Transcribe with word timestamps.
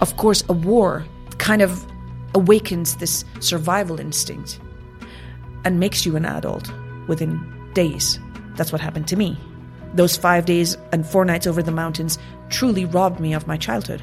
of 0.00 0.16
course, 0.16 0.42
a 0.48 0.52
war 0.52 1.04
kind 1.38 1.62
of 1.62 1.86
awakens 2.34 2.96
this 2.96 3.24
survival 3.40 4.00
instinct 4.00 4.60
and 5.64 5.80
makes 5.80 6.06
you 6.06 6.16
an 6.16 6.24
adult 6.24 6.72
within 7.08 7.40
days. 7.74 8.18
That's 8.56 8.72
what 8.72 8.80
happened 8.80 9.08
to 9.08 9.16
me. 9.16 9.38
Those 9.94 10.16
five 10.16 10.46
days 10.46 10.76
and 10.92 11.06
four 11.06 11.24
nights 11.24 11.46
over 11.46 11.62
the 11.62 11.72
mountains 11.72 12.18
truly 12.48 12.84
robbed 12.84 13.20
me 13.20 13.34
of 13.34 13.46
my 13.46 13.56
childhood. 13.56 14.02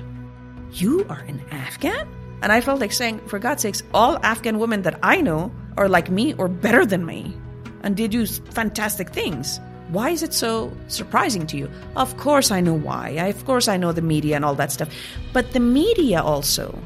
You 0.74 1.06
are 1.10 1.24
an 1.28 1.42
Afghan? 1.52 2.08
And 2.42 2.52
I 2.52 2.62
felt 2.62 2.80
like 2.80 2.92
saying, 2.92 3.20
for 3.28 3.40
God's 3.40 3.64
sakes, 3.64 3.82
all 3.94 4.18
Afghan 4.24 4.60
women 4.60 4.84
that 4.84 5.00
I 5.02 5.22
know 5.22 5.52
are 5.78 5.90
like 5.90 6.10
me 6.10 6.34
or 6.34 6.48
better 6.48 6.86
than 6.86 7.06
me. 7.06 7.36
And 7.82 7.96
they 7.96 8.08
do 8.08 8.26
fantastic 8.26 9.10
things. 9.12 9.60
Why 9.90 10.10
is 10.10 10.22
it 10.22 10.34
so 10.34 10.72
surprising 10.88 11.48
to 11.48 11.58
you? 11.58 11.70
Of 11.96 12.18
course, 12.18 12.52
I 12.52 12.60
know 12.60 12.74
why. 12.74 13.18
I, 13.20 13.28
of 13.28 13.46
course, 13.46 13.68
I 13.68 13.78
know 13.78 13.94
the 13.94 14.02
media 14.02 14.36
and 14.36 14.44
all 14.44 14.56
that 14.56 14.72
stuff. 14.72 14.90
But 15.32 15.54
the 15.54 15.62
media 15.62 16.22
also 16.22 16.78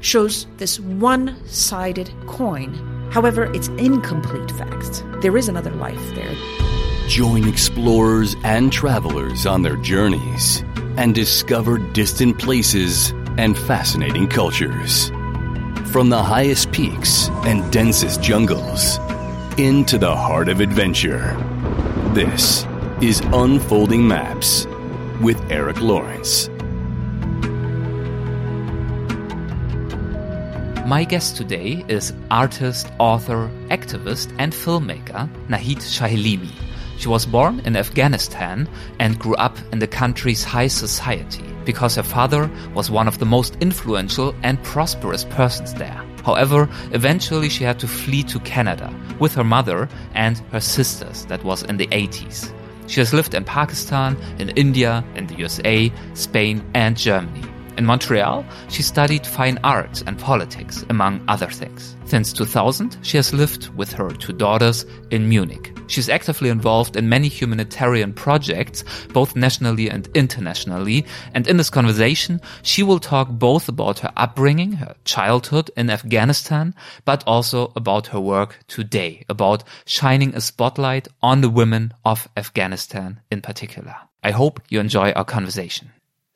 shows 0.00 0.46
this 0.56 0.80
one 0.80 1.36
sided 1.46 2.10
coin. 2.26 2.74
However, 3.12 3.52
it's 3.54 3.68
incomplete 3.68 4.50
facts. 4.52 5.02
There 5.22 5.36
is 5.36 5.48
another 5.48 5.70
life 5.70 6.14
there. 6.14 6.34
Join 7.08 7.48
explorers 7.48 8.34
and 8.44 8.72
travelers 8.72 9.46
on 9.46 9.62
their 9.62 9.76
journeys 9.76 10.64
and 10.96 11.14
discover 11.14 11.78
distant 11.78 12.38
places 12.38 13.10
and 13.38 13.56
fascinating 13.56 14.28
cultures. 14.28 15.08
From 15.92 16.10
the 16.10 16.22
highest 16.22 16.72
peaks 16.72 17.28
and 17.44 17.72
densest 17.72 18.22
jungles 18.22 18.98
into 19.58 19.98
the 19.98 20.14
heart 20.14 20.48
of 20.48 20.60
adventure. 20.60 21.36
This 22.14 22.66
is 23.00 23.20
Unfolding 23.32 24.08
Maps 24.08 24.66
with 25.20 25.40
Eric 25.48 25.80
Lawrence. 25.80 26.48
My 30.88 31.06
guest 31.08 31.36
today 31.36 31.84
is 31.86 32.12
artist, 32.32 32.90
author, 32.98 33.48
activist, 33.68 34.34
and 34.40 34.52
filmmaker 34.52 35.30
Nahid 35.46 35.76
Shahalimi. 35.76 36.50
She 36.98 37.06
was 37.06 37.26
born 37.26 37.60
in 37.60 37.76
Afghanistan 37.76 38.68
and 38.98 39.16
grew 39.16 39.36
up 39.36 39.56
in 39.70 39.78
the 39.78 39.86
country's 39.86 40.42
high 40.42 40.66
society 40.66 41.44
because 41.64 41.94
her 41.94 42.02
father 42.02 42.50
was 42.74 42.90
one 42.90 43.06
of 43.06 43.20
the 43.20 43.24
most 43.24 43.54
influential 43.60 44.34
and 44.42 44.60
prosperous 44.64 45.22
persons 45.22 45.74
there. 45.74 46.04
However, 46.24 46.68
eventually 46.92 47.48
she 47.48 47.64
had 47.64 47.78
to 47.80 47.88
flee 47.88 48.22
to 48.24 48.38
Canada 48.40 48.92
with 49.18 49.34
her 49.34 49.44
mother 49.44 49.88
and 50.14 50.38
her 50.52 50.60
sisters, 50.60 51.26
that 51.26 51.44
was 51.44 51.62
in 51.64 51.76
the 51.76 51.86
80s. 51.88 52.52
She 52.86 53.00
has 53.00 53.14
lived 53.14 53.34
in 53.34 53.44
Pakistan, 53.44 54.16
in 54.38 54.50
India, 54.50 55.04
in 55.14 55.26
the 55.26 55.36
USA, 55.36 55.92
Spain, 56.14 56.64
and 56.74 56.96
Germany. 56.96 57.44
In 57.76 57.86
Montreal, 57.86 58.44
she 58.68 58.82
studied 58.82 59.26
fine 59.26 59.58
arts 59.64 60.02
and 60.06 60.18
politics, 60.18 60.84
among 60.90 61.24
other 61.28 61.48
things. 61.48 61.96
Since 62.04 62.32
2000, 62.32 62.98
she 63.02 63.16
has 63.16 63.32
lived 63.32 63.68
with 63.76 63.92
her 63.92 64.10
two 64.10 64.32
daughters 64.32 64.84
in 65.10 65.28
Munich. 65.28 65.72
She's 65.86 66.08
actively 66.08 66.50
involved 66.50 66.96
in 66.96 67.08
many 67.08 67.28
humanitarian 67.28 68.12
projects, 68.12 68.84
both 69.12 69.34
nationally 69.34 69.90
and 69.90 70.08
internationally. 70.14 71.06
And 71.34 71.46
in 71.46 71.56
this 71.56 71.70
conversation, 71.70 72.40
she 72.62 72.82
will 72.82 72.98
talk 72.98 73.28
both 73.28 73.68
about 73.68 74.00
her 74.00 74.12
upbringing, 74.16 74.72
her 74.72 74.94
childhood 75.04 75.70
in 75.76 75.90
Afghanistan, 75.90 76.74
but 77.04 77.24
also 77.26 77.72
about 77.76 78.08
her 78.08 78.20
work 78.20 78.58
today, 78.68 79.24
about 79.28 79.64
shining 79.84 80.34
a 80.34 80.40
spotlight 80.40 81.08
on 81.22 81.40
the 81.40 81.50
women 81.50 81.92
of 82.04 82.28
Afghanistan 82.36 83.20
in 83.30 83.40
particular. 83.40 83.94
I 84.22 84.32
hope 84.32 84.60
you 84.68 84.80
enjoy 84.80 85.12
our 85.12 85.24
conversation. 85.24 85.92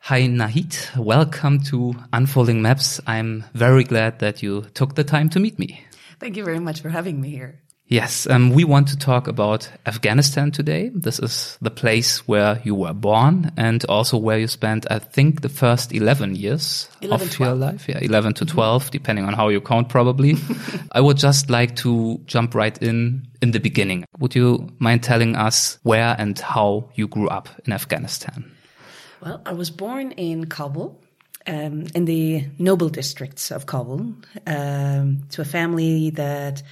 Hi, 0.09 0.27
Nahid. 0.27 0.95
Welcome 0.99 1.61
to 1.71 1.95
Unfolding 2.13 2.61
Maps. 2.61 3.01
I'm 3.07 3.43
very 3.55 3.85
glad 3.85 4.19
that 4.19 4.43
you 4.43 4.67
took 4.75 4.97
the 4.97 5.03
time 5.03 5.31
to 5.31 5.41
meet 5.41 5.59
me. 5.59 5.81
Thank 6.21 6.37
you 6.37 6.45
very 6.45 6.59
much 6.59 6.83
for 6.83 6.91
having 6.91 7.23
me 7.23 7.31
here. 7.31 7.63
Yes, 7.87 8.27
um, 8.27 8.51
we 8.51 8.65
want 8.65 8.89
to 8.89 8.99
talk 8.99 9.29
about 9.29 9.71
Afghanistan 9.87 10.51
today. 10.51 10.91
This 10.95 11.19
is 11.19 11.57
the 11.63 11.71
place 11.71 12.29
where 12.29 12.61
you 12.65 12.75
were 12.75 12.93
born 12.93 13.51
and 13.57 13.83
also 13.87 14.19
where 14.19 14.39
you 14.39 14.47
spent, 14.47 14.87
I 14.91 14.99
think, 14.99 15.41
the 15.41 15.49
first 15.49 15.95
11 15.95 16.37
years 16.37 16.91
11, 17.01 17.27
of 17.27 17.33
12. 17.33 17.49
your 17.49 17.57
life. 17.57 17.89
Yeah, 17.89 18.01
11 18.03 18.35
to 18.35 18.45
12, 18.45 18.91
depending 18.91 19.25
on 19.25 19.33
how 19.33 19.49
you 19.49 19.63
count, 19.63 19.89
probably. 19.89 20.37
I 20.93 21.01
would 21.01 21.17
just 21.17 21.49
like 21.49 21.77
to 21.77 22.21
jump 22.27 22.55
right 22.55 22.77
in 22.83 23.27
in 23.41 23.53
the 23.53 23.59
beginning. 23.59 24.05
Would 24.19 24.35
you 24.35 24.69
mind 24.79 25.03
telling 25.03 25.35
us 25.35 25.79
where 25.83 26.15
and 26.19 26.39
how 26.39 26.91
you 26.95 27.09
grew 27.09 27.29
up 27.29 27.49
in 27.65 27.73
Afghanistan? 27.73 28.54
Well, 29.25 29.41
I 29.47 29.55
was 29.55 29.71
born 29.71 30.13
in 30.13 30.47
Kabul, 30.47 31.01
um, 31.47 31.87
in 31.95 32.05
the 32.05 32.45
noble 32.59 32.91
districts 32.91 33.51
of 33.51 33.65
Kabul, 33.65 34.15
um, 34.47 35.23
to 35.31 35.41
a 35.41 35.45
family 35.47 36.11
that 36.11 36.63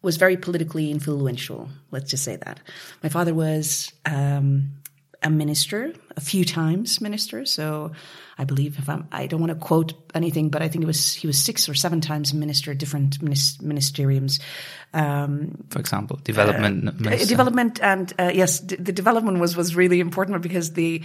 was 0.00 0.16
very 0.16 0.36
politically 0.36 0.90
influential. 0.90 1.68
Let's 1.90 2.10
just 2.10 2.24
say 2.24 2.36
that. 2.36 2.60
My 3.02 3.10
father 3.10 3.34
was 3.34 3.92
um, 4.06 4.70
a 5.22 5.28
minister, 5.28 5.92
a 6.16 6.20
few 6.20 6.44
times 6.44 7.00
minister. 7.00 7.44
So 7.44 7.92
I 8.38 8.44
believe 8.44 8.78
if 8.78 8.88
I'm, 8.88 9.06
I 9.12 9.26
don't 9.26 9.40
want 9.40 9.50
to 9.52 9.58
quote 9.58 9.92
anything, 10.14 10.48
but 10.48 10.62
I 10.62 10.68
think 10.68 10.84
it 10.84 10.86
was 10.86 11.12
he 11.12 11.26
was 11.26 11.36
six 11.36 11.68
or 11.68 11.74
seven 11.74 12.00
times 12.00 12.32
minister, 12.32 12.72
different 12.74 13.18
minis- 13.20 13.60
ministeriums. 13.60 14.40
Um, 14.94 15.66
For 15.70 15.80
example, 15.80 16.18
development. 16.24 17.06
uh, 17.06 17.16
development 17.26 17.82
and 17.82 18.12
uh, 18.18 18.30
yes, 18.32 18.60
d- 18.60 18.76
the 18.76 18.92
development 18.92 19.38
was 19.38 19.56
was 19.56 19.74
really 19.76 20.00
important 20.00 20.40
because 20.40 20.72
the 20.72 21.02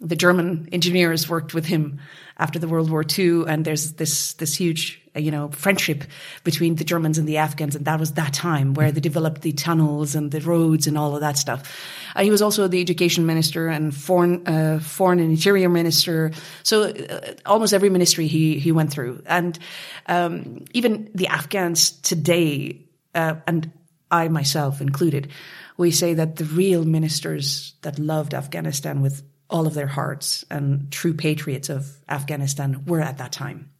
the 0.00 0.16
German 0.16 0.68
engineers 0.72 1.28
worked 1.28 1.54
with 1.54 1.66
him 1.66 1.98
after 2.36 2.58
the 2.58 2.68
World 2.68 2.88
War 2.90 3.04
II, 3.18 3.44
and 3.48 3.64
there's 3.64 3.94
this 3.94 4.34
this 4.34 4.54
huge 4.54 5.02
uh, 5.16 5.18
you 5.18 5.30
know 5.30 5.48
friendship 5.48 6.04
between 6.44 6.76
the 6.76 6.84
Germans 6.84 7.18
and 7.18 7.26
the 7.26 7.38
Afghans, 7.38 7.74
and 7.74 7.84
that 7.84 7.98
was 7.98 8.12
that 8.12 8.32
time 8.32 8.74
where 8.74 8.92
they 8.92 9.00
developed 9.00 9.42
the 9.42 9.52
tunnels 9.52 10.14
and 10.14 10.30
the 10.30 10.40
roads 10.40 10.86
and 10.86 10.96
all 10.96 11.14
of 11.14 11.20
that 11.20 11.36
stuff. 11.36 11.76
Uh, 12.14 12.22
he 12.22 12.30
was 12.30 12.42
also 12.42 12.68
the 12.68 12.80
education 12.80 13.26
minister 13.26 13.68
and 13.68 13.94
foreign 13.94 14.46
uh, 14.46 14.78
foreign 14.78 15.18
and 15.18 15.30
interior 15.30 15.68
minister. 15.68 16.30
So 16.62 16.84
uh, 16.84 17.34
almost 17.44 17.74
every 17.74 17.90
ministry 17.90 18.28
he 18.28 18.58
he 18.58 18.70
went 18.70 18.92
through, 18.92 19.22
and 19.26 19.58
um, 20.06 20.64
even 20.72 21.10
the 21.14 21.26
Afghans 21.26 21.90
today, 21.90 22.86
uh, 23.16 23.34
and 23.48 23.72
I 24.12 24.28
myself 24.28 24.80
included, 24.80 25.28
we 25.76 25.90
say 25.90 26.14
that 26.14 26.36
the 26.36 26.44
real 26.44 26.84
ministers 26.84 27.74
that 27.82 27.98
loved 27.98 28.32
Afghanistan 28.32 29.02
with 29.02 29.22
all 29.50 29.66
of 29.66 29.74
their 29.74 29.86
hearts 29.86 30.44
and 30.50 30.90
true 30.92 31.14
patriots 31.14 31.68
of 31.68 31.96
Afghanistan 32.08 32.84
were 32.86 33.00
at 33.00 33.18
that 33.18 33.32
time. 33.32 33.70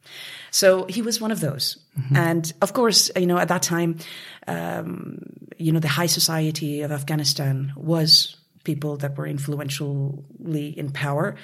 So 0.51 0.87
he 0.87 1.03
was 1.03 1.21
one 1.21 1.31
of 1.31 1.41
those. 1.41 1.79
And 2.15 2.53
of 2.63 2.73
course, 2.73 3.11
you 3.17 3.27
know, 3.27 3.39
at 3.39 3.49
that 3.49 3.63
time, 3.63 3.99
um, 4.47 5.19
you 5.59 5.73
know, 5.73 5.81
the 5.81 5.89
high 5.89 6.07
society 6.07 6.81
of 6.81 6.91
Afghanistan 6.91 7.73
was 7.77 8.37
people 8.65 8.97
that 8.99 9.17
were 9.17 9.27
influentially 9.27 10.79
in 10.79 10.91
power. 10.91 11.37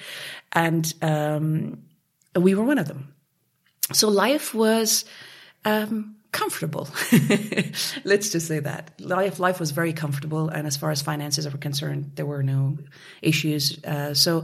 And 0.53 0.91
um, 1.01 1.83
we 2.35 2.55
were 2.55 2.63
one 2.63 2.79
of 2.79 2.87
them. 2.87 3.13
So 3.93 4.09
life 4.09 4.53
was 4.53 5.05
um, 5.65 6.14
comfortable. 6.35 6.89
Let's 8.03 8.29
just 8.29 8.47
say 8.47 8.59
that 8.59 8.91
life 8.99 9.39
life 9.39 9.59
was 9.59 9.71
very 9.71 9.93
comfortable, 9.93 10.49
and 10.49 10.67
as 10.67 10.75
far 10.75 10.91
as 10.91 11.01
finances 11.01 11.47
are 11.47 11.57
concerned, 11.57 12.11
there 12.15 12.25
were 12.25 12.43
no 12.43 12.77
issues. 13.21 13.83
Uh, 13.83 14.13
so 14.13 14.43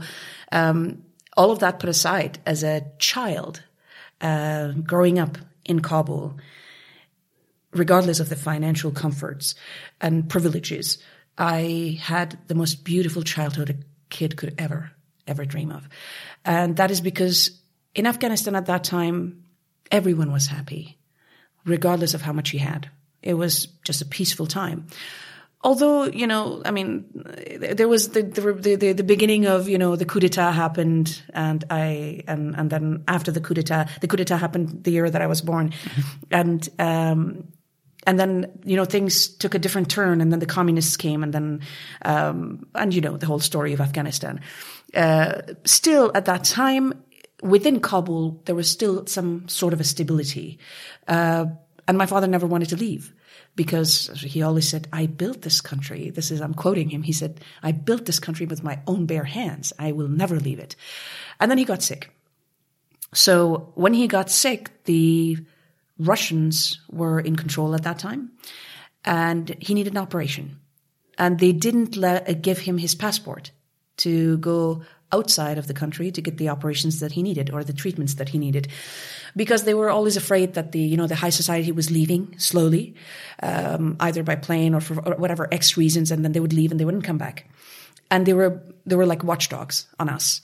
um, 0.50 1.04
all 1.36 1.50
of 1.50 1.58
that 1.58 1.78
put 1.78 1.90
aside, 1.90 2.38
as 2.46 2.64
a 2.64 2.86
child 2.98 3.62
uh, 4.22 4.72
growing 4.72 5.18
up 5.18 5.36
in 5.66 5.80
Kabul, 5.80 6.38
regardless 7.72 8.20
of 8.20 8.30
the 8.30 8.36
financial 8.36 8.90
comforts 8.90 9.54
and 10.00 10.28
privileges, 10.28 10.98
I 11.36 12.00
had 12.00 12.38
the 12.48 12.54
most 12.54 12.84
beautiful 12.84 13.22
childhood 13.22 13.70
a 13.70 13.76
kid 14.08 14.36
could 14.36 14.54
ever 14.58 14.90
ever 15.26 15.44
dream 15.44 15.70
of, 15.70 15.88
and 16.42 16.76
that 16.76 16.90
is 16.90 17.02
because 17.02 17.60
in 17.94 18.06
Afghanistan 18.06 18.56
at 18.56 18.66
that 18.66 18.82
time, 18.82 19.44
everyone 19.90 20.32
was 20.32 20.46
happy 20.46 20.98
regardless 21.64 22.14
of 22.14 22.22
how 22.22 22.32
much 22.32 22.50
he 22.50 22.58
had. 22.58 22.90
It 23.22 23.34
was 23.34 23.66
just 23.84 24.02
a 24.02 24.04
peaceful 24.04 24.46
time. 24.46 24.86
Although, 25.64 26.06
you 26.06 26.26
know, 26.26 26.60
I 26.64 26.72
mean, 26.72 27.04
there 27.60 27.86
was 27.86 28.08
the, 28.10 28.22
the, 28.22 28.76
the, 28.76 28.92
the 28.94 29.04
beginning 29.04 29.46
of, 29.46 29.68
you 29.68 29.78
know, 29.78 29.94
the 29.94 30.04
coup 30.04 30.18
d'etat 30.18 30.50
happened 30.50 31.22
and 31.32 31.64
I, 31.70 32.24
and, 32.26 32.56
and 32.56 32.68
then 32.68 33.04
after 33.06 33.30
the 33.30 33.40
coup 33.40 33.54
d'etat, 33.54 33.88
the 34.00 34.08
coup 34.08 34.16
d'etat 34.16 34.38
happened 34.38 34.82
the 34.82 34.90
year 34.90 35.08
that 35.08 35.22
I 35.22 35.28
was 35.28 35.40
born. 35.40 35.72
and, 36.32 36.68
um, 36.80 37.52
and 38.04 38.18
then, 38.18 38.58
you 38.64 38.74
know, 38.74 38.84
things 38.84 39.28
took 39.28 39.54
a 39.54 39.60
different 39.60 39.88
turn 39.88 40.20
and 40.20 40.32
then 40.32 40.40
the 40.40 40.46
communists 40.46 40.96
came 40.96 41.22
and 41.22 41.32
then, 41.32 41.60
um, 42.04 42.66
and 42.74 42.92
you 42.92 43.00
know, 43.00 43.16
the 43.16 43.26
whole 43.26 43.38
story 43.38 43.72
of 43.72 43.80
Afghanistan. 43.80 44.40
Uh, 44.92 45.42
still 45.64 46.10
at 46.16 46.24
that 46.24 46.42
time, 46.42 47.04
within 47.42 47.80
Kabul, 47.80 48.40
there 48.46 48.54
was 48.54 48.70
still 48.70 49.06
some 49.06 49.46
sort 49.48 49.74
of 49.74 49.80
a 49.80 49.84
stability. 49.84 50.58
Uh, 51.06 51.46
and 51.86 51.98
my 51.98 52.06
father 52.06 52.26
never 52.26 52.46
wanted 52.46 52.70
to 52.70 52.76
leave 52.76 53.12
because 53.56 54.08
he 54.16 54.42
always 54.42 54.68
said, 54.68 54.88
I 54.92 55.06
built 55.06 55.42
this 55.42 55.60
country. 55.60 56.10
This 56.10 56.30
is, 56.30 56.40
I'm 56.40 56.54
quoting 56.54 56.88
him. 56.88 57.02
He 57.02 57.12
said, 57.12 57.40
I 57.62 57.72
built 57.72 58.06
this 58.06 58.20
country 58.20 58.46
with 58.46 58.62
my 58.62 58.80
own 58.86 59.06
bare 59.06 59.24
hands. 59.24 59.72
I 59.78 59.92
will 59.92 60.08
never 60.08 60.38
leave 60.38 60.60
it. 60.60 60.76
And 61.40 61.50
then 61.50 61.58
he 61.58 61.64
got 61.64 61.82
sick. 61.82 62.14
So 63.12 63.72
when 63.74 63.92
he 63.92 64.06
got 64.06 64.30
sick, 64.30 64.84
the 64.84 65.36
Russians 65.98 66.80
were 66.90 67.20
in 67.20 67.36
control 67.36 67.74
at 67.74 67.82
that 67.82 67.98
time 67.98 68.30
and 69.04 69.54
he 69.60 69.74
needed 69.74 69.92
an 69.92 69.98
operation. 69.98 70.60
And 71.18 71.38
they 71.38 71.52
didn't 71.52 71.96
let, 71.96 72.28
uh, 72.28 72.32
give 72.32 72.58
him 72.58 72.78
his 72.78 72.94
passport 72.94 73.50
to 73.98 74.38
go 74.38 74.82
outside 75.12 75.58
of 75.58 75.66
the 75.66 75.74
country 75.74 76.10
to 76.10 76.20
get 76.20 76.38
the 76.38 76.48
operations 76.48 77.00
that 77.00 77.12
he 77.12 77.22
needed 77.22 77.50
or 77.50 77.62
the 77.62 77.72
treatments 77.72 78.14
that 78.14 78.30
he 78.30 78.38
needed. 78.38 78.68
Because 79.36 79.64
they 79.64 79.74
were 79.74 79.90
always 79.90 80.16
afraid 80.16 80.54
that 80.54 80.72
the 80.72 80.80
you 80.80 80.96
know 80.96 81.06
the 81.06 81.14
high 81.14 81.30
society 81.30 81.72
was 81.72 81.90
leaving 81.90 82.34
slowly 82.38 82.94
um, 83.42 83.96
either 84.00 84.22
by 84.22 84.36
plane 84.36 84.74
or 84.74 84.80
for 84.80 84.94
whatever 84.94 85.48
x 85.52 85.76
reasons 85.76 86.10
and 86.10 86.24
then 86.24 86.32
they 86.32 86.40
would 86.40 86.52
leave 86.52 86.70
and 86.70 86.80
they 86.80 86.84
wouldn't 86.84 87.04
come 87.04 87.18
back. 87.18 87.48
And 88.10 88.26
they 88.26 88.32
were 88.32 88.62
they 88.86 88.96
were 88.96 89.06
like 89.06 89.24
watchdogs 89.24 89.86
on 89.98 90.08
us. 90.08 90.40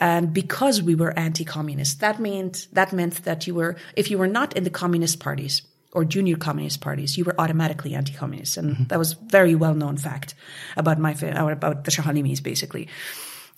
And 0.00 0.32
because 0.32 0.80
we 0.80 0.94
were 0.94 1.18
anti-communist 1.18 2.00
that 2.00 2.20
meant 2.20 2.68
that 2.72 2.92
meant 2.92 3.24
that 3.24 3.46
you 3.46 3.54
were 3.54 3.76
if 3.96 4.10
you 4.10 4.18
were 4.18 4.28
not 4.28 4.56
in 4.56 4.64
the 4.64 4.70
communist 4.70 5.18
parties 5.18 5.62
or 5.92 6.04
junior 6.04 6.36
communist 6.36 6.80
parties, 6.80 7.16
you 7.16 7.24
were 7.24 7.34
automatically 7.40 7.94
anti-communist, 7.94 8.58
and 8.58 8.74
mm-hmm. 8.74 8.84
that 8.84 8.98
was 8.98 9.14
very 9.14 9.54
well-known 9.54 9.96
fact 9.96 10.34
about 10.76 10.98
my 10.98 11.12
about 11.12 11.84
the 11.84 11.90
Shahalimis, 11.90 12.42
basically 12.42 12.88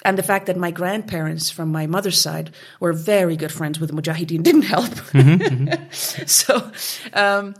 and 0.05 0.17
the 0.17 0.23
fact 0.23 0.47
that 0.47 0.56
my 0.56 0.70
grandparents 0.70 1.50
from 1.50 1.70
my 1.70 1.87
mother's 1.87 2.20
side 2.20 2.50
were 2.79 2.93
very 2.93 3.37
good 3.37 3.52
friends 3.52 3.79
with 3.79 3.91
the 3.91 4.00
Mujahideen 4.00 4.43
didn't 4.43 4.62
help. 4.62 4.91
Mm-hmm, 5.12 5.91
so, 6.26 6.70
um, 7.12 7.55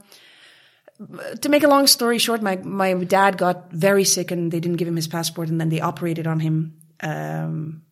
to 1.41 1.49
make 1.49 1.63
a 1.63 1.69
long 1.69 1.87
story 1.87 2.19
short, 2.19 2.43
my, 2.43 2.57
my 2.57 2.93
dad 2.95 3.39
got 3.39 3.71
very 3.73 4.05
sick 4.05 4.31
and 4.31 4.53
they 4.53 4.61
didn't 4.61 4.77
give 4.77 4.89
him 4.89 4.97
his 4.97 5.09
passport 5.09 5.49
and 5.49 5.61
then 5.61 5.69
they 5.69 5.81
operated 5.81 6.27
on 6.27 6.41
him. 6.41 6.77
Um, 7.01 7.83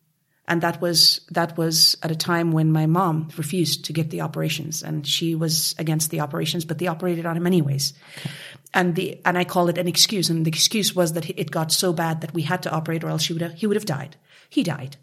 and 0.49 0.61
that 0.61 0.81
was, 0.81 1.21
that 1.31 1.57
was 1.57 1.95
at 2.03 2.11
a 2.11 2.15
time 2.15 2.51
when 2.51 2.71
my 2.71 2.85
mom 2.85 3.29
refused 3.37 3.85
to 3.85 3.93
get 3.93 4.09
the 4.09 4.21
operations 4.21 4.83
and 4.83 5.07
she 5.07 5.35
was 5.35 5.75
against 5.79 6.09
the 6.09 6.19
operations, 6.19 6.65
but 6.65 6.79
they 6.79 6.87
operated 6.87 7.25
on 7.25 7.37
him 7.37 7.47
anyways. 7.47 7.93
Okay. 8.17 8.31
And 8.73 8.95
the, 8.95 9.21
and 9.25 9.37
I 9.37 9.45
call 9.45 9.69
it 9.69 9.77
an 9.77 9.87
excuse. 9.87 10.29
And 10.29 10.45
the 10.45 10.49
excuse 10.49 10.95
was 10.95 11.13
that 11.13 11.29
it 11.29 11.49
got 11.49 11.71
so 11.71 11.93
bad 11.93 12.21
that 12.21 12.33
we 12.33 12.41
had 12.41 12.63
to 12.63 12.71
operate 12.71 13.03
or 13.03 13.09
else 13.09 13.25
he 13.25 13.33
would 13.33 13.41
have, 13.41 13.53
he 13.53 13.65
would 13.65 13.77
have 13.77 13.85
died 13.85 14.17
he 14.49 14.63
died. 14.63 14.97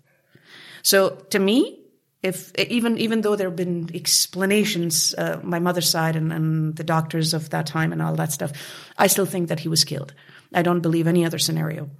So 0.82 1.10
to 1.30 1.38
me, 1.38 1.80
if 2.22 2.52
even 2.58 2.98
even 2.98 3.20
though 3.20 3.36
there 3.36 3.48
have 3.48 3.56
been 3.56 3.90
explanations, 3.94 5.14
uh, 5.14 5.40
my 5.42 5.60
mother's 5.60 5.88
side 5.88 6.16
and, 6.16 6.32
and 6.32 6.76
the 6.76 6.84
doctors 6.84 7.34
of 7.34 7.50
that 7.50 7.66
time 7.66 7.92
and 7.92 8.02
all 8.02 8.16
that 8.16 8.32
stuff, 8.32 8.52
I 8.98 9.06
still 9.06 9.26
think 9.26 9.48
that 9.48 9.60
he 9.60 9.68
was 9.68 9.84
killed. 9.84 10.12
I 10.52 10.62
don't 10.62 10.80
believe 10.80 11.06
any 11.06 11.24
other 11.24 11.38
scenario. 11.38 11.90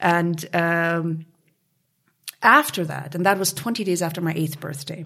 And 0.00 0.44
um, 0.54 1.26
after 2.42 2.84
that, 2.84 3.14
and 3.14 3.24
that 3.26 3.38
was 3.38 3.52
20 3.52 3.84
days 3.84 4.02
after 4.02 4.20
my 4.20 4.32
eighth 4.34 4.60
birthday, 4.60 5.04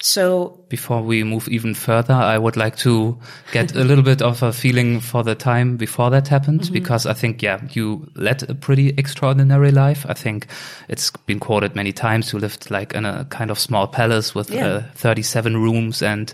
so 0.00 0.64
before 0.68 1.02
we 1.02 1.24
move 1.24 1.48
even 1.48 1.74
further, 1.74 2.14
I 2.14 2.38
would 2.38 2.56
like 2.56 2.76
to 2.78 3.18
get 3.52 3.74
a 3.74 3.84
little 3.84 4.04
bit 4.04 4.22
of 4.22 4.42
a 4.42 4.52
feeling 4.52 5.00
for 5.00 5.22
the 5.22 5.34
time 5.34 5.76
before 5.76 6.10
that 6.10 6.28
happened, 6.28 6.60
mm 6.60 6.66
-hmm. 6.68 6.72
because 6.72 7.06
I 7.06 7.14
think, 7.14 7.42
yeah, 7.42 7.60
you 7.72 8.08
led 8.14 8.50
a 8.50 8.54
pretty 8.54 8.92
extraordinary 8.96 9.70
life. 9.70 10.06
I 10.08 10.14
think 10.14 10.46
it's 10.88 11.10
been 11.26 11.38
quoted 11.38 11.74
many 11.74 11.92
times. 11.92 12.32
You 12.32 12.40
lived 12.40 12.70
like 12.70 12.96
in 12.96 13.04
a 13.04 13.26
kind 13.28 13.50
of 13.50 13.58
small 13.58 13.88
palace 13.88 14.38
with 14.38 14.50
yeah. 14.50 14.76
uh, 14.76 14.82
37 14.94 15.54
rooms 15.56 16.02
and 16.02 16.32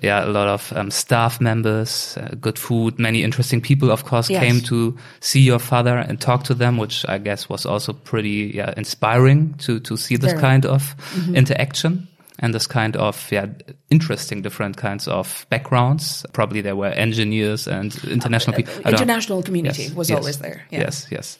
yeah, 0.00 0.24
a 0.24 0.30
lot 0.30 0.48
of 0.48 0.72
um, 0.76 0.90
staff 0.90 1.40
members, 1.40 2.16
uh, 2.16 2.34
good 2.40 2.58
food, 2.58 2.98
many 2.98 3.22
interesting 3.22 3.60
people, 3.60 3.90
of 3.90 4.04
course, 4.04 4.30
yes. 4.30 4.42
came 4.42 4.60
to 4.62 4.96
see 5.20 5.40
your 5.40 5.58
father 5.58 5.96
and 5.98 6.20
talk 6.20 6.44
to 6.44 6.54
them, 6.54 6.78
which 6.78 7.04
I 7.08 7.18
guess 7.18 7.48
was 7.48 7.66
also 7.66 7.92
pretty 7.92 8.52
yeah, 8.54 8.72
inspiring 8.76 9.54
to, 9.58 9.80
to 9.80 9.96
see 9.96 10.16
this 10.16 10.32
Very. 10.32 10.42
kind 10.42 10.66
of 10.66 10.96
mm 11.14 11.22
-hmm. 11.22 11.36
interaction 11.36 12.08
and 12.38 12.54
this 12.54 12.66
kind 12.66 12.96
of 12.96 13.30
yeah 13.32 13.46
interesting 13.88 14.42
different 14.42 14.76
kinds 14.76 15.08
of 15.08 15.46
backgrounds. 15.48 16.26
Probably 16.32 16.62
there 16.62 16.76
were 16.76 16.88
engineers 16.88 17.68
and 17.68 17.94
international 18.04 18.56
people. 18.56 18.74
International 18.84 19.42
community 19.42 19.82
yes, 19.82 19.94
was 19.94 20.08
yes, 20.08 20.18
always 20.18 20.38
there. 20.38 20.66
Yeah. 20.70 20.80
Yes, 20.80 21.06
yes. 21.10 21.38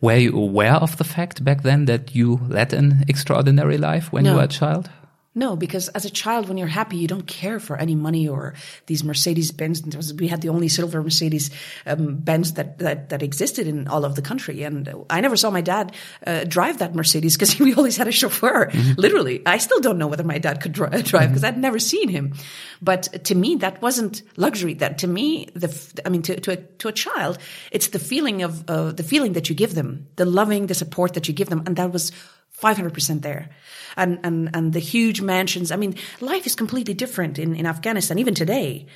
Were 0.00 0.16
you 0.16 0.36
aware 0.36 0.74
of 0.74 0.96
the 0.96 1.04
fact 1.04 1.44
back 1.44 1.62
then 1.62 1.84
that 1.84 2.14
you 2.14 2.40
led 2.48 2.72
an 2.72 3.04
extraordinary 3.06 3.76
life 3.76 4.12
when 4.12 4.24
no. 4.24 4.30
you 4.30 4.36
were 4.36 4.44
a 4.44 4.48
child? 4.48 4.90
No, 5.32 5.54
because 5.54 5.88
as 5.90 6.04
a 6.04 6.10
child, 6.10 6.48
when 6.48 6.58
you're 6.58 6.66
happy, 6.66 6.96
you 6.96 7.06
don't 7.06 7.26
care 7.26 7.60
for 7.60 7.76
any 7.76 7.94
money 7.94 8.26
or 8.26 8.54
these 8.86 9.04
Mercedes 9.04 9.52
Benz. 9.52 10.12
We 10.12 10.26
had 10.26 10.40
the 10.40 10.48
only 10.48 10.66
silver 10.66 11.00
Mercedes 11.00 11.52
um, 11.86 12.16
Benz 12.16 12.54
that, 12.54 12.78
that, 12.80 13.10
that 13.10 13.22
existed 13.22 13.68
in 13.68 13.86
all 13.86 14.04
of 14.04 14.16
the 14.16 14.22
country, 14.22 14.64
and 14.64 14.92
I 15.08 15.20
never 15.20 15.36
saw 15.36 15.50
my 15.50 15.60
dad 15.60 15.94
uh, 16.26 16.42
drive 16.42 16.78
that 16.78 16.96
Mercedes 16.96 17.36
because 17.36 17.56
we 17.60 17.74
always 17.76 17.96
had 17.96 18.08
a 18.08 18.12
chauffeur. 18.12 18.66
Mm-hmm. 18.66 19.00
Literally, 19.00 19.40
I 19.46 19.58
still 19.58 19.78
don't 19.78 19.98
know 19.98 20.08
whether 20.08 20.24
my 20.24 20.38
dad 20.38 20.60
could 20.60 20.72
drive 20.72 20.90
because 20.90 21.12
mm-hmm. 21.12 21.44
I'd 21.44 21.58
never 21.58 21.78
seen 21.78 22.08
him. 22.08 22.34
But 22.82 23.24
to 23.26 23.36
me, 23.36 23.54
that 23.56 23.80
wasn't 23.80 24.22
luxury. 24.36 24.74
That 24.74 24.98
to 24.98 25.06
me, 25.06 25.46
the 25.54 26.02
I 26.04 26.08
mean, 26.08 26.22
to 26.22 26.40
to 26.40 26.52
a, 26.52 26.56
to 26.56 26.88
a 26.88 26.92
child, 26.92 27.38
it's 27.70 27.88
the 27.88 28.00
feeling 28.00 28.42
of 28.42 28.68
uh, 28.68 28.90
the 28.90 29.04
feeling 29.04 29.34
that 29.34 29.48
you 29.48 29.54
give 29.54 29.76
them, 29.76 30.08
the 30.16 30.24
loving, 30.24 30.66
the 30.66 30.74
support 30.74 31.14
that 31.14 31.28
you 31.28 31.34
give 31.34 31.48
them, 31.48 31.62
and 31.66 31.76
that 31.76 31.92
was 31.92 32.10
500% 32.58 33.22
there. 33.22 33.50
And, 33.96 34.18
and, 34.22 34.50
and 34.54 34.72
the 34.72 34.78
huge 34.78 35.20
mansions. 35.20 35.72
I 35.72 35.76
mean, 35.76 35.96
life 36.20 36.46
is 36.46 36.54
completely 36.54 36.94
different 36.94 37.38
in, 37.38 37.54
in 37.56 37.66
Afghanistan, 37.66 38.18
even 38.18 38.34
today. 38.34 38.86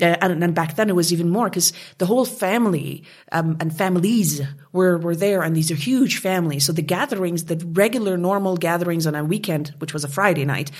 Uh, 0.00 0.16
and, 0.20 0.42
and, 0.42 0.54
back 0.54 0.76
then 0.76 0.88
it 0.88 0.94
was 0.94 1.12
even 1.12 1.28
more 1.28 1.48
because 1.48 1.72
the 1.98 2.06
whole 2.06 2.24
family 2.24 3.04
um, 3.32 3.56
and 3.60 3.76
families 3.76 4.40
were 4.72 4.98
were 4.98 5.16
there, 5.16 5.42
and 5.42 5.56
these 5.56 5.70
are 5.70 5.74
huge 5.74 6.18
families. 6.18 6.64
So 6.64 6.72
the 6.72 6.82
gatherings, 6.82 7.44
the 7.44 7.56
regular 7.72 8.16
normal 8.16 8.56
gatherings 8.56 9.06
on 9.06 9.14
a 9.14 9.24
weekend, 9.24 9.74
which 9.78 9.92
was 9.92 10.04
a 10.04 10.08
Friday 10.08 10.44
night, 10.44 10.70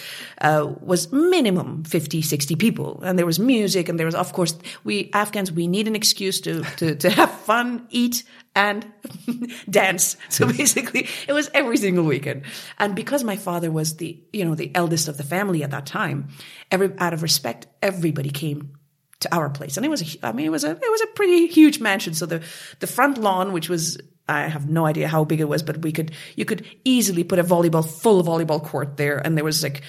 uh, 0.41 0.73
was 0.81 1.13
minimum 1.13 1.85
50, 1.85 2.23
60 2.23 2.57
people, 2.57 3.01
and 3.03 3.19
there 3.19 3.27
was 3.27 3.39
music, 3.39 3.89
and 3.89 3.99
there 3.99 4.07
was 4.07 4.15
of 4.15 4.33
course 4.33 4.57
we 4.85 5.11
Afghans 5.13 5.51
we 5.51 5.67
need 5.67 5.89
an 5.89 5.97
excuse 5.97 6.41
to 6.43 6.63
to, 6.77 6.95
to 6.97 7.11
have 7.19 7.31
fun, 7.31 7.87
eat, 7.91 8.25
and 8.59 8.85
dance. 9.71 10.17
So 10.29 10.47
basically, 10.53 11.09
it 11.27 11.33
was 11.33 11.49
every 11.55 11.77
single 11.77 12.05
weekend. 12.05 12.43
And 12.79 12.95
because 12.95 13.23
my 13.25 13.37
father 13.37 13.71
was 13.71 13.97
the, 13.97 14.21
you 14.33 14.45
know, 14.45 14.55
the 14.55 14.75
eldest 14.75 15.09
of 15.09 15.17
the 15.17 15.23
family 15.23 15.63
at 15.63 15.71
that 15.71 15.87
time, 15.87 16.29
every, 16.71 16.93
out 16.99 17.15
of 17.15 17.23
respect, 17.23 17.69
everybody 17.81 18.31
came 18.31 18.78
to 19.21 19.35
our 19.35 19.51
place. 19.51 19.77
And 19.77 19.85
it 19.85 19.89
was, 19.89 20.03
a, 20.03 20.27
I 20.27 20.33
mean, 20.33 20.47
it 20.47 20.51
was 20.51 20.65
a, 20.65 20.71
it 20.71 20.81
was 20.81 21.01
a 21.03 21.07
pretty 21.15 21.47
huge 21.49 21.81
mansion. 21.81 22.15
So 22.15 22.27
the, 22.27 22.43
the 22.81 22.87
front 22.87 23.19
lawn, 23.19 23.53
which 23.53 23.69
was, 23.69 23.99
I 24.29 24.43
have 24.43 24.69
no 24.69 24.87
idea 24.87 25.09
how 25.09 25.25
big 25.25 25.41
it 25.41 25.49
was, 25.49 25.63
but 25.63 25.79
we 25.79 25.93
could, 25.93 26.13
you 26.37 26.45
could 26.45 26.65
easily 26.85 27.25
put 27.25 27.39
a 27.39 27.45
volleyball, 27.45 27.85
full 27.85 28.23
volleyball 28.23 28.63
court 28.63 28.97
there. 28.97 29.19
And 29.19 29.37
there 29.37 29.45
was 29.45 29.63
like, 29.63 29.83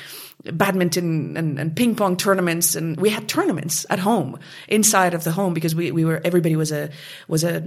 badminton 0.54 1.36
and, 1.36 1.60
and, 1.60 1.76
ping 1.76 1.96
pong 1.96 2.16
tournaments 2.16 2.74
and 2.74 2.98
we 2.98 3.10
had 3.10 3.28
tournaments 3.28 3.86
at 3.90 4.00
home 4.00 4.40
inside 4.70 5.14
of 5.14 5.26
the 5.26 5.32
home 5.32 5.54
because 5.54 5.76
we, 5.76 5.92
we 5.92 6.06
were 6.06 6.22
everybody 6.24 6.56
was 6.56 6.72
a 6.72 6.90
was 7.28 7.44
a, 7.44 7.62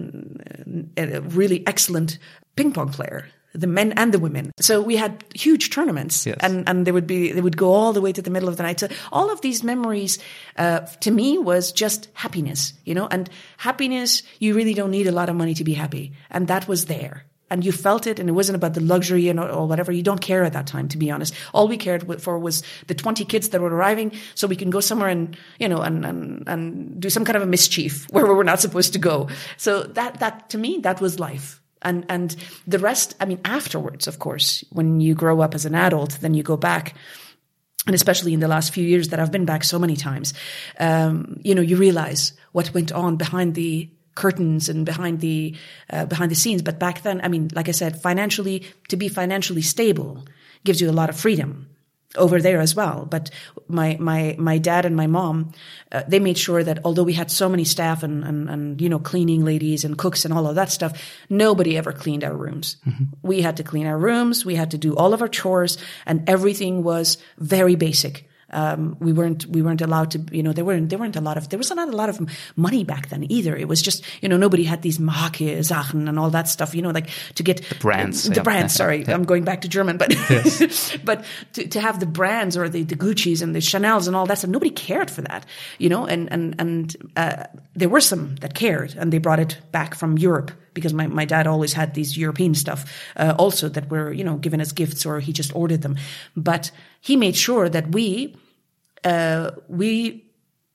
a 0.97 1.21
really 1.21 1.67
excellent 1.67 2.19
ping 2.57 2.73
pong 2.73 2.89
player 2.89 3.29
the 3.55 3.67
men 3.67 3.93
and 3.93 4.13
the 4.13 4.19
women. 4.19 4.53
So 4.61 4.81
we 4.81 4.97
had 4.97 5.25
huge 5.35 5.71
tournaments, 5.71 6.27
yes. 6.27 6.37
and 6.41 6.69
and 6.69 6.87
they 6.87 6.93
would 6.93 7.07
be 7.07 7.33
they 7.33 7.41
would 7.41 7.57
go 7.57 7.73
all 7.73 7.93
the 7.93 8.01
way 8.01 8.13
to 8.13 8.23
the 8.23 8.31
middle 8.31 8.49
of 8.49 8.57
the 8.57 8.63
night. 8.63 8.81
So 8.81 8.89
all 9.11 9.31
of 9.31 9.41
these 9.41 9.63
memories, 9.63 10.19
uh, 10.57 10.81
to 11.01 11.11
me, 11.11 11.39
was 11.39 11.73
just 11.73 12.09
happiness, 12.15 12.73
you 12.85 12.95
know. 12.95 13.07
And 13.11 13.29
happiness, 13.59 14.23
you 14.39 14.55
really 14.55 14.75
don't 14.75 14.91
need 14.91 15.07
a 15.07 15.13
lot 15.13 15.29
of 15.29 15.37
money 15.37 15.55
to 15.55 15.65
be 15.65 15.75
happy, 15.75 16.13
and 16.31 16.49
that 16.49 16.69
was 16.69 16.87
there 16.87 17.25
and 17.53 17.67
you 17.67 17.71
felt 17.71 18.07
it 18.07 18.19
and 18.19 18.31
it 18.31 18.33
wasn't 18.33 18.57
about 18.57 18.73
the 18.73 18.81
luxury 18.81 19.29
and 19.29 19.39
or 19.39 19.69
whatever. 19.69 19.93
You 19.93 20.03
don't 20.03 20.23
care 20.23 20.43
at 20.43 20.55
that 20.55 20.67
time, 20.67 20.89
to 20.89 20.97
be 20.97 21.11
honest. 21.11 21.35
All 21.53 21.69
we 21.69 21.77
cared 21.77 22.23
for 22.23 22.39
was 22.39 22.63
the 22.87 22.95
20 22.95 23.27
kids 23.27 23.51
that 23.51 23.61
were 23.61 23.69
arriving 23.69 24.13
so 24.35 24.47
we 24.47 24.57
can 24.57 24.71
go 24.71 24.81
somewhere 24.81 25.11
and, 25.11 25.37
you 25.59 25.69
know, 25.69 25.83
and, 25.83 26.07
and, 26.07 26.49
and 26.49 26.99
do 26.99 27.11
some 27.11 27.27
kind 27.27 27.37
of 27.37 27.43
a 27.43 27.47
mischief 27.47 28.07
where 28.11 28.25
we 28.25 28.33
were 28.33 28.43
not 28.43 28.61
supposed 28.61 28.95
to 28.95 28.99
go. 28.99 29.29
So 29.59 29.83
that, 29.83 30.21
that, 30.21 30.49
to 30.49 30.59
me, 30.59 30.79
that 30.79 31.03
was 31.03 31.21
life. 31.21 31.62
And, 31.83 32.07
and 32.09 32.35
the 32.67 32.79
rest, 32.79 33.15
I 33.21 33.25
mean, 33.25 33.41
afterwards, 33.45 34.07
of 34.07 34.19
course, 34.19 34.65
when 34.71 35.01
you 35.01 35.15
grow 35.15 35.41
up 35.41 35.55
as 35.55 35.65
an 35.65 35.75
adult, 35.75 36.19
then 36.21 36.35
you 36.35 36.43
go 36.43 36.57
back 36.57 36.95
and 37.87 37.95
especially 37.95 38.33
in 38.33 38.41
the 38.41 38.49
last 38.49 38.73
few 38.73 38.85
years 38.85 39.09
that 39.09 39.19
I've 39.19 39.33
been 39.33 39.45
back 39.45 39.65
so 39.65 39.79
many 39.79 39.97
times, 39.97 40.35
um, 40.79 41.41
you 41.43 41.55
know, 41.55 41.63
you 41.63 41.77
realize 41.77 42.33
what 42.53 42.73
went 42.73 42.93
on 42.93 43.17
behind 43.17 43.57
the 43.57 43.91
curtains 44.15 44.69
and 44.69 44.87
behind 44.87 45.21
the 45.21 45.57
uh, 45.91 46.07
behind 46.07 46.31
the 46.31 46.37
scenes. 46.37 46.63
But 46.63 46.79
back 46.79 47.03
then, 47.03 47.21
I 47.25 47.29
mean, 47.29 47.51
like 47.55 47.69
I 47.69 47.73
said, 47.73 48.01
financially 48.01 48.65
to 48.89 48.97
be 48.97 49.09
financially 49.09 49.63
stable 49.63 50.25
gives 50.65 50.81
you 50.81 50.91
a 50.91 50.93
lot 50.93 51.11
of 51.11 51.19
freedom 51.19 51.69
over 52.17 52.41
there 52.41 52.61
as 52.61 52.75
well. 52.75 53.07
But 53.09 53.31
my 53.69 53.97
my 54.01 54.37
my 54.39 54.59
dad 54.59 54.85
and 54.85 54.97
my 54.97 55.07
mom, 55.07 55.53
uh, 55.91 56.03
they 56.09 56.19
made 56.19 56.39
sure 56.39 56.63
that 56.63 56.81
although 56.85 57.03
we 57.03 57.13
had 57.13 57.31
so 57.31 57.49
many 57.49 57.65
staff 57.65 58.03
and, 58.03 58.25
and 58.25 58.51
and 58.51 58.81
you 58.81 58.89
know 58.89 58.99
cleaning 58.99 59.45
ladies 59.45 59.85
and 59.85 59.97
cooks 59.97 60.25
and 60.25 60.35
all 60.35 60.47
of 60.47 60.55
that 60.55 60.71
stuff, 60.71 61.01
nobody 61.29 61.77
ever 61.77 61.93
cleaned 61.93 62.25
our 62.25 62.37
rooms. 62.37 62.77
Mm-hmm. 62.87 63.05
We 63.23 63.43
had 63.43 63.57
to 63.59 63.63
clean 63.63 63.87
our 63.87 63.99
rooms. 63.99 64.45
We 64.45 64.57
had 64.57 64.71
to 64.73 64.79
do 64.79 64.97
all 64.97 65.15
of 65.15 65.23
our 65.23 65.29
chores, 65.29 65.79
and 66.07 66.29
everything 66.29 66.83
was 66.83 67.19
very 67.39 67.77
basic 67.77 68.29
Um, 68.53 68.97
we 69.01 69.13
weren't 69.13 69.47
we 69.47 69.63
weren't 69.63 69.81
allowed 69.81 70.11
to 70.13 70.25
you 70.31 70.43
know 70.43 70.53
there 70.53 70.65
weren't 70.65 70.91
there 70.91 70.99
weren't 70.99 71.17
a 71.17 71.21
lot 71.21 71.37
of 71.37 71.49
there 71.49 71.59
was 71.59 71.71
not 71.71 71.89
a 71.89 71.97
lot 71.97 72.09
of 72.09 72.21
money 72.57 72.85
back 72.85 73.09
then 73.09 73.31
either. 73.31 73.57
It 73.57 73.69
was 73.69 73.81
just 73.81 74.05
you 74.21 74.29
know 74.29 74.37
nobody 74.37 74.65
had 74.65 74.83
these 74.83 74.99
Marke 74.99 75.65
Sachen 75.65 76.09
and 76.09 76.19
all 76.19 76.31
that 76.31 76.49
stuff. 76.49 76.75
You 76.75 76.83
know 76.83 76.91
like 76.91 77.09
to 77.37 77.43
get 77.43 77.63
the 77.69 77.75
brands. 77.77 78.29
The 78.29 78.37
yeah. 78.37 78.43
brands. 78.43 78.75
Sorry, 78.75 79.05
I'm 79.09 79.25
going 79.25 79.45
back 79.45 79.63
to 79.63 79.69
German, 79.69 79.97
but 79.97 80.13
yes. 80.13 80.97
but 81.05 81.25
to, 81.55 81.67
to 81.69 81.81
have 81.81 82.01
the 82.01 82.07
brands 82.07 82.57
or 82.57 82.69
the, 82.69 82.83
the 82.83 82.97
Gucci's 82.97 83.43
and 83.43 83.55
the 83.55 83.61
Chanel's 83.61 84.07
and 84.07 84.17
all 84.17 84.27
that 84.27 84.39
stuff, 84.39 84.51
nobody 84.51 84.71
cared 84.71 85.11
for 85.11 85.23
that. 85.23 85.47
You 85.79 85.89
know, 85.89 86.07
and 86.07 86.31
and 86.33 86.55
and 86.59 86.97
uh, 87.17 87.45
there 87.75 87.89
were 87.89 88.01
some 88.01 88.37
that 88.37 88.55
cared, 88.55 88.95
and 88.99 89.13
they 89.13 89.19
brought 89.19 89.41
it 89.41 89.59
back 89.73 89.95
from 89.95 90.19
Europe 90.19 90.51
because 90.75 90.93
my, 90.93 91.07
my 91.07 91.25
dad 91.25 91.47
always 91.47 91.73
had 91.73 91.95
these 91.95 92.17
European 92.17 92.55
stuff 92.55 92.91
uh, 93.17 93.35
also 93.39 93.69
that 93.69 93.91
were 93.91 94.13
you 94.13 94.25
know 94.25 94.37
given 94.37 94.61
as 94.61 94.73
gifts 94.73 95.07
or 95.07 95.21
he 95.21 95.33
just 95.33 95.55
ordered 95.55 95.83
them, 95.83 95.97
but 96.37 96.71
he 97.01 97.17
made 97.17 97.37
sure 97.37 97.69
that 97.69 97.93
we 97.93 98.37
uh, 99.05 99.53
we 99.69 100.27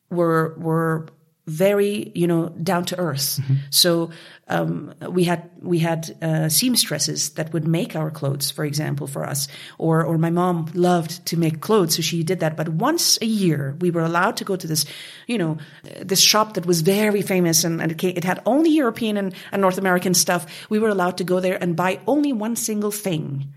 were 0.10 0.56
were 0.58 1.08
very 1.48 2.12
you 2.14 2.28
know 2.28 2.50
down 2.50 2.84
to 2.86 3.00
earth. 3.00 3.40
Mm-hmm. 3.42 3.56
So 3.70 4.12
um, 4.50 4.94
we 5.10 5.24
had 5.24 5.50
we 5.62 5.80
had 5.80 6.16
uh, 6.22 6.50
seamstresses 6.50 7.32
that 7.32 7.54
would 7.54 7.66
make 7.68 7.96
our 7.96 8.12
clothes, 8.12 8.52
for 8.52 8.66
example, 8.66 9.08
for 9.08 9.26
us. 9.26 9.48
Or 9.78 10.04
or 10.04 10.18
my 10.18 10.30
mom 10.30 10.70
loved 10.74 11.26
to 11.28 11.38
make 11.38 11.62
clothes, 11.62 11.96
so 11.96 12.02
she 12.02 12.24
did 12.24 12.42
that. 12.42 12.58
But 12.58 12.70
once 12.70 13.18
a 13.22 13.26
year, 13.26 13.76
we 13.80 13.92
were 13.92 14.04
allowed 14.04 14.38
to 14.38 14.44
go 14.44 14.56
to 14.56 14.68
this, 14.68 14.86
you 15.26 15.38
know, 15.38 15.58
this 16.02 16.22
shop 16.22 16.54
that 16.54 16.66
was 16.66 16.82
very 16.82 17.22
famous, 17.22 17.64
and, 17.64 17.82
and 17.82 18.04
it, 18.04 18.24
had 18.24 18.42
only 18.46 18.70
European 18.70 19.18
and, 19.18 19.34
and 19.52 19.62
North 19.62 19.78
American 19.78 20.14
stuff. 20.14 20.46
We 20.70 20.80
were 20.80 20.90
allowed 20.90 21.18
to 21.18 21.24
go 21.24 21.40
there 21.40 21.62
and 21.62 21.76
buy 21.76 22.00
only 22.08 22.34
one 22.34 22.58
single 22.58 22.92
thing, 22.92 23.54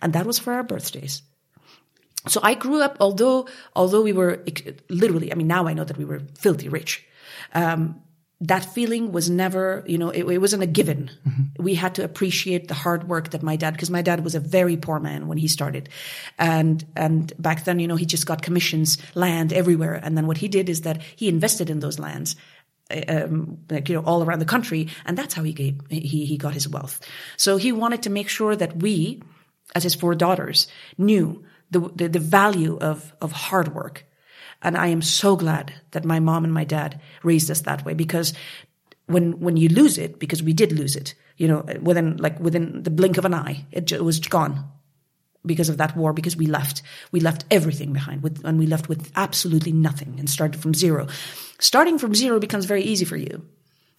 and 0.00 0.14
that 0.14 0.26
was 0.26 0.38
for 0.38 0.54
our 0.54 0.64
birthdays. 0.64 1.22
So 2.26 2.40
I 2.42 2.54
grew 2.54 2.82
up, 2.82 2.96
although 3.00 3.48
although 3.76 4.02
we 4.02 4.12
were 4.12 4.44
literally, 4.88 5.32
I 5.32 5.34
mean, 5.34 5.46
now 5.46 5.66
I 5.66 5.74
know 5.74 5.84
that 5.84 5.98
we 5.98 6.04
were 6.04 6.22
filthy 6.38 6.68
rich 6.68 7.04
um, 7.52 8.00
that 8.40 8.64
feeling 8.64 9.12
was 9.12 9.30
never, 9.30 9.84
you 9.86 9.96
know, 9.96 10.10
it, 10.10 10.24
it 10.24 10.38
wasn't 10.38 10.62
a 10.62 10.66
given. 10.66 11.10
Mm-hmm. 11.26 11.62
We 11.62 11.74
had 11.74 11.94
to 11.94 12.04
appreciate 12.04 12.68
the 12.68 12.74
hard 12.74 13.08
work 13.08 13.30
that 13.30 13.42
my 13.42 13.56
dad, 13.56 13.72
because 13.72 13.90
my 13.90 14.02
dad 14.02 14.22
was 14.24 14.34
a 14.34 14.40
very 14.40 14.76
poor 14.76 15.00
man 15.00 15.28
when 15.28 15.38
he 15.38 15.48
started. 15.48 15.88
And, 16.38 16.84
and 16.96 17.32
back 17.38 17.64
then, 17.64 17.78
you 17.78 17.86
know, 17.86 17.96
he 17.96 18.04
just 18.04 18.26
got 18.26 18.42
commissions, 18.42 18.98
land 19.14 19.52
everywhere. 19.52 19.94
And 19.94 20.16
then 20.16 20.26
what 20.26 20.36
he 20.36 20.48
did 20.48 20.68
is 20.68 20.82
that 20.82 21.00
he 21.16 21.28
invested 21.28 21.70
in 21.70 21.80
those 21.80 21.98
lands. 21.98 22.36
Um, 23.08 23.60
like, 23.70 23.88
you 23.88 23.94
know, 23.94 24.04
all 24.04 24.22
around 24.22 24.40
the 24.40 24.44
country. 24.44 24.88
And 25.06 25.16
that's 25.16 25.32
how 25.32 25.42
he 25.42 25.54
gave, 25.54 25.80
he, 25.88 26.26
he 26.26 26.36
got 26.36 26.52
his 26.52 26.68
wealth. 26.68 27.00
So 27.38 27.56
he 27.56 27.72
wanted 27.72 28.02
to 28.02 28.10
make 28.10 28.28
sure 28.28 28.54
that 28.54 28.76
we, 28.76 29.22
as 29.74 29.84
his 29.84 29.94
four 29.94 30.14
daughters, 30.14 30.66
knew 30.98 31.46
the, 31.70 31.80
the, 31.94 32.08
the 32.08 32.18
value 32.18 32.78
of, 32.78 33.14
of 33.20 33.32
hard 33.32 33.74
work 33.74 34.04
and 34.64 34.78
I 34.78 34.86
am 34.88 35.02
so 35.02 35.36
glad 35.36 35.74
that 35.90 36.06
my 36.06 36.18
mom 36.18 36.42
and 36.42 36.52
my 36.52 36.64
dad 36.64 37.00
raised 37.22 37.50
us 37.50 37.60
that 37.60 37.84
way 37.84 37.92
because 37.92 38.32
when, 39.06 39.38
when 39.40 39.58
you 39.58 39.68
lose 39.68 39.98
it, 39.98 40.18
because 40.18 40.42
we 40.42 40.54
did 40.54 40.72
lose 40.72 40.96
it, 40.96 41.14
you 41.36 41.46
know, 41.46 41.66
within, 41.82 42.16
like 42.16 42.40
within 42.40 42.82
the 42.82 42.90
blink 42.90 43.18
of 43.18 43.26
an 43.26 43.34
eye, 43.34 43.66
it, 43.70 43.92
it 43.92 44.02
was 44.02 44.18
gone 44.20 44.64
because 45.44 45.68
of 45.68 45.76
that 45.76 45.94
war, 45.94 46.14
because 46.14 46.36
we 46.36 46.46
left, 46.46 46.82
we 47.12 47.20
left 47.20 47.44
everything 47.50 47.92
behind 47.92 48.22
with, 48.22 48.42
and 48.46 48.58
we 48.58 48.66
left 48.66 48.88
with 48.88 49.12
absolutely 49.14 49.72
nothing 49.72 50.16
and 50.18 50.30
started 50.30 50.58
from 50.58 50.72
zero. 50.72 51.06
Starting 51.58 51.98
from 51.98 52.14
zero 52.14 52.40
becomes 52.40 52.64
very 52.64 52.82
easy 52.82 53.04
for 53.04 53.18
you 53.18 53.46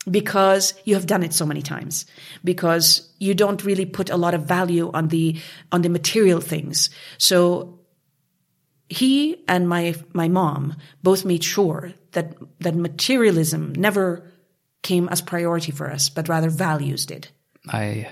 because 0.09 0.73
you 0.83 0.95
have 0.95 1.05
done 1.05 1.23
it 1.23 1.33
so 1.33 1.45
many 1.45 1.61
times 1.61 2.05
because 2.43 3.11
you 3.19 3.33
don't 3.33 3.63
really 3.63 3.85
put 3.85 4.09
a 4.09 4.17
lot 4.17 4.33
of 4.33 4.43
value 4.43 4.91
on 4.93 5.07
the 5.07 5.39
on 5.71 5.81
the 5.81 5.89
material 5.89 6.39
things 6.39 6.89
so 7.17 7.79
he 8.89 9.43
and 9.47 9.67
my 9.67 9.95
my 10.13 10.27
mom 10.27 10.75
both 11.01 11.25
made 11.25 11.43
sure 11.43 11.93
that 12.11 12.35
that 12.59 12.75
materialism 12.75 13.73
never 13.73 14.31
came 14.81 15.09
as 15.09 15.21
priority 15.21 15.71
for 15.71 15.91
us, 15.91 16.09
but 16.09 16.29
rather 16.29 16.49
values 16.49 17.05
did. 17.05 17.27
I 17.67 18.07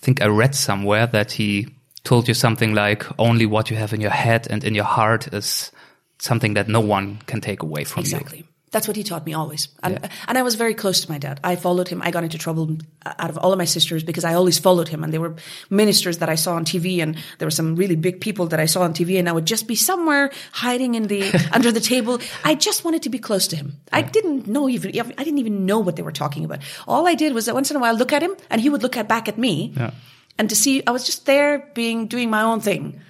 think 0.00 0.20
I 0.20 0.26
read 0.26 0.54
somewhere 0.54 1.06
that 1.06 1.32
he 1.32 1.68
told 2.02 2.28
you 2.28 2.34
something 2.34 2.74
like 2.74 3.06
only 3.18 3.46
what 3.46 3.70
you 3.70 3.76
have 3.76 3.92
in 3.92 4.00
your 4.00 4.10
head 4.10 4.46
and 4.50 4.64
in 4.64 4.74
your 4.74 4.84
heart 4.84 5.32
is 5.32 5.70
something 6.18 6.54
that 6.54 6.68
no 6.68 6.80
one 6.80 7.18
can 7.26 7.40
take 7.40 7.62
away 7.62 7.84
from 7.84 8.00
exactly. 8.00 8.38
you. 8.38 8.44
Exactly. 8.44 8.53
That's 8.74 8.88
what 8.88 8.96
he 8.96 9.04
taught 9.04 9.24
me 9.24 9.34
always. 9.34 9.68
And, 9.84 10.00
yeah. 10.02 10.08
and 10.26 10.36
I 10.36 10.42
was 10.42 10.56
very 10.56 10.74
close 10.74 11.00
to 11.02 11.08
my 11.08 11.16
dad. 11.16 11.38
I 11.44 11.54
followed 11.54 11.86
him. 11.86 12.02
I 12.02 12.10
got 12.10 12.24
into 12.24 12.38
trouble 12.38 12.76
uh, 13.06 13.14
out 13.20 13.30
of 13.30 13.38
all 13.38 13.52
of 13.52 13.58
my 13.58 13.66
sisters 13.66 14.02
because 14.02 14.24
I 14.24 14.34
always 14.34 14.58
followed 14.58 14.88
him. 14.88 15.04
And 15.04 15.12
there 15.12 15.20
were 15.20 15.36
ministers 15.70 16.18
that 16.18 16.28
I 16.28 16.34
saw 16.34 16.56
on 16.56 16.64
TV 16.64 17.00
and 17.00 17.16
there 17.38 17.46
were 17.46 17.52
some 17.52 17.76
really 17.76 17.94
big 17.94 18.20
people 18.20 18.48
that 18.48 18.58
I 18.58 18.66
saw 18.66 18.82
on 18.82 18.92
TV 18.92 19.16
and 19.16 19.28
I 19.28 19.32
would 19.32 19.46
just 19.46 19.68
be 19.68 19.76
somewhere 19.76 20.32
hiding 20.50 20.96
in 20.96 21.06
the, 21.06 21.22
under 21.52 21.70
the 21.70 21.78
table. 21.78 22.18
I 22.42 22.56
just 22.56 22.84
wanted 22.84 23.04
to 23.04 23.10
be 23.10 23.20
close 23.20 23.46
to 23.46 23.56
him. 23.56 23.74
Yeah. 23.92 23.98
I 23.98 24.02
didn't 24.02 24.48
know 24.48 24.68
even, 24.68 24.90
I 24.98 25.22
didn't 25.22 25.38
even 25.38 25.66
know 25.66 25.78
what 25.78 25.94
they 25.94 26.02
were 26.02 26.10
talking 26.10 26.44
about. 26.44 26.58
All 26.88 27.06
I 27.06 27.14
did 27.14 27.32
was 27.32 27.46
that 27.46 27.54
once 27.54 27.70
in 27.70 27.76
a 27.76 27.80
while 27.80 27.94
look 27.94 28.12
at 28.12 28.24
him 28.24 28.34
and 28.50 28.60
he 28.60 28.70
would 28.70 28.82
look 28.82 28.96
at 28.96 29.06
back 29.06 29.28
at 29.28 29.38
me. 29.38 29.72
Yeah. 29.76 29.92
And 30.36 30.50
to 30.50 30.56
see, 30.56 30.82
I 30.84 30.90
was 30.90 31.06
just 31.06 31.26
there 31.26 31.70
being, 31.74 32.08
doing 32.08 32.28
my 32.28 32.42
own 32.42 32.58
thing. 32.58 33.00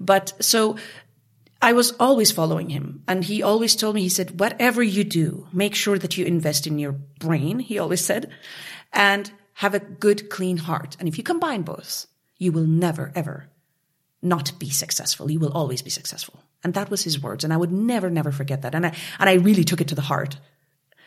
But 0.00 0.32
so 0.40 0.76
I 1.62 1.72
was 1.72 1.92
always 2.00 2.32
following 2.32 2.70
him. 2.70 3.02
And 3.06 3.24
he 3.24 3.42
always 3.42 3.76
told 3.76 3.94
me, 3.94 4.02
he 4.02 4.08
said, 4.08 4.40
whatever 4.40 4.82
you 4.82 5.04
do, 5.04 5.46
make 5.52 5.74
sure 5.74 5.98
that 5.98 6.16
you 6.16 6.24
invest 6.24 6.66
in 6.66 6.78
your 6.78 6.92
brain, 6.92 7.58
he 7.58 7.78
always 7.78 8.04
said, 8.04 8.30
and 8.92 9.30
have 9.54 9.74
a 9.74 9.80
good, 9.80 10.30
clean 10.30 10.56
heart. 10.56 10.96
And 10.98 11.06
if 11.06 11.18
you 11.18 11.24
combine 11.24 11.62
both, 11.62 12.06
you 12.38 12.52
will 12.52 12.66
never, 12.66 13.12
ever 13.14 13.48
not 14.22 14.58
be 14.58 14.70
successful. 14.70 15.30
You 15.30 15.38
will 15.38 15.52
always 15.52 15.82
be 15.82 15.90
successful. 15.90 16.42
And 16.64 16.74
that 16.74 16.90
was 16.90 17.02
his 17.02 17.22
words. 17.22 17.44
And 17.44 17.52
I 17.52 17.56
would 17.56 17.72
never, 17.72 18.10
never 18.10 18.32
forget 18.32 18.62
that. 18.62 18.74
And 18.74 18.86
I, 18.86 18.96
and 19.18 19.28
I 19.28 19.34
really 19.34 19.64
took 19.64 19.80
it 19.80 19.88
to 19.88 19.94
the 19.94 20.02
heart. 20.02 20.38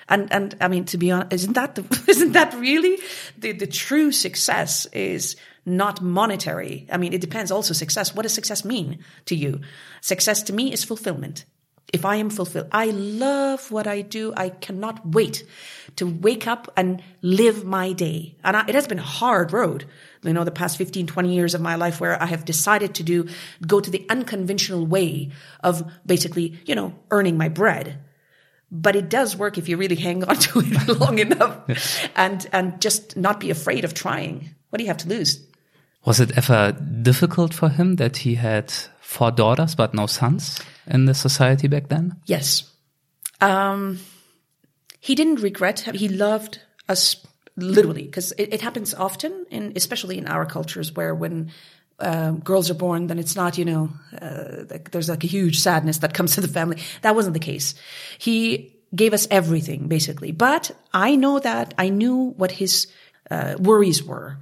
And, 0.10 0.32
and 0.32 0.56
I 0.60 0.68
mean, 0.68 0.86
to 0.86 0.98
be 0.98 1.12
honest, 1.12 1.34
isn't 1.34 1.54
that 1.54 1.76
the, 1.76 2.04
isn't 2.08 2.34
that 2.34 2.54
really 2.56 2.98
the, 3.38 3.54
the 3.54 3.68
true 3.68 4.12
success 4.12 4.86
is 4.88 5.36
not 5.66 6.02
monetary. 6.02 6.88
I 6.92 6.98
mean, 6.98 7.14
it 7.14 7.22
depends 7.22 7.52
also 7.52 7.74
success. 7.74 8.14
What 8.14 8.24
does 8.24 8.34
success 8.34 8.66
mean 8.66 9.00
to 9.26 9.36
you? 9.36 9.62
Success 10.02 10.44
to 10.44 10.54
me 10.54 10.74
is 10.74 10.84
fulfillment. 10.84 11.46
If 11.92 12.06
I 12.06 12.16
am 12.16 12.32
fulfilled, 12.32 12.70
I 12.72 12.88
love 12.88 13.70
what 13.70 13.86
I 13.86 14.02
do. 14.02 14.34
I 14.36 14.50
cannot 14.50 15.06
wait 15.06 15.44
to 15.98 16.08
wake 16.08 16.48
up 16.48 16.72
and 16.76 17.04
live 17.22 17.66
my 17.66 17.94
day. 17.94 18.36
And 18.44 18.58
I, 18.58 18.66
it 18.68 18.74
has 18.74 18.88
been 18.88 19.00
a 19.00 19.04
hard 19.04 19.54
road. 19.54 19.86
You 20.24 20.34
know, 20.34 20.44
the 20.44 20.52
past 20.52 20.78
15, 20.78 21.06
20 21.06 21.34
years 21.34 21.54
of 21.54 21.62
my 21.62 21.76
life 21.76 22.02
where 22.02 22.22
I 22.22 22.26
have 22.26 22.46
decided 22.46 22.96
to 22.96 23.04
do, 23.04 23.28
go 23.66 23.80
to 23.80 23.92
the 23.92 24.06
unconventional 24.10 24.88
way 24.88 25.32
of 25.64 25.84
basically, 26.06 26.60
you 26.66 26.74
know, 26.74 26.96
earning 27.12 27.38
my 27.38 27.50
bread 27.50 28.00
but 28.76 28.96
it 28.96 29.08
does 29.08 29.38
work 29.38 29.60
if 29.60 29.70
you 29.70 29.78
really 29.78 29.96
hang 29.96 30.24
on 30.24 30.36
to 30.48 30.60
it 30.60 31.00
long 31.00 31.20
enough 31.20 32.10
and 32.16 32.48
and 32.52 32.82
just 32.82 33.16
not 33.16 33.40
be 33.40 33.52
afraid 33.52 33.86
of 33.86 33.94
trying 33.94 34.56
what 34.70 34.80
do 34.80 34.84
you 34.84 34.90
have 34.90 34.98
to 34.98 35.08
lose 35.08 35.46
was 36.06 36.20
it 36.20 36.38
ever 36.38 36.72
difficult 37.02 37.54
for 37.54 37.70
him 37.70 37.96
that 37.96 38.18
he 38.18 38.36
had 38.36 38.72
four 39.00 39.32
daughters 39.32 39.76
but 39.76 39.94
no 39.94 40.08
sons 40.08 40.62
in 40.88 41.06
the 41.06 41.14
society 41.14 41.68
back 41.68 41.90
then? 41.90 42.16
Yes. 42.26 42.70
Um, 43.42 44.00
he 45.00 45.16
didn't 45.16 45.42
regret. 45.42 45.80
He 45.80 46.10
loved 46.10 46.60
us 46.90 47.16
literally 47.56 48.04
because 48.04 48.32
it, 48.34 48.54
it, 48.54 48.62
happens 48.62 48.94
often, 48.94 49.46
in 49.50 49.74
especially 49.76 50.18
in 50.18 50.28
our 50.28 50.46
cultures, 50.46 50.94
where 50.94 51.14
when 51.14 51.52
um, 52.00 52.40
girls 52.40 52.70
are 52.70 52.76
born, 52.76 53.08
then 53.08 53.20
it's 53.20 53.36
not, 53.36 53.58
you 53.58 53.66
know, 53.66 53.90
uh, 54.22 54.78
there's 54.92 55.10
like 55.10 55.24
a 55.24 55.28
huge 55.28 55.60
sadness 55.60 56.00
that 56.00 56.14
comes 56.14 56.36
to 56.36 56.42
the 56.42 56.48
family. 56.48 56.82
That 57.02 57.16
wasn't 57.16 57.34
the 57.34 57.40
case. 57.40 57.76
He 58.18 58.76
gave 58.96 59.14
us 59.14 59.28
everything, 59.32 59.88
basically. 59.88 60.32
But 60.32 60.72
I 60.94 61.16
know 61.16 61.40
that 61.40 61.74
I 61.78 61.90
knew 61.90 62.34
what 62.38 62.52
his 62.52 62.88
uh, 63.30 63.56
worries 63.60 64.04
were 64.04 64.38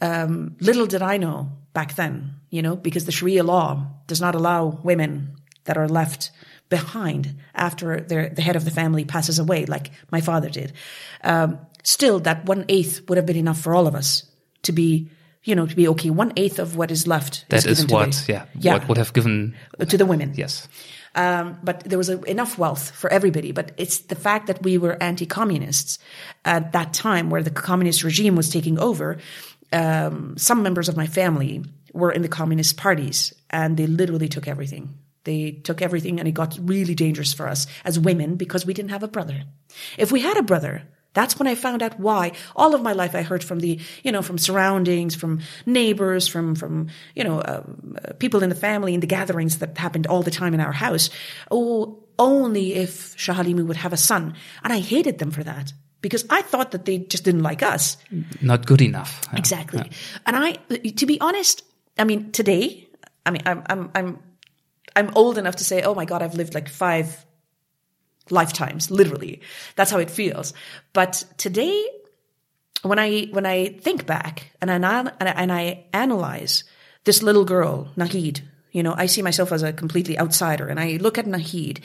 um, 0.00 0.56
little 0.60 0.86
did 0.86 1.02
I 1.02 1.16
know 1.16 1.50
back 1.72 1.94
then, 1.94 2.34
you 2.50 2.62
know, 2.62 2.76
because 2.76 3.04
the 3.04 3.12
Sharia 3.12 3.44
law 3.44 3.86
does 4.06 4.20
not 4.20 4.34
allow 4.34 4.80
women 4.82 5.36
that 5.64 5.76
are 5.76 5.88
left 5.88 6.30
behind 6.68 7.36
after 7.54 8.00
the 8.00 8.42
head 8.42 8.56
of 8.56 8.64
the 8.64 8.70
family 8.70 9.04
passes 9.04 9.38
away, 9.38 9.66
like 9.66 9.90
my 10.10 10.20
father 10.20 10.48
did. 10.48 10.72
Um, 11.22 11.58
still, 11.82 12.20
that 12.20 12.46
one 12.46 12.64
eighth 12.68 13.08
would 13.08 13.16
have 13.16 13.26
been 13.26 13.36
enough 13.36 13.60
for 13.60 13.74
all 13.74 13.86
of 13.86 13.94
us 13.94 14.24
to 14.62 14.72
be, 14.72 15.10
you 15.42 15.54
know, 15.54 15.66
to 15.66 15.76
be 15.76 15.88
okay. 15.88 16.10
One 16.10 16.32
eighth 16.36 16.58
of 16.58 16.76
what 16.76 16.90
is 16.90 17.06
left. 17.06 17.44
That 17.50 17.66
is, 17.66 17.80
is 17.80 17.86
what, 17.86 18.24
yeah, 18.28 18.46
yeah, 18.58 18.74
what 18.74 18.88
would 18.88 18.98
have 18.98 19.12
given 19.12 19.54
to 19.78 19.98
the 19.98 20.06
women. 20.06 20.32
Yes. 20.34 20.68
Um, 21.16 21.58
but 21.62 21.80
there 21.84 21.98
was 21.98 22.08
a, 22.08 22.20
enough 22.22 22.58
wealth 22.58 22.90
for 22.90 23.08
everybody. 23.08 23.52
But 23.52 23.72
it's 23.76 23.98
the 23.98 24.16
fact 24.16 24.48
that 24.48 24.62
we 24.62 24.78
were 24.78 25.00
anti-communists 25.00 25.98
at 26.44 26.72
that 26.72 26.92
time, 26.92 27.30
where 27.30 27.42
the 27.42 27.50
communist 27.50 28.02
regime 28.02 28.34
was 28.36 28.48
taking 28.48 28.78
over, 28.78 29.18
um, 29.74 30.36
some 30.38 30.62
members 30.62 30.88
of 30.88 30.96
my 30.96 31.06
family 31.06 31.64
were 31.92 32.12
in 32.12 32.22
the 32.22 32.28
communist 32.28 32.76
parties 32.76 33.34
and 33.50 33.76
they 33.76 33.86
literally 33.86 34.28
took 34.28 34.48
everything. 34.48 34.98
They 35.24 35.52
took 35.52 35.82
everything 35.82 36.18
and 36.18 36.28
it 36.28 36.32
got 36.32 36.58
really 36.60 36.94
dangerous 36.94 37.32
for 37.32 37.48
us 37.48 37.66
as 37.84 37.98
women 37.98 38.36
because 38.36 38.66
we 38.66 38.74
didn't 38.74 38.90
have 38.90 39.02
a 39.02 39.08
brother. 39.08 39.44
If 39.98 40.12
we 40.12 40.20
had 40.20 40.36
a 40.36 40.42
brother, 40.42 40.82
That's 41.14 41.38
when 41.38 41.46
I 41.46 41.54
found 41.54 41.82
out 41.82 41.98
why. 41.98 42.32
All 42.54 42.74
of 42.74 42.82
my 42.82 42.92
life 42.92 43.14
I 43.14 43.22
heard 43.22 43.42
from 43.42 43.60
the, 43.60 43.80
you 44.02 44.12
know, 44.12 44.20
from 44.20 44.36
surroundings, 44.36 45.14
from 45.14 45.40
neighbors, 45.64 46.28
from, 46.28 46.56
from, 46.56 46.88
you 47.14 47.24
know, 47.24 47.40
uh, 47.40 47.62
people 48.18 48.42
in 48.42 48.50
the 48.50 48.56
family, 48.56 48.94
in 48.94 49.00
the 49.00 49.06
gatherings 49.06 49.58
that 49.58 49.78
happened 49.78 50.06
all 50.08 50.22
the 50.22 50.30
time 50.30 50.52
in 50.54 50.60
our 50.60 50.72
house. 50.72 51.10
Oh, 51.50 52.04
only 52.18 52.74
if 52.74 53.16
Shahalimi 53.16 53.64
would 53.64 53.76
have 53.76 53.92
a 53.92 53.96
son. 53.96 54.34
And 54.62 54.72
I 54.72 54.80
hated 54.80 55.18
them 55.18 55.30
for 55.30 55.44
that 55.44 55.72
because 56.04 56.26
I 56.28 56.42
thought 56.42 56.72
that 56.72 56.84
they 56.84 56.98
just 56.98 57.24
didn't 57.24 57.42
like 57.42 57.62
us. 57.62 57.96
Not 58.42 58.66
good 58.66 58.82
enough. 58.82 59.26
Yeah. 59.32 59.38
Exactly. 59.38 59.84
Yeah. 59.86 59.96
And 60.26 60.36
I, 60.36 60.52
to 61.00 61.06
be 61.06 61.18
honest, 61.18 61.64
I 61.98 62.04
mean, 62.04 62.30
today, 62.30 62.86
I 63.24 63.30
mean, 63.30 63.40
I'm, 63.46 63.62
I'm, 63.70 63.90
I'm, 63.94 64.18
I'm 64.94 65.10
old 65.14 65.38
enough 65.38 65.56
to 65.56 65.64
say, 65.64 65.80
oh 65.80 65.94
my 65.94 66.04
God, 66.04 66.22
I've 66.22 66.34
lived 66.34 66.52
like 66.52 66.68
five 66.68 67.24
lifetimes, 68.28 68.90
literally. 68.90 69.40
That's 69.76 69.90
how 69.90 69.98
it 69.98 70.10
feels. 70.10 70.52
But 70.92 71.24
today, 71.38 71.82
when 72.82 72.98
I, 72.98 73.28
when 73.32 73.46
I 73.46 73.68
think 73.68 74.04
back 74.04 74.52
and 74.60 74.70
I, 74.70 75.10
and 75.20 75.50
I 75.50 75.86
analyze 75.94 76.64
this 77.04 77.22
little 77.22 77.46
girl, 77.46 77.88
Nahid, 77.96 78.42
you 78.72 78.82
know, 78.82 78.94
I 78.94 79.06
see 79.06 79.22
myself 79.22 79.52
as 79.52 79.62
a 79.62 79.72
completely 79.72 80.18
outsider 80.18 80.68
and 80.68 80.78
I 80.78 80.98
look 81.00 81.16
at 81.16 81.24
Nahid 81.24 81.78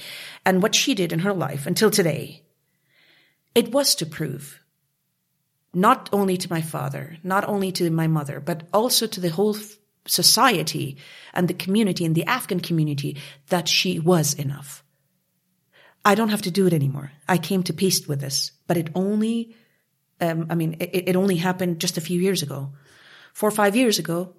and 0.46 0.62
what 0.62 0.76
she 0.76 0.94
did 0.94 1.14
in 1.14 1.20
her 1.20 1.34
life 1.34 1.66
until 1.66 1.90
today. 1.90 2.44
It 3.56 3.72
was 3.72 3.96
to 3.96 4.06
prove 4.06 4.62
not 5.74 6.10
only 6.12 6.38
to 6.38 6.50
my 6.50 6.62
father, 6.62 7.18
not 7.24 7.48
only 7.48 7.72
to 7.74 7.90
my 7.92 8.08
mother, 8.08 8.40
but 8.40 8.64
also 8.74 9.08
to 9.08 9.20
the 9.20 9.30
whole 9.30 9.56
society 10.06 10.98
and 11.34 11.48
the 11.48 11.54
community 11.54 12.06
and 12.06 12.16
the 12.16 12.26
Afghan 12.26 12.60
community 12.60 13.18
that 13.50 13.68
she 13.68 14.00
was 14.00 14.34
enough. 14.34 14.84
I 16.04 16.16
don't 16.16 16.30
have 16.30 16.42
to 16.44 16.52
do 16.52 16.66
it 16.66 16.74
anymore. 16.74 17.12
I 17.28 17.38
came 17.38 17.64
to 17.64 17.74
peace 17.74 18.08
with 18.08 18.22
this, 18.22 18.52
but 18.66 18.78
it 18.78 18.90
only, 18.96 19.56
um, 20.22 20.48
I 20.50 20.56
mean, 20.56 20.78
it, 20.80 21.10
it 21.10 21.16
only 21.16 21.36
happened 21.36 21.80
just 21.80 21.98
a 21.98 22.02
few 22.02 22.20
years 22.20 22.42
ago. 22.42 22.72
Four 23.34 23.50
or 23.50 23.52
five 23.52 23.76
years 23.76 24.00
ago, 24.00 24.34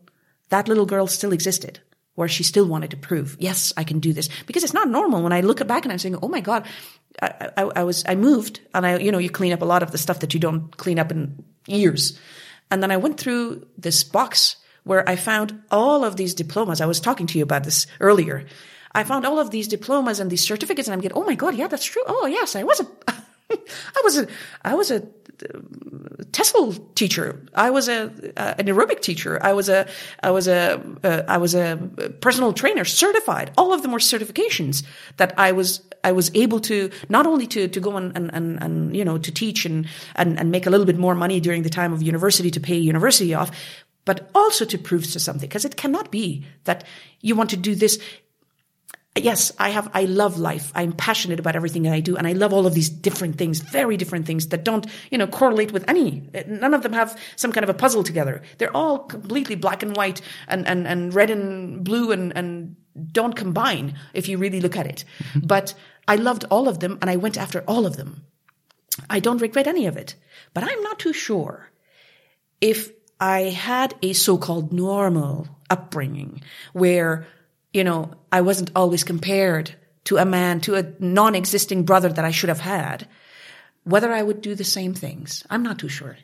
that 0.49 0.67
little 0.67 0.87
girl 0.87 1.07
still 1.07 1.33
existed 1.33 1.81
where 2.21 2.29
she 2.29 2.43
still 2.43 2.67
wanted 2.67 2.91
to 2.91 2.99
prove, 2.99 3.35
yes, 3.41 3.73
I 3.79 3.85
can 3.85 3.99
do 3.99 4.13
this. 4.13 4.29
Because 4.47 4.63
it's 4.63 4.75
not 4.75 4.89
normal 4.91 5.23
when 5.23 5.33
I 5.33 5.41
look 5.41 5.67
back 5.67 5.87
and 5.87 5.93
I'm 5.93 5.99
saying, 5.99 6.19
oh 6.21 6.29
my 6.29 6.41
God, 6.41 6.67
I, 7.23 7.49
I, 7.57 7.63
I, 7.77 7.83
was, 7.83 8.05
I 8.07 8.15
moved 8.15 8.61
and 8.75 8.87
I, 8.87 8.99
you 8.99 9.11
know, 9.11 9.17
you 9.17 9.31
clean 9.31 9.55
up 9.55 9.63
a 9.63 9.65
lot 9.65 9.83
of 9.83 9.91
the 9.91 9.97
stuff 9.97 10.21
that 10.21 10.35
you 10.35 10.39
don't 10.39 10.77
clean 10.77 10.99
up 10.99 11.11
in 11.11 11.43
years. 11.67 12.19
And 12.71 12.83
then 12.83 12.91
I 12.91 12.99
went 12.99 13.19
through 13.19 13.67
this 13.79 14.05
box 14.05 14.57
where 14.85 15.09
I 15.09 15.17
found 15.17 15.63
all 15.71 16.05
of 16.05 16.17
these 16.17 16.35
diplomas. 16.35 16.83
I 16.83 16.87
was 16.87 17.01
talking 17.01 17.27
to 17.29 17.39
you 17.39 17.43
about 17.43 17.65
this 17.65 17.87
earlier. 18.01 18.45
I 18.93 19.05
found 19.05 19.25
all 19.25 19.39
of 19.39 19.51
these 19.51 19.67
diplomas 19.67 20.21
and 20.21 20.31
these 20.31 20.47
certificates 20.47 20.89
and 20.89 20.93
I'm 20.93 21.01
getting, 21.01 21.17
oh 21.17 21.25
my 21.25 21.37
God, 21.37 21.55
yeah, 21.55 21.69
that's 21.69 21.87
true. 21.87 22.05
Oh 22.07 22.27
yes, 22.27 22.55
I 22.55 22.65
was 22.65 22.81
a, 22.81 23.15
I 23.97 24.01
was 24.05 24.19
a, 24.19 24.27
I 24.65 24.75
was 24.75 24.91
a 24.91 25.03
TESOL 26.33 26.95
teacher. 26.95 27.43
I 27.55 27.71
was 27.71 27.89
a, 27.89 28.13
an 28.37 28.67
aerobic 28.67 29.01
teacher. 29.01 29.43
I 29.43 29.53
was 29.53 29.69
a, 29.69 29.89
I 30.23 30.31
was 30.31 30.49
a, 30.49 30.81
uh, 31.03 31.23
I 31.27 31.39
was 31.39 31.55
a 31.55 31.77
personal 32.21 32.53
trainer, 32.53 32.85
certified. 32.85 33.53
All 33.57 33.73
of 33.73 33.83
them 33.83 33.93
were 33.93 33.99
certifications 33.99 34.85
that 35.17 35.35
I 35.39 35.53
was, 35.53 35.83
I 36.05 36.13
was 36.13 36.31
able 36.35 36.61
to 36.61 36.91
not 37.09 37.27
only 37.27 37.47
to, 37.49 37.69
to 37.69 37.81
go 37.81 37.97
and, 37.97 38.17
and, 38.17 38.31
and, 38.35 38.63
and 38.63 38.97
you 38.97 39.05
know, 39.05 39.19
to 39.19 39.33
teach 39.33 39.65
and, 39.65 39.87
and, 40.15 40.39
and 40.39 40.51
make 40.51 40.67
a 40.67 40.71
little 40.71 40.87
bit 40.87 40.99
more 40.99 41.15
money 41.15 41.41
during 41.41 41.63
the 41.63 41.71
time 41.71 41.93
of 41.93 42.03
university 42.03 42.51
to 42.51 42.61
pay 42.61 42.77
university 42.77 43.35
off, 43.35 43.51
but 44.05 44.31
also 44.35 44.65
to 44.65 44.79
prove 44.79 45.11
to 45.13 45.21
something 45.21 45.49
because 45.49 45.65
it 45.65 45.77
cannot 45.77 46.11
be 46.11 46.45
that 46.65 46.85
you 47.21 47.35
want 47.35 47.51
to 47.51 47.57
do 47.57 47.75
this 47.75 47.99
yes, 49.17 49.51
I 49.59 49.71
have, 49.71 49.91
I 49.93 50.05
love 50.05 50.39
life. 50.39 50.71
I'm 50.75 50.93
passionate 50.93 51.41
about 51.41 51.57
everything 51.57 51.83
that 51.83 51.93
I 51.93 52.01
do. 52.01 52.17
And 52.17 52.27
I 52.27 52.33
love 52.33 52.53
all 52.53 52.67
of 52.67 52.75
these 52.75 52.89
different 52.89 53.37
things, 53.37 53.61
very 53.61 53.97
different 53.97 54.27
things 54.27 54.49
that 54.49 54.65
don't, 54.65 54.87
you 55.11 55.19
know, 55.19 55.27
correlate 55.27 55.73
with 55.73 55.89
any, 55.89 56.29
none 56.47 56.75
of 56.75 56.83
them 56.83 56.93
have 56.93 57.19
some 57.37 57.53
kind 57.53 57.65
of 57.65 57.71
a 57.71 57.75
puzzle 57.75 58.05
together. 58.05 58.43
They're 58.59 58.77
all 58.77 59.01
completely 59.01 59.57
black 59.57 59.83
and 59.83 59.97
white 59.97 60.21
and, 60.47 60.67
and, 60.67 60.87
and 60.87 61.13
red 61.13 61.31
and 61.31 61.85
blue 61.85 62.13
and, 62.13 62.37
and 62.37 62.77
don't 63.13 63.35
combine 63.35 63.99
if 64.15 64.29
you 64.29 64.39
really 64.39 64.61
look 64.61 64.77
at 64.77 64.87
it. 64.87 65.05
Mm-hmm. 65.19 65.47
But 65.47 65.75
I 66.07 66.17
loved 66.17 66.45
all 66.51 66.69
of 66.69 66.79
them 66.79 66.99
and 67.01 67.11
I 67.11 67.17
went 67.17 67.37
after 67.37 67.63
all 67.63 67.87
of 67.87 67.97
them. 67.97 68.25
I 69.09 69.19
don't 69.21 69.41
regret 69.41 69.67
any 69.67 69.87
of 69.87 69.97
it, 69.97 70.15
but 70.55 70.65
I'm 70.65 70.83
not 70.83 70.99
too 70.99 71.13
sure 71.13 71.71
if 72.61 72.91
I 73.19 73.43
had 73.43 73.95
a 74.03 74.13
so-called 74.13 74.73
normal 74.73 75.49
upbringing 75.69 76.43
where 76.73 77.27
you 77.73 77.85
know, 77.85 78.13
I 78.33 78.41
wasn't 78.41 78.71
always 78.75 79.05
compared 79.05 79.75
to 80.05 80.17
a 80.17 80.25
man, 80.25 80.61
to 80.63 80.77
a 80.77 80.93
non-existing 80.99 81.85
brother 81.85 82.09
that 82.09 82.25
I 82.25 82.31
should 82.31 82.49
have 82.49 82.61
had, 82.61 83.07
whether 83.85 84.13
I 84.13 84.23
would 84.23 84.41
do 84.41 84.55
the 84.55 84.65
same 84.65 84.95
things. 84.95 85.45
I'm 85.51 85.63
not 85.63 85.79
too 85.79 85.89
sure. 85.89 86.17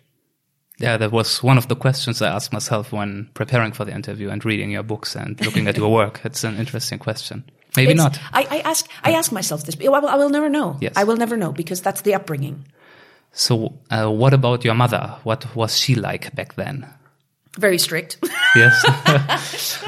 Yeah, 0.78 0.98
that 0.98 1.10
was 1.10 1.42
one 1.42 1.56
of 1.56 1.68
the 1.68 1.76
questions 1.76 2.20
I 2.20 2.28
asked 2.28 2.52
myself 2.52 2.92
when 2.92 3.30
preparing 3.32 3.72
for 3.72 3.84
the 3.84 3.94
interview 3.94 4.28
and 4.28 4.44
reading 4.44 4.70
your 4.70 4.82
books 4.82 5.16
and 5.16 5.40
looking 5.40 5.68
at 5.68 5.76
your 5.76 5.90
work. 6.00 6.20
It's 6.24 6.44
an 6.44 6.56
interesting 6.56 6.98
question. 6.98 7.44
Maybe 7.76 7.92
it's, 7.92 7.98
not. 7.98 8.18
I, 8.32 8.46
I, 8.50 8.58
ask, 8.60 8.88
I 9.02 9.12
ask 9.12 9.32
myself 9.32 9.64
this. 9.64 9.76
I 9.80 9.88
will, 9.88 10.08
I 10.08 10.16
will 10.16 10.30
never 10.30 10.48
know. 10.48 10.76
Yes. 10.80 10.92
I 10.96 11.04
will 11.04 11.16
never 11.16 11.36
know 11.36 11.52
because 11.52 11.80
that's 11.80 12.02
the 12.02 12.14
upbringing. 12.14 12.66
So, 13.32 13.78
uh, 13.90 14.10
what 14.10 14.32
about 14.32 14.64
your 14.64 14.74
mother? 14.74 15.16
What 15.24 15.54
was 15.54 15.78
she 15.78 15.94
like 15.94 16.34
back 16.34 16.54
then? 16.54 16.86
Very 17.58 17.78
strict. 17.78 18.18
Yes. 18.54 19.78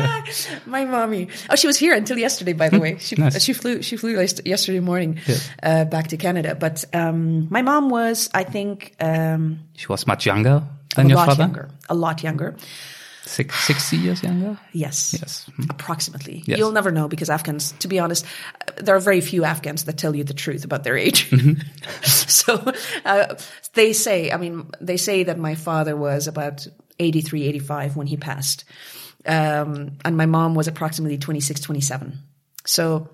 My 0.67 0.85
mommy. 0.85 1.29
Oh, 1.51 1.57
she 1.57 1.67
was 1.67 1.77
here 1.77 1.95
until 1.95 2.19
yesterday, 2.19 2.55
by 2.55 2.69
the 2.71 2.79
way. 2.79 2.97
She, 2.99 3.17
nice. 3.17 3.43
she 3.43 3.53
flew, 3.53 3.83
she 3.83 3.97
flew 3.97 4.19
yesterday 4.45 4.81
morning, 4.81 5.21
yeah. 5.27 5.37
uh, 5.63 5.85
back 5.85 6.09
to 6.09 6.17
Canada. 6.17 6.55
But, 6.55 6.85
um, 6.95 7.49
my 7.51 7.63
mom 7.63 7.91
was, 7.91 8.31
I 8.33 8.45
think, 8.45 8.95
um, 9.01 9.61
she 9.75 9.87
was 9.89 10.07
much 10.07 10.25
younger 10.25 10.65
than 10.97 11.09
your 11.09 11.19
father? 11.19 11.45
Younger, 11.45 11.69
a 11.89 11.95
lot 11.95 12.23
younger. 12.23 12.57
Six, 13.29 13.55
60 13.67 13.97
years 13.99 14.23
younger? 14.23 14.59
Yes. 14.73 15.13
Yes. 15.13 15.51
Hmm. 15.57 15.65
Approximately. 15.69 16.45
Yes. 16.47 16.59
You'll 16.59 16.73
never 16.73 16.91
know 16.91 17.09
because 17.09 17.29
Afghans, 17.29 17.73
to 17.81 17.89
be 17.89 17.99
honest, 17.99 18.25
there 18.79 18.97
are 18.97 19.01
very 19.01 19.21
few 19.21 19.45
Afghans 19.45 19.85
that 19.85 19.99
tell 19.99 20.17
you 20.17 20.25
the 20.25 20.33
truth 20.33 20.65
about 20.65 20.83
their 20.83 20.97
age. 20.97 21.29
Mm-hmm. 21.29 21.61
so, 22.05 22.73
uh, 23.05 23.35
they 23.75 23.93
say, 23.93 24.33
I 24.33 24.39
mean, 24.39 24.71
they 24.81 24.97
say 24.97 25.25
that 25.25 25.39
my 25.39 25.57
father 25.57 25.95
was 25.95 26.27
about 26.27 26.67
83, 26.99 27.45
85 27.45 27.97
when 27.97 28.07
he 28.07 28.17
passed. 28.17 28.65
Um, 29.27 29.99
and 30.05 30.17
my 30.17 30.27
mom 30.27 30.55
was 30.55 30.69
approximately 30.69 31.19
26, 31.19 31.61
27. 31.61 32.19
So 32.65 33.09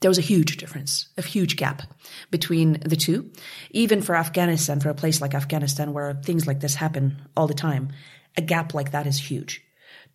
there 0.00 0.10
was 0.10 0.18
a 0.18 0.22
huge 0.22 0.56
difference, 0.56 1.08
a 1.16 1.22
huge 1.22 1.56
gap 1.56 1.82
between 2.30 2.80
the 2.84 2.96
two. 2.96 3.30
Even 3.70 4.02
for 4.02 4.16
Afghanistan, 4.16 4.80
for 4.80 4.90
a 4.90 4.94
place 4.94 5.20
like 5.20 5.34
Afghanistan 5.34 5.92
where 5.92 6.14
things 6.14 6.46
like 6.46 6.60
this 6.60 6.74
happen 6.74 7.22
all 7.36 7.46
the 7.46 7.54
time, 7.54 7.90
a 8.36 8.42
gap 8.42 8.74
like 8.74 8.90
that 8.90 9.06
is 9.06 9.18
huge. 9.18 9.62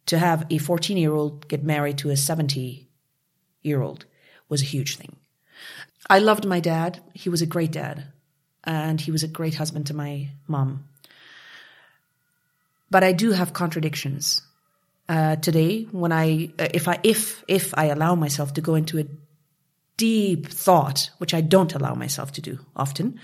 To 0.08 0.17
have 0.17 0.45
a 0.50 0.58
14 0.58 0.97
year 0.97 1.13
old 1.13 1.47
get 1.47 1.63
married 1.63 1.97
to 2.00 2.10
a 2.10 2.17
70 2.17 2.89
year 3.62 3.82
old 3.82 4.06
was 4.50 4.62
a 4.62 4.65
huge 4.65 4.97
thing. 4.97 5.15
I 6.10 6.19
loved 6.19 6.45
my 6.45 6.60
dad. 6.60 7.02
He 7.13 7.30
was 7.30 7.41
a 7.41 7.45
great 7.45 7.71
dad 7.71 8.12
and 8.63 9.00
he 9.00 9.12
was 9.12 9.23
a 9.23 9.28
great 9.28 9.56
husband 9.56 9.88
to 9.88 9.93
my 9.93 10.30
mom. 10.47 10.86
But 12.89 13.04
I 13.04 13.12
do 13.12 13.32
have 13.32 13.54
contradictions. 13.54 14.41
Uh, 15.10 15.38
today, 15.38 15.84
when 15.91 16.12
I, 16.12 16.52
uh, 16.60 16.67
if 16.73 16.88
I, 16.88 17.00
if, 17.04 17.43
if 17.47 17.73
I 17.78 17.86
allow 17.86 18.15
myself 18.15 18.54
to 18.56 18.62
go 18.62 18.76
into 18.76 19.00
a 19.00 19.06
deep 19.95 20.47
thought, 20.47 21.10
which 21.17 21.34
I 21.34 21.41
don't 21.41 21.73
allow 21.73 21.95
myself 21.95 22.34
to 22.34 22.41
do 22.41 22.60
often, 22.76 23.19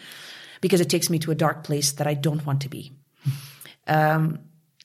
because 0.61 0.79
it 0.79 0.89
takes 0.89 1.09
me 1.09 1.19
to 1.19 1.31
a 1.31 1.35
dark 1.35 1.63
place 1.63 1.93
that 1.93 2.07
I 2.07 2.13
don't 2.13 2.45
want 2.45 2.61
to 2.61 2.69
be. 2.69 2.93
Um, 3.85 4.39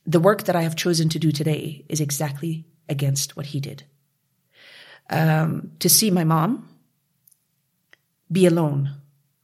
the 0.07 0.21
work 0.21 0.45
that 0.45 0.57
I 0.57 0.62
have 0.62 0.75
chosen 0.75 1.09
to 1.11 1.19
do 1.19 1.31
today 1.31 1.85
is 1.88 2.01
exactly 2.01 2.64
against 2.88 3.37
what 3.37 3.47
he 3.47 3.61
did. 3.61 3.85
Um, 5.11 5.73
to 5.79 5.88
see 5.88 6.11
my 6.11 6.25
mom 6.25 6.69
be 8.31 8.47
alone 8.47 8.95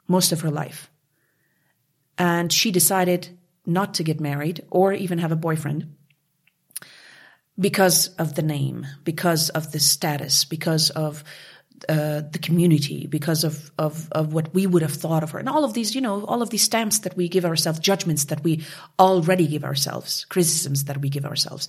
most 0.08 0.32
of 0.32 0.40
her 0.40 0.50
life. 0.50 0.90
And 2.18 2.52
she 2.52 2.70
decided 2.70 3.38
not 3.66 3.94
to 3.94 4.02
get 4.02 4.20
married 4.20 4.64
or 4.70 4.92
even 4.92 5.18
have 5.18 5.32
a 5.32 5.36
boyfriend 5.36 5.94
because 7.58 8.08
of 8.16 8.34
the 8.34 8.42
name, 8.42 8.86
because 9.04 9.48
of 9.50 9.72
the 9.72 9.80
status, 9.80 10.44
because 10.44 10.90
of 10.90 11.24
uh, 11.88 12.22
the 12.30 12.38
community, 12.38 13.06
because 13.06 13.44
of, 13.44 13.70
of 13.78 14.08
of 14.12 14.32
what 14.32 14.54
we 14.54 14.66
would 14.66 14.82
have 14.82 14.92
thought 14.92 15.22
of 15.22 15.32
her, 15.32 15.38
and 15.38 15.48
all 15.48 15.64
of 15.64 15.74
these, 15.74 15.94
you 15.94 16.00
know, 16.00 16.24
all 16.24 16.40
of 16.40 16.50
these 16.50 16.62
stamps 16.62 17.00
that 17.00 17.16
we 17.16 17.28
give 17.28 17.44
ourselves, 17.44 17.78
judgments 17.78 18.26
that 18.26 18.42
we 18.42 18.64
already 18.98 19.46
give 19.46 19.64
ourselves, 19.64 20.24
criticisms 20.28 20.84
that 20.84 20.98
we 21.00 21.08
give 21.08 21.24
ourselves. 21.24 21.68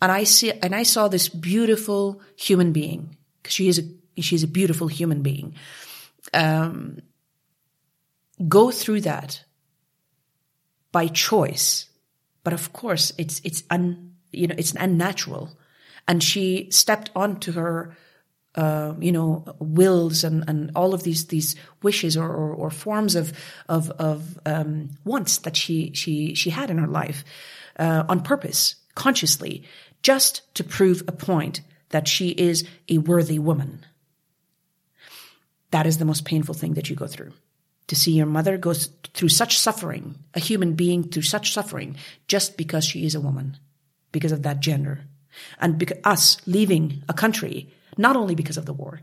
And 0.00 0.12
I 0.12 0.24
see, 0.24 0.52
and 0.52 0.74
I 0.74 0.84
saw 0.84 1.08
this 1.08 1.28
beautiful 1.28 2.20
human 2.36 2.72
being. 2.72 3.16
She 3.46 3.68
is 3.68 3.78
a 3.78 4.22
she's 4.22 4.42
a 4.42 4.48
beautiful 4.48 4.88
human 4.88 5.22
being. 5.22 5.54
Um, 6.32 7.00
go 8.48 8.70
through 8.70 9.02
that 9.02 9.44
by 10.96 11.08
choice. 11.08 11.90
But 12.42 12.54
of 12.54 12.72
course, 12.72 13.12
it's, 13.18 13.40
it's 13.44 13.62
un, 13.68 14.14
you 14.32 14.46
know, 14.46 14.54
it's 14.56 14.72
unnatural. 14.72 15.44
And 16.08 16.22
she 16.22 16.70
stepped 16.70 17.10
onto 17.14 17.52
her 17.52 17.96
uh, 18.54 18.94
you 18.98 19.12
know, 19.12 19.44
wills 19.58 20.24
and, 20.24 20.42
and 20.48 20.70
all 20.74 20.94
of 20.94 21.02
these 21.02 21.26
these 21.26 21.56
wishes 21.82 22.16
or, 22.16 22.30
or, 22.42 22.54
or 22.54 22.70
forms 22.70 23.14
of 23.14 23.32
of, 23.68 23.90
of 23.90 24.38
um, 24.46 24.88
wants 25.04 25.38
that 25.38 25.56
she 25.56 25.92
she 25.92 26.34
she 26.34 26.50
had 26.50 26.70
in 26.70 26.78
her 26.78 26.86
life 26.86 27.22
uh, 27.78 28.04
on 28.08 28.22
purpose, 28.22 28.76
consciously, 28.94 29.62
just 30.00 30.54
to 30.54 30.64
prove 30.64 31.02
a 31.06 31.12
point 31.12 31.60
that 31.90 32.08
she 32.08 32.30
is 32.30 32.66
a 32.88 32.96
worthy 32.96 33.38
woman. 33.38 33.84
That 35.70 35.86
is 35.86 35.98
the 35.98 36.06
most 36.06 36.24
painful 36.24 36.54
thing 36.54 36.74
that 36.74 36.88
you 36.88 36.96
go 36.96 37.06
through. 37.06 37.32
To 37.88 37.96
see 37.96 38.12
your 38.12 38.26
mother 38.26 38.56
go 38.58 38.74
through 38.74 39.28
such 39.28 39.58
suffering, 39.58 40.16
a 40.34 40.40
human 40.40 40.74
being 40.74 41.04
through 41.04 41.22
such 41.22 41.52
suffering, 41.52 41.96
just 42.26 42.56
because 42.56 42.84
she 42.84 43.06
is 43.06 43.14
a 43.14 43.20
woman, 43.20 43.56
because 44.12 44.32
of 44.32 44.42
that 44.42 44.60
gender. 44.60 45.04
And 45.60 45.78
because 45.78 45.98
us 46.04 46.38
leaving 46.46 47.04
a 47.08 47.14
country 47.14 47.72
not 47.96 48.16
only 48.16 48.34
because 48.34 48.56
of 48.56 48.66
the 48.66 48.72
war, 48.72 49.00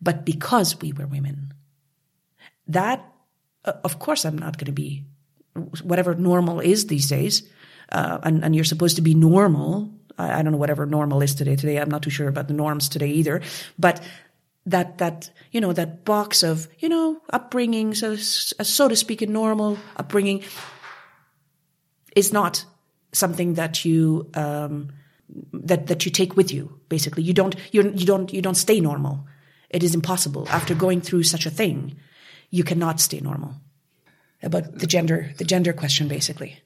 but 0.00 0.24
because 0.24 0.80
we 0.80 0.92
were 0.92 1.06
women. 1.06 1.54
That, 2.68 3.04
uh, 3.64 3.72
of 3.84 3.98
course, 3.98 4.24
I'm 4.24 4.38
not 4.38 4.58
going 4.58 4.66
to 4.66 4.72
be 4.72 5.04
whatever 5.82 6.14
normal 6.14 6.60
is 6.60 6.86
these 6.86 7.08
days. 7.08 7.48
Uh, 7.90 8.18
and, 8.22 8.44
and, 8.44 8.54
you're 8.54 8.64
supposed 8.64 8.96
to 8.96 9.02
be 9.02 9.14
normal. 9.14 9.90
I, 10.18 10.40
I, 10.40 10.42
don't 10.42 10.52
know 10.52 10.58
whatever 10.58 10.86
normal 10.86 11.22
is 11.22 11.34
today. 11.36 11.54
Today, 11.54 11.78
I'm 11.78 11.88
not 11.88 12.02
too 12.02 12.10
sure 12.10 12.26
about 12.26 12.48
the 12.48 12.54
norms 12.54 12.88
today 12.88 13.10
either. 13.10 13.42
But 13.78 14.02
that, 14.66 14.98
that, 14.98 15.30
you 15.52 15.60
know, 15.60 15.72
that 15.72 16.04
box 16.04 16.42
of, 16.42 16.68
you 16.78 16.88
know, 16.88 17.20
upbringing, 17.30 17.94
so, 17.94 18.16
so 18.16 18.88
to 18.88 18.96
speak, 18.96 19.22
a 19.22 19.26
normal 19.26 19.78
upbringing 19.96 20.42
is 22.14 22.32
not 22.32 22.64
something 23.12 23.54
that 23.54 23.84
you, 23.84 24.28
um, 24.34 24.90
that 25.52 25.86
that 25.86 26.04
you 26.04 26.10
take 26.10 26.36
with 26.36 26.52
you. 26.52 26.78
Basically, 26.88 27.22
you 27.22 27.32
don't 27.32 27.56
you 27.72 27.90
you 27.94 28.06
don't 28.06 28.32
you 28.32 28.42
don't 28.42 28.54
stay 28.54 28.80
normal. 28.80 29.26
It 29.70 29.82
is 29.82 29.94
impossible 29.94 30.46
after 30.48 30.74
going 30.74 31.00
through 31.00 31.24
such 31.24 31.46
a 31.46 31.50
thing. 31.50 31.96
You 32.50 32.64
cannot 32.64 33.00
stay 33.00 33.20
normal. 33.20 33.56
About 34.42 34.78
the 34.78 34.86
gender 34.86 35.32
the 35.38 35.44
gender 35.44 35.72
question, 35.72 36.08
basically. 36.08 36.62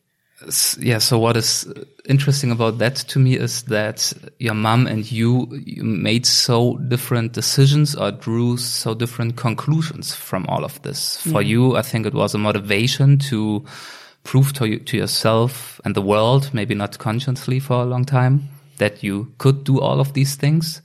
Yeah. 0.79 0.99
So 0.99 1.19
what 1.19 1.37
is 1.37 1.71
interesting 2.07 2.51
about 2.51 2.79
that 2.79 2.97
to 2.97 3.19
me 3.19 3.37
is 3.37 3.63
that 3.65 4.13
your 4.39 4.55
mom 4.55 4.87
and 4.87 5.11
you, 5.11 5.49
you 5.65 5.85
made 5.85 6.25
so 6.25 6.79
different 6.89 7.33
decisions 7.33 7.95
or 7.95 8.11
drew 8.11 8.57
so 8.57 8.95
different 8.95 9.37
conclusions 9.37 10.15
from 10.15 10.47
all 10.47 10.65
of 10.65 10.81
this. 10.83 11.19
For 11.19 11.43
yeah. 11.43 11.49
you, 11.49 11.77
I 11.77 11.83
think 11.83 12.07
it 12.07 12.15
was 12.15 12.35
a 12.35 12.39
motivation 12.39 13.19
to 13.31 13.65
prove 14.25 14.53
to, 14.55 14.69
you, 14.69 14.79
to 14.79 14.97
yourself 14.97 15.81
and 15.85 15.95
the 15.95 16.03
world, 16.03 16.51
maybe 16.53 16.75
not 16.75 16.99
consciously 16.99 17.61
for 17.61 17.83
a 17.83 17.87
long 17.87 18.05
time, 18.05 18.49
that 18.79 19.03
you 19.03 19.33
could 19.39 19.65
do 19.65 19.79
all 19.79 20.01
of 20.01 20.15
these 20.15 20.37
things. 20.37 20.81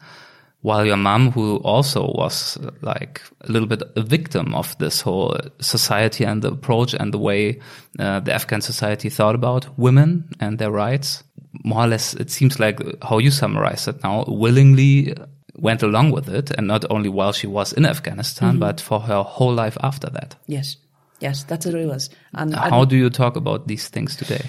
While 0.66 0.88
your 0.88 0.98
mom, 0.98 1.32
who 1.32 1.58
also 1.58 2.12
was 2.16 2.58
like 2.82 3.22
a 3.48 3.52
little 3.52 3.68
bit 3.68 3.84
a 3.96 4.02
victim 4.02 4.56
of 4.56 4.76
this 4.80 5.02
whole 5.02 5.38
society 5.60 6.26
and 6.26 6.42
the 6.42 6.52
approach 6.54 6.96
and 6.96 7.14
the 7.14 7.20
way 7.20 7.60
uh, 8.00 8.20
the 8.22 8.34
Afghan 8.34 8.62
society 8.62 9.10
thought 9.10 9.36
about 9.36 9.68
women 9.78 10.24
and 10.40 10.58
their 10.58 10.72
rights, 10.72 11.24
more 11.64 11.84
or 11.84 11.88
less, 11.88 12.16
it 12.16 12.32
seems 12.32 12.60
like 12.60 12.80
how 13.04 13.20
you 13.20 13.30
summarize 13.30 13.88
it 13.88 14.04
now, 14.04 14.26
willingly 14.28 15.14
went 15.54 15.84
along 15.84 16.10
with 16.12 16.28
it. 16.30 16.50
And 16.58 16.66
not 16.68 16.84
only 16.90 17.10
while 17.10 17.32
she 17.32 17.46
was 17.46 17.72
in 17.72 17.86
Afghanistan, 17.86 18.56
mm 18.56 18.62
-hmm. 18.62 18.68
but 18.68 18.82
for 18.82 19.02
her 19.02 19.24
whole 19.24 19.64
life 19.64 19.78
after 19.82 20.12
that. 20.12 20.36
Yes. 20.48 20.78
Yes, 21.20 21.46
that's 21.46 21.66
what 21.66 21.76
it 21.76 21.88
was. 21.88 22.10
And 22.32 22.56
how 22.56 22.86
do 22.86 22.96
you 22.96 23.10
talk 23.10 23.38
about 23.38 23.68
these 23.68 23.90
things 23.90 24.16
today? 24.16 24.46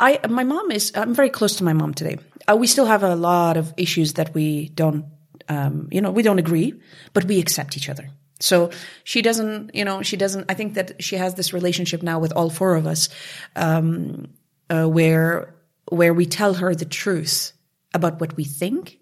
I, 0.00 0.18
my 0.28 0.44
mom 0.44 0.70
is, 0.70 0.90
I'm 0.94 1.14
very 1.14 1.30
close 1.30 1.56
to 1.58 1.64
my 1.64 1.74
mom 1.74 1.92
today. 1.92 2.16
Uh, 2.48 2.56
we 2.58 2.66
still 2.66 2.86
have 2.86 3.06
a 3.06 3.14
lot 3.14 3.56
of 3.56 3.72
issues 3.76 4.12
that 4.14 4.34
we 4.34 4.70
don't, 4.74 5.04
um, 5.50 5.88
you 5.90 6.00
know, 6.00 6.12
we 6.12 6.22
don't 6.22 6.38
agree, 6.38 6.80
but 7.12 7.24
we 7.24 7.40
accept 7.40 7.76
each 7.76 7.88
other. 7.88 8.08
So 8.38 8.70
she 9.04 9.20
doesn't, 9.20 9.74
you 9.74 9.84
know, 9.84 10.00
she 10.02 10.16
doesn't, 10.16 10.46
I 10.48 10.54
think 10.54 10.74
that 10.74 11.02
she 11.02 11.16
has 11.16 11.34
this 11.34 11.52
relationship 11.52 12.02
now 12.02 12.20
with 12.20 12.32
all 12.32 12.48
four 12.48 12.76
of 12.76 12.86
us, 12.86 13.08
um, 13.56 14.28
uh, 14.70 14.86
where, 14.86 15.54
where 15.90 16.14
we 16.14 16.24
tell 16.24 16.54
her 16.54 16.74
the 16.74 16.84
truth 16.84 17.52
about 17.92 18.20
what 18.20 18.36
we 18.36 18.44
think, 18.44 19.00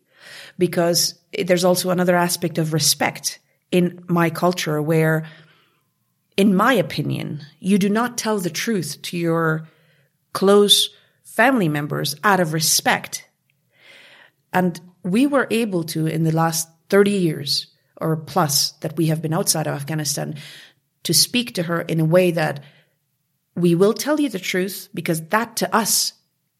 because 0.58 1.20
there's 1.38 1.64
also 1.64 1.90
another 1.90 2.16
aspect 2.16 2.56
of 2.56 2.72
respect 2.72 3.38
in 3.70 4.02
my 4.08 4.30
culture 4.30 4.80
where 4.80 5.26
in 6.38 6.54
my 6.54 6.72
opinion, 6.72 7.42
you 7.58 7.78
do 7.78 7.90
not 7.90 8.16
tell 8.16 8.38
the 8.38 8.48
truth 8.48 9.02
to 9.02 9.18
your 9.18 9.68
close 10.32 10.88
family 11.24 11.68
members 11.68 12.16
out 12.24 12.40
of 12.40 12.54
respect. 12.54 13.28
And 14.52 14.80
we 15.10 15.26
were 15.26 15.46
able 15.50 15.84
to, 15.84 16.06
in 16.06 16.24
the 16.24 16.32
last 16.32 16.68
30 16.90 17.10
years 17.10 17.68
or 18.00 18.16
plus 18.16 18.72
that 18.80 18.96
we 18.96 19.06
have 19.06 19.22
been 19.22 19.34
outside 19.34 19.66
of 19.66 19.74
Afghanistan, 19.74 20.36
to 21.04 21.14
speak 21.14 21.54
to 21.54 21.64
her 21.64 21.80
in 21.80 22.00
a 22.00 22.04
way 22.04 22.30
that 22.30 22.62
we 23.54 23.74
will 23.74 23.94
tell 23.94 24.20
you 24.20 24.28
the 24.28 24.38
truth 24.38 24.88
because 24.94 25.20
that 25.28 25.56
to 25.56 25.74
us 25.74 26.12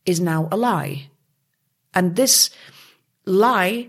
is 0.05 0.21
now 0.21 0.49
a 0.51 0.57
lie. 0.57 1.11
And 1.95 2.17
this 2.17 2.51
lie 3.25 3.89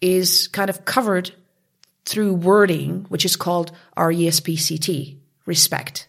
is 0.00 0.48
kind 0.48 0.70
of 0.70 0.84
covered 0.84 1.30
through 2.04 2.34
wording, 2.34 3.06
which 3.08 3.24
is 3.24 3.36
called 3.36 3.70
RESPCT, 3.96 5.16
respect. 5.46 6.08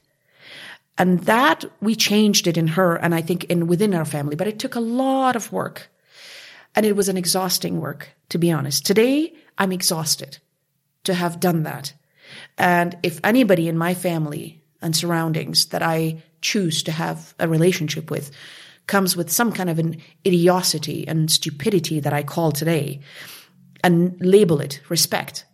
And 0.97 1.19
that 1.21 1.65
we 1.81 1.95
changed 1.95 2.47
it 2.47 2.57
in 2.57 2.67
her 2.67 2.95
and 2.95 3.13
I 3.13 3.21
think 3.21 3.45
in 3.45 3.67
within 3.67 3.93
our 3.93 4.05
family, 4.05 4.35
but 4.35 4.47
it 4.47 4.59
took 4.59 4.75
a 4.75 4.79
lot 4.79 5.35
of 5.35 5.51
work. 5.51 5.89
And 6.75 6.85
it 6.85 6.95
was 6.95 7.09
an 7.09 7.17
exhausting 7.17 7.79
work, 7.79 8.09
to 8.29 8.37
be 8.37 8.51
honest. 8.51 8.85
Today, 8.85 9.33
I'm 9.57 9.71
exhausted 9.71 10.39
to 11.03 11.13
have 11.13 11.39
done 11.39 11.63
that. 11.63 11.93
And 12.57 12.97
if 13.03 13.19
anybody 13.23 13.67
in 13.67 13.77
my 13.77 13.93
family 13.93 14.63
and 14.81 14.95
surroundings 14.95 15.67
that 15.67 15.83
I 15.83 16.23
choose 16.41 16.83
to 16.83 16.91
have 16.91 17.33
a 17.39 17.47
relationship 17.47 18.09
with 18.09 18.31
comes 18.87 19.15
with 19.15 19.31
some 19.31 19.51
kind 19.51 19.69
of 19.69 19.79
an 19.79 19.97
idiocy 20.23 21.07
and 21.07 21.31
stupidity 21.31 21.99
that 22.01 22.13
I 22.13 22.23
call 22.23 22.51
today 22.51 22.99
and 23.83 24.19
label 24.19 24.59
it 24.59 24.81
respect, 24.89 25.45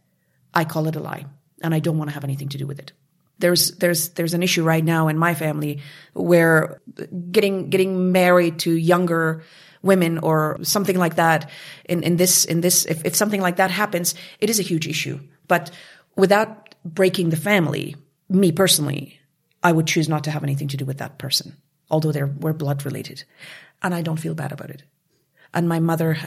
I 0.53 0.65
call 0.65 0.87
it 0.87 0.95
a 0.95 0.99
lie 0.99 1.25
and 1.61 1.75
I 1.75 1.79
don't 1.79 1.97
want 1.97 2.09
to 2.09 2.13
have 2.13 2.23
anything 2.23 2.49
to 2.49 2.57
do 2.57 2.65
with 2.65 2.79
it. 2.79 2.91
There's, 3.39 3.71
there's, 3.77 4.09
there's 4.09 4.33
an 4.33 4.43
issue 4.43 4.63
right 4.63 4.83
now 4.83 5.07
in 5.07 5.17
my 5.17 5.33
family 5.33 5.79
where 6.13 6.81
getting, 7.31 7.69
getting 7.69 8.11
married 8.11 8.59
to 8.59 8.71
younger 8.73 9.43
women 9.81 10.17
or 10.19 10.57
something 10.61 10.97
like 10.97 11.15
that 11.15 11.49
in, 11.85 12.03
in 12.03 12.17
this, 12.17 12.45
in 12.45 12.61
this, 12.61 12.85
if, 12.85 13.05
if 13.05 13.15
something 13.15 13.41
like 13.41 13.57
that 13.57 13.71
happens, 13.71 14.15
it 14.39 14.49
is 14.49 14.59
a 14.59 14.63
huge 14.63 14.87
issue. 14.87 15.19
But 15.47 15.71
without 16.15 16.75
breaking 16.83 17.29
the 17.29 17.37
family, 17.37 17.95
me 18.29 18.51
personally, 18.51 19.19
I 19.63 19.71
would 19.71 19.87
choose 19.87 20.09
not 20.09 20.23
to 20.25 20.31
have 20.31 20.43
anything 20.43 20.67
to 20.69 20.77
do 20.77 20.85
with 20.85 20.97
that 20.97 21.17
person, 21.17 21.55
although 21.89 22.11
they're, 22.11 22.27
we're 22.27 22.53
blood 22.53 22.85
related. 22.85 23.23
And 23.81 23.93
I 23.93 24.01
don't 24.01 24.19
feel 24.19 24.35
bad 24.35 24.51
about 24.51 24.69
it 24.69 24.83
and 25.53 25.67
my 25.67 25.79
mother 25.79 26.17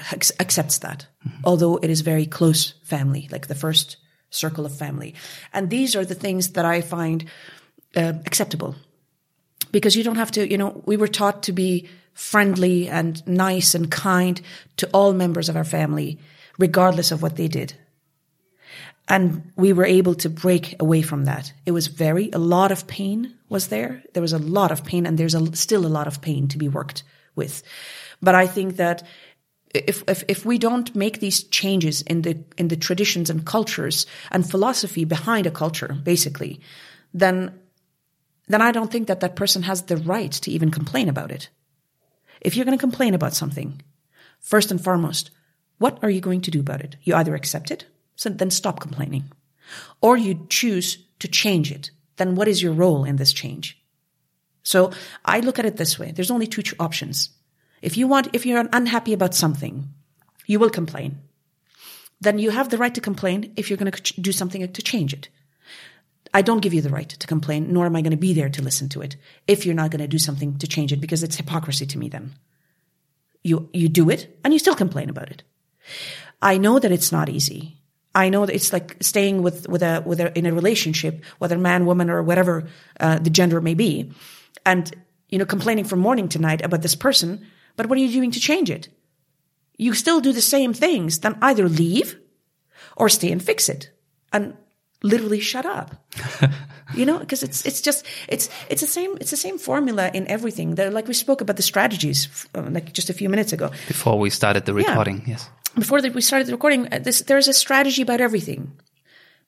accepts 0.41 0.79
that, 0.79 1.07
mm-hmm. 1.27 1.41
although 1.45 1.77
it 1.77 1.91
is 1.91 2.01
very 2.01 2.27
close 2.27 2.75
family, 2.83 3.29
like 3.31 3.47
the 3.47 3.55
first 3.55 3.97
circle 4.31 4.67
of 4.67 4.77
family. 4.77 5.15
And 5.53 5.71
these 5.71 5.95
are 5.95 6.05
the 6.05 6.15
things 6.15 6.53
that 6.53 6.65
I 6.65 6.81
find 6.81 7.25
uh, 7.95 8.15
acceptable 8.27 8.75
because 9.71 9.95
you 9.95 10.05
don't 10.05 10.17
have 10.17 10.33
to, 10.33 10.51
you 10.51 10.59
know, 10.59 10.83
we 10.87 10.97
were 10.97 11.09
taught 11.09 11.45
to 11.45 11.53
be 11.53 11.89
friendly 12.15 12.89
and 12.89 13.27
nice 13.27 13.75
and 13.75 13.91
kind 13.91 14.41
to 14.77 14.89
all 14.93 15.13
members 15.13 15.49
of 15.49 15.57
our 15.57 15.65
family, 15.65 16.19
regardless 16.59 17.11
of 17.11 17.23
what 17.23 17.37
they 17.37 17.49
did. 17.49 17.75
And 19.09 19.53
we 19.57 19.73
were 19.73 19.85
able 19.85 20.15
to 20.17 20.31
break 20.31 20.81
away 20.81 21.03
from 21.03 21.25
that. 21.25 21.53
It 21.67 21.73
was 21.73 21.89
very, 21.89 22.31
a 22.33 22.39
lot 22.39 22.71
of 22.73 22.87
pain 22.87 23.35
was 23.49 23.69
there. 23.69 24.03
There 24.15 24.23
was 24.23 24.33
a 24.33 24.39
lot 24.39 24.71
of 24.71 24.85
pain 24.85 25.07
and 25.07 25.19
there's 25.19 25.35
a, 25.35 25.55
still 25.57 25.87
a 25.87 25.89
lot 25.89 26.07
of 26.07 26.23
pain 26.23 26.49
to 26.49 26.59
be 26.59 26.69
worked 26.69 27.03
with. 27.35 27.63
But 28.21 28.35
I 28.35 28.47
think 28.47 28.77
that 28.77 29.03
if, 29.75 30.05
if, 30.07 30.23
if 30.29 30.47
we 30.47 30.59
don't 30.59 30.95
make 30.95 31.19
these 31.19 31.43
changes 31.45 32.03
in 32.03 32.23
the, 32.23 32.45
in 32.57 32.69
the 32.69 32.77
traditions 32.77 33.31
and 33.31 33.45
cultures 33.45 34.07
and 34.31 34.49
philosophy 34.49 35.05
behind 35.05 35.47
a 35.47 35.51
culture, 35.51 35.97
basically, 36.05 36.61
then, 37.13 37.59
then 38.49 38.63
I 38.63 38.71
don't 38.71 38.91
think 38.91 39.09
that 39.09 39.21
that 39.21 39.37
person 39.37 39.63
has 39.63 39.83
the 39.83 39.97
right 39.97 40.31
to 40.33 40.51
even 40.51 40.71
complain 40.71 41.09
about 41.09 41.33
it. 41.33 41.49
If 42.43 42.57
you're 42.57 42.65
going 42.65 42.77
to 42.77 42.81
complain 42.81 43.15
about 43.15 43.35
something, 43.35 43.81
first 44.41 44.71
and 44.71 44.83
foremost, 44.83 45.31
what 45.79 45.99
are 46.03 46.11
you 46.11 46.21
going 46.21 46.41
to 46.43 46.51
do 46.51 46.61
about 46.61 46.81
it? 46.81 46.97
You 47.03 47.15
either 47.15 47.35
accept 47.35 47.71
it, 47.71 47.87
so 48.17 48.29
then 48.29 48.51
stop 48.51 48.81
complaining, 48.81 49.31
or 50.01 50.17
you 50.17 50.47
choose 50.49 50.99
to 51.21 51.29
change 51.29 51.71
it. 51.71 51.91
Then 52.17 52.35
what 52.35 52.49
is 52.49 52.61
your 52.61 52.73
role 52.73 53.05
in 53.05 53.17
this 53.17 53.33
change? 53.33 53.81
So 54.65 54.91
I 55.25 55.41
look 55.41 55.59
at 55.59 55.67
it 55.67 55.77
this 55.77 55.99
way. 55.99 56.11
There's 56.11 56.31
only 56.31 56.47
two 56.49 56.63
options. 56.79 57.31
If 57.81 57.97
you 57.97 58.07
want, 58.09 58.29
if 58.33 58.45
you're 58.45 58.69
unhappy 58.73 59.13
about 59.13 59.35
something, 59.35 59.89
you 60.47 60.59
will 60.59 60.71
complain. 60.71 61.21
Then 62.21 62.39
you 62.39 62.51
have 62.51 62.69
the 62.69 62.79
right 62.79 62.95
to 62.95 63.01
complain 63.01 63.53
if 63.57 63.71
you're 63.71 63.77
going 63.77 63.91
to 63.91 64.21
do 64.21 64.33
something 64.33 64.71
to 64.71 64.83
change 64.83 65.13
it. 65.13 65.29
I 66.35 66.43
don't 66.43 66.61
give 66.61 66.73
you 66.73 66.81
the 66.81 66.91
right 66.91 67.09
to 67.09 67.27
complain, 67.27 67.73
nor 67.73 67.87
am 67.87 67.97
I 67.97 68.01
going 68.01 68.13
to 68.13 68.17
be 68.17 68.33
there 68.33 68.49
to 68.49 68.63
listen 68.63 68.89
to 68.91 69.03
it 69.03 69.17
if 69.47 69.67
you're 69.67 69.75
not 69.75 69.91
going 69.91 70.01
to 70.01 70.09
do 70.09 70.19
something 70.19 70.59
to 70.59 70.67
change 70.67 70.93
it 70.93 71.01
because 71.01 71.23
it's 71.23 71.37
hypocrisy 71.37 71.87
to 71.87 71.99
me 71.99 72.09
then. 72.09 72.33
You, 73.43 73.69
you 73.73 73.89
do 73.89 74.09
it 74.09 74.39
and 74.45 74.53
you 74.53 74.59
still 74.59 74.75
complain 74.75 75.11
about 75.11 75.31
it. 75.31 75.43
I 76.41 76.59
know 76.59 76.79
that 76.79 76.93
it's 76.93 77.13
not 77.13 77.29
easy. 77.29 77.83
I 78.15 78.29
know 78.29 78.47
that 78.47 78.55
it's 78.55 78.73
like 78.73 78.97
staying 79.01 79.43
with 79.43 79.69
with 79.69 79.83
a 79.83 80.03
with 80.05 80.21
a 80.21 80.37
in 80.37 80.45
a 80.47 80.53
relationship, 80.53 81.25
whether 81.39 81.57
man, 81.57 81.87
woman, 81.87 82.11
or 82.11 82.23
whatever 82.23 82.69
uh, 83.01 83.19
the 83.19 83.31
gender 83.31 83.61
may 83.61 83.75
be, 83.75 84.13
and 84.67 84.95
you 85.29 85.39
know 85.39 85.47
complaining 85.47 85.85
from 85.85 86.01
morning 86.01 86.29
to 86.29 86.39
night 86.39 86.63
about 86.63 86.83
this 86.83 86.95
person. 86.95 87.47
But 87.77 87.87
what 87.87 87.97
are 87.97 88.03
you 88.03 88.13
doing 88.13 88.33
to 88.33 88.41
change 88.41 88.71
it? 88.71 88.89
You 89.79 89.95
still 89.95 90.21
do 90.21 90.33
the 90.33 90.43
same 90.43 90.75
things. 90.75 91.21
Then 91.21 91.39
either 91.41 91.69
leave, 91.69 92.19
or 92.99 93.09
stay 93.09 93.33
and 93.33 93.43
fix 93.43 93.71
it, 93.71 93.91
and 94.31 94.57
literally 95.03 95.41
shut 95.41 95.67
up. 95.67 95.95
you 96.95 97.07
know, 97.07 97.19
because 97.19 97.43
it's 97.43 97.65
it's 97.67 97.81
just 97.81 98.07
it's 98.29 98.49
it's 98.69 98.81
the 98.81 98.87
same 98.87 99.17
it's 99.21 99.31
the 99.31 99.37
same 99.37 99.59
formula 99.59 100.11
in 100.15 100.27
everything. 100.29 100.75
They're, 100.75 100.91
like 100.91 101.09
we 101.09 101.15
spoke 101.15 101.41
about 101.41 101.57
the 101.57 101.63
strategies 101.63 102.29
uh, 102.55 102.63
like 102.71 102.93
just 102.93 103.11
a 103.11 103.15
few 103.15 103.29
minutes 103.29 103.53
ago. 103.53 103.71
Before 103.89 104.19
we 104.19 104.31
started 104.31 104.65
the 104.67 104.75
recording, 104.75 105.23
yes 105.27 105.49
before 105.75 106.03
that 106.03 106.15
we 106.15 106.21
started 106.21 106.47
the 106.47 106.53
recording, 106.53 106.93
uh, 106.93 106.99
this, 106.99 107.23
there's 107.23 107.49
a 107.49 107.53
strategy 107.53 108.03
about 108.03 108.21
everything. 108.21 108.73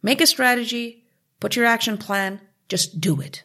Make 0.02 0.20
a 0.20 0.26
strategy, 0.26 1.04
put 1.40 1.56
your 1.56 1.66
action 1.66 1.98
plan, 1.98 2.40
just 2.68 3.00
do 3.00 3.20
it. 3.20 3.42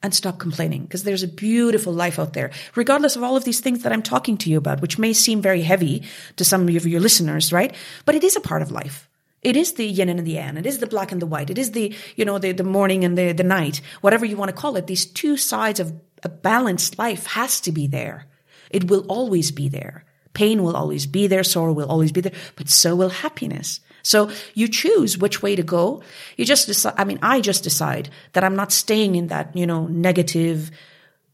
And 0.00 0.14
stop 0.14 0.38
complaining 0.38 0.84
because 0.84 1.02
there's 1.02 1.24
a 1.24 1.28
beautiful 1.28 1.92
life 1.92 2.20
out 2.20 2.32
there, 2.32 2.52
regardless 2.76 3.16
of 3.16 3.24
all 3.24 3.36
of 3.36 3.42
these 3.42 3.58
things 3.58 3.82
that 3.82 3.92
I'm 3.92 4.02
talking 4.02 4.36
to 4.38 4.50
you 4.50 4.56
about, 4.56 4.80
which 4.80 4.96
may 4.96 5.12
seem 5.12 5.42
very 5.42 5.62
heavy 5.62 6.04
to 6.36 6.44
some 6.44 6.68
of 6.68 6.86
your 6.86 7.00
listeners, 7.00 7.52
right? 7.52 7.74
But 8.04 8.14
it 8.14 8.22
is 8.22 8.36
a 8.36 8.40
part 8.40 8.62
of 8.62 8.70
life. 8.70 9.08
It 9.42 9.56
is 9.56 9.74
the 9.74 9.86
yin 9.86 10.08
and 10.08 10.26
the 10.26 10.32
yang. 10.32 10.56
It 10.56 10.66
is 10.66 10.78
the 10.78 10.86
black 10.86 11.12
and 11.12 11.22
the 11.22 11.26
white. 11.26 11.50
It 11.50 11.58
is 11.58 11.70
the, 11.70 11.94
you 12.16 12.24
know, 12.24 12.38
the, 12.38 12.52
the 12.52 12.64
morning 12.64 13.04
and 13.04 13.16
the, 13.16 13.32
the 13.32 13.44
night, 13.44 13.80
whatever 14.00 14.24
you 14.24 14.36
want 14.36 14.48
to 14.48 14.56
call 14.56 14.76
it. 14.76 14.86
These 14.86 15.06
two 15.06 15.36
sides 15.36 15.78
of 15.78 15.92
a 16.22 16.28
balanced 16.28 16.98
life 16.98 17.26
has 17.26 17.60
to 17.62 17.72
be 17.72 17.86
there. 17.86 18.26
It 18.70 18.90
will 18.90 19.06
always 19.08 19.50
be 19.52 19.68
there. 19.68 20.04
Pain 20.34 20.62
will 20.62 20.76
always 20.76 21.06
be 21.06 21.26
there. 21.26 21.44
Sorrow 21.44 21.72
will 21.72 21.88
always 21.88 22.12
be 22.12 22.20
there, 22.20 22.32
but 22.56 22.68
so 22.68 22.94
will 22.96 23.08
happiness. 23.10 23.80
So 24.02 24.30
you 24.54 24.68
choose 24.68 25.18
which 25.18 25.42
way 25.42 25.56
to 25.56 25.62
go. 25.62 26.02
You 26.36 26.44
just 26.44 26.66
decide, 26.66 26.94
I 26.96 27.04
mean, 27.04 27.18
I 27.22 27.40
just 27.40 27.64
decide 27.64 28.10
that 28.32 28.44
I'm 28.44 28.56
not 28.56 28.72
staying 28.72 29.14
in 29.14 29.28
that, 29.28 29.56
you 29.56 29.66
know, 29.66 29.86
negative 29.86 30.70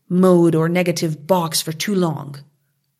mode 0.08 0.54
or 0.54 0.68
negative 0.68 1.26
box 1.26 1.62
for 1.62 1.72
too 1.72 1.94
long. 1.94 2.36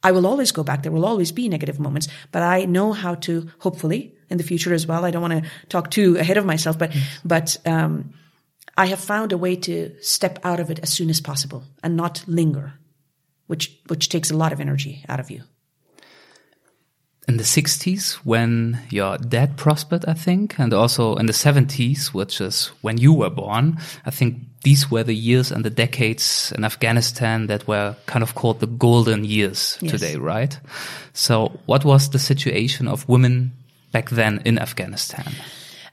I 0.03 0.13
will 0.13 0.27
always 0.27 0.53
go 0.53 0.63
back. 0.63 0.83
There 0.83 0.93
will 0.93 1.07
always 1.07 1.33
be 1.33 1.49
negative 1.49 1.81
moments, 1.81 2.09
but 2.31 2.43
I 2.43 2.67
know 2.67 2.93
how 2.93 3.15
to, 3.27 3.49
hopefully, 3.61 4.14
in 4.31 4.39
the 4.39 4.45
future 4.45 4.75
as 4.75 4.87
well. 4.87 5.05
I 5.05 5.11
don't 5.11 5.23
want 5.23 5.45
to 5.45 5.51
talk 5.69 5.91
too 5.91 6.17
ahead 6.17 6.37
of 6.37 6.45
myself, 6.45 6.79
but, 6.79 6.93
but, 7.25 7.57
um, 7.67 8.15
I 8.77 8.87
have 8.87 8.99
found 8.99 9.33
a 9.33 9.39
way 9.39 9.55
to 9.57 9.95
step 10.01 10.41
out 10.43 10.59
of 10.59 10.69
it 10.71 10.81
as 10.81 10.93
soon 10.93 11.09
as 11.09 11.21
possible 11.21 11.63
and 11.83 11.97
not 11.97 12.25
linger, 12.27 12.75
which, 13.47 13.79
which 13.87 14.09
takes 14.09 14.33
a 14.33 14.37
lot 14.37 14.53
of 14.53 14.61
energy 14.61 15.05
out 15.09 15.21
of 15.21 15.31
you 15.31 15.43
in 17.27 17.37
the 17.39 17.45
60s 17.45 18.15
when 18.25 18.79
your 18.91 19.17
dad 19.17 19.57
prospered, 19.57 20.05
I 20.07 20.15
think, 20.15 20.59
and 20.59 20.73
also 20.75 21.17
in 21.17 21.27
the 21.27 21.33
70s, 21.33 22.09
which 22.09 22.41
is 22.41 22.67
when 22.83 22.99
you 22.99 23.13
were 23.13 23.31
born. 23.31 23.79
I 24.05 24.11
think 24.11 24.41
these 24.63 24.91
were 24.91 25.03
the 25.03 25.15
years 25.15 25.51
and 25.51 25.65
the 25.65 25.71
decades 25.71 26.53
in 26.57 26.65
Afghanistan 26.65 27.47
that 27.47 27.67
were 27.67 27.97
kind 28.07 28.23
of 28.23 28.35
called 28.35 28.61
the 28.61 28.67
golden 28.67 29.25
years 29.25 29.79
yes. 29.81 29.93
today, 29.93 30.17
right? 30.17 30.59
So 31.13 31.61
what 31.67 31.85
was 31.85 32.11
the 32.11 32.19
situation 32.19 32.89
of 32.89 33.09
women 33.09 33.53
back 33.95 34.11
then 34.11 34.43
in 34.45 34.59
Afghanistan? 34.59 35.25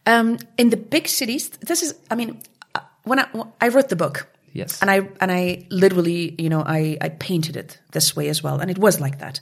Um, 0.06 0.38
in 0.58 0.70
the 0.70 0.78
big 0.78 1.08
cities, 1.08 1.50
this 1.68 1.84
is, 1.84 1.94
I 2.10 2.16
mean, 2.16 2.42
uh, 2.76 2.80
when 3.04 3.20
I, 3.20 3.28
when 3.32 3.48
I 3.62 3.70
wrote 3.70 3.90
the 3.90 3.96
book, 3.96 4.28
Yes. 4.54 4.82
And 4.82 4.92
I 4.92 5.08
and 5.22 5.32
I 5.32 5.66
literally, 5.70 6.36
you 6.38 6.50
know, 6.50 6.62
I 6.62 6.98
I 7.00 7.10
painted 7.10 7.56
it 7.56 7.80
this 7.92 8.16
way 8.16 8.28
as 8.30 8.44
well, 8.44 8.60
and 8.60 8.70
it 8.70 8.78
was 8.78 9.00
like 9.00 9.20
that. 9.20 9.40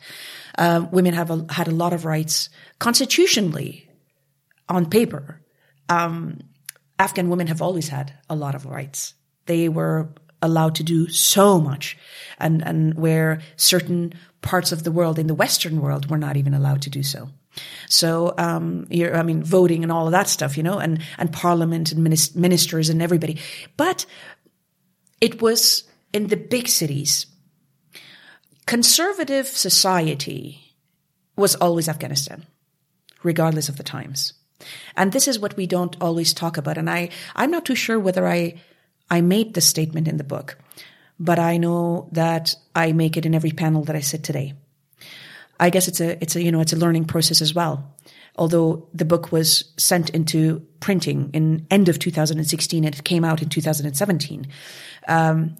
Uh, 0.58 0.86
women 0.92 1.14
have 1.14 1.32
a, 1.32 1.46
had 1.50 1.68
a 1.68 1.72
lot 1.72 1.94
of 1.94 2.06
rights 2.06 2.50
constitutionally, 2.78 3.90
on 4.68 4.90
paper. 4.90 5.42
Um, 5.88 6.42
Afghan 7.00 7.30
women 7.30 7.48
have 7.48 7.62
always 7.62 7.90
had 7.90 8.14
a 8.30 8.36
lot 8.36 8.56
of 8.56 8.66
rights. 8.66 9.16
They 9.46 9.70
were 9.70 10.10
allowed 10.42 10.76
to 10.76 10.84
do 10.84 11.08
so 11.08 11.60
much, 11.60 11.98
and 12.38 12.64
and 12.64 12.94
where 12.94 13.42
certain 13.56 14.14
parts 14.42 14.72
of 14.72 14.84
the 14.84 14.92
world 14.92 15.18
in 15.18 15.28
the 15.28 15.36
Western 15.36 15.82
world 15.82 16.10
were 16.10 16.20
not 16.20 16.38
even 16.38 16.54
allowed 16.54 16.84
to 16.84 16.90
do 16.90 17.04
so. 17.04 17.30
So, 17.88 18.34
um, 18.38 18.88
I 18.92 19.24
mean, 19.24 19.44
voting 19.44 19.84
and 19.84 19.92
all 19.92 20.06
of 20.06 20.12
that 20.12 20.28
stuff, 20.28 20.58
you 20.58 20.64
know, 20.64 20.80
and, 20.80 21.02
and 21.18 21.34
parliament 21.34 21.92
and 21.92 22.04
ministers 22.36 22.90
and 22.90 23.02
everybody. 23.02 23.40
But 23.78 24.06
it 25.22 25.42
was 25.42 25.84
in 26.14 26.28
the 26.28 26.38
big 26.38 26.68
cities. 26.68 27.26
Conservative 28.66 29.48
society 29.48 30.76
was 31.36 31.56
always 31.56 31.90
Afghanistan, 31.90 32.46
regardless 33.24 33.70
of 33.70 33.78
the 33.78 33.84
times. 33.84 34.34
And 34.96 35.12
this 35.12 35.28
is 35.28 35.40
what 35.40 35.56
we 35.56 35.66
don't 35.66 35.96
always 36.02 36.34
talk 36.34 36.58
about. 36.58 36.78
And 36.78 36.90
I, 36.90 37.10
I'm 37.36 37.52
not 37.52 37.66
too 37.66 37.76
sure 37.76 38.00
whether 38.00 38.28
I, 38.28 38.62
I 39.10 39.22
made 39.22 39.54
the 39.54 39.62
statement 39.62 40.08
in 40.08 40.18
the 40.18 40.24
book, 40.24 40.58
but 41.20 41.40
I 41.40 41.58
know 41.58 42.10
that 42.12 42.56
I 42.76 42.92
make 42.92 43.18
it 43.18 43.26
in 43.26 43.34
every 43.34 43.52
panel 43.52 43.84
that 43.86 43.96
I 43.96 44.02
sit 44.02 44.24
today. 44.24 44.54
I 45.60 45.70
guess 45.70 45.88
it's 45.88 46.00
a, 46.00 46.22
it's 46.22 46.36
a, 46.36 46.44
you 46.44 46.52
know, 46.52 46.62
it's 46.62 46.74
a 46.74 46.78
learning 46.78 47.06
process 47.06 47.42
as 47.42 47.54
well. 47.54 47.96
Although 48.38 48.88
the 48.94 49.06
book 49.06 49.32
was 49.32 49.74
sent 49.78 50.10
into 50.12 50.66
printing 50.80 51.30
in 51.34 51.68
end 51.70 51.90
of 51.90 52.00
2016 52.00 52.86
and 52.86 52.96
it 52.96 53.04
came 53.04 53.26
out 53.26 53.42
in 53.42 53.50
2017. 53.50 54.48
Um, 55.08 55.56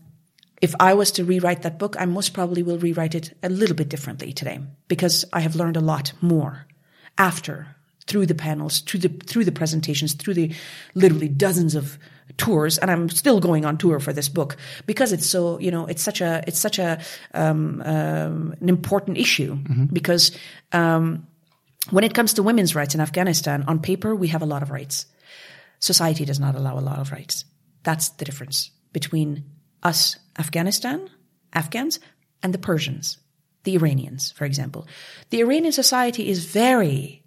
if 0.62 0.76
I 0.80 0.94
was 0.94 1.12
to 1.12 1.24
rewrite 1.24 1.62
that 1.64 1.80
book, 1.80 1.96
I 2.00 2.06
most 2.06 2.34
probably 2.34 2.64
will 2.64 2.78
rewrite 2.78 3.16
it 3.16 3.38
a 3.44 3.50
little 3.50 3.76
bit 3.76 3.90
differently 3.90 4.34
today 4.34 4.60
because 4.88 5.26
I 5.32 5.40
have 5.42 5.56
learned 5.56 5.78
a 5.78 5.82
lot 5.82 6.14
more 6.22 6.66
after 7.18 7.76
through 8.08 8.26
the 8.26 8.36
panels, 8.36 8.82
through 8.82 9.02
the 9.02 9.10
through 9.10 9.46
the 9.46 9.52
presentations, 9.52 10.14
through 10.14 10.34
the 10.34 10.54
literally 10.96 11.30
dozens 11.30 11.76
of 11.76 11.98
tours, 12.40 12.80
and 12.80 12.90
I'm 12.90 13.10
still 13.10 13.40
going 13.40 13.66
on 13.66 13.78
tour 13.78 14.00
for 14.00 14.14
this 14.14 14.30
book 14.30 14.58
because 14.88 15.14
it's 15.14 15.28
so 15.28 15.60
you 15.60 15.70
know 15.70 15.86
it's 15.86 16.02
such 16.02 16.22
a 16.22 16.44
it's 16.48 16.58
such 16.58 16.80
a 16.80 17.00
um, 17.34 17.82
um, 17.86 18.56
an 18.60 18.70
important 18.70 19.18
issue 19.18 19.56
mm-hmm. 19.56 19.86
because 19.86 20.32
um, 20.72 21.28
when 21.92 22.04
it 22.04 22.14
comes 22.14 22.34
to 22.34 22.44
women's 22.44 22.74
rights 22.74 22.96
in 22.96 23.02
Afghanistan, 23.02 23.64
on 23.68 23.80
paper 23.80 24.16
we 24.16 24.30
have 24.30 24.42
a 24.42 24.48
lot 24.48 24.64
of 24.64 24.72
rights. 24.72 25.06
Society 25.80 26.26
does 26.26 26.40
not 26.40 26.56
allow 26.56 26.78
a 26.78 26.82
lot 26.82 27.00
of 27.00 27.12
rights. 27.12 27.46
That's 27.84 28.10
the 28.10 28.26
difference 28.26 28.72
between 28.92 29.46
us, 29.84 30.18
Afghanistan, 30.38 31.10
Afghans, 31.54 32.00
and 32.44 32.54
the 32.54 32.58
Persians, 32.58 33.18
the 33.64 33.76
Iranians, 33.76 34.32
for 34.32 34.46
example. 34.46 34.88
The 35.30 35.40
Iranian 35.40 35.72
society 35.72 36.28
is 36.28 36.46
very, 36.46 37.24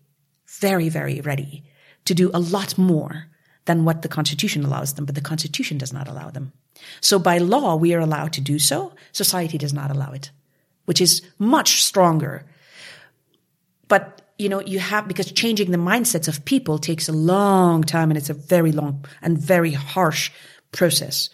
very, 0.60 0.90
very 0.90 1.20
ready 1.20 1.64
to 2.04 2.14
do 2.14 2.30
a 2.34 2.40
lot 2.40 2.76
more 2.76 3.26
than 3.64 3.84
what 3.84 4.02
the 4.02 4.08
constitution 4.08 4.64
allows 4.64 4.94
them, 4.94 5.04
but 5.04 5.14
the 5.14 5.20
constitution 5.20 5.78
does 5.78 5.92
not 5.92 6.08
allow 6.08 6.30
them. 6.30 6.52
So 7.00 7.18
by 7.18 7.38
law, 7.38 7.76
we 7.76 7.94
are 7.94 8.00
allowed 8.00 8.32
to 8.34 8.40
do 8.40 8.58
so. 8.58 8.92
Society 9.12 9.58
does 9.58 9.72
not 9.72 9.90
allow 9.90 10.12
it, 10.12 10.30
which 10.86 11.00
is 11.00 11.22
much 11.38 11.82
stronger. 11.82 12.44
But 13.88 14.22
you 14.38 14.48
know, 14.48 14.60
you 14.60 14.80
have, 14.80 15.06
because 15.06 15.30
changing 15.30 15.70
the 15.70 15.78
mindsets 15.78 16.26
of 16.26 16.44
people 16.44 16.78
takes 16.78 17.08
a 17.08 17.12
long 17.12 17.84
time 17.84 18.10
and 18.10 18.18
it's 18.18 18.30
a 18.30 18.34
very 18.34 18.72
long 18.72 19.04
and 19.20 19.38
very 19.38 19.70
harsh 19.70 20.32
process. 20.72 21.30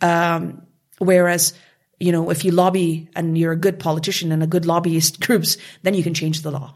Um, 0.00 0.62
whereas, 0.98 1.54
you 1.98 2.12
know, 2.12 2.30
if 2.30 2.44
you 2.44 2.52
lobby 2.52 3.08
and 3.16 3.36
you're 3.36 3.52
a 3.52 3.56
good 3.56 3.80
politician 3.80 4.30
and 4.30 4.42
a 4.42 4.46
good 4.46 4.66
lobbyist 4.66 5.20
groups, 5.26 5.56
then 5.82 5.94
you 5.94 6.02
can 6.04 6.14
change 6.14 6.42
the 6.42 6.52
law. 6.52 6.74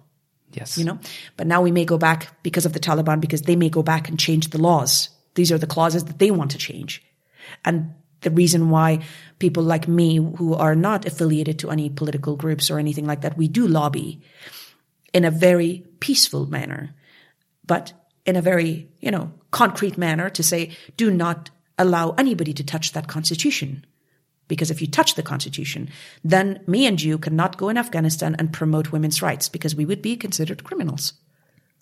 Yes. 0.53 0.79
You 0.79 0.85
know, 0.85 0.99
but 1.37 1.47
now 1.47 1.61
we 1.61 1.71
may 1.71 1.85
go 1.85 1.99
back 1.99 2.43
because 2.43 2.67
of 2.67 2.73
the 2.73 2.81
Taliban, 2.81 3.21
because 3.21 3.43
they 3.43 3.57
may 3.57 3.69
go 3.69 3.83
back 3.83 4.09
and 4.09 4.19
change 4.19 4.49
the 4.49 4.61
laws. 4.61 5.11
These 5.35 5.53
are 5.53 5.59
the 5.59 5.67
clauses 5.67 6.05
that 6.05 6.19
they 6.19 6.31
want 6.31 6.53
to 6.53 6.59
change. 6.59 7.03
And 7.65 7.95
the 8.23 8.31
reason 8.31 8.71
why 8.71 9.01
people 9.39 9.63
like 9.63 9.87
me 9.87 10.17
who 10.17 10.55
are 10.55 10.75
not 10.75 11.07
affiliated 11.07 11.59
to 11.61 11.71
any 11.71 11.91
political 11.91 12.37
groups 12.37 12.71
or 12.71 12.79
anything 12.79 13.07
like 13.07 13.21
that, 13.21 13.37
we 13.37 13.47
do 13.47 13.69
lobby 13.69 14.23
in 15.13 15.25
a 15.25 15.31
very 15.31 15.85
peaceful 16.01 16.47
manner, 16.47 16.95
but 17.65 17.93
in 18.27 18.37
a 18.37 18.43
very, 18.43 18.89
you 19.01 19.11
know, 19.11 19.33
concrete 19.51 19.97
manner 19.97 20.29
to 20.31 20.43
say, 20.43 20.77
do 20.97 21.11
not 21.11 21.51
allow 21.79 22.11
anybody 22.19 22.53
to 22.53 22.65
touch 22.65 22.93
that 22.93 23.07
constitution. 23.07 23.87
Because 24.49 24.71
if 24.71 24.81
you 24.81 24.87
touch 24.87 25.15
the 25.15 25.23
constitution, 25.23 25.89
then 26.25 26.61
me 26.67 26.87
and 26.87 27.01
you 27.01 27.19
cannot 27.19 27.59
go 27.59 27.69
in 27.69 27.79
Afghanistan 27.79 28.35
and 28.39 28.53
promote 28.53 28.93
women's 28.93 29.23
rights 29.23 29.49
because 29.49 29.77
we 29.77 29.85
would 29.85 30.03
be 30.03 30.17
considered 30.17 30.65
criminals. 30.65 31.13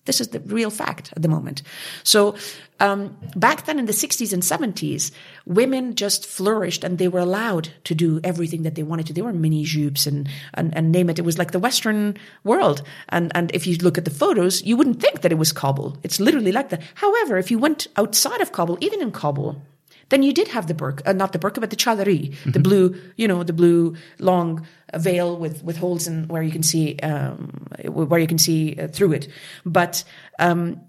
This 0.07 0.21
is 0.21 0.29
the 0.29 0.39
real 0.39 0.69
fact 0.69 1.11
at 1.15 1.21
the 1.21 1.27
moment. 1.27 1.61
So 2.03 2.35
um, 2.79 3.17
back 3.35 3.65
then 3.65 3.77
in 3.77 3.87
the 3.87 3.91
60s 3.91 4.31
and 4.31 4.41
70s, 4.41 5.11
women 5.45 5.95
just 5.95 6.25
flourished 6.25 6.85
and 6.85 6.97
they 6.97 7.09
were 7.09 7.19
allowed 7.19 7.69
to 7.83 7.93
do 7.93 8.21
everything 8.23 8.63
that 8.63 8.75
they 8.75 8.83
wanted 8.83 9.07
to. 9.07 9.13
They 9.13 9.21
were 9.21 9.33
mini 9.33 9.65
jupes 9.65 10.07
and, 10.07 10.29
and, 10.53 10.75
and 10.75 10.93
name 10.93 11.09
it. 11.09 11.19
It 11.19 11.25
was 11.25 11.37
like 11.37 11.51
the 11.51 11.59
Western 11.59 12.17
world. 12.45 12.83
And, 13.09 13.33
and 13.35 13.53
if 13.53 13.67
you 13.67 13.75
look 13.77 13.97
at 13.97 14.05
the 14.05 14.11
photos, 14.11 14.63
you 14.63 14.77
wouldn't 14.77 15.01
think 15.01 15.21
that 15.21 15.33
it 15.33 15.37
was 15.37 15.51
Kabul. 15.51 15.97
It's 16.03 16.21
literally 16.21 16.53
like 16.53 16.69
that. 16.69 16.81
However, 16.95 17.37
if 17.37 17.51
you 17.51 17.59
went 17.59 17.87
outside 17.97 18.39
of 18.39 18.53
Kabul, 18.53 18.77
even 18.79 19.01
in 19.01 19.11
Kabul, 19.11 19.61
then 20.09 20.23
you 20.23 20.33
did 20.33 20.47
have 20.49 20.67
the 20.67 20.73
burqa, 20.73 21.01
uh, 21.05 21.13
not 21.13 21.33
the 21.33 21.39
burqa, 21.39 21.59
but 21.59 21.69
the 21.69 21.75
chadari, 21.75 22.31
mm-hmm. 22.31 22.51
the 22.51 22.59
blue, 22.59 22.95
you 23.15 23.27
know, 23.27 23.43
the 23.43 23.53
blue 23.53 23.95
long 24.19 24.65
veil 24.95 25.37
with, 25.37 25.63
with 25.63 25.77
holes 25.77 26.07
in 26.07 26.27
where 26.27 26.41
you 26.41 26.51
can 26.51 26.63
see, 26.63 26.97
um, 26.99 27.67
where 27.85 28.19
you 28.19 28.27
can 28.27 28.37
see 28.37 28.75
uh, 28.79 28.87
through 28.87 29.13
it. 29.13 29.27
But, 29.65 30.03
um, 30.39 30.81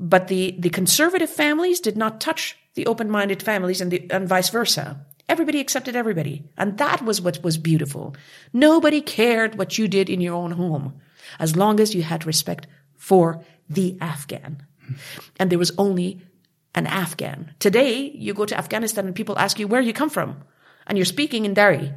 but 0.00 0.28
the, 0.28 0.56
the 0.58 0.70
conservative 0.70 1.30
families 1.30 1.80
did 1.80 1.96
not 1.96 2.20
touch 2.20 2.56
the 2.74 2.86
open-minded 2.86 3.42
families 3.42 3.80
and 3.80 3.90
the, 3.90 4.10
and 4.10 4.28
vice 4.28 4.48
versa. 4.48 5.04
Everybody 5.28 5.60
accepted 5.60 5.96
everybody. 5.96 6.44
And 6.58 6.78
that 6.78 7.02
was 7.02 7.20
what 7.20 7.42
was 7.42 7.56
beautiful. 7.56 8.14
Nobody 8.52 9.00
cared 9.00 9.56
what 9.56 9.78
you 9.78 9.88
did 9.88 10.10
in 10.10 10.20
your 10.20 10.34
own 10.34 10.52
home 10.52 11.00
as 11.38 11.56
long 11.56 11.80
as 11.80 11.94
you 11.94 12.02
had 12.02 12.26
respect 12.26 12.66
for 12.96 13.42
the 13.68 13.96
Afghan. 14.00 14.62
And 15.38 15.50
there 15.50 15.58
was 15.58 15.72
only 15.78 16.20
an 16.74 16.86
Afghan. 16.86 17.54
Today, 17.58 18.10
you 18.14 18.34
go 18.34 18.46
to 18.46 18.58
Afghanistan 18.58 19.06
and 19.06 19.14
people 19.14 19.38
ask 19.38 19.58
you 19.58 19.68
where 19.68 19.80
you 19.80 19.92
come 19.92 20.10
from. 20.10 20.42
And 20.86 20.98
you're 20.98 21.04
speaking 21.04 21.44
in 21.44 21.54
Dari. 21.54 21.92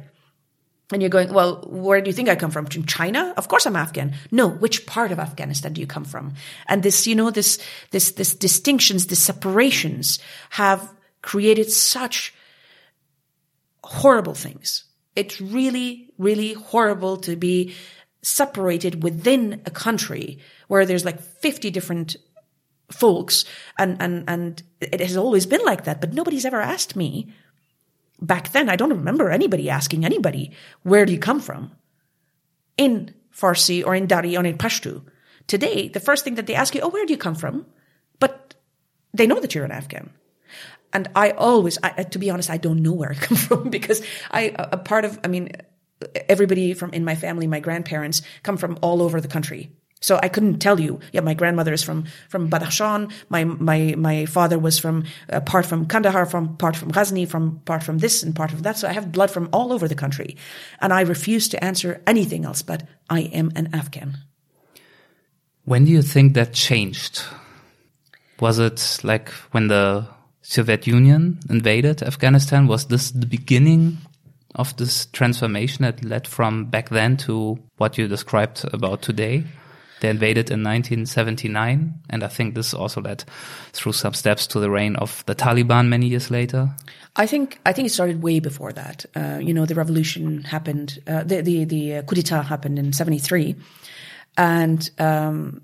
And 0.90 1.02
you're 1.02 1.10
going, 1.10 1.32
well, 1.32 1.66
where 1.68 2.00
do 2.00 2.08
you 2.08 2.14
think 2.14 2.30
I 2.30 2.36
come 2.36 2.50
from? 2.50 2.64
From 2.64 2.86
China? 2.86 3.34
Of 3.36 3.48
course 3.48 3.66
I'm 3.66 3.76
Afghan. 3.76 4.14
No, 4.30 4.48
which 4.48 4.86
part 4.86 5.12
of 5.12 5.18
Afghanistan 5.18 5.74
do 5.74 5.80
you 5.82 5.86
come 5.86 6.04
from? 6.04 6.34
And 6.66 6.82
this, 6.82 7.06
you 7.06 7.14
know, 7.14 7.30
this, 7.30 7.58
this, 7.90 8.12
this 8.12 8.34
distinctions, 8.34 9.06
the 9.06 9.16
separations 9.16 10.18
have 10.50 10.90
created 11.20 11.70
such 11.70 12.32
horrible 13.84 14.34
things. 14.34 14.84
It's 15.14 15.40
really, 15.40 16.10
really 16.16 16.54
horrible 16.54 17.18
to 17.18 17.36
be 17.36 17.74
separated 18.22 19.02
within 19.02 19.62
a 19.66 19.70
country 19.70 20.38
where 20.68 20.86
there's 20.86 21.04
like 21.04 21.20
50 21.20 21.70
different 21.70 22.16
folks 22.90 23.44
and, 23.78 24.00
and, 24.00 24.24
and 24.28 24.62
it 24.80 25.00
has 25.00 25.16
always 25.16 25.46
been 25.46 25.64
like 25.64 25.84
that, 25.84 26.00
but 26.00 26.12
nobody's 26.12 26.44
ever 26.44 26.60
asked 26.60 26.96
me 26.96 27.32
back 28.20 28.52
then. 28.52 28.68
I 28.68 28.76
don't 28.76 28.90
remember 28.90 29.30
anybody 29.30 29.70
asking 29.70 30.04
anybody, 30.04 30.52
where 30.82 31.04
do 31.04 31.12
you 31.12 31.18
come 31.18 31.40
from? 31.40 31.72
In 32.76 33.14
Farsi 33.32 33.84
or 33.84 33.94
in 33.94 34.06
Dari 34.06 34.36
or 34.36 34.44
in 34.44 34.58
Pashto. 34.58 35.02
Today, 35.46 35.88
the 35.88 36.00
first 36.00 36.24
thing 36.24 36.34
that 36.36 36.46
they 36.46 36.54
ask 36.54 36.74
you, 36.74 36.80
oh, 36.80 36.88
where 36.88 37.06
do 37.06 37.12
you 37.12 37.18
come 37.18 37.34
from? 37.34 37.66
But 38.18 38.54
they 39.14 39.26
know 39.26 39.40
that 39.40 39.54
you're 39.54 39.64
an 39.64 39.72
Afghan. 39.72 40.10
And 40.92 41.08
I 41.14 41.32
always, 41.32 41.78
I, 41.82 42.02
to 42.02 42.18
be 42.18 42.30
honest, 42.30 42.50
I 42.50 42.56
don't 42.56 42.82
know 42.82 42.92
where 42.92 43.10
I 43.10 43.14
come 43.14 43.36
from 43.48 43.70
because 43.70 44.02
I, 44.30 44.54
a 44.56 44.78
part 44.78 45.04
of, 45.04 45.18
I 45.24 45.28
mean, 45.28 45.52
everybody 46.28 46.74
from 46.74 46.92
in 46.92 47.04
my 47.04 47.14
family, 47.14 47.46
my 47.46 47.60
grandparents 47.60 48.22
come 48.42 48.56
from 48.56 48.78
all 48.82 49.02
over 49.02 49.20
the 49.20 49.28
country. 49.28 49.70
So 50.00 50.18
I 50.22 50.28
couldn't 50.28 50.58
tell 50.58 50.78
you. 50.78 51.00
Yeah, 51.12 51.20
my 51.22 51.34
grandmother 51.34 51.72
is 51.72 51.82
from 51.82 52.04
from 52.28 52.48
Badakhshan. 52.48 53.12
My 53.28 53.44
my 53.44 53.94
my 53.96 54.26
father 54.26 54.58
was 54.58 54.78
from 54.78 55.04
uh, 55.30 55.40
part 55.40 55.66
from 55.66 55.86
Kandahar, 55.86 56.26
from 56.26 56.56
part 56.56 56.76
from 56.76 56.90
Ghazni, 56.90 57.26
from 57.26 57.60
part 57.64 57.82
from 57.82 57.98
this 57.98 58.22
and 58.22 58.34
part 58.34 58.52
of 58.52 58.62
that. 58.62 58.78
So 58.78 58.88
I 58.88 58.92
have 58.92 59.12
blood 59.12 59.30
from 59.30 59.48
all 59.52 59.72
over 59.72 59.88
the 59.88 59.94
country, 59.94 60.36
and 60.80 60.92
I 60.92 61.02
refuse 61.02 61.48
to 61.48 61.64
answer 61.64 62.00
anything 62.06 62.44
else. 62.44 62.62
But 62.62 62.84
I 63.10 63.22
am 63.32 63.52
an 63.56 63.74
Afghan. 63.74 64.18
When 65.64 65.84
do 65.84 65.90
you 65.90 66.02
think 66.02 66.34
that 66.34 66.52
changed? 66.54 67.22
Was 68.40 68.58
it 68.58 69.00
like 69.02 69.30
when 69.50 69.68
the 69.68 70.06
Soviet 70.42 70.86
Union 70.86 71.40
invaded 71.50 72.02
Afghanistan? 72.02 72.68
Was 72.68 72.86
this 72.86 73.10
the 73.10 73.26
beginning 73.26 73.98
of 74.54 74.74
this 74.76 75.06
transformation 75.06 75.84
that 75.84 76.04
led 76.04 76.26
from 76.26 76.66
back 76.66 76.88
then 76.88 77.16
to 77.18 77.58
what 77.76 77.98
you 77.98 78.08
described 78.08 78.64
about 78.72 79.02
today? 79.02 79.44
They 80.00 80.10
invaded 80.10 80.50
in 80.50 80.62
1979, 80.62 81.94
and 82.10 82.22
I 82.22 82.28
think 82.28 82.54
this 82.54 82.72
also 82.72 83.00
led 83.00 83.24
through 83.72 83.92
some 83.92 84.14
steps 84.14 84.46
to 84.48 84.60
the 84.60 84.70
reign 84.70 84.96
of 84.96 85.24
the 85.26 85.34
Taliban 85.34 85.88
many 85.88 86.06
years 86.06 86.30
later. 86.30 86.70
I 87.16 87.26
think 87.26 87.58
I 87.66 87.72
think 87.72 87.86
it 87.86 87.92
started 87.92 88.22
way 88.22 88.38
before 88.40 88.72
that. 88.72 89.06
Uh, 89.16 89.38
you 89.42 89.52
know, 89.52 89.66
the 89.66 89.74
revolution 89.74 90.42
happened, 90.44 91.00
uh, 91.06 91.24
the 91.24 91.42
the 91.42 91.64
the 91.64 91.94
uh, 91.96 92.02
coup 92.02 92.14
d'état 92.14 92.44
happened 92.44 92.78
in 92.78 92.92
'73, 92.92 93.56
and 94.36 94.88
um, 94.98 95.62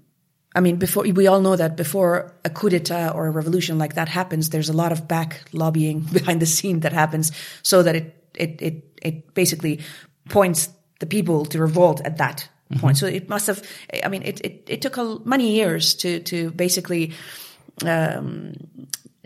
I 0.57 0.61
mean, 0.61 0.77
before 0.77 1.05
we 1.05 1.27
all 1.29 1.40
know 1.40 1.55
that 1.55 1.77
before 1.77 2.35
a 2.44 2.51
coup 2.51 2.70
d'état 2.70 3.14
or 3.14 3.27
a 3.27 3.31
revolution 3.31 3.79
like 3.79 3.94
that 3.94 4.09
happens, 4.09 4.51
there's 4.51 4.68
a 4.68 4.77
lot 4.77 4.90
of 4.90 5.07
back 5.07 5.42
lobbying 5.53 6.01
behind 6.12 6.40
the 6.40 6.47
scene 6.47 6.81
that 6.81 6.92
happens, 6.92 7.31
so 7.62 7.85
that 7.85 7.94
it 7.94 8.31
it 8.35 8.61
it 8.61 9.01
it 9.01 9.35
basically 9.35 9.81
points 10.29 10.70
the 10.99 11.07
people 11.07 11.44
to 11.44 11.61
revolt 11.61 12.01
at 12.05 12.18
that 12.18 12.49
mm-hmm. 12.70 12.81
point. 12.81 12.96
So 12.96 13.07
it 13.07 13.29
must 13.29 13.46
have, 13.46 13.62
I 14.03 14.09
mean, 14.09 14.22
it, 14.22 14.40
it, 14.40 14.64
it 14.68 14.83
took 14.83 14.96
a, 14.96 15.18
many 15.24 15.55
years 15.55 15.94
to, 15.96 16.20
to 16.20 16.50
basically, 16.53 17.12
um, 17.85 18.55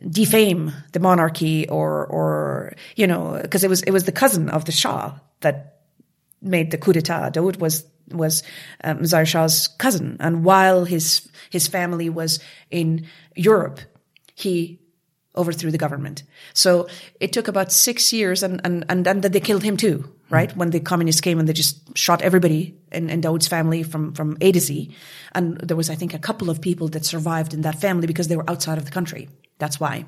defame 0.08 0.72
the 0.92 1.00
monarchy 1.00 1.68
or, 1.68 2.06
or, 2.06 2.74
you 2.94 3.06
know, 3.06 3.42
cause 3.50 3.64
it 3.64 3.70
was, 3.70 3.82
it 3.82 3.90
was 3.90 4.04
the 4.04 4.12
cousin 4.12 4.48
of 4.48 4.64
the 4.64 4.72
Shah 4.72 5.14
that 5.40 5.80
made 6.40 6.70
the 6.70 6.78
coup 6.78 6.92
d'etat. 6.92 7.30
Dawood 7.30 7.58
was, 7.58 7.84
was, 8.12 8.42
um, 8.84 9.04
Shah's 9.04 9.68
cousin. 9.78 10.16
And 10.20 10.44
while 10.44 10.84
his, 10.84 11.28
his 11.50 11.66
family 11.66 12.08
was 12.08 12.38
in 12.70 13.06
Europe, 13.34 13.80
he 14.34 14.78
overthrew 15.38 15.70
the 15.70 15.78
government. 15.78 16.24
So 16.52 16.88
it 17.20 17.32
took 17.32 17.48
about 17.48 17.72
six 17.72 18.12
years 18.12 18.42
and, 18.42 18.60
and, 18.64 18.84
and 18.88 19.06
then 19.06 19.20
they 19.20 19.40
killed 19.40 19.62
him 19.62 19.76
too, 19.76 20.12
right? 20.28 20.50
Mm-hmm. 20.50 20.58
When 20.58 20.70
the 20.70 20.80
communists 20.80 21.20
came 21.20 21.38
and 21.38 21.48
they 21.48 21.52
just 21.52 21.96
shot 21.96 22.20
everybody 22.22 22.76
in, 22.92 23.08
in 23.08 23.20
Dawood's 23.20 23.48
family 23.48 23.82
from, 23.82 24.12
from 24.12 24.36
A 24.40 24.52
to 24.52 24.60
Z. 24.60 24.94
And 25.32 25.58
there 25.58 25.76
was, 25.76 25.88
I 25.88 25.94
think, 25.94 26.12
a 26.12 26.18
couple 26.18 26.50
of 26.50 26.60
people 26.60 26.88
that 26.88 27.04
survived 27.04 27.54
in 27.54 27.62
that 27.62 27.80
family 27.80 28.06
because 28.06 28.28
they 28.28 28.36
were 28.36 28.50
outside 28.50 28.78
of 28.78 28.84
the 28.84 28.90
country. 28.90 29.28
That's 29.58 29.80
why. 29.80 30.04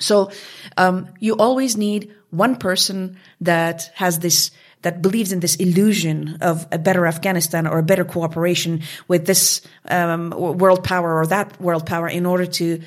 So, 0.00 0.30
um, 0.76 1.08
you 1.20 1.36
always 1.36 1.76
need 1.76 2.14
one 2.30 2.56
person 2.56 3.18
that 3.42 3.90
has 3.94 4.20
this, 4.20 4.50
that 4.82 5.02
believes 5.02 5.32
in 5.32 5.40
this 5.40 5.56
illusion 5.56 6.38
of 6.40 6.66
a 6.72 6.78
better 6.78 7.06
Afghanistan 7.06 7.66
or 7.66 7.78
a 7.78 7.82
better 7.82 8.04
cooperation 8.04 8.82
with 9.06 9.26
this 9.26 9.60
um, 9.88 10.30
world 10.30 10.82
power 10.82 11.18
or 11.18 11.26
that 11.26 11.60
world 11.60 11.84
power 11.84 12.08
in 12.08 12.24
order 12.24 12.46
to 12.46 12.80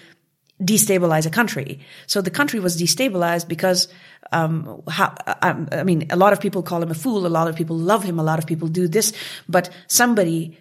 destabilize 0.62 1.26
a 1.26 1.30
country. 1.30 1.80
So 2.08 2.22
the 2.22 2.32
country 2.32 2.60
was 2.60 2.82
destabilized 2.82 3.48
because, 3.48 3.88
um, 4.32 4.82
how, 4.88 5.16
um, 5.42 5.68
I 5.72 5.84
mean, 5.84 6.08
a 6.10 6.16
lot 6.16 6.34
of 6.34 6.40
people 6.40 6.64
call 6.64 6.82
him 6.82 6.92
a 6.92 6.96
fool. 6.96 7.28
A 7.28 7.30
lot 7.30 7.48
of 7.48 7.56
people 7.56 7.78
love 7.78 8.04
him. 8.04 8.20
A 8.20 8.24
lot 8.24 8.40
of 8.40 8.46
people 8.46 8.68
do 8.68 8.88
this, 8.88 9.12
but 9.50 9.70
somebody 9.88 10.58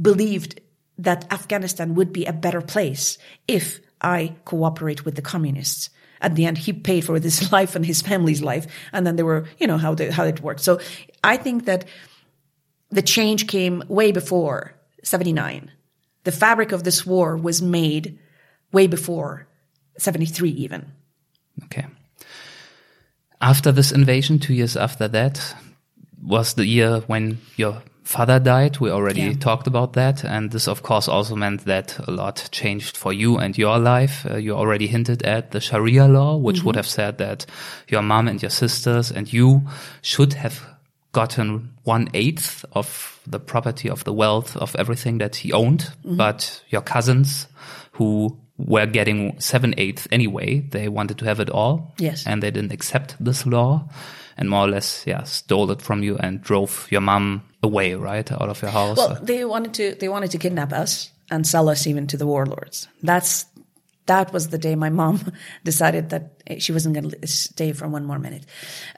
believed 0.00 0.60
that 0.98 1.30
Afghanistan 1.32 1.94
would 1.94 2.12
be 2.12 2.24
a 2.24 2.32
better 2.32 2.60
place 2.60 3.18
if 3.46 3.80
I 4.00 4.34
cooperate 4.44 5.04
with 5.04 5.14
the 5.14 5.22
communists. 5.22 5.90
At 6.20 6.34
the 6.34 6.46
end, 6.46 6.58
he 6.58 6.72
paid 6.72 7.04
for 7.04 7.18
his 7.18 7.52
life 7.52 7.76
and 7.76 7.84
his 7.84 8.02
family's 8.02 8.42
life. 8.42 8.66
And 8.92 9.06
then 9.06 9.16
there 9.16 9.24
were, 9.24 9.46
you 9.58 9.66
know, 9.66 9.78
how, 9.78 9.94
the, 9.94 10.12
how 10.12 10.24
it 10.24 10.40
worked. 10.40 10.60
So 10.60 10.80
I 11.22 11.36
think 11.36 11.66
that 11.66 11.84
the 12.90 13.02
change 13.02 13.46
came 13.46 13.84
way 13.88 14.12
before 14.12 14.74
79. 15.04 15.70
The 16.24 16.32
fabric 16.32 16.72
of 16.72 16.84
this 16.84 17.06
war 17.06 17.36
was 17.36 17.62
made 17.62 18.18
way 18.72 18.86
before 18.86 19.46
73 19.98 20.50
even. 20.50 20.92
Okay. 21.64 21.86
After 23.40 23.72
this 23.72 23.92
invasion, 23.92 24.38
two 24.38 24.54
years 24.54 24.76
after 24.76 25.08
that, 25.08 25.54
was 26.22 26.54
the 26.54 26.66
year 26.66 27.00
when 27.06 27.38
your 27.56 27.82
father 28.02 28.40
died. 28.40 28.80
We 28.80 28.90
already 28.90 29.20
yeah. 29.20 29.32
talked 29.34 29.66
about 29.66 29.92
that. 29.92 30.24
And 30.24 30.50
this, 30.50 30.66
of 30.66 30.82
course, 30.82 31.08
also 31.08 31.36
meant 31.36 31.64
that 31.66 31.98
a 32.08 32.10
lot 32.10 32.48
changed 32.50 32.96
for 32.96 33.12
you 33.12 33.36
and 33.36 33.56
your 33.56 33.78
life. 33.78 34.26
Uh, 34.28 34.36
you 34.36 34.54
already 34.54 34.86
hinted 34.86 35.22
at 35.22 35.50
the 35.50 35.60
Sharia 35.60 36.08
law, 36.08 36.36
which 36.36 36.56
mm 36.56 36.60
-hmm. 36.60 36.64
would 36.64 36.76
have 36.76 36.88
said 36.88 37.18
that 37.18 37.46
your 37.88 38.02
mom 38.02 38.28
and 38.28 38.40
your 38.40 38.52
sisters 38.52 39.12
and 39.12 39.32
you 39.32 39.62
should 40.02 40.34
have 40.34 40.56
gotten 41.12 41.70
one 41.84 42.08
eighth 42.12 42.64
of 42.70 43.18
the 43.30 43.38
property 43.38 43.90
of 43.90 44.02
the 44.04 44.14
wealth 44.14 44.56
of 44.56 44.74
everything 44.74 45.18
that 45.18 45.36
he 45.36 45.52
owned. 45.52 45.92
Mm 46.02 46.10
-hmm. 46.10 46.16
But 46.16 46.64
your 46.68 46.82
cousins 46.82 47.46
who 47.92 48.38
were 48.58 48.86
getting 48.86 49.38
seven 49.40 49.74
eighths 49.78 50.08
anyway. 50.10 50.60
They 50.60 50.88
wanted 50.88 51.18
to 51.18 51.24
have 51.24 51.40
it 51.40 51.48
all. 51.48 51.94
Yes. 51.98 52.26
And 52.26 52.42
they 52.42 52.50
didn't 52.50 52.72
accept 52.72 53.16
this 53.18 53.46
law 53.46 53.88
and 54.38 54.48
more 54.48 54.64
or 54.64 54.68
less, 54.68 55.04
yeah, 55.06 55.24
stole 55.24 55.70
it 55.72 55.82
from 55.82 56.02
you 56.02 56.16
and 56.16 56.40
drove 56.40 56.86
your 56.90 57.00
mom 57.00 57.42
away, 57.62 57.94
right? 57.94 58.30
Out 58.30 58.48
of 58.48 58.62
your 58.62 58.70
house. 58.70 58.96
Well, 58.96 59.18
they 59.20 59.44
wanted 59.44 59.74
to, 59.74 59.96
they 59.96 60.08
wanted 60.08 60.30
to 60.30 60.38
kidnap 60.38 60.72
us 60.72 61.10
and 61.28 61.46
sell 61.46 61.68
us 61.68 61.86
even 61.86 62.06
to 62.06 62.16
the 62.16 62.26
warlords. 62.26 62.86
That's, 63.02 63.46
that 64.06 64.32
was 64.32 64.48
the 64.48 64.56
day 64.56 64.76
my 64.76 64.90
mom 64.90 65.32
decided 65.64 66.10
that 66.10 66.42
she 66.58 66.72
wasn't 66.72 66.94
going 66.94 67.10
to 67.10 67.26
stay 67.26 67.72
for 67.72 67.88
one 67.88 68.06
more 68.06 68.20
minute. 68.20 68.46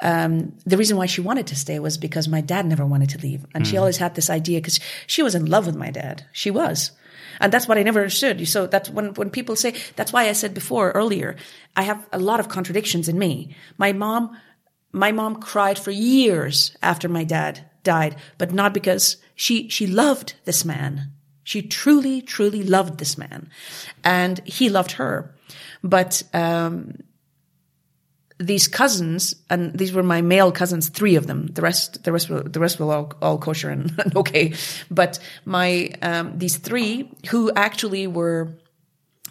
Um, 0.03 0.53
the 0.67 0.77
reason 0.77 0.99
why 0.99 1.07
she 1.07 1.23
wanted 1.23 1.49
to 1.49 1.57
stay 1.57 1.79
was 1.79 1.97
because 1.97 2.29
my 2.29 2.43
dad 2.43 2.67
never 2.67 2.85
wanted 2.85 3.09
to 3.11 3.19
leave. 3.19 3.45
And 3.55 3.65
mm. 3.65 3.67
she 3.67 3.77
hmm. 3.77 3.81
always 3.81 3.97
had 3.97 4.15
this 4.15 4.31
idea 4.31 4.59
because 4.59 4.79
she 5.07 5.23
was 5.23 5.35
in 5.35 5.47
love 5.47 5.67
with 5.67 5.77
my 5.77 5.91
dad. 5.91 6.25
She 6.33 6.51
was. 6.51 6.93
And 7.41 7.53
that's 7.53 7.67
what 7.67 7.79
I 7.79 7.83
never 7.83 8.01
understood. 8.01 8.47
So 8.47 8.67
that's 8.67 8.91
when, 8.91 9.15
when 9.15 9.31
people 9.31 9.57
say, 9.57 9.75
that's 9.97 10.13
why 10.13 10.29
I 10.29 10.33
said 10.33 10.55
before 10.55 10.93
earlier, 10.93 11.37
I 11.75 11.83
have 11.83 12.07
a 12.13 12.19
lot 12.19 12.41
of 12.41 12.49
contradictions 12.49 13.09
in 13.09 13.19
me. 13.19 13.57
My 13.79 13.93
mom, 13.93 14.37
my 14.93 15.11
mom 15.13 15.37
cried 15.41 15.79
for 15.79 15.91
years 15.91 16.77
after 16.83 17.09
my 17.09 17.25
dad 17.25 17.69
died, 17.83 18.17
but 18.39 18.53
not 18.53 18.75
because 18.75 19.17
she, 19.35 19.69
she 19.69 19.87
loved 19.87 20.35
this 20.45 20.65
man. 20.65 21.13
She 21.43 21.63
truly, 21.63 22.21
truly 22.21 22.63
loved 22.63 22.99
this 22.99 23.17
man 23.17 23.51
and 24.05 24.41
he 24.45 24.69
loved 24.69 24.93
her. 24.93 25.35
But, 25.83 26.23
um, 26.35 26.99
these 28.41 28.67
cousins, 28.67 29.35
and 29.51 29.77
these 29.77 29.93
were 29.93 30.03
my 30.03 30.23
male 30.23 30.51
cousins, 30.51 30.89
three 30.89 31.15
of 31.17 31.27
them. 31.27 31.47
The 31.49 31.61
rest, 31.61 32.03
the 32.05 32.13
rest 32.13 32.31
were, 32.31 32.43
the 32.43 32.59
rest 32.59 32.81
were 32.81 32.93
all, 32.93 33.13
all 33.21 33.39
kosher 33.39 33.69
and, 33.69 33.93
and 34.05 34.17
okay. 34.17 34.55
But 34.91 35.19
my, 35.45 35.91
um, 36.01 36.39
these 36.39 36.57
three 36.57 37.13
who 37.29 37.53
actually 37.55 38.07
were 38.07 38.57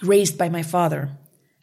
raised 0.02 0.38
by 0.38 0.50
my 0.50 0.62
father 0.62 1.10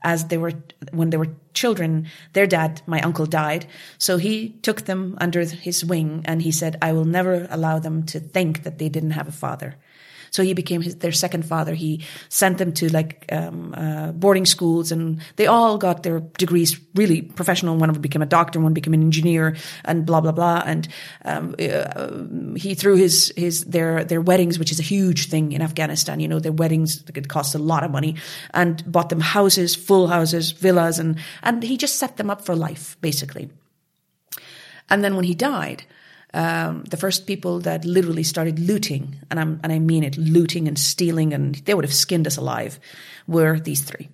as 0.02 0.26
they 0.26 0.36
were 0.36 0.52
when 0.92 1.08
they 1.10 1.16
were 1.16 1.34
children 1.54 2.06
their 2.34 2.46
dad 2.46 2.82
my 2.86 3.00
uncle 3.00 3.24
died 3.24 3.66
so 3.96 4.18
he 4.18 4.50
took 4.60 4.82
them 4.82 5.16
under 5.22 5.42
his 5.42 5.82
wing 5.82 6.22
and 6.26 6.42
he 6.42 6.52
said 6.52 6.76
i 6.82 6.92
will 6.92 7.06
never 7.06 7.46
allow 7.50 7.78
them 7.78 8.04
to 8.04 8.20
think 8.20 8.62
that 8.62 8.76
they 8.76 8.90
didn't 8.90 9.12
have 9.12 9.26
a 9.26 9.32
father 9.32 9.74
so 10.36 10.42
he 10.42 10.52
became 10.52 10.82
his, 10.82 10.96
their 10.96 11.12
second 11.12 11.46
father. 11.46 11.72
He 11.72 12.04
sent 12.28 12.58
them 12.58 12.72
to 12.72 12.92
like 12.92 13.24
um, 13.32 13.72
uh, 13.74 14.12
boarding 14.12 14.44
schools, 14.44 14.92
and 14.92 15.18
they 15.36 15.46
all 15.46 15.78
got 15.78 16.02
their 16.02 16.20
degrees 16.20 16.78
really 16.94 17.22
professional. 17.22 17.78
One 17.78 17.88
of 17.88 17.94
them 17.94 18.02
became 18.02 18.20
a 18.20 18.26
doctor, 18.26 18.60
one 18.60 18.74
became 18.74 18.92
an 18.92 19.00
engineer, 19.00 19.56
and 19.86 20.04
blah 20.04 20.20
blah 20.20 20.32
blah. 20.32 20.62
And 20.66 20.88
um, 21.24 21.54
uh, 21.58 22.54
he 22.54 22.74
threw 22.74 22.96
his 22.96 23.32
his 23.34 23.64
their 23.64 24.04
their 24.04 24.20
weddings, 24.20 24.58
which 24.58 24.72
is 24.72 24.78
a 24.78 24.82
huge 24.82 25.30
thing 25.30 25.52
in 25.52 25.62
Afghanistan. 25.62 26.20
You 26.20 26.28
know, 26.28 26.38
their 26.38 26.52
weddings 26.52 27.02
it 27.08 27.28
costs 27.28 27.54
a 27.54 27.58
lot 27.58 27.82
of 27.82 27.90
money, 27.90 28.16
and 28.52 28.84
bought 28.92 29.08
them 29.08 29.20
houses, 29.20 29.74
full 29.74 30.06
houses, 30.06 30.52
villas, 30.52 30.98
and 30.98 31.16
and 31.42 31.62
he 31.62 31.78
just 31.78 31.96
set 31.96 32.18
them 32.18 32.28
up 32.28 32.44
for 32.44 32.54
life 32.54 32.98
basically. 33.00 33.48
And 34.90 35.02
then 35.02 35.16
when 35.16 35.24
he 35.24 35.34
died, 35.34 35.84
um, 36.36 36.84
the 36.84 36.98
first 36.98 37.26
people 37.26 37.60
that 37.60 37.86
literally 37.86 38.22
started 38.22 38.58
looting, 38.58 39.16
and, 39.30 39.40
I'm, 39.40 39.58
and 39.62 39.72
I 39.72 39.78
mean 39.78 40.04
it, 40.04 40.18
looting 40.18 40.68
and 40.68 40.78
stealing, 40.78 41.32
and 41.32 41.54
they 41.54 41.72
would 41.72 41.86
have 41.86 41.94
skinned 41.94 42.26
us 42.26 42.36
alive, 42.36 42.78
were 43.26 43.58
these 43.58 43.80
three. 43.80 44.10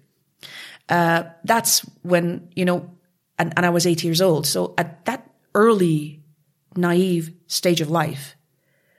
Uh, 0.89 1.25
that's 1.43 1.81
when, 2.03 2.49
you 2.55 2.65
know, 2.65 2.89
and, 3.41 3.53
and 3.57 3.67
I 3.67 3.71
was 3.71 3.89
eight 3.89 4.05
years 4.05 4.23
old. 4.23 4.47
So 4.47 4.73
at 4.79 5.05
that 5.07 5.29
early, 5.53 6.23
naive 6.77 7.35
stage 7.49 7.81
of 7.81 7.91
life, 7.91 8.37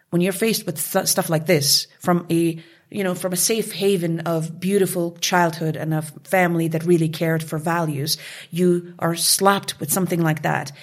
when 0.09 0.21
you're 0.21 0.33
faced 0.33 0.65
with 0.65 0.91
th- 0.91 1.07
stuff 1.07 1.29
like 1.29 1.45
this 1.45 1.87
from 1.99 2.27
a, 2.29 2.61
you 2.91 3.03
know, 3.05 3.15
from 3.15 3.31
a 3.31 3.37
safe 3.37 3.71
haven 3.71 4.19
of 4.21 4.59
beautiful 4.59 5.15
childhood 5.21 5.77
and 5.77 5.93
a 5.93 6.01
family 6.01 6.67
that 6.67 6.83
really 6.83 7.09
cared 7.09 7.41
for 7.41 7.57
values, 7.57 8.17
you 8.51 8.95
are 8.99 9.15
slapped 9.15 9.79
with 9.79 9.93
something 9.93 10.21
like 10.21 10.41
that. 10.41 10.73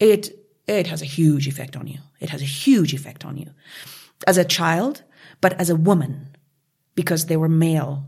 It 0.00 0.41
it 0.78 0.86
has 0.86 1.02
a 1.02 1.06
huge 1.06 1.46
effect 1.46 1.76
on 1.76 1.86
you. 1.86 1.98
It 2.20 2.30
has 2.30 2.42
a 2.42 2.46
huge 2.46 2.94
effect 2.94 3.24
on 3.24 3.36
you 3.36 3.50
as 4.26 4.36
a 4.36 4.44
child, 4.44 5.02
but 5.40 5.58
as 5.60 5.70
a 5.70 5.76
woman 5.76 6.36
because 6.94 7.26
they 7.26 7.36
were 7.36 7.48
male. 7.48 8.06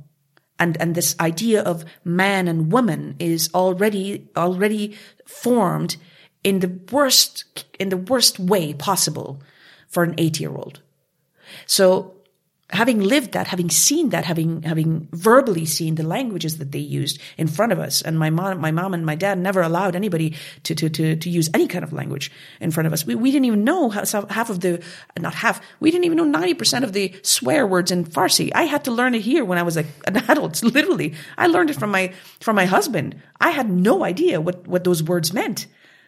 And, 0.58 0.80
and 0.80 0.94
this 0.94 1.16
idea 1.18 1.62
of 1.62 1.84
man 2.04 2.46
and 2.46 2.70
woman 2.70 3.16
is 3.18 3.50
already, 3.54 4.28
already 4.36 4.96
formed 5.26 5.96
in 6.44 6.60
the 6.60 6.78
worst, 6.92 7.64
in 7.80 7.88
the 7.88 7.96
worst 7.96 8.38
way 8.38 8.72
possible 8.74 9.42
for 9.88 10.04
an 10.04 10.14
eight 10.18 10.38
year 10.38 10.54
old. 10.54 10.80
So 11.66 12.13
having 12.70 13.00
lived 13.00 13.32
that, 13.32 13.46
having 13.46 13.68
seen 13.68 14.08
that, 14.10 14.24
having 14.24 14.62
having 14.62 15.06
verbally 15.12 15.66
seen 15.66 15.96
the 15.96 16.02
languages 16.02 16.58
that 16.58 16.72
they 16.72 16.78
used 16.78 17.20
in 17.36 17.46
front 17.46 17.72
of 17.72 17.78
us, 17.78 18.00
and 18.00 18.18
my 18.18 18.30
mom, 18.30 18.58
my 18.60 18.70
mom 18.70 18.94
and 18.94 19.04
my 19.04 19.14
dad 19.14 19.38
never 19.38 19.60
allowed 19.60 19.94
anybody 19.94 20.34
to 20.62 20.74
to 20.74 20.88
to, 20.88 21.16
to 21.16 21.30
use 21.30 21.50
any 21.52 21.66
kind 21.66 21.84
of 21.84 21.92
language 21.92 22.32
in 22.60 22.70
front 22.70 22.86
of 22.86 22.92
us. 22.92 23.06
We 23.06 23.14
we 23.14 23.30
didn't 23.30 23.44
even 23.44 23.64
know 23.64 23.90
half 23.90 24.50
of 24.50 24.60
the 24.60 24.82
not 25.18 25.34
half. 25.34 25.60
We 25.80 25.90
didn't 25.90 26.04
even 26.04 26.16
know 26.16 26.24
ninety 26.24 26.54
percent 26.54 26.84
of 26.84 26.92
the 26.92 27.14
swear 27.22 27.66
words 27.66 27.90
in 27.90 28.04
Farsi. 28.04 28.50
I 28.54 28.64
had 28.64 28.84
to 28.84 28.90
learn 28.90 29.14
it 29.14 29.22
here 29.22 29.44
when 29.44 29.58
I 29.58 29.62
was 29.62 29.76
like 29.76 29.86
an 30.06 30.16
adult. 30.28 30.62
Literally, 30.62 31.14
I 31.36 31.48
learned 31.48 31.70
it 31.70 31.76
from 31.78 31.90
my 31.90 32.12
from 32.40 32.56
my 32.56 32.64
husband. 32.64 33.20
I 33.40 33.50
had 33.50 33.70
no 33.70 34.04
idea 34.04 34.40
what 34.40 34.66
what 34.66 34.84
those 34.84 35.02
words 35.02 35.32
meant. 35.32 35.66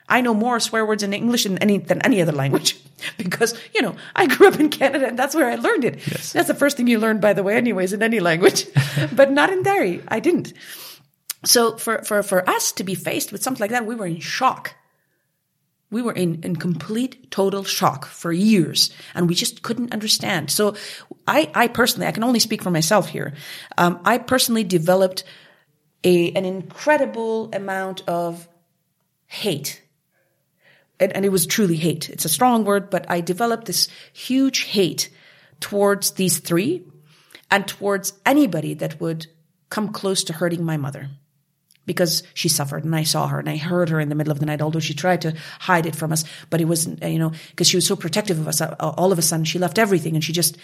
I 0.08 0.20
know 0.20 0.34
more 0.34 0.60
swear 0.60 0.86
words 0.86 1.02
in 1.02 1.12
English 1.12 1.44
than 1.44 1.58
any, 1.58 1.78
than 1.78 2.00
any 2.02 2.22
other 2.22 2.32
language 2.32 2.78
because, 3.18 3.58
you 3.74 3.82
know, 3.82 3.96
I 4.14 4.26
grew 4.26 4.48
up 4.48 4.60
in 4.60 4.68
Canada 4.68 5.08
and 5.08 5.18
that's 5.18 5.34
where 5.34 5.50
I 5.50 5.56
learned 5.56 5.84
it. 5.84 5.96
Yes. 6.06 6.32
That's 6.32 6.48
the 6.48 6.54
first 6.54 6.76
thing 6.76 6.86
you 6.86 6.98
learn, 6.98 7.20
by 7.20 7.32
the 7.32 7.42
way, 7.42 7.56
anyways, 7.56 7.92
in 7.92 8.02
any 8.02 8.20
language, 8.20 8.66
but 9.12 9.30
not 9.30 9.50
in 9.50 9.62
Dari. 9.62 10.02
I 10.08 10.20
didn't. 10.20 10.52
So 11.44 11.76
for, 11.76 12.02
for, 12.04 12.22
for 12.22 12.48
us 12.48 12.72
to 12.72 12.84
be 12.84 12.94
faced 12.94 13.32
with 13.32 13.42
something 13.42 13.60
like 13.60 13.70
that, 13.70 13.86
we 13.86 13.94
were 13.94 14.06
in 14.06 14.20
shock. 14.20 14.74
We 15.90 16.02
were 16.02 16.12
in, 16.12 16.42
in 16.42 16.56
complete, 16.56 17.30
total 17.30 17.62
shock 17.62 18.06
for 18.06 18.32
years 18.32 18.90
and 19.14 19.28
we 19.28 19.34
just 19.34 19.62
couldn't 19.62 19.92
understand. 19.92 20.50
So 20.50 20.74
I, 21.26 21.50
I 21.54 21.68
personally, 21.68 22.08
I 22.08 22.12
can 22.12 22.24
only 22.24 22.40
speak 22.40 22.62
for 22.62 22.70
myself 22.70 23.08
here. 23.08 23.34
Um, 23.78 24.00
I 24.04 24.18
personally 24.18 24.64
developed 24.64 25.22
a, 26.02 26.32
an 26.32 26.44
incredible 26.44 27.50
amount 27.52 28.02
of 28.08 28.48
hate 29.26 29.82
and, 30.98 31.12
and 31.12 31.24
it 31.24 31.30
was 31.30 31.46
truly 31.46 31.76
hate. 31.76 32.10
It's 32.10 32.24
a 32.24 32.30
strong 32.30 32.64
word, 32.64 32.90
but 32.90 33.10
I 33.10 33.20
developed 33.20 33.66
this 33.66 33.88
huge 34.12 34.64
hate 34.64 35.10
towards 35.60 36.12
these 36.12 36.38
three 36.38 36.84
and 37.50 37.66
towards 37.66 38.12
anybody 38.24 38.74
that 38.74 39.00
would 39.00 39.26
come 39.70 39.88
close 39.88 40.24
to 40.24 40.32
hurting 40.32 40.64
my 40.64 40.76
mother 40.76 41.10
because 41.86 42.24
she 42.34 42.48
suffered 42.48 42.84
and 42.84 42.94
I 42.94 43.04
saw 43.04 43.28
her 43.28 43.38
and 43.38 43.48
I 43.48 43.56
heard 43.56 43.90
her 43.90 44.00
in 44.00 44.08
the 44.08 44.14
middle 44.14 44.32
of 44.32 44.40
the 44.40 44.46
night, 44.46 44.60
although 44.60 44.80
she 44.80 44.94
tried 44.94 45.22
to 45.22 45.34
hide 45.60 45.86
it 45.86 45.96
from 45.96 46.12
us, 46.12 46.24
but 46.50 46.60
it 46.60 46.64
wasn't, 46.64 47.02
you 47.02 47.18
know, 47.18 47.32
because 47.50 47.68
she 47.68 47.76
was 47.76 47.86
so 47.86 47.96
protective 47.96 48.38
of 48.38 48.48
us. 48.48 48.60
Uh, 48.60 48.74
uh, 48.78 48.94
all 48.96 49.12
of 49.12 49.18
a 49.18 49.22
sudden, 49.22 49.44
she 49.44 49.58
left 49.58 49.78
everything 49.78 50.14
and 50.14 50.24
she 50.24 50.32
just 50.32 50.58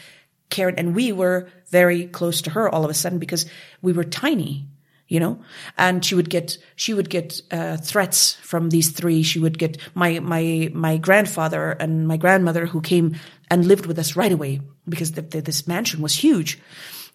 cared. 0.50 0.78
And 0.78 0.94
we 0.94 1.12
were 1.12 1.48
very 1.68 2.06
close 2.06 2.42
to 2.42 2.50
her 2.50 2.68
all 2.68 2.84
of 2.84 2.90
a 2.90 2.94
sudden 2.94 3.18
because 3.18 3.46
we 3.80 3.92
were 3.92 4.04
tiny 4.04 4.66
you 5.12 5.20
know? 5.20 5.38
And 5.76 6.02
she 6.02 6.14
would 6.14 6.30
get 6.30 6.56
she 6.74 6.94
would 6.94 7.10
get 7.10 7.42
uh, 7.50 7.76
threats 7.76 8.32
from 8.36 8.70
these 8.70 8.90
three. 8.90 9.22
She 9.22 9.38
would 9.38 9.58
get 9.58 9.76
my 9.94 10.20
my 10.20 10.70
my 10.72 10.96
grandfather 10.96 11.72
and 11.72 12.08
my 12.08 12.16
grandmother 12.16 12.64
who 12.64 12.80
came 12.80 13.16
and 13.50 13.66
lived 13.66 13.84
with 13.84 13.98
us 13.98 14.16
right 14.16 14.32
away 14.32 14.62
because 14.88 15.12
the, 15.12 15.20
the, 15.20 15.42
this 15.42 15.68
mansion 15.68 16.00
was 16.00 16.14
huge. 16.14 16.58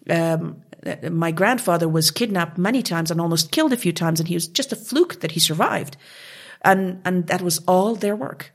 Um, 0.08 0.62
my 1.10 1.32
grandfather 1.32 1.88
was 1.88 2.12
kidnapped 2.12 2.56
many 2.56 2.82
times 2.82 3.10
and 3.10 3.20
almost 3.20 3.50
killed 3.50 3.72
a 3.72 3.76
few 3.84 3.92
times 3.92 4.20
and 4.20 4.28
he 4.28 4.36
was 4.36 4.46
just 4.46 4.72
a 4.72 4.76
fluke 4.76 5.18
that 5.20 5.32
he 5.32 5.40
survived. 5.40 5.96
And 6.62 7.00
and 7.04 7.26
that 7.26 7.42
was 7.42 7.58
all 7.66 7.96
their 7.96 8.14
work. 8.14 8.52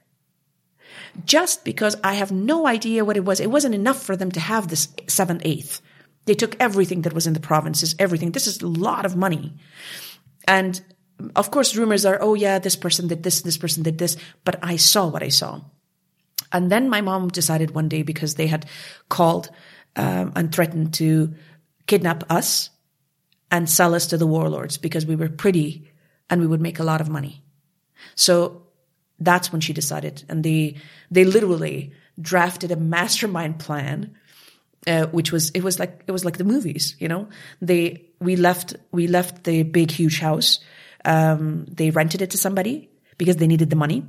Just 1.26 1.66
because 1.66 1.96
i 2.04 2.14
have 2.14 2.32
no 2.32 2.66
idea 2.66 3.04
what 3.06 3.18
it 3.18 3.26
was 3.26 3.40
it 3.42 3.52
wasn't 3.52 3.76
enough 3.76 4.02
for 4.02 4.16
them 4.16 4.32
to 4.32 4.40
have 4.40 4.68
this 4.68 4.88
seventh 5.08 5.42
eighth 5.44 5.82
they 6.26 6.34
took 6.34 6.56
everything 6.60 7.02
that 7.02 7.14
was 7.14 7.28
in 7.28 7.34
the 7.34 7.40
provinces, 7.40 7.96
everything. 8.00 8.32
This 8.32 8.48
is 8.48 8.62
a 8.62 8.68
lot 8.68 9.06
of 9.06 9.16
money. 9.16 9.54
And 10.48 10.80
of 11.36 11.52
course, 11.52 11.76
rumors 11.76 12.06
are, 12.06 12.18
oh 12.22 12.34
yeah, 12.34 12.60
this 12.60 12.76
person 12.76 13.08
did 13.08 13.24
this, 13.24 13.42
this 13.42 13.58
person 13.58 13.84
did 13.84 13.98
this, 13.98 14.18
but 14.44 14.60
I 14.62 14.78
saw 14.78 15.08
what 15.08 15.24
I 15.24 15.30
saw. 15.30 15.62
And 16.52 16.72
then 16.72 16.90
my 16.90 17.02
mom 17.02 17.30
decided 17.30 17.72
one 17.72 17.90
day 17.90 18.04
because 18.04 18.36
they 18.36 18.48
had 18.48 18.66
called 19.10 19.50
um, 19.96 20.32
and 20.36 20.54
threatened 20.54 20.94
to 20.96 21.34
kidnap 21.88 22.32
us 22.32 22.70
and 23.52 23.70
sell 23.70 23.94
us 23.94 24.08
to 24.08 24.18
the 24.18 24.28
warlords 24.28 24.78
because 24.78 25.06
we 25.06 25.16
were 25.16 25.30
pretty 25.30 25.92
and 26.30 26.42
we 26.42 26.48
would 26.48 26.62
make 26.62 26.80
a 26.80 26.84
lot 26.84 27.02
of 27.02 27.10
money. 27.10 27.44
So 28.16 28.64
that's 29.20 29.52
when 29.52 29.62
she 29.62 29.74
decided. 29.74 30.24
And 30.30 30.44
they, 30.44 30.78
they 31.12 31.24
literally 31.24 31.94
drafted 32.20 32.72
a 32.72 32.76
mastermind 32.76 33.60
plan 33.60 34.16
uh, 34.88 35.06
which 35.08 35.32
was 35.32 35.50
it 35.52 35.64
was 35.64 35.80
like 35.80 36.04
it 36.08 36.12
was 36.12 36.26
like 36.26 36.38
the 36.38 36.44
movies, 36.44 36.96
you 37.00 37.08
know. 37.08 37.28
They 37.62 38.06
we 38.20 38.36
left 38.36 38.76
we 38.92 39.08
left 39.08 39.44
the 39.44 39.64
big 39.64 39.92
huge 39.92 40.20
house. 40.20 40.60
Um, 41.06 41.66
they 41.70 41.90
rented 41.90 42.22
it 42.22 42.32
to 42.32 42.38
somebody 42.38 42.90
because 43.18 43.38
they 43.38 43.48
needed 43.48 43.70
the 43.70 43.76
money, 43.76 44.06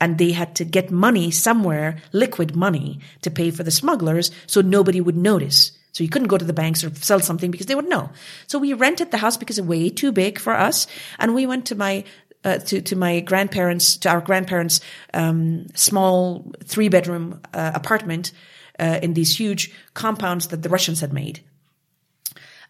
and 0.00 0.18
they 0.18 0.32
had 0.32 0.54
to 0.56 0.64
get 0.64 0.90
money 0.90 1.30
somewhere, 1.30 1.98
liquid 2.12 2.56
money, 2.56 3.00
to 3.22 3.30
pay 3.30 3.50
for 3.50 3.62
the 3.62 3.70
smugglers, 3.70 4.30
so 4.46 4.60
nobody 4.60 5.00
would 5.00 5.16
notice. 5.16 5.72
So 5.92 6.04
you 6.04 6.10
couldn't 6.10 6.28
go 6.28 6.38
to 6.38 6.44
the 6.44 6.52
banks 6.52 6.84
or 6.84 6.94
sell 6.94 7.20
something 7.20 7.50
because 7.50 7.66
they 7.66 7.74
would 7.74 7.88
know. 7.88 8.10
So 8.46 8.58
we 8.58 8.72
rented 8.72 9.10
the 9.10 9.16
house 9.16 9.36
because 9.36 9.58
it 9.58 9.62
was 9.62 9.68
way 9.68 9.90
too 9.90 10.12
big 10.12 10.38
for 10.38 10.54
us, 10.54 10.86
and 11.18 11.34
we 11.34 11.46
went 11.46 11.66
to 11.66 11.74
my 11.74 12.04
uh, 12.44 12.58
to 12.58 12.80
to 12.82 12.96
my 12.96 13.20
grandparents 13.20 13.96
to 13.98 14.08
our 14.10 14.20
grandparents' 14.20 14.80
um, 15.14 15.66
small 15.74 16.52
three 16.64 16.88
bedroom 16.88 17.40
uh, 17.52 17.72
apartment 17.74 18.32
uh, 18.78 19.00
in 19.02 19.14
these 19.14 19.38
huge 19.38 19.72
compounds 19.94 20.48
that 20.48 20.62
the 20.62 20.68
Russians 20.68 21.00
had 21.00 21.12
made. 21.12 21.40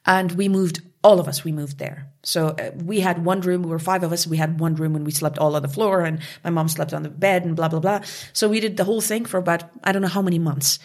And 0.07 0.33
we 0.33 0.49
moved, 0.49 0.81
all 1.05 1.21
of 1.21 1.29
us, 1.29 1.45
we 1.45 1.53
moved 1.53 1.79
there. 1.79 2.09
So 2.23 2.49
uh, 2.49 2.71
we 2.83 3.01
had 3.01 3.25
one 3.25 3.41
room, 3.41 3.63
we 3.63 3.71
were 3.71 3.79
five 3.79 4.03
of 4.03 4.13
us, 4.13 4.27
we 4.27 4.37
had 4.37 4.59
one 4.59 4.75
room 4.75 4.97
and 4.97 5.05
we 5.05 5.13
slept 5.13 5.39
all 5.39 5.55
on 5.55 5.63
the 5.63 5.69
floor 5.69 6.03
and 6.03 6.21
my 6.45 6.51
mom 6.51 6.69
slept 6.69 6.95
on 6.95 7.03
the 7.03 7.11
bed 7.11 7.45
and 7.45 7.55
blah, 7.55 7.69
blah, 7.69 7.81
blah. 7.81 8.01
So 8.33 8.49
we 8.49 8.61
did 8.61 8.77
the 8.77 8.85
whole 8.85 9.01
thing 9.01 9.25
for 9.25 9.39
about, 9.39 9.65
I 9.85 9.93
don't 9.93 10.03
know 10.03 10.09
how 10.09 10.23
many 10.23 10.39
months. 10.39 10.79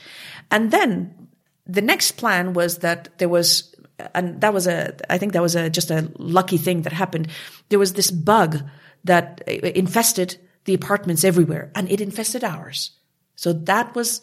And 0.52 0.72
then 0.72 1.30
the 1.66 1.82
next 1.82 2.14
plan 2.14 2.54
was 2.54 2.80
that 2.80 3.18
there 3.18 3.30
was, 3.30 3.74
and 4.14 4.42
that 4.42 4.54
was 4.54 4.68
a, 4.68 4.96
I 5.10 5.18
think 5.18 5.34
that 5.34 5.42
was 5.42 5.56
a, 5.56 5.70
just 5.70 5.90
a 5.90 6.12
lucky 6.18 6.58
thing 6.58 6.82
that 6.82 6.94
happened. 6.94 7.30
There 7.70 7.80
was 7.80 7.94
this 7.94 8.12
bug 8.12 8.62
that 9.06 9.42
uh, 9.48 9.52
infested 9.52 10.38
the 10.66 10.74
apartments 10.74 11.24
everywhere 11.24 11.72
and 11.76 11.90
it 11.90 12.02
infested 12.02 12.44
ours. 12.44 12.92
So 13.36 13.54
that 13.54 13.96
was 13.96 14.22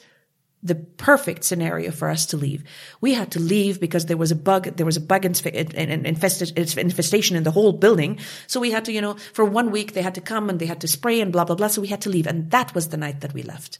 the 0.63 0.75
perfect 0.75 1.45
scenario 1.45 1.91
for 1.91 2.11
us 2.11 2.27
to 2.27 2.37
leave. 2.37 2.63
We 3.01 3.15
had 3.15 3.31
to 3.33 3.41
leave 3.41 3.81
because 3.81 4.07
there 4.07 4.19
was 4.19 4.31
a 4.31 4.37
bug, 4.37 4.77
there 4.77 4.85
was 4.85 4.99
a 4.99 5.01
bug 5.01 5.25
infestation 5.25 7.37
in 7.37 7.43
the 7.45 7.51
whole 7.51 7.73
building. 7.73 8.19
So 8.47 8.61
we 8.61 8.71
had 8.71 8.85
to, 8.85 8.93
you 8.93 9.01
know, 9.01 9.15
for 9.33 9.45
one 9.45 9.71
week 9.71 9.95
they 9.95 10.03
had 10.03 10.17
to 10.17 10.21
come 10.21 10.51
and 10.51 10.59
they 10.59 10.67
had 10.67 10.83
to 10.83 10.89
spray 10.89 11.21
and 11.21 11.33
blah, 11.33 11.45
blah, 11.45 11.57
blah. 11.57 11.69
So 11.69 11.81
we 11.81 11.89
had 11.89 12.03
to 12.03 12.11
leave. 12.11 12.27
And 12.27 12.51
that 12.51 12.75
was 12.75 12.89
the 12.89 12.99
night 12.99 13.23
that 13.23 13.33
we 13.33 13.43
left. 13.43 13.79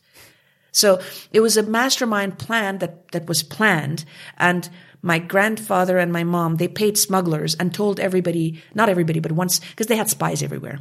So 0.73 1.01
it 1.33 1.41
was 1.41 1.57
a 1.57 1.63
mastermind 1.63 2.39
plan 2.39 2.79
that, 2.79 3.11
that 3.13 3.29
was 3.29 3.43
planned. 3.43 4.05
And 4.39 4.69
my 5.03 5.19
grandfather 5.19 5.99
and 5.99 6.13
my 6.13 6.25
mom, 6.25 6.57
they 6.57 6.69
paid 6.69 6.97
smugglers 6.97 7.55
and 7.57 7.75
told 7.75 8.01
everybody, 8.01 8.63
not 8.75 8.89
everybody, 8.89 9.21
but 9.21 9.33
once, 9.33 9.59
because 9.59 9.89
they 9.89 9.97
had 9.97 10.09
spies 10.09 10.43
everywhere. 10.43 10.79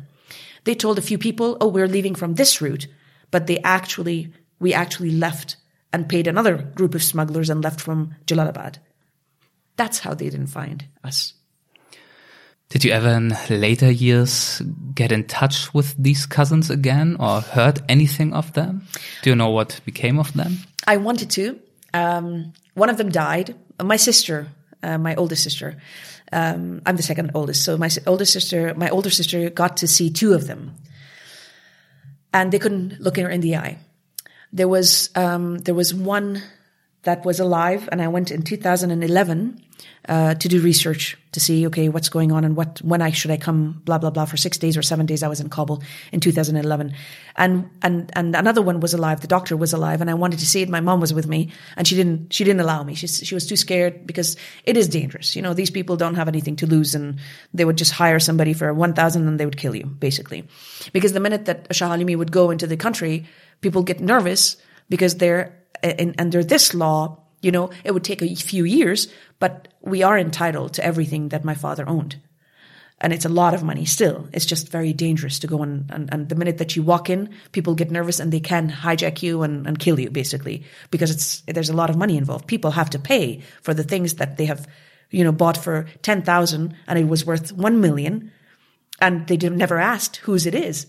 They 0.64 0.76
told 0.76 0.98
a 0.98 1.02
few 1.02 1.18
people, 1.18 1.58
oh, 1.60 1.68
we're 1.68 1.88
leaving 1.88 2.16
from 2.16 2.36
this 2.36 2.62
route. 2.62 2.88
But 3.32 3.48
they 3.48 3.60
actually, 3.60 4.32
we 4.60 4.74
actually 4.74 5.12
left 5.12 5.58
and 5.92 6.10
paid 6.10 6.28
another 6.28 6.58
group 6.58 6.96
of 6.96 7.04
smugglers 7.04 7.50
and 7.50 7.64
left 7.64 7.82
from 7.82 8.16
Jalalabad. 8.26 8.78
That's 9.76 10.00
how 10.00 10.14
they 10.14 10.30
didn't 10.30 10.48
find 10.48 10.86
us. 11.04 11.34
Did 12.70 12.84
you 12.84 12.92
ever 12.92 13.10
in 13.10 13.36
later 13.50 13.90
years 13.90 14.62
get 14.94 15.12
in 15.12 15.24
touch 15.26 15.74
with 15.74 15.96
these 15.98 16.28
cousins 16.28 16.70
again 16.70 17.18
or 17.20 17.42
heard 17.42 17.82
anything 17.90 18.34
of 18.34 18.54
them? 18.54 18.86
Do 19.24 19.32
you 19.32 19.36
know 19.36 19.50
what 19.50 19.82
became 19.86 20.20
of 20.20 20.34
them? 20.34 20.60
I 20.86 20.98
wanted 20.98 21.32
to. 21.32 21.60
Um, 21.96 22.54
one 22.76 22.90
of 22.90 22.98
them 22.98 23.10
died. 23.10 23.56
My 23.82 23.96
sister, 23.96 24.50
uh, 24.84 25.00
my 25.00 25.16
oldest 25.16 25.44
sister, 25.44 25.78
um, 26.32 26.84
I'm 26.86 26.96
the 26.96 27.02
second 27.02 27.32
oldest. 27.34 27.66
So 27.66 27.76
my 27.76 27.90
older 28.06 28.26
sister, 28.26 28.76
my 28.76 28.90
older 28.90 29.10
sister 29.10 29.50
got 29.50 29.78
to 29.78 29.88
see 29.88 30.12
two 30.12 30.34
of 30.34 30.46
them 30.46 30.76
and 32.34 32.52
they 32.52 32.60
couldn't 32.60 33.00
look 33.00 33.18
her 33.18 33.30
in 33.30 33.42
the 33.42 33.56
eye. 33.56 33.80
There 34.52 34.68
was, 34.68 35.10
um, 35.16 35.60
there 35.60 35.76
was 35.76 35.94
one 35.94 36.42
that 37.04 37.26
was 37.26 37.40
alive 37.40 37.88
and 37.92 38.02
I 38.02 38.08
went 38.08 38.32
in 38.32 38.42
2011 38.42 39.64
uh, 40.08 40.34
to 40.34 40.48
do 40.48 40.60
research 40.62 41.18
to 41.32 41.40
see, 41.40 41.68
okay, 41.68 41.88
what's 41.90 42.10
going 42.10 42.32
on 42.32 42.44
and 42.44 42.56
what, 42.56 42.80
when 42.80 43.02
I 43.02 43.12
should 43.12 43.32
I 43.32 43.38
come, 43.38 43.82
blah, 43.86 44.00
blah, 44.00 44.10
blah. 44.10 44.26
For 44.26 44.38
six 44.38 44.58
days 44.58 44.76
or 44.76 44.82
seven 44.82 45.06
days, 45.06 45.22
I 45.22 45.28
was 45.28 45.40
in 45.40 45.50
Kabul 45.50 45.84
in 46.12 46.20
2011. 46.20 46.94
And, 47.36 47.70
and, 47.82 48.12
and 48.16 48.36
another 48.36 48.62
one 48.62 48.80
was 48.80 48.94
alive. 48.94 49.22
The 49.22 49.28
doctor 49.28 49.56
was 49.56 49.72
alive 49.72 50.02
and 50.02 50.10
I 50.10 50.16
wanted 50.16 50.40
to 50.40 50.46
see 50.46 50.62
it. 50.62 50.70
My 50.70 50.80
mom 50.80 51.00
was 51.00 51.14
with 51.14 51.28
me 51.28 51.52
and 51.78 51.88
she 51.88 51.96
didn't, 51.96 52.34
she 52.34 52.44
didn't 52.44 52.62
allow 52.62 52.84
me. 52.84 52.96
She, 52.96 53.08
she 53.08 53.36
was 53.36 53.46
too 53.46 53.56
scared 53.56 54.08
because 54.08 54.36
it 54.66 54.76
is 54.76 54.88
dangerous. 54.88 55.36
You 55.36 55.42
know, 55.42 55.54
these 55.54 55.70
people 55.70 55.96
don't 55.96 56.16
have 56.16 56.28
anything 56.28 56.56
to 56.58 56.66
lose 56.66 56.96
and 56.96 57.20
they 57.54 57.64
would 57.64 57.78
just 57.78 57.92
hire 57.92 58.20
somebody 58.20 58.54
for 58.54 58.74
1,000 58.74 59.28
and 59.28 59.40
they 59.40 59.46
would 59.46 59.58
kill 59.58 59.76
you, 59.76 59.86
basically. 59.86 60.48
Because 60.92 61.14
the 61.14 61.20
minute 61.20 61.46
that 61.46 61.70
Shahalimi 61.70 62.18
would 62.18 62.32
go 62.32 62.50
into 62.50 62.66
the 62.66 62.78
country, 62.78 63.28
people 63.62 63.84
get 63.84 64.00
nervous 64.00 64.58
because 64.90 65.16
they're, 65.16 65.58
in, 65.84 66.16
under 66.18 66.44
this 66.44 66.74
law, 66.74 67.24
you 67.42 67.52
know, 67.52 67.70
it 67.84 67.92
would 67.92 68.04
take 68.04 68.22
a 68.22 68.36
few 68.36 68.66
years, 68.66 69.08
but 69.40 69.68
we 69.82 70.04
are 70.04 70.18
entitled 70.18 70.74
to 70.74 70.86
everything 70.86 71.30
that 71.30 71.46
my 71.46 71.54
father 71.54 71.88
owned. 71.88 72.20
And 73.02 73.14
it's 73.14 73.26
a 73.26 73.30
lot 73.30 73.54
of 73.54 73.64
money 73.64 73.86
still. 73.86 74.28
It's 74.34 74.46
just 74.46 74.70
very 74.70 74.92
dangerous 74.92 75.40
to 75.40 75.48
go 75.48 75.64
and, 75.64 75.90
and, 75.90 76.10
and 76.12 76.28
the 76.28 76.36
minute 76.36 76.58
that 76.58 76.76
you 76.76 76.84
walk 76.84 77.10
in, 77.10 77.30
people 77.54 77.74
get 77.74 77.92
nervous 77.92 78.20
and 78.20 78.32
they 78.32 78.42
can 78.42 78.70
hijack 78.70 79.24
you 79.24 79.44
and, 79.44 79.66
and 79.66 79.80
kill 79.80 79.98
you 79.98 80.10
basically 80.10 80.66
because 80.92 81.10
it's, 81.10 81.42
there's 81.48 81.70
a 81.70 81.76
lot 81.76 81.90
of 81.90 81.96
money 81.96 82.18
involved. 82.18 82.48
People 82.48 82.72
have 82.72 82.90
to 82.90 83.00
pay 83.00 83.42
for 83.62 83.74
the 83.74 83.86
things 83.86 84.16
that 84.16 84.36
they 84.36 84.46
have, 84.46 84.68
you 85.12 85.24
know, 85.24 85.32
bought 85.32 85.56
for 85.56 85.88
10,000 86.02 86.76
and 86.88 87.00
it 87.00 87.08
was 87.08 87.26
worth 87.26 87.54
1 87.54 87.80
million 87.80 88.34
and 89.00 89.28
they 89.28 89.38
never 89.38 89.80
asked 89.80 90.18
whose 90.18 90.46
it 90.46 90.54
is 90.54 90.88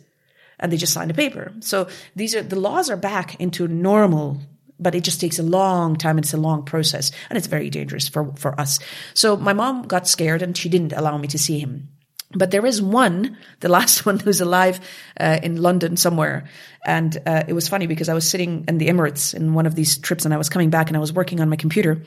and 0.61 0.71
they 0.71 0.77
just 0.77 0.93
signed 0.93 1.11
a 1.11 1.15
paper. 1.15 1.53
So 1.61 1.89
these 2.15 2.35
are, 2.37 2.43
the 2.43 2.61
laws 2.61 2.89
are 2.91 2.97
back 2.97 3.41
into 3.41 3.67
normal 3.67 4.39
but 4.81 4.95
it 4.95 5.05
just 5.05 5.21
takes 5.21 5.39
a 5.39 5.43
long 5.43 5.95
time 5.95 6.19
it's 6.19 6.33
a 6.33 6.39
long 6.39 6.65
process 6.65 7.13
and 7.29 7.37
it's 7.37 7.47
very 7.47 7.71
dangerous 7.71 8.09
for, 8.09 8.33
for 8.37 8.59
us. 8.59 8.81
So 9.15 9.37
my 9.37 9.53
mom 9.53 9.83
got 9.83 10.09
scared 10.09 10.43
and 10.43 10.57
she 10.57 10.69
didn't 10.69 10.95
allow 10.95 11.19
me 11.19 11.29
to 11.29 11.39
see 11.39 11.59
him. 11.59 11.89
But 12.33 12.53
there 12.53 12.65
is 12.65 12.81
one, 12.81 13.37
the 13.61 13.69
last 13.79 14.07
one 14.07 14.19
who's 14.19 14.41
alive 14.41 14.81
uh, 15.19 15.39
in 15.43 15.61
London 15.61 15.97
somewhere. 15.97 16.49
And 16.85 17.17
uh, 17.27 17.45
it 17.47 17.53
was 17.53 17.69
funny 17.69 17.87
because 17.87 18.09
I 18.09 18.15
was 18.15 18.29
sitting 18.29 18.65
in 18.69 18.79
the 18.79 18.89
Emirates 18.89 19.35
in 19.35 19.53
one 19.53 19.67
of 19.67 19.75
these 19.75 19.99
trips 19.99 20.25
and 20.25 20.33
I 20.33 20.39
was 20.39 20.49
coming 20.49 20.71
back 20.71 20.89
and 20.89 20.97
I 20.97 21.01
was 21.01 21.13
working 21.13 21.41
on 21.41 21.51
my 21.51 21.57
computer. 21.57 22.03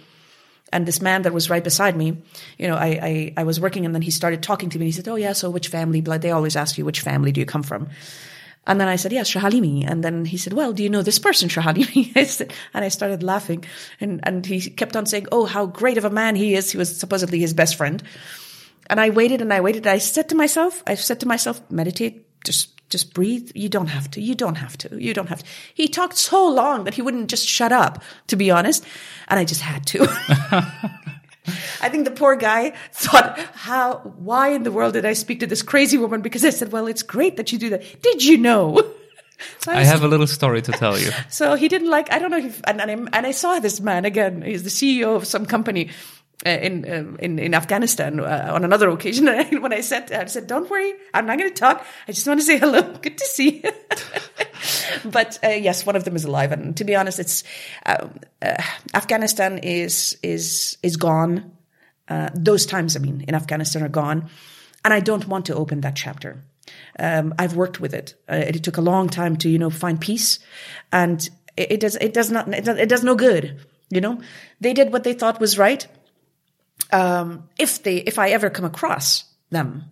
And 0.71 0.87
this 0.87 1.01
man 1.01 1.21
that 1.23 1.33
was 1.33 1.51
right 1.51 1.63
beside 1.63 1.95
me, 1.95 2.23
you 2.57 2.67
know, 2.67 2.75
I, 2.75 2.87
I, 2.87 3.33
I 3.37 3.43
was 3.43 3.59
working 3.59 3.85
and 3.85 3.93
then 3.93 4.01
he 4.01 4.09
started 4.09 4.41
talking 4.41 4.71
to 4.71 4.79
me. 4.79 4.85
He 4.85 4.91
said, 4.91 5.07
Oh, 5.07 5.15
yeah, 5.15 5.33
so 5.33 5.51
which 5.51 5.67
family? 5.67 6.01
Blood? 6.01 6.23
They 6.23 6.31
always 6.31 6.55
ask 6.55 6.79
you, 6.79 6.85
which 6.85 7.01
family 7.01 7.31
do 7.31 7.39
you 7.39 7.45
come 7.45 7.61
from? 7.61 7.89
And 8.65 8.79
then 8.79 8.87
I 8.87 8.95
said, 8.95 9.11
yes, 9.11 9.29
Shahalimi. 9.29 9.89
And 9.89 10.03
then 10.03 10.23
he 10.23 10.37
said, 10.37 10.53
well, 10.53 10.71
do 10.71 10.83
you 10.83 10.89
know 10.89 11.01
this 11.01 11.19
person, 11.19 11.49
Shahalimi? 11.49 12.11
I 12.15 12.23
said, 12.23 12.53
and 12.73 12.85
I 12.85 12.87
started 12.87 13.21
laughing. 13.21 13.65
And, 13.99 14.21
and 14.23 14.45
he 14.45 14.69
kept 14.69 14.95
on 14.95 15.05
saying, 15.05 15.27
oh, 15.31 15.45
how 15.45 15.65
great 15.65 15.97
of 15.97 16.05
a 16.05 16.09
man 16.09 16.35
he 16.35 16.55
is. 16.55 16.71
He 16.71 16.77
was 16.77 16.97
supposedly 16.97 17.39
his 17.39 17.53
best 17.53 17.75
friend. 17.75 18.01
And 18.89 19.01
I 19.01 19.09
waited 19.09 19.41
and 19.41 19.51
I 19.51 19.61
waited. 19.61 19.85
I 19.85 19.97
said 19.97 20.29
to 20.29 20.35
myself, 20.35 20.81
I 20.87 20.95
said 20.95 21.19
to 21.21 21.27
myself, 21.27 21.61
meditate, 21.69 22.25
just, 22.45 22.69
just 22.89 23.13
breathe. 23.13 23.51
You 23.53 23.67
don't 23.67 23.87
have 23.87 24.09
to. 24.11 24.21
You 24.21 24.35
don't 24.35 24.55
have 24.55 24.77
to. 24.77 25.01
You 25.01 25.13
don't 25.13 25.27
have 25.27 25.43
to. 25.43 25.49
He 25.73 25.89
talked 25.89 26.17
so 26.17 26.47
long 26.47 26.85
that 26.85 26.93
he 26.93 27.01
wouldn't 27.01 27.29
just 27.29 27.45
shut 27.45 27.73
up, 27.73 28.01
to 28.27 28.37
be 28.37 28.49
honest. 28.49 28.85
And 29.27 29.39
I 29.39 29.45
just 29.45 29.61
had 29.61 29.85
to. 29.87 31.01
I 31.81 31.89
think 31.89 32.05
the 32.05 32.11
poor 32.11 32.35
guy 32.35 32.73
thought, 32.91 33.37
how, 33.53 33.97
why 34.17 34.49
in 34.49 34.63
the 34.63 34.71
world 34.71 34.93
did 34.93 35.05
I 35.05 35.13
speak 35.13 35.41
to 35.41 35.47
this 35.47 35.61
crazy 35.61 35.97
woman? 35.97 36.21
Because 36.21 36.45
I 36.45 36.51
said, 36.51 36.71
well, 36.71 36.87
it's 36.87 37.03
great 37.03 37.37
that 37.37 37.51
you 37.51 37.59
do 37.59 37.69
that. 37.71 38.01
Did 38.01 38.23
you 38.23 38.37
know? 38.37 38.81
So 39.59 39.73
I, 39.73 39.79
I, 39.79 39.83
have 39.83 40.03
a 40.03 40.07
little 40.07 40.27
story 40.27 40.61
to 40.61 40.71
tell 40.71 40.97
you. 40.97 41.11
so 41.29 41.55
he 41.55 41.67
didn't 41.67 41.89
like, 41.89 42.13
I 42.13 42.19
don't 42.19 42.31
know 42.31 42.37
if, 42.37 42.61
and, 42.65 42.79
and, 42.79 42.89
I, 42.89 43.17
and 43.17 43.27
I 43.27 43.31
saw 43.31 43.59
this 43.59 43.81
man 43.81 44.05
again. 44.05 44.41
He's 44.41 44.63
the 44.63 44.69
CEO 44.69 45.17
of 45.17 45.27
some 45.27 45.45
company. 45.45 45.89
Uh, 46.45 46.49
in, 46.49 46.85
uh, 46.85 47.17
in 47.19 47.39
in 47.39 47.53
Afghanistan 47.53 48.19
uh, 48.19 48.51
on 48.53 48.65
another 48.65 48.89
occasion, 48.89 49.27
when 49.61 49.71
I 49.71 49.79
said 49.79 50.11
I 50.11 50.25
said, 50.25 50.47
"Don't 50.47 50.69
worry, 50.69 50.93
I'm 51.13 51.25
not 51.25 51.37
going 51.37 51.49
to 51.49 51.55
talk. 51.55 51.85
I 52.05 52.11
just 52.11 52.27
want 52.27 52.39
to 52.41 52.45
say 52.45 52.57
hello. 52.57 52.81
Good 53.01 53.17
to 53.17 53.25
see 53.25 53.61
you." 53.63 53.71
But 55.05 55.39
uh, 55.43 55.49
yes, 55.49 55.85
one 55.85 55.95
of 55.95 56.03
them 56.03 56.15
is 56.15 56.25
alive, 56.25 56.51
and 56.51 56.75
to 56.77 56.83
be 56.83 56.95
honest, 56.95 57.19
it's 57.19 57.43
uh, 57.85 58.07
uh, 58.41 58.63
Afghanistan 58.93 59.59
is 59.59 60.17
is 60.23 60.77
is 60.83 60.97
gone. 60.97 61.51
those 62.35 62.65
times, 62.65 62.95
I 62.95 62.99
mean, 62.99 63.25
in 63.27 63.35
Afghanistan 63.35 63.83
are 63.83 63.89
gone, 63.89 64.29
and 64.83 64.93
I 64.93 64.99
don't 64.99 65.27
want 65.27 65.45
to 65.47 65.55
open 65.55 65.81
that 65.81 65.95
chapter. 65.95 66.43
Um, 66.99 67.33
I've 67.39 67.55
worked 67.55 67.79
with 67.79 67.93
it. 67.93 68.15
it 68.27 68.63
took 68.63 68.77
a 68.77 68.81
long 68.81 69.09
time 69.09 69.37
to 69.37 69.49
you 69.49 69.59
know 69.59 69.69
find 69.69 69.99
peace, 69.99 70.39
and 70.91 71.29
it, 71.57 71.71
it 71.73 71.79
does 71.79 71.95
it 71.95 72.13
does 72.13 72.29
not 72.29 72.53
it 72.53 72.65
does, 72.65 72.77
it 72.77 72.89
does 72.89 73.03
no 73.03 73.15
good. 73.15 73.59
You 73.89 74.01
know, 74.01 74.21
they 74.59 74.73
did 74.73 74.91
what 74.91 75.03
they 75.03 75.13
thought 75.13 75.39
was 75.39 75.57
right 75.57 75.87
um, 76.93 77.49
if 77.57 77.83
they, 77.83 77.97
if 77.97 78.19
I 78.19 78.29
ever 78.29 78.49
come 78.49 78.65
across 78.65 79.25
them 79.49 79.85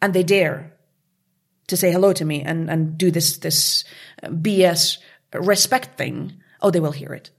and 0.00 0.14
they 0.14 0.22
dare 0.22 0.73
to 1.68 1.76
say 1.76 1.90
hello 1.90 2.12
to 2.12 2.24
me 2.24 2.42
and, 2.42 2.70
and 2.70 2.98
do 2.98 3.10
this, 3.10 3.38
this 3.38 3.84
BS 4.22 4.98
respect 5.32 5.96
thing, 5.96 6.34
oh, 6.60 6.70
they 6.70 6.80
will 6.80 6.92
hear 6.92 7.12
it. 7.12 7.30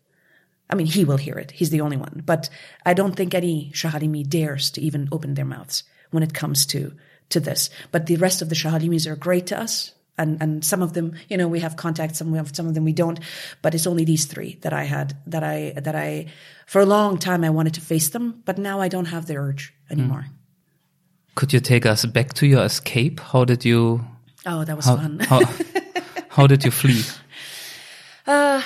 I 0.69 0.75
mean, 0.75 0.87
he 0.87 1.05
will 1.05 1.17
hear 1.17 1.35
it. 1.35 1.51
He's 1.51 1.69
the 1.69 1.81
only 1.81 1.97
one. 1.97 2.23
But 2.25 2.49
I 2.85 2.93
don't 2.93 3.15
think 3.15 3.33
any 3.33 3.71
Shahalimi 3.73 4.27
dares 4.27 4.71
to 4.71 4.81
even 4.81 5.09
open 5.11 5.35
their 5.35 5.45
mouths 5.45 5.83
when 6.11 6.23
it 6.23 6.33
comes 6.33 6.65
to, 6.67 6.93
to 7.29 7.39
this. 7.39 7.69
But 7.91 8.07
the 8.07 8.17
rest 8.17 8.41
of 8.41 8.49
the 8.49 8.55
Shahalimis 8.55 9.07
are 9.07 9.15
great 9.15 9.47
to 9.47 9.59
us 9.59 9.93
and 10.17 10.41
and 10.41 10.63
some 10.63 10.81
of 10.81 10.93
them 10.93 11.13
you 11.29 11.37
know 11.37 11.47
we 11.47 11.59
have 11.59 11.75
contact, 11.75 12.15
some 12.15 12.33
have 12.33 12.55
some 12.55 12.67
of 12.67 12.73
them 12.73 12.85
we 12.85 12.93
don't 12.93 13.19
but 13.61 13.75
it's 13.75 13.87
only 13.87 14.05
these 14.05 14.25
three 14.25 14.57
that 14.61 14.73
i 14.73 14.83
had 14.83 15.17
that 15.27 15.43
i 15.43 15.73
that 15.75 15.95
i 15.95 16.25
for 16.65 16.81
a 16.81 16.85
long 16.85 17.17
time 17.17 17.43
i 17.43 17.49
wanted 17.49 17.73
to 17.73 17.81
face 17.81 18.09
them 18.09 18.41
but 18.45 18.57
now 18.57 18.79
i 18.79 18.87
don't 18.87 19.05
have 19.05 19.25
the 19.25 19.35
urge 19.35 19.73
anymore 19.89 20.25
mm. 20.27 21.35
could 21.35 21.51
you 21.51 21.59
take 21.59 21.85
us 21.85 22.05
back 22.05 22.33
to 22.33 22.47
your 22.47 22.63
escape 22.63 23.19
how 23.19 23.43
did 23.43 23.65
you 23.65 24.05
oh 24.45 24.63
that 24.63 24.75
was 24.75 24.85
how, 24.85 24.97
fun. 24.97 25.19
how, 25.19 25.41
how 26.29 26.47
did 26.47 26.63
you 26.63 26.71
flee? 26.71 27.03
Uh 28.27 28.63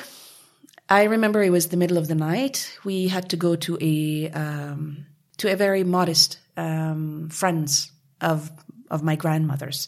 i 0.88 1.04
remember 1.04 1.44
it 1.44 1.50
was 1.50 1.68
the 1.68 1.76
middle 1.76 1.98
of 1.98 2.08
the 2.08 2.16
night. 2.16 2.78
We 2.86 3.10
had 3.10 3.30
to 3.32 3.36
go 3.36 3.58
to 3.58 3.78
a 3.82 4.30
um 4.32 5.06
to 5.40 5.52
a 5.52 5.58
very 5.58 5.84
modest 5.84 6.40
um 6.56 7.28
friends 7.30 7.92
of 8.22 8.50
of 8.90 9.04
my 9.04 9.16
grandmother's. 9.16 9.88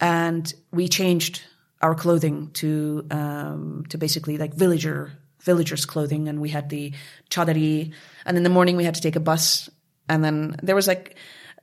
And 0.00 0.52
we 0.72 0.88
changed 0.88 1.42
our 1.80 1.94
clothing 1.94 2.50
to 2.54 3.06
um, 3.10 3.84
to 3.88 3.98
basically 3.98 4.38
like 4.38 4.54
villager 4.54 5.12
villagers 5.40 5.86
clothing, 5.86 6.28
and 6.28 6.40
we 6.40 6.48
had 6.48 6.68
the 6.68 6.92
chadari, 7.30 7.92
and 8.24 8.36
in 8.36 8.42
the 8.42 8.50
morning 8.50 8.76
we 8.76 8.84
had 8.84 8.94
to 8.94 9.00
take 9.00 9.16
a 9.16 9.20
bus, 9.20 9.70
and 10.08 10.24
then 10.24 10.56
there 10.62 10.74
was 10.74 10.88
like 10.88 11.16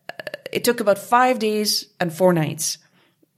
uh, 0.09 0.24
it 0.51 0.64
took 0.64 0.80
about 0.80 0.97
five 0.97 1.39
days 1.39 1.86
and 1.99 2.14
four 2.14 2.34
nights 2.34 2.78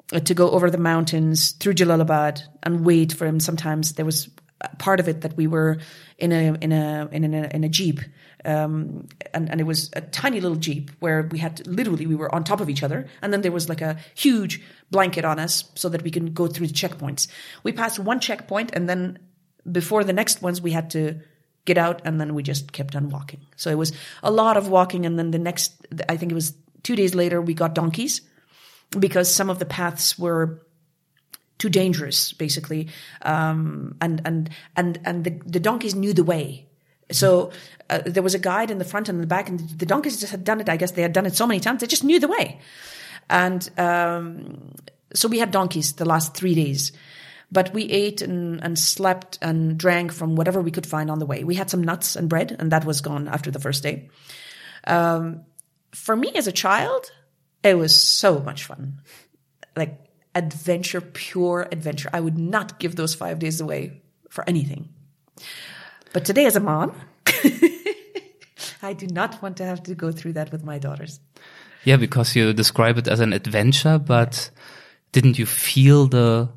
to 0.09 0.33
go 0.33 0.51
over 0.51 0.69
the 0.69 0.77
mountains 0.77 1.51
through 1.51 1.73
Jalalabad 1.73 2.41
and 2.63 2.85
wait 2.85 3.13
for 3.13 3.25
him. 3.25 3.39
Sometimes 3.39 3.93
there 3.93 4.05
was 4.05 4.29
part 4.77 4.99
of 4.99 5.07
it 5.07 5.21
that 5.21 5.35
we 5.35 5.47
were 5.47 5.79
in 6.17 6.31
a 6.31 6.55
in 6.61 6.71
a 6.71 7.09
in 7.11 7.33
a 7.33 7.49
in 7.53 7.63
a 7.63 7.69
jeep 7.69 7.99
um, 8.45 9.07
and, 9.33 9.49
and 9.49 9.59
it 9.59 9.63
was 9.63 9.89
a 9.93 10.01
tiny 10.01 10.39
little 10.39 10.57
jeep 10.57 10.91
where 10.99 11.27
we 11.31 11.39
had 11.39 11.57
to, 11.57 11.69
literally 11.69 12.05
we 12.05 12.15
were 12.15 12.33
on 12.33 12.43
top 12.43 12.61
of 12.61 12.69
each 12.69 12.83
other. 12.83 13.07
And 13.21 13.33
then 13.33 13.41
there 13.41 13.51
was 13.51 13.67
like 13.67 13.81
a 13.81 13.97
huge 14.13 14.61
blanket 14.91 15.25
on 15.25 15.39
us 15.39 15.65
so 15.73 15.89
that 15.89 16.03
we 16.03 16.11
can 16.11 16.31
go 16.31 16.45
through 16.47 16.67
the 16.67 16.73
checkpoints. 16.73 17.27
We 17.63 17.71
passed 17.71 17.97
one 17.97 18.19
checkpoint 18.19 18.71
and 18.73 18.87
then 18.87 19.17
before 19.69 20.03
the 20.03 20.13
next 20.13 20.43
ones 20.43 20.61
we 20.61 20.71
had 20.71 20.91
to 20.91 21.19
get 21.65 21.79
out 21.79 22.03
and 22.05 22.21
then 22.21 22.35
we 22.35 22.43
just 22.43 22.71
kept 22.71 22.95
on 22.95 23.09
walking. 23.09 23.41
So 23.55 23.71
it 23.71 23.77
was 23.79 23.93
a 24.21 24.29
lot 24.29 24.57
of 24.57 24.69
walking 24.69 25.07
and 25.07 25.17
then 25.17 25.31
the 25.31 25.39
next 25.39 25.73
i 26.07 26.15
think 26.15 26.31
it 26.31 26.35
was 26.35 26.53
two 26.83 26.95
days 26.95 27.15
later 27.15 27.41
we 27.41 27.55
got 27.55 27.73
donkeys 27.73 28.21
because 28.99 29.33
some 29.33 29.49
of 29.49 29.59
the 29.59 29.65
paths 29.65 30.17
were 30.17 30.61
too 31.57 31.69
dangerous 31.69 32.33
basically 32.33 32.89
um, 33.21 33.95
and 34.01 34.21
and 34.25 34.49
and 34.75 34.99
and 35.05 35.23
the, 35.23 35.31
the 35.45 35.59
donkeys 35.59 35.95
knew 35.95 36.13
the 36.13 36.23
way 36.23 36.67
So 37.11 37.51
uh, 37.89 38.01
there 38.05 38.23
was 38.23 38.33
a 38.33 38.39
guide 38.39 38.71
in 38.71 38.77
the 38.79 38.85
front 38.85 39.09
and 39.09 39.21
the 39.21 39.27
back, 39.27 39.49
and 39.49 39.59
the 39.59 39.85
donkeys 39.85 40.19
just 40.19 40.31
had 40.31 40.43
done 40.43 40.59
it. 40.59 40.69
I 40.69 40.77
guess 40.77 40.91
they 40.91 41.03
had 41.03 41.13
done 41.13 41.25
it 41.25 41.35
so 41.35 41.45
many 41.45 41.59
times 41.59 41.81
they 41.81 41.87
just 41.87 42.03
knew 42.03 42.19
the 42.19 42.27
way. 42.27 42.59
And 43.29 43.69
um, 43.77 44.73
so 45.13 45.27
we 45.27 45.39
had 45.39 45.51
donkeys 45.51 45.93
the 45.93 46.05
last 46.05 46.35
three 46.35 46.55
days, 46.55 46.91
but 47.51 47.73
we 47.73 47.83
ate 47.83 48.21
and, 48.21 48.61
and 48.63 48.77
slept 48.77 49.37
and 49.41 49.77
drank 49.77 50.11
from 50.11 50.35
whatever 50.35 50.61
we 50.61 50.71
could 50.71 50.85
find 50.85 51.11
on 51.11 51.19
the 51.19 51.25
way. 51.25 51.43
We 51.43 51.55
had 51.55 51.69
some 51.69 51.83
nuts 51.83 52.15
and 52.15 52.29
bread, 52.29 52.55
and 52.57 52.71
that 52.71 52.85
was 52.85 53.01
gone 53.01 53.27
after 53.27 53.51
the 53.51 53.59
first 53.59 53.83
day. 53.83 54.09
Um, 54.87 55.45
for 55.91 56.15
me 56.15 56.31
as 56.35 56.47
a 56.47 56.51
child, 56.51 57.11
it 57.65 57.77
was 57.77 57.99
so 57.99 58.39
much 58.39 58.65
fun, 58.65 59.01
like 59.75 59.99
adventure, 60.35 61.01
pure 61.01 61.67
adventure. 61.71 62.09
I 62.13 62.19
would 62.19 62.37
not 62.37 62.79
give 62.79 62.95
those 62.95 63.15
five 63.15 63.39
days 63.39 63.59
away 63.61 64.01
for 64.29 64.43
anything. 64.47 64.89
But 66.13 66.25
today, 66.25 66.45
as 66.45 66.55
a 66.55 66.59
mom, 66.59 66.95
I 68.81 68.93
do 68.93 69.07
not 69.07 69.41
want 69.41 69.57
to 69.57 69.65
have 69.65 69.83
to 69.83 69.95
go 69.95 70.11
through 70.11 70.33
that 70.33 70.51
with 70.51 70.63
my 70.63 70.77
daughters. 70.79 71.19
Yeah, 71.83 71.97
because 71.97 72.35
you 72.35 72.53
describe 72.53 72.97
it 72.97 73.07
as 73.07 73.19
an 73.19 73.33
adventure, 73.33 73.99
but 73.99 74.49
didn't 75.11 75.37
you 75.39 75.45
feel 75.45 76.07
the 76.07 76.49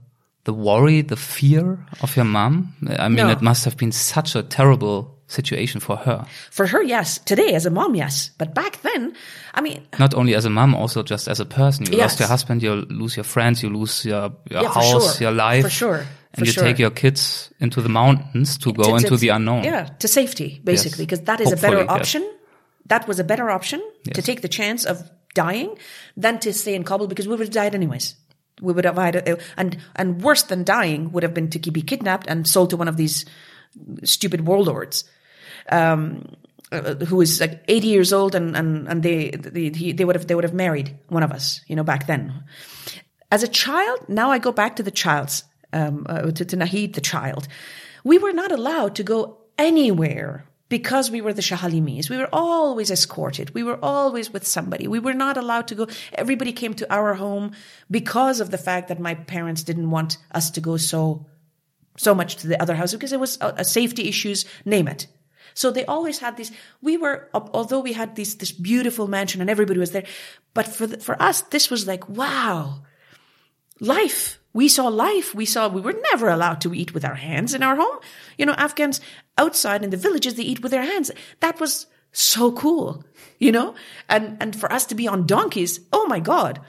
the 0.44 0.54
worry, 0.54 1.02
the 1.02 1.16
fear 1.16 1.78
of 2.00 2.16
your 2.16 2.24
mom? 2.24 2.74
I 2.98 3.08
mean, 3.08 3.26
No. 3.26 3.30
it 3.30 3.42
must 3.42 3.64
have 3.66 3.76
been 3.76 3.92
such 3.92 4.34
a 4.34 4.42
terrible 4.42 5.17
situation 5.28 5.80
for 5.80 5.96
her. 5.96 6.26
For 6.50 6.66
her, 6.66 6.82
yes. 6.82 7.18
Today, 7.18 7.54
as 7.54 7.66
a 7.66 7.70
mom, 7.70 7.94
yes. 7.94 8.30
But 8.38 8.54
back 8.54 8.80
then, 8.82 9.14
I 9.54 9.60
mean, 9.60 9.86
Not 9.98 10.14
only 10.14 10.34
as 10.34 10.44
a 10.44 10.50
mom, 10.50 10.74
also 10.74 11.02
just 11.02 11.28
as 11.28 11.38
a 11.40 11.44
person. 11.44 11.86
You 11.86 11.98
lost 11.98 12.18
your 12.18 12.28
husband, 12.28 12.62
you 12.62 12.74
lose 12.88 13.16
your 13.16 13.24
friends, 13.24 13.62
you 13.62 13.70
lose 13.70 14.04
your, 14.04 14.32
your 14.50 14.62
Yeah, 14.62 14.72
house, 14.72 15.18
sure. 15.18 15.28
your 15.28 15.32
life. 15.36 15.62
For 15.64 15.70
sure. 15.70 15.96
And 16.34 16.38
For 16.40 16.44
you 16.46 16.52
sure. 16.52 16.64
take 16.64 16.78
your 16.78 16.90
kids 16.90 17.50
into 17.60 17.80
the 17.80 17.88
mountains 17.88 18.58
to 18.58 18.72
go 18.72 18.82
to- 18.84 18.94
into 18.96 19.08
to- 19.10 19.16
the 19.16 19.28
unknown. 19.30 19.64
Yeah, 19.64 19.84
to 20.00 20.08
safety, 20.08 20.60
basically, 20.64 21.04
Yes. 21.04 21.06
because 21.06 21.20
that 21.24 21.40
is 21.40 21.52
a 21.52 21.56
better 21.56 21.78
Hopefully, 21.78 21.98
yes. 21.98 22.00
option. 22.00 22.30
That 22.86 23.06
was 23.06 23.18
a 23.20 23.24
better 23.24 23.50
option 23.50 23.80
to 24.14 24.22
take 24.22 24.40
the 24.40 24.48
chance 24.48 24.84
of 24.84 25.10
dying 25.34 25.76
than 26.16 26.38
to 26.40 26.52
stay 26.52 26.74
in 26.74 26.84
Kabul 26.84 27.06
because 27.06 27.26
we 27.28 27.32
would 27.36 27.40
have 27.40 27.50
died 27.50 27.74
anyways. 27.74 28.14
We 28.60 28.72
would 28.72 28.84
have 28.86 28.96
had, 28.96 29.38
and 29.56 29.76
and 29.94 30.22
worse 30.22 30.42
than 30.42 30.64
dying 30.64 31.12
would 31.12 31.22
have 31.22 31.34
been 31.34 31.48
to 31.50 31.70
be 31.70 31.82
kidnapped 31.82 32.26
and 32.26 32.46
sold 32.46 32.70
to 32.70 32.76
one 32.76 32.88
of 32.88 32.96
these 32.96 33.24
stupid 34.04 34.46
warlords, 34.46 35.04
um, 35.70 36.24
uh, 36.72 36.94
who 36.96 37.20
is 37.20 37.40
like 37.40 37.64
eighty 37.68 37.88
years 37.88 38.12
old, 38.12 38.34
and 38.34 38.56
and 38.56 38.88
and 38.88 39.02
they 39.02 39.30
they, 39.30 39.70
they 39.70 40.04
would 40.04 40.16
have 40.16 40.26
they 40.26 40.34
would 40.34 40.44
have 40.44 40.54
married 40.54 40.96
one 41.08 41.22
of 41.22 41.32
us, 41.32 41.60
you 41.66 41.76
know, 41.76 41.84
back 41.84 42.06
then. 42.06 42.44
As 43.30 43.42
a 43.42 43.48
child, 43.48 44.08
now 44.08 44.30
I 44.30 44.38
go 44.38 44.52
back 44.52 44.76
to 44.76 44.82
the 44.82 44.90
child's, 44.90 45.44
um, 45.72 46.06
uh, 46.08 46.30
to, 46.30 46.44
to 46.44 46.56
Nahid, 46.56 46.94
the 46.94 47.00
child. 47.00 47.46
We 48.02 48.16
were 48.16 48.32
not 48.32 48.52
allowed 48.52 48.94
to 48.96 49.02
go 49.02 49.38
anywhere 49.58 50.46
because 50.68 51.10
we 51.10 51.20
were 51.20 51.32
the 51.32 51.42
Shahalimis. 51.42 52.10
We 52.10 52.16
were 52.16 52.28
always 52.32 52.90
escorted. 52.90 53.54
We 53.54 53.62
were 53.62 53.78
always 53.82 54.30
with 54.32 54.46
somebody. 54.46 54.86
We 54.86 54.98
were 54.98 55.14
not 55.14 55.36
allowed 55.36 55.68
to 55.68 55.74
go. 55.74 55.88
Everybody 56.14 56.52
came 56.52 56.74
to 56.74 56.92
our 56.92 57.14
home 57.14 57.52
because 57.90 58.40
of 58.40 58.50
the 58.50 58.58
fact 58.58 58.88
that 58.88 59.00
my 59.00 59.14
parents 59.14 59.62
didn't 59.62 59.90
want 59.90 60.18
us 60.32 60.50
to 60.52 60.60
go 60.60 60.76
so, 60.76 61.26
so 61.96 62.14
much 62.14 62.36
to 62.36 62.48
the 62.48 62.60
other 62.60 62.74
house 62.74 62.92
because 62.92 63.12
it 63.12 63.20
was 63.20 63.38
a 63.40 63.64
safety 63.64 64.08
issues, 64.08 64.44
name 64.64 64.88
it. 64.88 65.06
So 65.58 65.72
they 65.72 65.84
always 65.86 66.20
had 66.20 66.36
these. 66.36 66.52
We 66.80 66.96
were, 66.96 67.28
although 67.34 67.80
we 67.80 67.92
had 67.92 68.14
these, 68.14 68.36
this 68.36 68.52
beautiful 68.52 69.08
mansion 69.08 69.40
and 69.40 69.50
everybody 69.50 69.80
was 69.80 69.90
there, 69.90 70.04
but 70.54 70.68
for 70.68 70.86
the, 70.86 70.98
for 70.98 71.20
us, 71.20 71.40
this 71.50 71.68
was 71.68 71.84
like 71.84 72.08
wow, 72.08 72.82
life. 73.80 74.38
We 74.52 74.68
saw 74.68 74.86
life. 74.86 75.34
We 75.34 75.46
saw 75.46 75.66
we 75.66 75.80
were 75.80 76.00
never 76.12 76.28
allowed 76.28 76.60
to 76.60 76.72
eat 76.72 76.94
with 76.94 77.04
our 77.04 77.16
hands 77.16 77.54
in 77.54 77.64
our 77.64 77.74
home. 77.74 77.98
You 78.36 78.46
know, 78.46 78.52
Afghans 78.52 79.00
outside 79.36 79.82
in 79.82 79.90
the 79.90 79.96
villages 79.96 80.34
they 80.36 80.44
eat 80.44 80.62
with 80.62 80.70
their 80.70 80.84
hands. 80.84 81.10
That 81.40 81.58
was 81.58 81.88
so 82.12 82.52
cool. 82.52 83.02
You 83.40 83.50
know, 83.50 83.74
and 84.08 84.36
and 84.40 84.54
for 84.54 84.72
us 84.72 84.86
to 84.86 84.94
be 84.94 85.08
on 85.08 85.26
donkeys, 85.26 85.80
oh 85.92 86.06
my 86.06 86.20
god, 86.20 86.60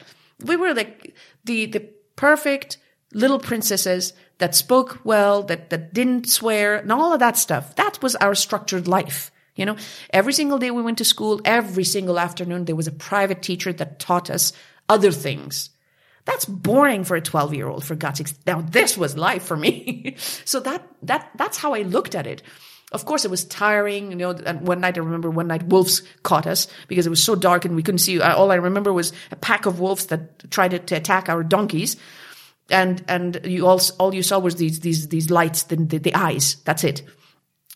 we 0.44 0.56
were 0.56 0.74
like 0.74 1.14
the 1.44 1.68
the 1.68 1.88
perfect 2.16 2.80
little 3.14 3.40
princesses 3.40 4.14
that 4.40 4.56
spoke 4.56 5.00
well, 5.04 5.44
that 5.44 5.70
that 5.70 5.94
didn't 5.94 6.28
swear, 6.30 6.78
and 6.78 6.92
all 6.92 7.14
of 7.14 7.20
that 7.20 7.38
stuff. 7.38 7.76
That 7.76 8.02
was 8.02 8.16
our 8.18 8.36
structured 8.36 8.88
life. 8.88 9.32
You 9.56 9.66
know, 9.66 9.76
every 10.12 10.34
single 10.34 10.58
day 10.58 10.72
we 10.72 10.82
went 10.82 10.98
to 11.00 11.06
school, 11.06 11.42
every 11.44 11.84
single 11.84 12.18
afternoon 12.18 12.66
there 12.66 12.76
was 12.76 12.88
a 12.88 12.92
private 12.94 13.42
teacher 13.42 13.74
that 13.74 14.00
taught 14.00 14.30
us 14.30 14.54
other 14.88 15.12
things. 15.12 15.70
That's 16.26 16.46
boring 16.46 17.04
for 17.04 17.16
a 17.16 17.22
12 17.22 17.54
year 17.54 17.68
old, 17.68 17.84
for 17.84 17.96
God's 17.96 18.20
sakes. 18.20 18.34
Now, 18.46 18.62
this 18.62 18.98
was 18.98 19.18
life 19.18 19.44
for 19.44 19.58
me. 19.58 20.16
so 20.46 20.60
that, 20.62 20.88
that, 21.04 21.30
that's 21.36 21.58
how 21.58 21.74
I 21.74 21.82
looked 21.82 22.16
at 22.16 22.28
it. 22.28 22.42
Of 22.92 23.06
course, 23.06 23.26
it 23.26 23.32
was 23.32 23.46
tiring. 23.46 24.12
You 24.12 24.18
know, 24.18 24.30
and 24.32 24.66
one 24.68 24.80
night 24.80 24.98
I 24.98 25.02
remember 25.02 25.30
one 25.30 25.48
night 25.48 25.64
wolves 25.64 26.04
caught 26.24 26.48
us 26.48 26.68
because 26.88 27.06
it 27.06 27.10
was 27.10 27.22
so 27.24 27.36
dark 27.36 27.66
and 27.66 27.76
we 27.76 27.84
couldn't 27.84 28.00
see. 28.00 28.22
uh, 28.22 28.36
All 28.36 28.52
I 28.52 28.56
remember 28.56 28.94
was 28.94 29.12
a 29.32 29.36
pack 29.36 29.66
of 29.66 29.80
wolves 29.80 30.08
that 30.08 30.50
tried 30.52 30.72
to, 30.72 30.80
to 30.80 30.96
attack 30.96 31.30
our 31.30 31.44
donkeys. 31.44 31.98
And, 32.70 33.04
and 33.08 33.42
you 33.44 33.68
all, 33.68 33.82
all 34.00 34.14
you 34.14 34.24
saw 34.24 34.40
was 34.40 34.56
these, 34.56 34.80
these, 34.82 35.08
these 35.08 35.30
lights, 35.32 35.64
the, 35.64 35.76
the, 35.76 35.98
the 35.98 36.16
eyes. 36.16 36.58
That's 36.66 36.84
it. 36.84 37.04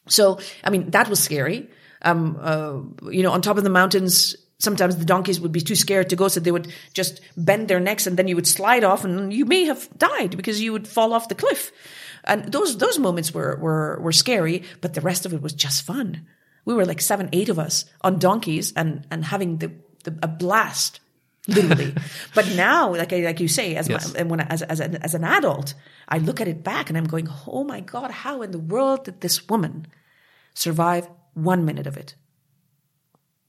So, 0.07 0.39
I 0.63 0.69
mean, 0.69 0.91
that 0.91 1.09
was 1.09 1.19
scary. 1.19 1.69
Um, 2.01 2.37
uh, 2.39 2.79
you 3.09 3.23
know, 3.23 3.31
on 3.31 3.41
top 3.41 3.57
of 3.57 3.63
the 3.63 3.69
mountains, 3.69 4.35
sometimes 4.59 4.97
the 4.97 5.05
donkeys 5.05 5.39
would 5.39 5.51
be 5.51 5.61
too 5.61 5.75
scared 5.75 6.09
to 6.09 6.15
go, 6.15 6.27
so 6.27 6.39
they 6.39 6.51
would 6.51 6.73
just 6.93 7.21
bend 7.37 7.67
their 7.67 7.79
necks 7.79 8.07
and 8.07 8.17
then 8.17 8.27
you 8.27 8.35
would 8.35 8.47
slide 8.47 8.83
off 8.83 9.03
and 9.03 9.33
you 9.33 9.45
may 9.45 9.65
have 9.65 9.87
died 9.97 10.35
because 10.35 10.61
you 10.61 10.71
would 10.71 10.87
fall 10.87 11.13
off 11.13 11.29
the 11.29 11.35
cliff. 11.35 11.71
And 12.23 12.51
those, 12.51 12.77
those 12.77 12.99
moments 12.99 13.33
were, 13.33 13.57
were, 13.57 13.99
were 14.01 14.11
scary, 14.11 14.63
but 14.81 14.93
the 14.93 15.01
rest 15.01 15.25
of 15.25 15.33
it 15.33 15.41
was 15.41 15.53
just 15.53 15.85
fun. 15.85 16.25
We 16.65 16.73
were 16.73 16.85
like 16.85 17.01
seven, 17.01 17.29
eight 17.33 17.49
of 17.49 17.59
us 17.59 17.85
on 18.01 18.19
donkeys 18.19 18.71
and, 18.73 19.05
and 19.11 19.25
having 19.25 19.57
the, 19.57 19.71
the 20.05 20.17
a 20.23 20.27
blast. 20.27 21.01
Literally, 21.47 21.93
but 22.35 22.47
now, 22.55 22.95
like 22.95 23.11
I- 23.13 23.19
like 23.25 23.39
you 23.41 23.47
say, 23.49 23.75
as 23.75 23.89
Yes. 23.89 24.13
my, 24.13 24.19
and 24.19 24.29
when 24.29 24.39
I- 24.41 24.47
as 24.49 24.61
as 24.61 24.79
an, 24.79 24.95
as 24.97 25.13
an 25.13 25.23
adult, 25.23 25.73
I 26.07 26.17
look 26.19 26.39
at 26.39 26.47
it 26.47 26.63
back 26.63 26.89
and 26.89 26.97
I'm 26.97 27.05
going, 27.05 27.27
"Oh 27.47 27.63
my 27.63 27.81
God, 27.81 28.11
how 28.11 28.41
in 28.41 28.51
the 28.51 28.59
world 28.59 29.05
did 29.05 29.19
this 29.21 29.47
woman 29.49 29.87
survive 30.53 31.07
one 31.33 31.65
minute 31.65 31.87
of 31.87 31.97
it. 31.97 32.15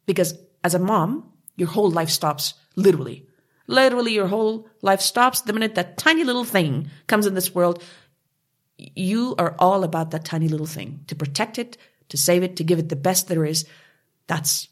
Because 0.06 0.38
as 0.62 0.74
a 0.74 0.78
mom, 0.78 1.30
your 1.56 1.68
whole 1.68 1.90
life 1.90 2.10
stops 2.10 2.54
literally. 2.76 3.26
Literally, 3.66 4.12
your 4.14 4.26
whole 4.28 4.66
life 4.82 5.00
stops 5.00 5.42
the 5.42 5.52
minute 5.52 5.74
that 5.74 5.96
tiny 5.98 6.24
little 6.24 6.44
thing 6.44 6.90
comes 7.06 7.26
in 7.26 7.34
this 7.34 7.54
world. 7.54 7.82
You 8.76 9.34
are 9.38 9.54
all 9.58 9.84
about 9.84 10.10
that 10.10 10.24
tiny 10.24 10.48
little 10.48 10.66
thing 10.66 11.04
to 11.06 11.14
protect 11.14 11.58
it, 11.58 11.76
to 12.08 12.16
save 12.16 12.42
it, 12.42 12.56
to 12.56 12.64
give 12.64 12.78
it 12.78 12.88
the 12.88 12.96
best 12.96 13.28
there 13.28 13.44
is. 13.44 13.64
That's, 14.26 14.68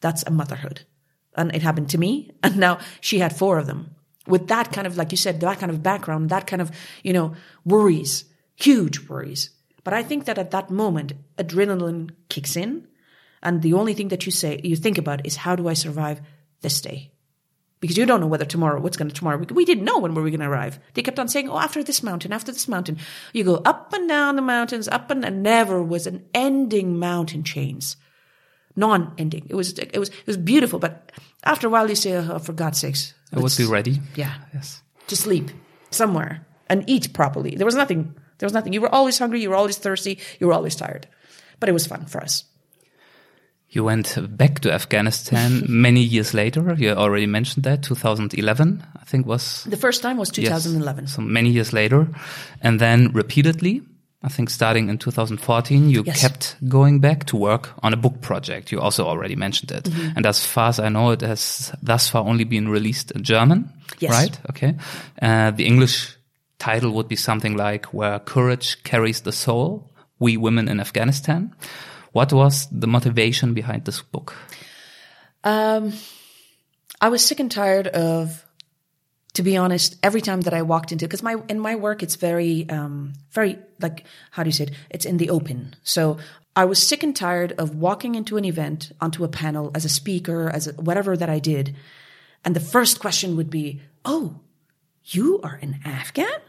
that's 0.00 0.24
a 0.26 0.30
motherhood. 0.30 0.82
And 1.36 1.54
it 1.54 1.62
happened 1.62 1.90
to 1.90 1.98
me. 1.98 2.30
And 2.42 2.56
now 2.56 2.78
she 3.00 3.18
had 3.18 3.36
four 3.36 3.58
of 3.58 3.66
them 3.66 3.94
with 4.26 4.48
that 4.48 4.72
kind 4.72 4.86
of, 4.86 4.96
like 4.96 5.10
you 5.10 5.16
said, 5.16 5.40
that 5.40 5.58
kind 5.58 5.70
of 5.70 5.82
background, 5.82 6.30
that 6.30 6.46
kind 6.46 6.62
of, 6.62 6.70
you 7.02 7.12
know, 7.12 7.34
worries, 7.64 8.24
huge 8.56 9.08
worries. 9.08 9.50
But 9.82 9.94
I 9.94 10.02
think 10.02 10.24
that 10.24 10.38
at 10.38 10.50
that 10.52 10.70
moment, 10.70 11.12
adrenaline 11.36 12.10
kicks 12.28 12.56
in. 12.56 12.88
And 13.42 13.60
the 13.60 13.74
only 13.74 13.92
thing 13.92 14.08
that 14.08 14.24
you 14.24 14.32
say, 14.32 14.60
you 14.64 14.76
think 14.76 14.96
about 14.96 15.26
is 15.26 15.36
how 15.36 15.54
do 15.54 15.68
I 15.68 15.74
survive 15.74 16.22
this 16.62 16.80
day? 16.80 17.10
Because 17.80 17.98
you 17.98 18.06
don't 18.06 18.20
know 18.20 18.26
whether 18.26 18.46
tomorrow, 18.46 18.80
what's 18.80 18.96
going 18.96 19.08
to 19.08 19.14
tomorrow. 19.14 19.36
We, 19.36 19.66
didn't 19.66 19.84
know 19.84 19.98
when 19.98 20.14
we 20.14 20.22
were 20.22 20.30
going 20.30 20.40
to 20.40 20.48
arrive. 20.48 20.78
They 20.94 21.02
kept 21.02 21.18
on 21.18 21.28
saying, 21.28 21.50
oh, 21.50 21.58
after 21.58 21.84
this 21.84 22.02
mountain, 22.02 22.32
after 22.32 22.50
this 22.50 22.66
mountain. 22.66 22.96
You 23.34 23.44
go 23.44 23.56
up 23.56 23.92
and 23.92 24.08
down 24.08 24.36
the 24.36 24.42
mountains, 24.42 24.88
up 24.88 25.10
and, 25.10 25.22
and 25.22 25.42
never 25.42 25.82
was 25.82 26.06
an 26.06 26.24
ending 26.32 26.98
mountain 26.98 27.42
chains. 27.42 27.98
Non-ending. 28.76 29.46
It 29.48 29.54
was, 29.54 29.78
it 29.78 29.96
was, 29.98 30.08
it 30.08 30.26
was 30.26 30.36
beautiful. 30.36 30.78
But 30.78 31.12
after 31.44 31.66
a 31.66 31.70
while, 31.70 31.88
you 31.88 31.94
say, 31.94 32.16
oh, 32.16 32.38
for 32.38 32.52
God's 32.52 32.78
sakes. 32.80 33.14
I 33.32 33.38
would 33.40 33.56
be 33.56 33.64
ready. 33.66 34.00
Yeah 34.16 34.34
Yes. 34.52 34.82
to 35.08 35.16
sleep 35.16 35.50
somewhere 35.90 36.46
and 36.68 36.84
eat 36.88 37.12
properly. 37.12 37.54
There 37.56 37.66
was 37.66 37.74
nothing. 37.76 38.14
There 38.38 38.46
was 38.46 38.52
nothing. 38.52 38.72
You 38.72 38.80
were 38.80 38.94
always 38.94 39.18
hungry. 39.18 39.40
You 39.42 39.50
were 39.50 39.56
always 39.56 39.78
thirsty. 39.78 40.18
You 40.40 40.46
were 40.48 40.52
always 40.54 40.74
tired. 40.76 41.06
But 41.60 41.68
it 41.68 41.72
was 41.72 41.86
fun 41.86 42.06
for 42.06 42.20
us. 42.22 42.44
You 43.68 43.84
went 43.84 44.16
back 44.36 44.60
to 44.60 44.72
Afghanistan 44.72 45.64
many 45.68 46.00
years 46.00 46.32
later. 46.32 46.74
You 46.78 46.90
already 46.94 47.26
mentioned 47.26 47.64
that. 47.64 47.82
2011, 47.82 48.84
I 49.00 49.04
think 49.04 49.26
was 49.26 49.64
The 49.64 49.76
first 49.76 50.02
time 50.02 50.16
was 50.16 50.30
2011. 50.30 51.06
So 51.08 51.22
many 51.22 51.50
years 51.50 51.72
later. 51.72 52.08
And 52.60 52.78
then 52.80 53.10
repeatedly, 53.12 53.82
I 54.24 54.28
think 54.28 54.48
starting 54.50 54.88
in 54.88 54.96
2014, 54.98 55.90
you 55.90 56.02
Yes. 56.06 56.20
kept 56.20 56.56
going 56.66 57.00
back 57.00 57.24
to 57.26 57.36
work 57.36 57.74
on 57.82 57.92
a 57.92 57.96
book 57.96 58.20
project. 58.22 58.72
You 58.72 58.80
also 58.80 59.04
already 59.04 59.36
mentioned 59.36 59.70
it. 59.70 59.84
Mm-hmm. 59.84 60.16
And 60.16 60.26
as 60.26 60.44
far 60.46 60.68
as 60.68 60.78
I 60.78 60.88
know, 60.88 61.10
it 61.12 61.20
has 61.20 61.72
thus 61.82 62.08
far 62.08 62.24
only 62.24 62.44
been 62.44 62.68
released 62.70 63.10
in 63.10 63.22
German. 63.22 63.68
Yes. 63.98 64.12
Right? 64.12 64.40
Okay. 64.50 64.74
Uh, 65.20 65.50
the 65.50 65.66
English 65.66 66.16
title 66.58 66.90
would 66.92 67.06
be 67.08 67.16
something 67.16 67.54
like 67.56 67.92
Where 67.92 68.18
Courage 68.18 68.82
Carries 68.82 69.20
the 69.20 69.32
Soul, 69.32 69.90
We 70.18 70.38
Women 70.38 70.68
in 70.68 70.80
Afghanistan. 70.80 71.52
What 72.12 72.32
was 72.32 72.66
the 72.72 72.86
motivation 72.86 73.52
behind 73.54 73.84
this 73.84 74.00
book? 74.02 74.34
Um, 75.42 75.92
I 77.00 77.08
was 77.10 77.22
sick 77.22 77.40
and 77.40 77.50
tired 77.50 77.88
of, 77.88 78.43
to 79.34 79.42
be 79.42 79.56
honest, 79.56 79.96
every 80.02 80.20
time 80.20 80.42
that 80.42 80.54
I 80.54 80.62
walked 80.62 80.92
into, 80.92 81.06
because 81.06 81.22
my, 81.22 81.36
in 81.48 81.58
my 81.58 81.74
work, 81.74 82.02
it's 82.02 82.16
very, 82.16 82.68
um, 82.70 83.14
very, 83.32 83.58
like, 83.80 84.04
how 84.30 84.42
do 84.42 84.48
you 84.48 84.52
say 84.52 84.64
it? 84.64 84.72
It's 84.90 85.04
in 85.04 85.16
the 85.16 85.30
open. 85.30 85.74
So 85.82 86.18
I 86.56 86.64
was 86.64 86.84
sick 86.84 87.02
and 87.02 87.14
tired 87.14 87.52
of 87.52 87.74
walking 87.74 88.14
into 88.14 88.36
an 88.36 88.44
event, 88.44 88.92
onto 89.00 89.24
a 89.24 89.28
panel 89.28 89.72
as 89.74 89.84
a 89.84 89.88
speaker, 89.88 90.48
as 90.48 90.68
a, 90.68 90.72
whatever 90.72 91.16
that 91.16 91.28
I 91.28 91.40
did. 91.40 91.74
And 92.44 92.54
the 92.54 92.60
first 92.60 93.00
question 93.00 93.36
would 93.36 93.50
be, 93.50 93.82
Oh, 94.04 94.40
you 95.04 95.40
are 95.42 95.58
an 95.60 95.80
Afghan? 95.84 96.40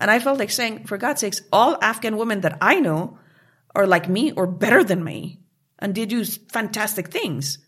And 0.00 0.10
I 0.10 0.18
felt 0.18 0.38
like 0.38 0.50
saying, 0.50 0.84
for 0.84 0.98
God's 0.98 1.20
sakes, 1.20 1.42
all 1.52 1.78
Afghan 1.80 2.16
women 2.16 2.42
that 2.42 2.58
I 2.60 2.80
know 2.80 3.18
are 3.74 3.86
like 3.86 4.08
me 4.08 4.32
or 4.32 4.46
better 4.46 4.84
than 4.84 5.02
me 5.02 5.40
and 5.78 5.94
they 5.94 6.06
do 6.06 6.24
fantastic 6.24 7.08
things. 7.08 7.58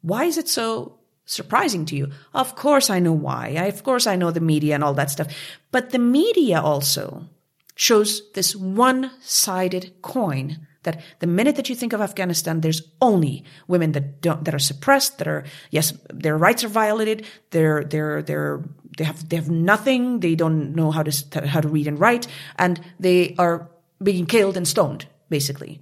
Why 0.00 0.24
is 0.24 0.38
it 0.38 0.48
so 0.48 0.97
surprising 1.28 1.84
to 1.86 1.96
you? 1.96 2.10
Of 2.34 2.56
course 2.56 2.90
I 2.90 2.98
know 2.98 3.12
why. 3.12 3.54
I, 3.58 3.66
of 3.66 3.82
course 3.84 4.06
I 4.06 4.16
know 4.16 4.30
the 4.30 4.40
media 4.40 4.74
and 4.74 4.82
all 4.82 4.94
that 4.94 5.10
stuff. 5.10 5.28
But 5.70 5.90
the 5.90 5.98
media 5.98 6.60
also 6.60 7.28
shows 7.76 8.32
this 8.32 8.56
one-sided 8.56 10.02
coin 10.02 10.66
that 10.82 11.00
the 11.18 11.26
minute 11.26 11.56
that 11.56 11.68
you 11.68 11.74
think 11.74 11.92
of 11.92 12.00
Afghanistan, 12.00 12.60
there's 12.60 12.82
only 13.00 13.44
women 13.66 13.92
that 13.92 14.20
don't, 14.20 14.44
that 14.44 14.54
are 14.54 14.58
suppressed, 14.58 15.18
that 15.18 15.28
are, 15.28 15.44
yes, 15.70 15.92
their 16.08 16.36
rights 16.36 16.64
are 16.64 16.68
violated, 16.68 17.26
they're, 17.50 17.84
they're, 17.84 18.22
they're, 18.22 18.62
they 18.96 19.04
have, 19.04 19.28
they 19.28 19.36
have 19.36 19.50
nothing, 19.50 20.20
they 20.20 20.34
don't 20.34 20.74
know 20.74 20.90
how 20.90 21.02
to, 21.02 21.46
how 21.46 21.60
to 21.60 21.68
read 21.68 21.86
and 21.86 22.00
write, 22.00 22.26
and 22.56 22.80
they 22.98 23.34
are 23.38 23.68
being 24.02 24.26
killed 24.26 24.56
and 24.56 24.66
stoned, 24.66 25.06
basically. 25.28 25.80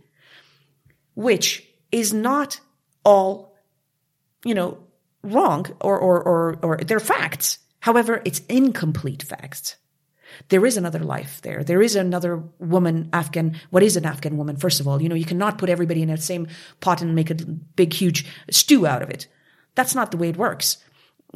Which 1.15 1.67
is 1.93 2.13
not 2.13 2.61
all, 3.05 3.55
you 4.45 4.55
know, 4.55 4.79
wrong 5.27 5.67
or, 5.81 5.99
or, 5.99 6.23
or, 6.23 6.59
or 6.63 6.77
they're 6.79 7.01
facts. 7.01 7.59
However, 7.81 8.23
it's 8.25 8.41
incomplete 8.49 9.23
facts. 9.23 9.77
There 10.49 10.67
is 10.67 10.77
another 10.77 10.99
life 10.99 11.41
there. 11.43 11.65
There 11.65 11.81
is 11.81 11.97
another 11.97 12.43
woman, 12.59 13.09
Afghan. 13.13 13.59
What 13.71 13.83
is 13.83 13.97
an 13.97 14.05
Afghan 14.05 14.37
woman? 14.37 14.57
First 14.57 14.81
of 14.81 14.89
all, 14.89 15.01
you 15.01 15.09
know, 15.09 15.15
you 15.15 15.25
cannot 15.25 15.59
put 15.59 15.71
everybody 15.71 16.03
in 16.03 16.09
the 16.09 16.17
same 16.17 16.49
pot 16.81 17.01
and 17.01 17.15
make 17.15 17.31
a 17.31 17.35
big, 17.35 17.93
huge 17.93 18.27
stew 18.51 18.87
out 18.87 19.03
of 19.03 19.11
it. 19.11 19.29
That's 19.75 19.95
not 19.95 20.11
the 20.11 20.17
way 20.17 20.29
it 20.29 20.37
works. 20.37 20.79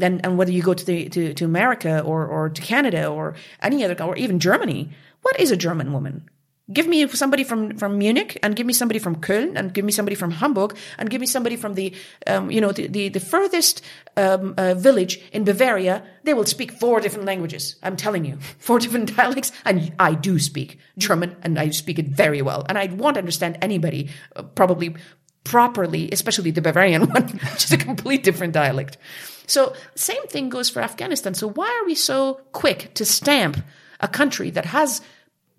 And, 0.01 0.24
and 0.24 0.38
whether 0.38 0.53
you 0.53 0.62
go 0.62 0.74
to 0.74 0.84
the, 0.84 1.09
to, 1.11 1.34
to 1.34 1.45
America 1.45 2.01
or, 2.01 2.26
or 2.26 2.49
to 2.49 2.62
Canada 2.62 3.07
or 3.07 3.34
any 3.62 3.84
other, 3.84 4.03
or 4.03 4.16
even 4.16 4.38
Germany, 4.38 4.91
what 5.22 5.38
is 5.38 5.51
a 5.51 5.57
German 5.57 5.93
woman? 5.93 6.28
Give 6.72 6.86
me 6.86 7.06
somebody 7.08 7.44
from, 7.44 7.76
from 7.76 7.98
Munich 7.98 8.38
and 8.42 8.54
give 8.54 8.66
me 8.66 8.72
somebody 8.72 8.98
from 8.98 9.16
Köln 9.16 9.56
and 9.56 9.74
give 9.74 9.84
me 9.84 9.92
somebody 9.92 10.14
from 10.14 10.30
Hamburg 10.30 10.76
and 10.98 11.10
give 11.10 11.20
me 11.20 11.26
somebody 11.26 11.56
from 11.56 11.74
the, 11.74 11.94
um, 12.26 12.50
you 12.50 12.60
know, 12.60 12.72
the, 12.72 12.86
the, 12.86 13.08
the 13.08 13.20
furthest, 13.20 13.82
um, 14.16 14.54
uh, 14.56 14.74
village 14.74 15.20
in 15.32 15.44
Bavaria. 15.44 16.04
They 16.24 16.34
will 16.34 16.46
speak 16.46 16.72
four 16.72 17.00
different 17.00 17.26
languages. 17.26 17.76
I'm 17.82 17.96
telling 17.96 18.24
you, 18.24 18.38
four 18.58 18.78
different 18.78 19.16
dialects. 19.16 19.52
And 19.64 19.92
I 19.98 20.14
do 20.14 20.38
speak 20.38 20.78
German 20.96 21.36
and 21.42 21.58
I 21.58 21.70
speak 21.70 21.98
it 21.98 22.08
very 22.08 22.42
well. 22.42 22.64
And 22.68 22.78
I 22.78 22.86
won't 22.86 23.16
understand 23.16 23.58
anybody 23.60 24.10
uh, 24.36 24.42
probably 24.42 24.94
properly, 25.44 26.10
especially 26.12 26.50
the 26.50 26.62
Bavarian 26.62 27.06
one, 27.10 27.28
which 27.28 27.64
is 27.64 27.72
a 27.72 27.76
complete 27.76 28.22
different 28.22 28.52
dialect. 28.52 28.96
So 29.46 29.74
same 29.96 30.24
thing 30.28 30.48
goes 30.48 30.70
for 30.70 30.80
Afghanistan. 30.80 31.34
So 31.34 31.48
why 31.48 31.66
are 31.82 31.86
we 31.86 31.96
so 31.96 32.40
quick 32.52 32.94
to 32.94 33.04
stamp 33.04 33.56
a 33.98 34.08
country 34.08 34.50
that 34.50 34.64
has 34.66 35.00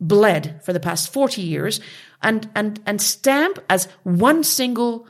bled 0.02 0.60
for 0.64 0.74
the 0.74 0.80
past 0.80 1.14
40 1.14 1.42
years 1.42 1.80
and, 2.22 2.50
and, 2.56 2.82
and 2.86 3.02
stamp 3.02 3.60
as 3.70 3.88
one 4.04 4.44
single 4.44 5.08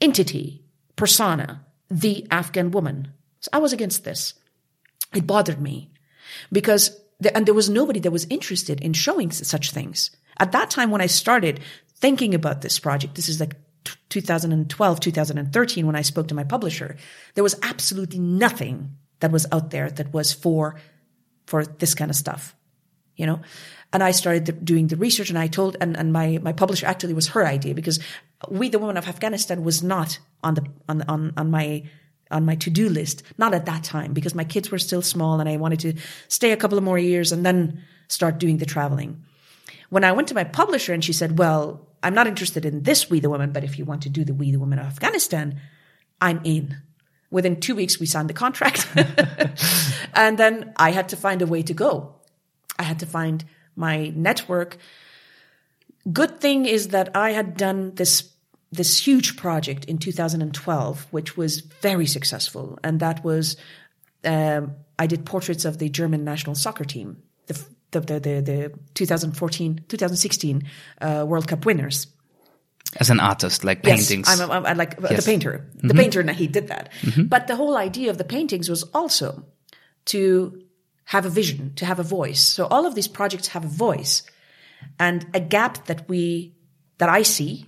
entity, 0.00 0.62
persona, 0.94 1.64
the 1.90 2.26
Afghan 2.30 2.70
woman. 2.70 3.08
So 3.40 3.48
I 3.52 3.58
was 3.58 3.72
against 3.72 4.04
this. 4.04 4.34
It 5.14 5.26
bothered 5.26 5.60
me 5.60 5.90
because, 6.52 7.00
the, 7.18 7.34
and 7.36 7.46
there 7.46 7.54
was 7.54 7.70
nobody 7.70 7.98
that 8.00 8.12
was 8.12 8.26
interested 8.30 8.80
in 8.80 8.92
showing 8.92 9.30
such 9.30 9.72
things. 9.72 10.10
At 10.38 10.52
that 10.52 10.70
time, 10.70 10.90
when 10.90 11.00
I 11.00 11.06
started 11.06 11.60
thinking 11.96 12.34
about 12.34 12.60
this 12.60 12.78
project, 12.78 13.14
this 13.14 13.28
is 13.28 13.40
like 13.40 13.56
2012, 14.10 15.00
2013, 15.00 15.86
when 15.86 15.96
I 15.96 16.02
spoke 16.02 16.28
to 16.28 16.34
my 16.34 16.44
publisher, 16.44 16.96
there 17.34 17.44
was 17.44 17.58
absolutely 17.62 18.18
nothing 18.18 18.96
that 19.20 19.32
was 19.32 19.46
out 19.52 19.70
there 19.70 19.90
that 19.90 20.12
was 20.12 20.32
for, 20.32 20.76
for 21.46 21.64
this 21.64 21.94
kind 21.94 22.10
of 22.10 22.16
stuff, 22.16 22.54
you 23.16 23.26
know? 23.26 23.40
And 23.92 24.02
I 24.02 24.12
started 24.12 24.46
the, 24.46 24.52
doing 24.52 24.86
the 24.86 24.96
research 24.96 25.30
and 25.30 25.38
I 25.38 25.48
told, 25.48 25.76
and, 25.80 25.96
and 25.96 26.12
my, 26.12 26.38
my 26.42 26.52
publisher 26.52 26.86
actually 26.86 27.14
was 27.14 27.28
her 27.28 27.46
idea 27.46 27.74
because 27.74 27.98
we, 28.48 28.68
the 28.68 28.78
women 28.78 28.96
of 28.96 29.08
Afghanistan 29.08 29.64
was 29.64 29.82
not 29.82 30.18
on 30.42 30.54
the, 30.54 30.64
on, 30.88 31.02
on, 31.02 31.32
on 31.36 31.50
my, 31.50 31.82
on 32.30 32.44
my 32.44 32.54
to-do 32.54 32.88
list. 32.88 33.24
Not 33.36 33.52
at 33.52 33.66
that 33.66 33.82
time 33.82 34.12
because 34.12 34.34
my 34.34 34.44
kids 34.44 34.70
were 34.70 34.78
still 34.78 35.02
small 35.02 35.40
and 35.40 35.48
I 35.48 35.56
wanted 35.56 35.80
to 35.80 35.94
stay 36.28 36.52
a 36.52 36.56
couple 36.56 36.78
of 36.78 36.84
more 36.84 36.98
years 36.98 37.32
and 37.32 37.44
then 37.44 37.82
start 38.06 38.38
doing 38.38 38.58
the 38.58 38.66
traveling. 38.66 39.24
When 39.88 40.04
I 40.04 40.12
went 40.12 40.28
to 40.28 40.34
my 40.34 40.44
publisher 40.44 40.92
and 40.92 41.04
she 41.04 41.12
said, 41.12 41.38
well, 41.38 41.88
I'm 42.02 42.14
not 42.14 42.28
interested 42.28 42.64
in 42.64 42.84
this 42.84 43.10
We 43.10 43.20
the 43.20 43.28
Women, 43.28 43.52
but 43.52 43.64
if 43.64 43.78
you 43.78 43.84
want 43.84 44.02
to 44.02 44.08
do 44.08 44.24
the 44.24 44.34
We 44.34 44.52
the 44.52 44.60
Women 44.60 44.78
of 44.78 44.86
Afghanistan, 44.86 45.60
I'm 46.20 46.40
in. 46.44 46.76
Within 47.30 47.60
two 47.60 47.74
weeks, 47.74 47.98
we 47.98 48.06
signed 48.06 48.28
the 48.28 48.34
contract. 48.34 48.88
and 50.14 50.38
then 50.38 50.72
I 50.76 50.92
had 50.92 51.08
to 51.10 51.16
find 51.16 51.42
a 51.42 51.46
way 51.46 51.62
to 51.62 51.74
go. 51.74 52.14
I 52.78 52.84
had 52.84 53.00
to 53.00 53.06
find 53.06 53.44
my 53.80 54.12
network. 54.14 54.76
Good 56.12 56.38
thing 56.40 56.66
is 56.66 56.88
that 56.88 57.16
I 57.16 57.32
had 57.32 57.56
done 57.56 57.94
this 57.96 58.30
this 58.72 59.04
huge 59.04 59.36
project 59.36 59.86
in 59.86 59.98
2012, 59.98 61.06
which 61.10 61.36
was 61.36 61.58
very 61.58 62.06
successful, 62.06 62.78
and 62.84 63.00
that 63.00 63.24
was 63.24 63.56
um, 64.24 64.76
I 64.98 65.06
did 65.06 65.24
portraits 65.24 65.64
of 65.64 65.78
the 65.78 65.88
German 65.88 66.24
national 66.24 66.54
soccer 66.54 66.84
team, 66.84 67.22
the 67.46 67.54
the 67.90 68.00
the, 68.00 68.20
the, 68.20 68.40
the 68.40 68.78
2014 68.94 69.84
2016 69.88 70.62
uh, 71.00 71.24
World 71.26 71.48
Cup 71.48 71.66
winners. 71.66 72.06
As 72.98 73.08
an 73.08 73.20
artist, 73.20 73.62
like 73.62 73.82
paintings. 73.84 74.26
Yes, 74.28 74.40
I'm, 74.40 74.50
I'm, 74.50 74.66
I'm 74.66 74.76
like 74.76 74.98
yes. 75.00 75.24
the 75.24 75.30
painter. 75.30 75.66
The 75.74 75.88
mm-hmm. 75.88 75.98
painter, 75.98 76.20
and 76.20 76.30
he 76.30 76.48
did 76.48 76.68
that. 76.68 76.90
Mm-hmm. 77.02 77.24
But 77.24 77.46
the 77.46 77.54
whole 77.54 77.76
idea 77.76 78.10
of 78.10 78.18
the 78.18 78.24
paintings 78.24 78.68
was 78.68 78.82
also 78.94 79.44
to 80.06 80.60
have 81.10 81.26
a 81.26 81.28
vision, 81.28 81.74
to 81.74 81.84
have 81.84 81.98
a 81.98 82.04
voice. 82.04 82.38
So 82.40 82.66
all 82.66 82.86
of 82.86 82.94
these 82.94 83.08
projects 83.08 83.48
have 83.48 83.64
a 83.64 83.68
voice 83.68 84.22
and 84.96 85.26
a 85.34 85.40
gap 85.40 85.86
that 85.86 86.08
we, 86.08 86.54
that 86.98 87.08
I 87.08 87.22
see 87.22 87.66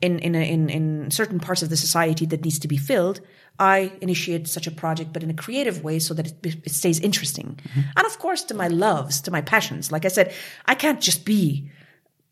in, 0.00 0.20
in, 0.20 0.36
a, 0.36 0.48
in, 0.48 0.70
in 0.70 1.10
certain 1.10 1.40
parts 1.40 1.62
of 1.62 1.70
the 1.70 1.76
society 1.76 2.24
that 2.26 2.44
needs 2.44 2.60
to 2.60 2.68
be 2.68 2.76
filled. 2.76 3.20
I 3.58 3.90
initiate 4.00 4.46
such 4.46 4.68
a 4.68 4.70
project, 4.70 5.12
but 5.12 5.24
in 5.24 5.30
a 5.30 5.34
creative 5.34 5.82
way 5.82 5.98
so 5.98 6.14
that 6.14 6.28
it, 6.28 6.66
it 6.66 6.70
stays 6.70 7.00
interesting. 7.00 7.58
Mm-hmm. 7.60 7.80
And 7.96 8.06
of 8.06 8.16
course, 8.20 8.44
to 8.44 8.54
my 8.54 8.68
loves, 8.68 9.22
to 9.22 9.32
my 9.32 9.40
passions. 9.40 9.90
Like 9.90 10.04
I 10.04 10.08
said, 10.08 10.32
I 10.66 10.76
can't 10.76 11.00
just 11.00 11.24
be 11.24 11.72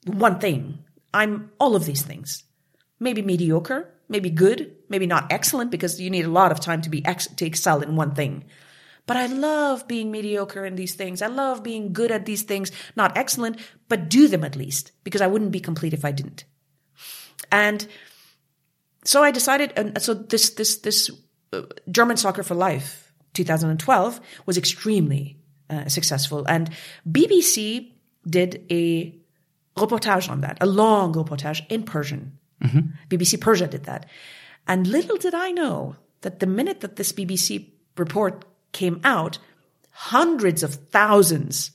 one 0.06 0.38
thing. 0.38 0.78
I'm 1.12 1.50
all 1.58 1.74
of 1.74 1.86
these 1.86 2.02
things. 2.02 2.44
Maybe 3.00 3.20
mediocre, 3.20 3.92
maybe 4.08 4.30
good, 4.30 4.76
maybe 4.88 5.08
not 5.08 5.32
excellent 5.32 5.72
because 5.72 6.00
you 6.00 6.08
need 6.08 6.24
a 6.24 6.30
lot 6.30 6.52
of 6.52 6.60
time 6.60 6.82
to 6.82 6.88
be 6.88 7.04
ex- 7.04 7.34
to 7.34 7.44
excel 7.44 7.82
in 7.82 7.96
one 7.96 8.14
thing. 8.14 8.44
But 9.06 9.16
I 9.16 9.26
love 9.26 9.86
being 9.86 10.10
mediocre 10.10 10.64
in 10.64 10.76
these 10.76 10.94
things. 10.94 11.22
I 11.22 11.28
love 11.28 11.62
being 11.62 11.92
good 11.92 12.10
at 12.10 12.26
these 12.26 12.42
things, 12.42 12.72
not 12.96 13.16
excellent, 13.16 13.60
but 13.88 14.08
do 14.08 14.26
them 14.28 14.44
at 14.44 14.56
least 14.56 14.92
because 15.04 15.20
I 15.20 15.28
wouldn't 15.28 15.52
be 15.52 15.60
complete 15.60 15.94
if 15.94 16.04
I 16.04 16.10
didn't. 16.10 16.44
And 17.52 17.86
so 19.04 19.22
I 19.22 19.30
decided, 19.30 19.72
and 19.76 20.00
so 20.02 20.14
this, 20.14 20.50
this, 20.50 20.78
this 20.78 21.10
uh, 21.52 21.62
German 21.90 22.16
Soccer 22.16 22.42
for 22.42 22.54
Life 22.54 23.12
2012 23.34 24.20
was 24.46 24.58
extremely 24.58 25.38
uh, 25.70 25.86
successful. 25.88 26.44
And 26.46 26.70
BBC 27.08 27.92
did 28.28 28.66
a 28.70 29.14
reportage 29.76 30.28
on 30.28 30.40
that, 30.40 30.58
a 30.60 30.66
long 30.66 31.14
reportage 31.14 31.64
in 31.68 31.84
Persian. 31.84 32.38
Mm-hmm. 32.62 32.80
BBC 33.08 33.40
Persia 33.40 33.68
did 33.68 33.84
that. 33.84 34.06
And 34.66 34.86
little 34.86 35.16
did 35.16 35.34
I 35.34 35.52
know 35.52 35.96
that 36.22 36.40
the 36.40 36.46
minute 36.46 36.80
that 36.80 36.96
this 36.96 37.12
BBC 37.12 37.70
report 37.96 38.44
came 38.76 39.00
out, 39.02 39.38
hundreds 39.90 40.62
of 40.62 40.74
thousands 40.74 41.70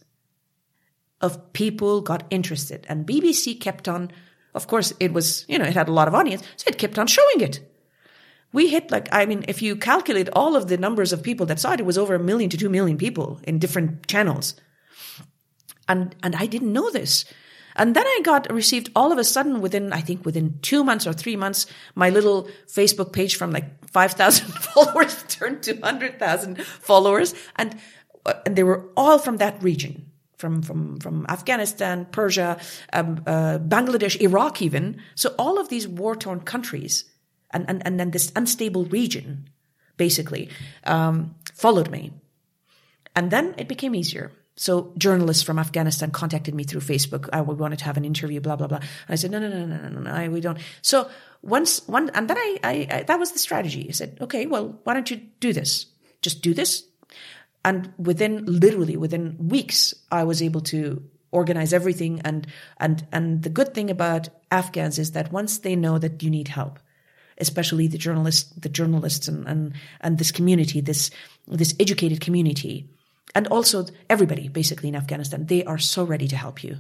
of 1.20 1.52
people 1.54 2.02
got 2.02 2.24
interested 2.30 2.86
and 2.88 3.08
BBC 3.08 3.60
kept 3.60 3.88
on, 3.88 4.12
of 4.54 4.68
course, 4.68 4.94
it 5.00 5.12
was, 5.12 5.44
you 5.48 5.58
know, 5.58 5.66
it 5.66 5.74
had 5.74 5.90
a 5.90 5.94
lot 5.94 6.08
of 6.08 6.14
audience, 6.14 6.44
so 6.56 6.66
it 6.68 6.78
kept 6.78 7.00
on 7.00 7.08
showing 7.08 7.42
it. 7.42 7.60
We 8.54 8.68
hit 8.68 8.92
like, 8.92 9.10
I 9.12 9.26
mean, 9.26 9.46
if 9.48 9.62
you 9.62 9.76
calculate 9.76 10.30
all 10.34 10.56
of 10.56 10.68
the 10.68 10.78
numbers 10.78 11.12
of 11.12 11.24
people 11.24 11.48
that 11.48 11.60
saw 11.60 11.74
it, 11.74 11.80
it 11.80 11.86
was 11.86 11.98
over 11.98 12.14
a 12.14 12.20
million 12.20 12.50
to 12.52 12.58
two 12.58 12.70
million 12.70 12.98
people 12.98 13.40
in 13.44 13.60
different 13.60 14.08
channels. 14.08 14.56
And, 15.88 16.16
and 16.22 16.36
I 16.36 16.46
didn't 16.46 16.74
know 16.74 16.92
this. 16.92 17.26
And 17.76 17.96
then 17.96 18.06
I 18.06 18.20
got 18.24 18.52
received 18.52 18.90
all 18.96 19.12
of 19.12 19.18
a 19.18 19.24
sudden 19.24 19.62
within, 19.62 19.94
I 19.94 20.02
think 20.02 20.26
within 20.26 20.60
two 20.62 20.84
months 20.84 21.08
or 21.08 21.14
three 21.14 21.36
months, 21.36 21.68
my 21.96 22.10
little 22.10 22.50
Facebook 22.68 23.14
page 23.14 23.36
from 23.36 23.52
like 23.52 23.86
5,000 23.92 24.46
followers 24.74 25.24
turned 25.28 25.64
to 25.64 25.74
100,000 25.74 26.62
followers. 26.64 27.34
And, 27.56 27.80
uh, 28.26 28.34
and 28.46 28.56
they 28.56 28.64
were 28.64 28.90
all 28.96 29.20
from 29.20 29.38
that 29.38 29.62
region. 29.62 30.08
From, 30.38 30.64
from, 30.64 31.00
from 31.00 31.28
Afghanistan, 31.30 32.08
Persia, 32.12 32.60
um, 32.94 33.22
uh, 33.28 33.60
Bangladesh, 33.60 34.20
Iraq 34.20 34.60
even. 34.64 35.00
So 35.14 35.36
all 35.38 35.60
of 35.60 35.70
these 35.70 35.88
war-torn 35.88 36.40
countries 36.40 37.06
and, 37.52 37.64
and, 37.70 37.86
and 37.86 38.00
then 38.00 38.10
this 38.10 38.32
unstable 38.36 38.86
region, 38.86 39.50
basically, 39.98 40.50
um, 40.84 41.36
followed 41.54 41.92
me. 41.92 42.12
And 43.16 43.30
then 43.30 43.54
it 43.60 43.68
became 43.68 43.94
easier 43.94 44.32
So 44.56 44.94
journalists 44.98 45.44
from 45.44 45.58
Afghanistan 45.58 46.12
contacted 46.12 46.54
me 46.54 46.64
through 46.64 46.82
Facebook. 46.82 47.30
I 47.32 47.42
wanted 47.42 47.80
to 47.80 47.86
have 47.86 47.98
an 47.98 48.06
interview, 48.06 48.42
blah, 48.42 48.56
blah, 48.56 48.68
blah. 48.68 48.78
And 48.78 48.88
I 49.10 49.16
said, 49.16 49.32
no, 49.32 49.40
no, 49.40 49.50
no, 49.50 49.66
no, 49.66 49.90
no, 49.90 50.00
no, 50.00 50.30
we 50.30 50.42
don't. 50.42 50.60
So 50.82 51.10
once, 51.42 51.88
one, 51.88 52.10
and 52.14 52.30
then 52.30 52.38
I, 52.38 52.60
I, 52.64 52.88
I, 52.92 53.04
that 53.04 53.18
was 53.20 53.32
the 53.32 53.40
strategy. 53.40 53.88
I 53.88 53.94
said, 53.94 54.18
okay, 54.22 54.46
well, 54.46 54.80
why 54.84 54.94
don't 54.94 55.10
you 55.10 55.22
do 55.40 55.54
this? 55.54 55.88
Just 56.22 56.42
do 56.42 56.54
this. 56.54 56.86
And 57.64 57.94
within, 57.98 58.46
literally 58.46 58.98
within 58.98 59.38
weeks, 59.40 59.94
I 60.12 60.24
was 60.24 60.42
able 60.42 60.62
to 60.62 61.04
organize 61.32 61.74
everything. 61.74 62.22
And, 62.26 62.46
and, 62.78 63.08
and 63.12 63.44
the 63.44 63.50
good 63.50 63.74
thing 63.74 63.90
about 63.90 64.30
Afghans 64.52 65.00
is 65.00 65.12
that 65.12 65.32
once 65.32 65.60
they 65.60 65.76
know 65.76 65.98
that 65.98 66.22
you 66.22 66.30
need 66.30 66.50
help, 66.50 66.80
especially 67.38 67.88
the 67.88 67.98
journalists, 67.98 68.52
the 68.54 68.70
journalists 68.70 69.28
and, 69.28 69.48
and, 69.48 69.74
and 70.02 70.18
this 70.18 70.32
community, 70.32 70.82
this, 70.82 71.10
this 71.48 71.74
educated 71.80 72.22
community, 72.22 72.90
and 73.34 73.48
also 73.48 73.86
everybody 74.10 74.50
basically 74.50 74.90
in 74.90 74.96
Afghanistan, 74.96 75.46
they 75.46 75.64
are 75.64 75.78
so 75.78 76.04
ready 76.04 76.28
to 76.28 76.36
help 76.36 76.64
you. 76.64 76.78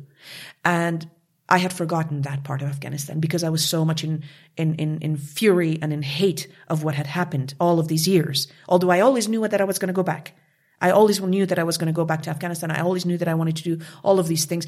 And 0.65 1.09
I 1.47 1.57
had 1.57 1.73
forgotten 1.73 2.21
that 2.21 2.43
part 2.43 2.61
of 2.61 2.69
Afghanistan 2.69 3.19
because 3.19 3.43
I 3.43 3.49
was 3.49 3.65
so 3.65 3.83
much 3.83 4.03
in, 4.03 4.23
in, 4.55 4.75
in, 4.75 4.99
in 4.99 5.17
fury 5.17 5.77
and 5.81 5.91
in 5.91 6.01
hate 6.01 6.47
of 6.69 6.83
what 6.83 6.95
had 6.95 7.07
happened 7.07 7.53
all 7.59 7.79
of 7.79 7.87
these 7.87 8.07
years. 8.07 8.47
Although 8.69 8.89
I 8.91 9.01
always 9.01 9.27
knew 9.27 9.45
that 9.45 9.59
I 9.61 9.65
was 9.65 9.77
going 9.77 9.87
to 9.87 9.93
go 9.93 10.03
back. 10.03 10.33
I 10.79 10.91
always 10.91 11.21
knew 11.21 11.45
that 11.45 11.59
I 11.59 11.63
was 11.63 11.77
going 11.77 11.87
to 11.87 11.93
go 11.93 12.05
back 12.05 12.23
to 12.23 12.29
Afghanistan. 12.29 12.71
I 12.71 12.81
always 12.81 13.05
knew 13.05 13.17
that 13.17 13.27
I 13.27 13.35
wanted 13.35 13.57
to 13.57 13.63
do 13.63 13.85
all 14.01 14.19
of 14.19 14.27
these 14.27 14.45
things. 14.45 14.65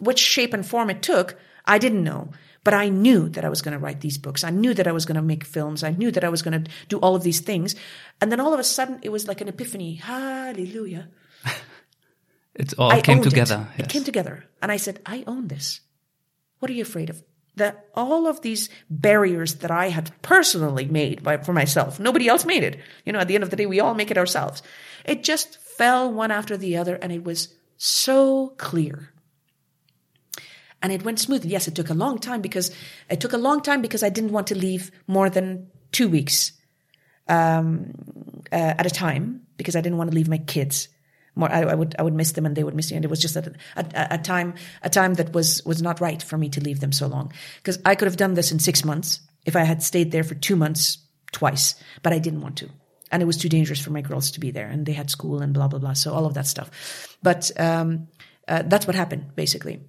Which 0.00 0.18
shape 0.18 0.52
and 0.52 0.66
form 0.66 0.90
it 0.90 1.02
took, 1.02 1.38
I 1.64 1.78
didn't 1.78 2.04
know. 2.04 2.32
But 2.64 2.72
I 2.74 2.88
knew 2.88 3.28
that 3.28 3.44
I 3.44 3.50
was 3.50 3.60
going 3.60 3.72
to 3.72 3.78
write 3.78 4.00
these 4.00 4.16
books. 4.16 4.42
I 4.42 4.50
knew 4.50 4.72
that 4.74 4.86
I 4.86 4.92
was 4.92 5.04
going 5.04 5.16
to 5.16 5.22
make 5.22 5.44
films. 5.44 5.84
I 5.84 5.90
knew 5.90 6.10
that 6.10 6.24
I 6.24 6.30
was 6.30 6.40
going 6.40 6.64
to 6.64 6.70
do 6.88 6.98
all 6.98 7.14
of 7.14 7.22
these 7.22 7.40
things. 7.40 7.76
And 8.20 8.32
then 8.32 8.40
all 8.40 8.54
of 8.54 8.60
a 8.60 8.64
sudden, 8.64 9.00
it 9.02 9.10
was 9.10 9.28
like 9.28 9.42
an 9.42 9.48
epiphany. 9.48 9.96
Hallelujah. 9.96 11.08
it 12.54 12.72
all 12.78 12.90
I 12.90 13.02
came 13.02 13.20
together. 13.20 13.68
It. 13.74 13.80
Yes. 13.80 13.86
it 13.86 13.90
came 13.90 14.04
together. 14.04 14.46
And 14.62 14.72
I 14.72 14.78
said, 14.78 15.00
I 15.04 15.24
own 15.26 15.48
this. 15.48 15.80
What 16.58 16.70
are 16.70 16.74
you 16.74 16.82
afraid 16.82 17.10
of? 17.10 17.22
That 17.56 17.86
all 17.94 18.26
of 18.26 18.40
these 18.40 18.70
barriers 18.88 19.56
that 19.56 19.70
I 19.70 19.90
had 19.90 20.10
personally 20.22 20.86
made 20.86 21.22
by, 21.22 21.36
for 21.36 21.52
myself, 21.52 22.00
nobody 22.00 22.28
else 22.28 22.46
made 22.46 22.64
it. 22.64 22.80
You 23.04 23.12
know, 23.12 23.20
at 23.20 23.28
the 23.28 23.34
end 23.34 23.44
of 23.44 23.50
the 23.50 23.56
day, 23.56 23.66
we 23.66 23.78
all 23.78 23.94
make 23.94 24.10
it 24.10 24.18
ourselves. 24.18 24.62
It 25.04 25.22
just 25.22 25.58
fell 25.58 26.10
one 26.10 26.30
after 26.30 26.56
the 26.56 26.78
other 26.78 26.96
and 26.96 27.12
it 27.12 27.22
was 27.22 27.54
so 27.76 28.54
clear. 28.56 29.13
And 30.84 30.92
it 30.92 31.02
went 31.02 31.18
smoothly. 31.18 31.48
Yes, 31.48 31.66
it 31.66 31.74
took 31.74 31.88
a 31.88 31.94
long 31.94 32.18
time 32.18 32.42
because 32.42 32.70
it 33.08 33.18
took 33.18 33.32
a 33.32 33.38
long 33.38 33.62
time 33.62 33.80
because 33.80 34.02
I 34.02 34.10
didn't 34.10 34.32
want 34.32 34.48
to 34.48 34.54
leave 34.54 34.90
more 35.06 35.30
than 35.30 35.68
two 35.92 36.10
weeks 36.10 36.52
um, 37.26 37.94
uh, 38.52 38.74
at 38.76 38.84
a 38.84 38.90
time 38.90 39.46
because 39.56 39.76
I 39.76 39.80
didn't 39.80 39.96
want 39.96 40.10
to 40.10 40.14
leave 40.14 40.28
my 40.28 40.36
kids 40.36 40.88
more. 41.34 41.50
I, 41.50 41.62
I, 41.62 41.74
would 41.74 41.96
I 41.98 42.02
would 42.02 42.12
miss 42.12 42.32
them 42.32 42.44
and 42.44 42.54
they 42.54 42.62
would 42.62 42.74
miss 42.74 42.90
me, 42.90 42.96
and 42.96 43.04
it 43.06 43.08
was 43.08 43.22
just 43.22 43.34
a, 43.34 43.50
a, 43.76 44.08
a 44.10 44.18
time 44.18 44.56
a 44.82 44.90
time 44.90 45.14
that 45.14 45.32
was 45.32 45.64
was 45.64 45.80
not 45.80 46.02
right 46.02 46.22
for 46.22 46.36
me 46.36 46.50
to 46.50 46.60
leave 46.60 46.80
them 46.80 46.92
so 46.92 47.06
long 47.06 47.32
because 47.56 47.78
I 47.86 47.94
could 47.94 48.06
have 48.06 48.18
done 48.18 48.34
this 48.34 48.52
in 48.52 48.58
six 48.58 48.84
months 48.84 49.20
if 49.46 49.56
I 49.56 49.64
had 49.64 49.82
stayed 49.82 50.12
there 50.12 50.22
for 50.22 50.34
two 50.34 50.54
months 50.54 50.98
twice, 51.32 51.76
but 52.02 52.12
I 52.12 52.18
didn't 52.18 52.42
want 52.42 52.58
to. 52.58 52.68
And 53.10 53.22
it 53.22 53.26
was 53.26 53.38
too 53.38 53.48
dangerous 53.48 53.80
for 53.80 53.90
my 53.90 54.02
girls 54.02 54.32
to 54.32 54.40
be 54.40 54.50
there, 54.50 54.68
and 54.68 54.84
they 54.84 54.92
had 54.92 55.08
school 55.08 55.40
and 55.40 55.54
blah 55.54 55.68
blah 55.68 55.78
blah. 55.78 55.94
So 55.94 56.12
all 56.12 56.26
of 56.26 56.34
that 56.34 56.46
stuff, 56.46 57.16
but 57.22 57.50
um, 57.58 58.08
uh, 58.46 58.64
that's 58.66 58.86
what 58.86 58.96
happened 58.96 59.34
basically. 59.34 59.80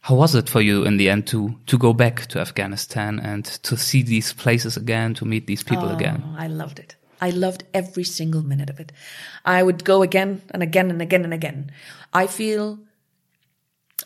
How 0.00 0.14
was 0.14 0.34
it 0.34 0.48
for 0.48 0.60
you 0.60 0.84
in 0.84 0.96
the 0.96 1.10
end 1.10 1.26
to 1.28 1.58
to 1.66 1.78
go 1.78 1.92
back 1.92 2.26
to 2.26 2.40
Afghanistan 2.40 3.18
and 3.18 3.44
to 3.62 3.76
see 3.76 4.02
these 4.02 4.32
places 4.32 4.76
again, 4.76 5.14
to 5.14 5.24
meet 5.24 5.46
these 5.46 5.62
people 5.62 5.88
oh, 5.88 5.96
again? 5.96 6.22
I 6.38 6.46
loved 6.46 6.78
it. 6.78 6.96
I 7.20 7.30
loved 7.30 7.64
every 7.74 8.04
single 8.04 8.42
minute 8.42 8.70
of 8.70 8.80
it. 8.80 8.92
I 9.44 9.62
would 9.62 9.84
go 9.84 10.02
again 10.02 10.42
and 10.50 10.62
again 10.62 10.90
and 10.90 11.02
again 11.02 11.24
and 11.24 11.34
again. 11.34 11.72
I 12.12 12.26
feel, 12.26 12.78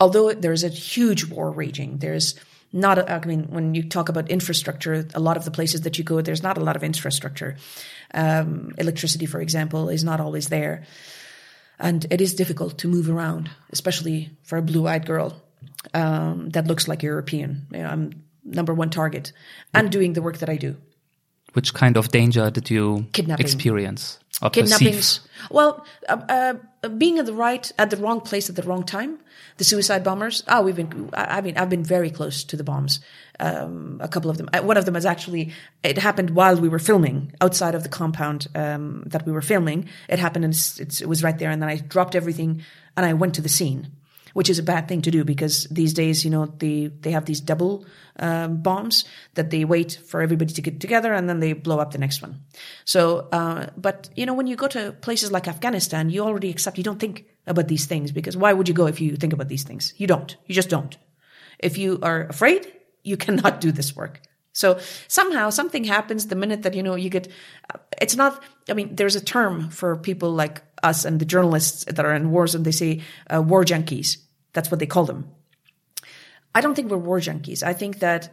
although 0.00 0.32
there's 0.32 0.64
a 0.64 0.68
huge 0.68 1.24
war 1.24 1.50
raging, 1.50 1.98
there's 1.98 2.34
not, 2.72 2.98
a, 2.98 3.12
I 3.12 3.24
mean, 3.26 3.48
when 3.50 3.74
you 3.74 3.82
talk 3.82 4.08
about 4.08 4.30
infrastructure, 4.30 5.06
a 5.14 5.20
lot 5.20 5.36
of 5.36 5.44
the 5.44 5.50
places 5.50 5.82
that 5.82 5.98
you 5.98 6.04
go, 6.04 6.22
there's 6.22 6.42
not 6.42 6.56
a 6.56 6.64
lot 6.64 6.76
of 6.76 6.82
infrastructure. 6.82 7.56
Um, 8.14 8.72
electricity, 8.78 9.26
for 9.26 9.40
example, 9.40 9.90
is 9.90 10.04
not 10.04 10.20
always 10.20 10.48
there. 10.48 10.84
And 11.78 12.06
it 12.10 12.20
is 12.20 12.34
difficult 12.34 12.78
to 12.78 12.88
move 12.88 13.10
around, 13.10 13.50
especially 13.72 14.30
for 14.42 14.56
a 14.56 14.62
blue 14.62 14.86
eyed 14.86 15.04
girl 15.04 15.42
um, 15.94 16.50
that 16.50 16.66
looks 16.66 16.88
like 16.88 17.02
European. 17.02 17.66
You 17.72 17.78
know, 17.78 17.88
I'm 17.88 18.22
number 18.44 18.74
one 18.74 18.90
target 18.90 19.32
and 19.72 19.90
doing 19.90 20.14
the 20.14 20.22
work 20.22 20.38
that 20.38 20.48
I 20.48 20.56
do. 20.56 20.76
Which 21.52 21.74
kind 21.74 21.96
of 21.96 22.08
danger 22.08 22.50
did 22.50 22.70
you 22.70 23.06
Kidnapping. 23.12 23.44
experience 23.44 24.18
or 24.40 24.48
Kidnappings. 24.48 25.18
Perceive? 25.18 25.50
Well, 25.50 25.84
uh, 26.08 26.56
uh, 26.82 26.88
being 26.88 27.18
at 27.18 27.26
the 27.26 27.34
right, 27.34 27.70
at 27.78 27.90
the 27.90 27.98
wrong 27.98 28.22
place 28.22 28.48
at 28.48 28.56
the 28.56 28.62
wrong 28.62 28.84
time. 28.84 29.18
The 29.58 29.64
suicide 29.64 30.02
bombers. 30.02 30.42
Oh, 30.48 30.62
we've 30.62 30.74
been. 30.74 31.10
I 31.12 31.42
mean, 31.42 31.58
I've 31.58 31.68
been 31.68 31.84
very 31.84 32.10
close 32.10 32.42
to 32.44 32.56
the 32.56 32.64
bombs. 32.64 33.00
Um, 33.38 34.00
a 34.02 34.08
couple 34.08 34.30
of 34.30 34.38
them. 34.38 34.48
Uh, 34.52 34.62
one 34.62 34.78
of 34.78 34.86
them 34.86 34.96
is 34.96 35.04
actually. 35.04 35.52
It 35.82 35.98
happened 35.98 36.30
while 36.30 36.58
we 36.58 36.70
were 36.70 36.78
filming 36.78 37.34
outside 37.40 37.74
of 37.74 37.82
the 37.82 37.90
compound 37.90 38.48
um, 38.54 39.02
that 39.06 39.26
we 39.26 39.32
were 39.32 39.42
filming. 39.42 39.88
It 40.08 40.18
happened 40.18 40.46
and 40.46 40.54
it's, 40.54 40.80
it's, 40.80 41.00
it 41.02 41.08
was 41.08 41.22
right 41.22 41.38
there. 41.38 41.50
And 41.50 41.60
then 41.60 41.68
I 41.68 41.76
dropped 41.76 42.14
everything 42.14 42.62
and 42.96 43.04
I 43.04 43.12
went 43.12 43.34
to 43.34 43.42
the 43.42 43.50
scene 43.50 43.92
which 44.32 44.50
is 44.50 44.58
a 44.58 44.62
bad 44.62 44.88
thing 44.88 45.02
to 45.02 45.10
do 45.10 45.24
because 45.24 45.64
these 45.70 45.92
days, 45.92 46.24
you 46.24 46.30
know, 46.30 46.46
they, 46.46 46.86
they 46.86 47.10
have 47.10 47.24
these 47.24 47.40
double 47.40 47.84
um, 48.18 48.62
bombs 48.62 49.04
that 49.34 49.50
they 49.50 49.64
wait 49.64 50.00
for 50.06 50.22
everybody 50.22 50.52
to 50.52 50.62
get 50.62 50.80
together 50.80 51.12
and 51.12 51.28
then 51.28 51.40
they 51.40 51.52
blow 51.52 51.78
up 51.78 51.92
the 51.92 51.98
next 51.98 52.22
one. 52.22 52.40
So, 52.84 53.28
uh, 53.32 53.66
but, 53.76 54.08
you 54.16 54.26
know, 54.26 54.34
when 54.34 54.46
you 54.46 54.56
go 54.56 54.68
to 54.68 54.92
places 54.92 55.32
like 55.32 55.48
Afghanistan, 55.48 56.10
you 56.10 56.22
already 56.22 56.50
accept, 56.50 56.78
you 56.78 56.84
don't 56.84 57.00
think 57.00 57.26
about 57.46 57.68
these 57.68 57.86
things 57.86 58.12
because 58.12 58.36
why 58.36 58.52
would 58.52 58.68
you 58.68 58.74
go 58.74 58.86
if 58.86 59.00
you 59.00 59.16
think 59.16 59.32
about 59.32 59.48
these 59.48 59.64
things? 59.64 59.94
You 59.96 60.06
don't. 60.06 60.36
You 60.46 60.54
just 60.54 60.70
don't. 60.70 60.96
If 61.58 61.78
you 61.78 61.98
are 62.02 62.26
afraid, 62.26 62.72
you 63.02 63.16
cannot 63.24 63.60
do 63.60 63.72
this 63.72 63.96
work. 63.96 64.20
So 64.54 64.78
somehow 65.08 65.50
something 65.50 65.84
happens 65.84 66.26
the 66.26 66.36
minute 66.36 66.62
that, 66.62 66.74
you 66.74 66.82
know, 66.82 66.94
you 66.94 67.08
get, 67.08 67.28
it's 68.00 68.16
not, 68.16 68.42
I 68.68 68.74
mean, 68.74 68.94
there's 68.94 69.16
a 69.16 69.24
term 69.24 69.70
for 69.70 69.96
people 69.96 70.32
like 70.32 70.62
us 70.82 71.04
and 71.04 71.20
the 71.20 71.24
journalists 71.24 71.84
that 71.84 72.04
are 72.04 72.14
in 72.14 72.30
wars 72.30 72.54
and 72.54 72.64
they 72.64 72.72
say 72.72 73.02
uh, 73.32 73.40
war 73.40 73.64
junkies. 73.64 74.18
That's 74.52 74.70
what 74.70 74.80
they 74.80 74.86
call 74.86 75.04
them. 75.04 75.30
I 76.54 76.60
don't 76.60 76.74
think 76.74 76.90
we're 76.90 76.98
war 76.98 77.20
junkies. 77.20 77.62
I 77.62 77.72
think 77.72 78.00
that 78.00 78.32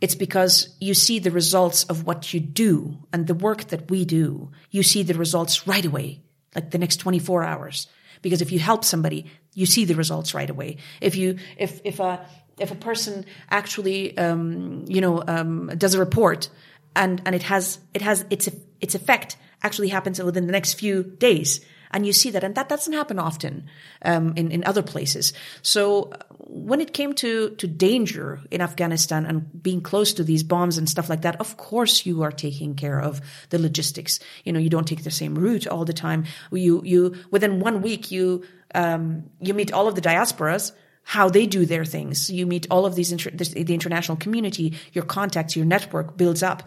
it's 0.00 0.16
because 0.16 0.74
you 0.80 0.94
see 0.94 1.20
the 1.20 1.30
results 1.30 1.84
of 1.84 2.04
what 2.04 2.34
you 2.34 2.40
do 2.40 2.98
and 3.12 3.26
the 3.26 3.34
work 3.34 3.68
that 3.68 3.88
we 3.88 4.04
do. 4.04 4.50
You 4.70 4.82
see 4.82 5.04
the 5.04 5.14
results 5.14 5.66
right 5.66 5.84
away, 5.84 6.22
like 6.56 6.70
the 6.70 6.78
next 6.78 6.96
24 6.96 7.44
hours. 7.44 7.86
Because 8.20 8.42
if 8.42 8.50
you 8.50 8.58
help 8.58 8.84
somebody, 8.84 9.26
you 9.54 9.64
see 9.64 9.84
the 9.84 9.94
results 9.94 10.34
right 10.34 10.50
away. 10.50 10.78
If 11.00 11.14
you, 11.14 11.38
if, 11.56 11.80
if 11.84 12.00
a, 12.00 12.26
if 12.58 12.72
a 12.72 12.74
person 12.74 13.24
actually, 13.48 14.18
um, 14.18 14.84
you 14.88 15.00
know, 15.00 15.22
um, 15.26 15.68
does 15.78 15.94
a 15.94 16.00
report 16.00 16.50
and, 16.96 17.22
and 17.24 17.34
it 17.34 17.44
has, 17.44 17.78
it 17.94 18.02
has 18.02 18.24
its, 18.28 18.48
its 18.80 18.96
effect 18.96 19.36
actually 19.62 19.88
happens 19.88 20.22
within 20.22 20.46
the 20.46 20.52
next 20.52 20.74
few 20.74 21.02
days. 21.02 21.60
And 21.94 22.06
you 22.06 22.12
see 22.12 22.30
that, 22.30 22.42
and 22.42 22.54
that 22.54 22.70
doesn't 22.70 22.94
happen 22.94 23.18
often 23.18 23.66
um, 24.02 24.32
in 24.34 24.50
in 24.50 24.64
other 24.64 24.82
places. 24.82 25.34
So 25.60 26.04
uh, 26.04 26.16
when 26.38 26.80
it 26.80 26.94
came 26.94 27.12
to 27.14 27.50
to 27.50 27.66
danger 27.66 28.40
in 28.50 28.62
Afghanistan 28.62 29.26
and 29.26 29.62
being 29.62 29.82
close 29.82 30.14
to 30.14 30.24
these 30.24 30.42
bombs 30.42 30.78
and 30.78 30.88
stuff 30.88 31.10
like 31.10 31.20
that, 31.22 31.38
of 31.38 31.56
course 31.58 32.06
you 32.06 32.22
are 32.22 32.32
taking 32.32 32.74
care 32.76 32.98
of 32.98 33.20
the 33.50 33.58
logistics. 33.58 34.20
You 34.44 34.52
know, 34.54 34.60
you 34.60 34.70
don't 34.70 34.88
take 34.88 35.04
the 35.04 35.10
same 35.10 35.34
route 35.34 35.66
all 35.66 35.84
the 35.84 35.92
time. 35.92 36.24
You 36.50 36.80
you 36.82 37.14
within 37.30 37.60
one 37.60 37.82
week 37.82 38.10
you 38.10 38.44
um, 38.74 39.24
you 39.40 39.52
meet 39.52 39.72
all 39.72 39.86
of 39.86 39.94
the 39.94 40.00
diasporas 40.00 40.72
how 41.04 41.28
they 41.28 41.46
do 41.46 41.66
their 41.66 41.84
things. 41.84 42.30
You 42.30 42.46
meet 42.46 42.66
all 42.70 42.86
of 42.86 42.94
these, 42.94 43.12
inter- 43.12 43.30
the 43.30 43.74
international 43.74 44.16
community, 44.16 44.74
your 44.92 45.04
contacts, 45.04 45.56
your 45.56 45.66
network 45.66 46.16
builds 46.16 46.42
up. 46.42 46.62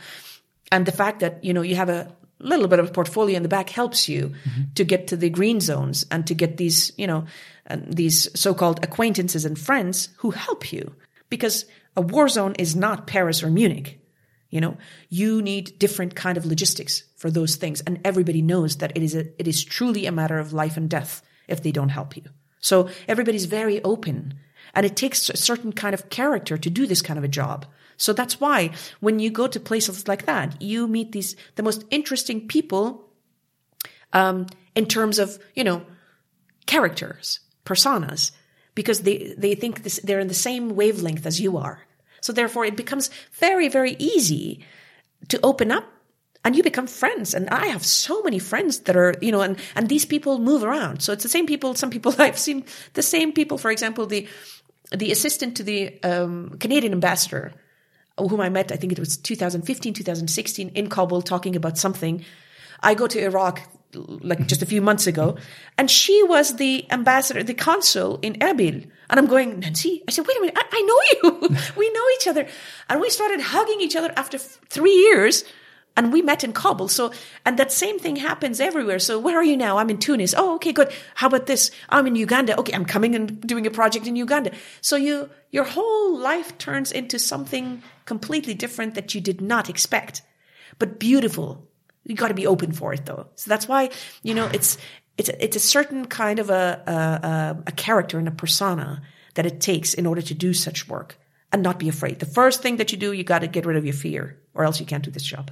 And 0.72 0.86
the 0.86 0.92
fact 0.92 1.22
that, 1.22 1.44
you 1.44 1.54
know, 1.54 1.62
you 1.62 1.76
have 1.76 1.90
a 1.90 2.14
little 2.48 2.68
bit 2.68 2.80
of 2.80 2.90
a 2.90 2.92
portfolio 2.92 3.38
in 3.38 3.44
the 3.44 3.50
back 3.50 3.70
helps 3.70 4.08
you 4.08 4.30
mm-hmm. 4.30 4.62
to 4.76 4.84
get 4.84 5.08
to 5.08 5.18
the 5.18 5.30
green 5.30 5.60
zones 5.60 6.06
and 6.12 6.26
to 6.28 6.34
get 6.34 6.58
these, 6.58 6.92
you 6.98 7.08
know, 7.08 7.26
these 7.76 8.30
so-called 8.40 8.84
acquaintances 8.84 9.46
and 9.46 9.58
friends 9.58 10.10
who 10.18 10.32
help 10.32 10.72
you. 10.72 10.96
Because 11.30 11.66
a 11.96 12.02
war 12.02 12.28
zone 12.28 12.56
is 12.60 12.76
not 12.76 13.08
Paris 13.08 13.44
or 13.44 13.50
Munich. 13.50 14.00
You 14.50 14.62
know, 14.62 14.78
you 15.10 15.42
need 15.42 15.80
different 15.80 16.16
kind 16.16 16.38
of 16.38 16.46
logistics 16.46 17.04
for 17.18 17.30
those 17.30 17.56
things. 17.56 17.82
And 17.82 18.00
everybody 18.06 18.42
knows 18.42 18.78
that 18.78 18.96
it 18.96 19.04
is 19.04 19.16
a, 19.16 19.28
it 19.40 19.48
is 19.48 19.64
truly 19.64 20.06
a 20.06 20.12
matter 20.12 20.40
of 20.40 20.54
life 20.54 20.78
and 20.78 20.90
death 20.90 21.22
if 21.48 21.62
they 21.62 21.72
don't 21.72 21.90
help 21.90 22.16
you. 22.16 22.24
So 22.60 22.90
everybody's 23.08 23.46
very 23.46 23.84
open 23.84 24.36
and 24.74 24.86
it 24.86 24.96
takes 24.96 25.30
a 25.30 25.38
certain 25.38 25.74
kind 25.74 25.94
of 25.94 26.10
character 26.10 26.58
to 26.58 26.70
do 26.70 26.86
this 26.86 27.02
kind 27.02 27.18
of 27.18 27.24
a 27.24 27.30
job. 27.30 27.66
So 27.98 28.14
that's 28.14 28.40
why 28.40 28.72
when 29.00 29.20
you 29.20 29.30
go 29.30 29.48
to 29.48 29.60
places 29.60 30.08
like 30.08 30.26
that, 30.26 30.62
you 30.62 30.88
meet 30.88 31.12
these, 31.12 31.36
the 31.56 31.64
most 31.64 31.86
interesting 31.90 32.48
people, 32.48 33.10
um, 34.14 34.48
in 34.76 34.86
terms 34.86 35.20
of, 35.20 35.40
you 35.56 35.64
know, 35.64 35.86
characters, 36.66 37.40
personas, 37.66 38.32
because 38.76 39.02
they, 39.02 39.34
they 39.38 39.56
think 39.56 39.84
this, 39.84 40.00
they're 40.04 40.20
in 40.20 40.28
the 40.28 40.34
same 40.34 40.76
wavelength 40.76 41.26
as 41.26 41.40
you 41.40 41.58
are. 41.58 41.82
So 42.22 42.34
therefore 42.34 42.66
it 42.66 42.76
becomes 42.76 43.10
very, 43.34 43.70
very 43.70 43.96
easy 44.00 44.66
to 45.30 45.40
open 45.44 45.72
up 45.72 45.86
and 46.44 46.56
you 46.56 46.64
become 46.64 46.88
friends. 46.88 47.34
And 47.34 47.50
I 47.50 47.68
have 47.68 47.86
so 47.86 48.22
many 48.22 48.40
friends 48.40 48.80
that 48.82 48.96
are, 48.96 49.16
you 49.22 49.32
know, 49.32 49.42
and, 49.42 49.58
and 49.76 49.90
these 49.90 50.06
people 50.06 50.40
move 50.40 50.64
around. 50.64 51.02
So 51.02 51.14
it's 51.14 51.24
the 51.24 51.30
same 51.30 51.48
people, 51.48 51.74
some 51.76 51.90
people 51.90 52.14
I've 52.20 52.38
seen 52.38 52.66
the 52.94 53.02
same 53.02 53.34
people, 53.34 53.58
for 53.58 53.72
example, 53.72 54.06
the, 54.06 54.28
the 54.92 55.12
assistant 55.12 55.58
to 55.58 55.64
the 55.64 56.02
um, 56.04 56.58
Canadian 56.60 56.94
ambassador, 56.94 57.54
whom 58.18 58.40
I 58.42 58.50
met, 58.50 58.72
I 58.72 58.76
think 58.76 58.92
it 58.92 59.00
was 59.00 59.18
2015, 59.18 59.94
2016 59.94 60.70
in 60.70 60.90
Kabul 60.90 61.22
talking 61.22 61.56
about 61.56 61.78
something. 61.78 62.24
I 62.82 62.94
go 62.94 63.08
to 63.08 63.22
Iraq 63.22 63.62
like 63.94 64.48
just 64.48 64.62
a 64.62 64.66
few 64.66 64.82
months 64.82 65.08
ago, 65.08 65.38
and 65.78 65.90
she 65.90 66.24
was 66.24 66.58
the 66.58 66.86
ambassador, 66.92 67.44
the 67.44 67.54
consul 67.54 68.20
in 68.22 68.34
Erbil. 68.36 68.88
And 69.10 69.20
I'm 69.20 69.28
going, 69.28 69.60
Nancy, 69.60 70.04
I 70.08 70.12
said, 70.12 70.28
wait 70.28 70.38
a 70.38 70.42
minute, 70.42 70.58
I, 70.58 70.66
I 70.72 70.82
know 70.82 71.30
you. 71.32 71.58
we 71.78 71.90
know 71.92 72.04
each 72.16 72.28
other. 72.28 72.48
And 72.90 73.00
we 73.00 73.10
started 73.10 73.40
hugging 73.40 73.82
each 73.82 73.96
other 73.96 74.12
after 74.16 74.38
f- 74.38 74.60
three 74.70 74.94
years 74.94 75.44
and 75.98 76.12
we 76.12 76.22
met 76.22 76.44
in 76.44 76.52
Kabul. 76.52 76.88
So, 76.88 77.12
and 77.46 77.58
that 77.58 77.72
same 77.72 78.00
thing 78.00 78.18
happens 78.18 78.60
everywhere. 78.60 79.00
So, 79.00 79.18
where 79.18 79.38
are 79.38 79.44
you 79.44 79.56
now? 79.56 79.78
I'm 79.78 79.90
in 79.90 79.98
Tunis. 79.98 80.34
Oh, 80.38 80.56
okay, 80.56 80.74
good. 80.74 80.92
How 81.16 81.28
about 81.28 81.46
this? 81.46 81.72
I'm 81.90 82.08
in 82.08 82.16
Uganda. 82.16 82.58
Okay, 82.60 82.74
I'm 82.74 82.86
coming 82.86 83.16
and 83.16 83.40
doing 83.42 83.66
a 83.66 83.72
project 83.72 84.06
in 84.08 84.16
Uganda. 84.16 84.52
So 84.82 84.96
you, 84.96 85.30
your 85.52 85.64
whole 85.64 86.18
life 86.18 86.58
turns 86.58 86.92
into 86.92 87.18
something 87.18 87.82
completely 88.06 88.54
different 88.54 88.96
that 88.96 89.14
you 89.14 89.22
did 89.22 89.42
not 89.42 89.70
expect, 89.70 90.22
but 90.80 91.00
beautiful. 91.00 91.68
You 92.04 92.16
got 92.16 92.30
to 92.30 92.34
be 92.34 92.48
open 92.48 92.72
for 92.72 92.94
it 92.94 93.06
though. 93.06 93.28
So 93.36 93.50
that's 93.50 93.68
why, 93.68 93.90
you 94.24 94.34
know, 94.34 94.48
it's, 94.54 94.78
it's, 95.18 95.30
it's 95.30 95.56
a 95.56 95.60
certain 95.60 96.06
kind 96.06 96.40
of 96.40 96.50
a, 96.50 96.84
a, 96.88 97.64
a 97.68 97.72
character 97.72 98.20
and 98.20 98.28
a 98.28 98.32
persona 98.32 99.02
that 99.34 99.46
it 99.46 99.60
takes 99.60 99.94
in 99.94 100.06
order 100.06 100.22
to 100.22 100.34
do 100.34 100.54
such 100.54 100.88
work 100.88 101.18
and 101.52 101.64
not 101.64 101.80
be 101.80 101.90
afraid. 101.90 102.20
The 102.20 102.26
first 102.26 102.62
thing 102.62 102.78
that 102.78 102.92
you 102.92 102.98
do, 102.98 103.12
you 103.12 103.24
got 103.24 103.40
to 103.40 103.48
get 103.48 103.66
rid 103.66 103.78
of 103.78 103.86
your 103.86 103.94
fear 103.94 104.38
or 104.54 104.64
else 104.64 104.80
you 104.80 104.86
can't 104.86 105.04
do 105.04 105.12
this 105.12 105.24
job. 105.24 105.52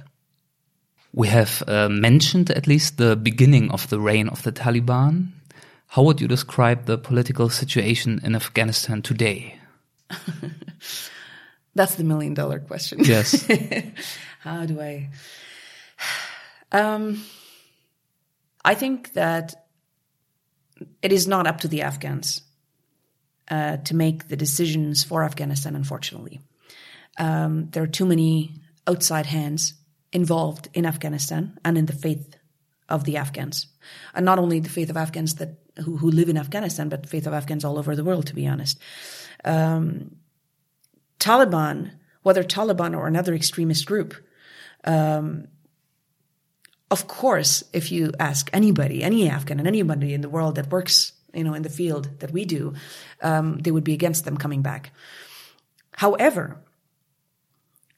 We 1.12 1.28
have 1.28 1.62
uh, 1.68 1.88
mentioned 1.88 2.50
at 2.50 2.66
least 2.66 2.98
the 2.98 3.14
beginning 3.14 3.70
of 3.70 3.88
the 3.88 4.00
reign 4.00 4.28
of 4.28 4.42
the 4.42 4.52
Taliban. 4.52 5.28
How 5.88 6.02
would 6.02 6.20
you 6.20 6.26
describe 6.26 6.86
the 6.86 6.98
political 6.98 7.48
situation 7.48 8.20
in 8.24 8.34
Afghanistan 8.34 9.00
today? 9.00 9.58
That's 11.74 11.96
the 11.96 12.04
million 12.04 12.34
dollar 12.34 12.60
question. 12.60 13.00
Yes. 13.02 13.46
How 14.40 14.66
do 14.66 14.80
I? 14.80 15.10
Um, 16.70 17.24
I 18.64 18.74
think 18.74 19.12
that 19.14 19.54
it 21.02 21.12
is 21.12 21.26
not 21.26 21.46
up 21.46 21.60
to 21.60 21.68
the 21.68 21.82
Afghans 21.82 22.42
uh, 23.50 23.78
to 23.78 23.94
make 23.94 24.28
the 24.28 24.36
decisions 24.36 25.04
for 25.04 25.24
Afghanistan, 25.24 25.76
unfortunately. 25.76 26.40
Um, 27.18 27.68
there 27.70 27.82
are 27.82 27.88
too 27.88 28.06
many 28.06 28.60
outside 28.86 29.26
hands 29.26 29.74
involved 30.12 30.68
in 30.74 30.86
Afghanistan 30.86 31.58
and 31.64 31.76
in 31.76 31.86
the 31.86 31.92
faith 31.92 32.36
of 32.88 33.04
the 33.04 33.16
Afghans. 33.16 33.66
And 34.14 34.24
not 34.24 34.38
only 34.38 34.60
the 34.60 34.68
faith 34.68 34.90
of 34.90 34.96
Afghans 34.96 35.36
that 35.36 35.58
who, 35.78 35.96
who 35.96 36.10
live 36.10 36.28
in 36.28 36.38
Afghanistan, 36.38 36.88
but 36.88 37.08
faith 37.08 37.26
of 37.26 37.32
Afghans 37.32 37.64
all 37.64 37.78
over 37.78 37.96
the 37.96 38.04
world, 38.04 38.26
to 38.28 38.34
be 38.34 38.46
honest. 38.46 38.78
Um, 39.44 40.16
Taliban, 41.18 41.92
whether 42.22 42.42
Taliban 42.42 42.96
or 42.96 43.06
another 43.06 43.34
extremist 43.34 43.86
group, 43.86 44.14
um, 44.84 45.48
of 46.90 47.08
course, 47.08 47.64
if 47.72 47.90
you 47.90 48.12
ask 48.20 48.50
anybody, 48.52 49.02
any 49.02 49.28
Afghan 49.28 49.58
and 49.58 49.66
anybody 49.66 50.14
in 50.14 50.20
the 50.20 50.28
world 50.28 50.54
that 50.56 50.70
works, 50.70 51.12
you 51.32 51.42
know, 51.42 51.54
in 51.54 51.62
the 51.62 51.68
field 51.68 52.20
that 52.20 52.30
we 52.30 52.44
do, 52.44 52.74
um, 53.22 53.58
they 53.58 53.70
would 53.70 53.84
be 53.84 53.94
against 53.94 54.24
them 54.24 54.36
coming 54.36 54.62
back. 54.62 54.92
However, 55.92 56.60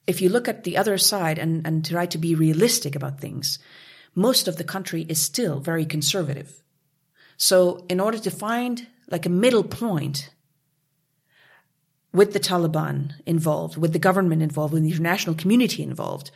if 0.06 0.22
you 0.22 0.28
look 0.28 0.48
at 0.48 0.64
the 0.64 0.76
other 0.76 0.98
side 0.98 1.38
and, 1.38 1.66
and 1.66 1.84
try 1.84 2.06
to 2.06 2.18
be 2.18 2.34
realistic 2.34 2.94
about 2.94 3.20
things, 3.20 3.58
most 4.14 4.48
of 4.48 4.56
the 4.56 4.64
country 4.64 5.04
is 5.08 5.20
still 5.20 5.60
very 5.60 5.84
conservative. 5.84 6.62
So 7.36 7.84
in 7.88 8.00
order 8.00 8.18
to 8.18 8.30
find 8.30 8.86
like 9.10 9.26
a 9.26 9.30
middle 9.30 9.64
point 9.64 10.30
with 12.16 12.32
the 12.32 12.40
Taliban 12.40 13.12
involved, 13.26 13.76
with 13.76 13.92
the 13.92 13.98
government 13.98 14.42
involved, 14.42 14.72
with 14.72 14.82
the 14.82 14.90
international 14.90 15.36
community 15.36 15.82
involved, 15.82 16.30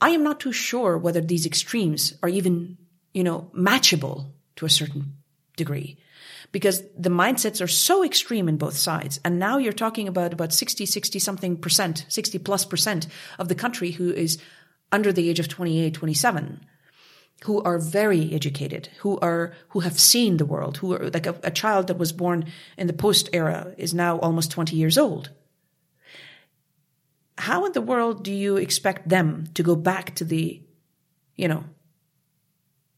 I 0.00 0.10
am 0.10 0.24
not 0.24 0.40
too 0.40 0.52
sure 0.52 0.98
whether 0.98 1.20
these 1.20 1.46
extremes 1.46 2.14
are 2.22 2.28
even, 2.28 2.76
you 3.14 3.22
know, 3.22 3.50
matchable 3.56 4.26
to 4.56 4.66
a 4.66 4.70
certain 4.70 5.14
degree 5.56 5.98
because 6.52 6.82
the 6.96 7.08
mindsets 7.08 7.62
are 7.62 7.68
so 7.68 8.04
extreme 8.04 8.48
in 8.48 8.56
both 8.56 8.76
sides. 8.76 9.20
And 9.24 9.38
now 9.38 9.58
you're 9.58 9.72
talking 9.72 10.08
about 10.08 10.32
about 10.32 10.52
60, 10.52 10.84
60 10.86 11.18
something 11.18 11.56
percent, 11.56 12.04
60 12.08 12.38
plus 12.40 12.64
percent 12.64 13.06
of 13.38 13.48
the 13.48 13.54
country 13.54 13.92
who 13.92 14.10
is 14.10 14.38
under 14.92 15.12
the 15.12 15.28
age 15.28 15.40
of 15.40 15.48
28, 15.48 15.94
27 15.94 16.66
who 17.44 17.62
are 17.62 17.78
very 17.78 18.32
educated, 18.32 18.88
who 18.98 19.18
are 19.18 19.52
who 19.68 19.80
have 19.80 19.98
seen 19.98 20.36
the 20.36 20.46
world, 20.46 20.78
who 20.78 20.94
are 20.94 21.10
like 21.10 21.26
a, 21.26 21.36
a 21.42 21.50
child 21.50 21.86
that 21.88 21.98
was 21.98 22.12
born 22.12 22.46
in 22.76 22.86
the 22.86 22.92
post 22.92 23.28
era 23.32 23.74
is 23.76 23.92
now 23.92 24.18
almost 24.18 24.50
20 24.50 24.76
years 24.76 24.96
old. 24.96 25.30
How 27.38 27.66
in 27.66 27.72
the 27.72 27.82
world 27.82 28.24
do 28.24 28.32
you 28.32 28.56
expect 28.56 29.08
them 29.08 29.48
to 29.54 29.62
go 29.62 29.76
back 29.76 30.14
to 30.16 30.24
the, 30.24 30.62
you 31.36 31.48
know, 31.48 31.64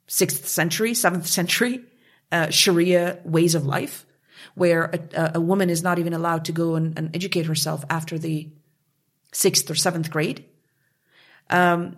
sixth 0.06 0.46
century, 0.46 0.94
seventh 0.94 1.26
century, 1.26 1.82
uh, 2.30 2.50
Sharia 2.50 3.18
ways 3.24 3.56
of 3.56 3.66
life, 3.66 4.06
where 4.54 4.84
a, 5.12 5.32
a, 5.34 5.40
woman 5.40 5.70
is 5.70 5.82
not 5.82 5.98
even 5.98 6.14
allowed 6.14 6.44
to 6.44 6.52
go 6.52 6.76
and, 6.76 6.96
and, 6.96 7.14
educate 7.14 7.46
herself 7.46 7.84
after 7.90 8.18
the 8.18 8.48
sixth 9.32 9.70
or 9.70 9.74
seventh 9.74 10.10
grade, 10.10 10.44
um, 11.50 11.96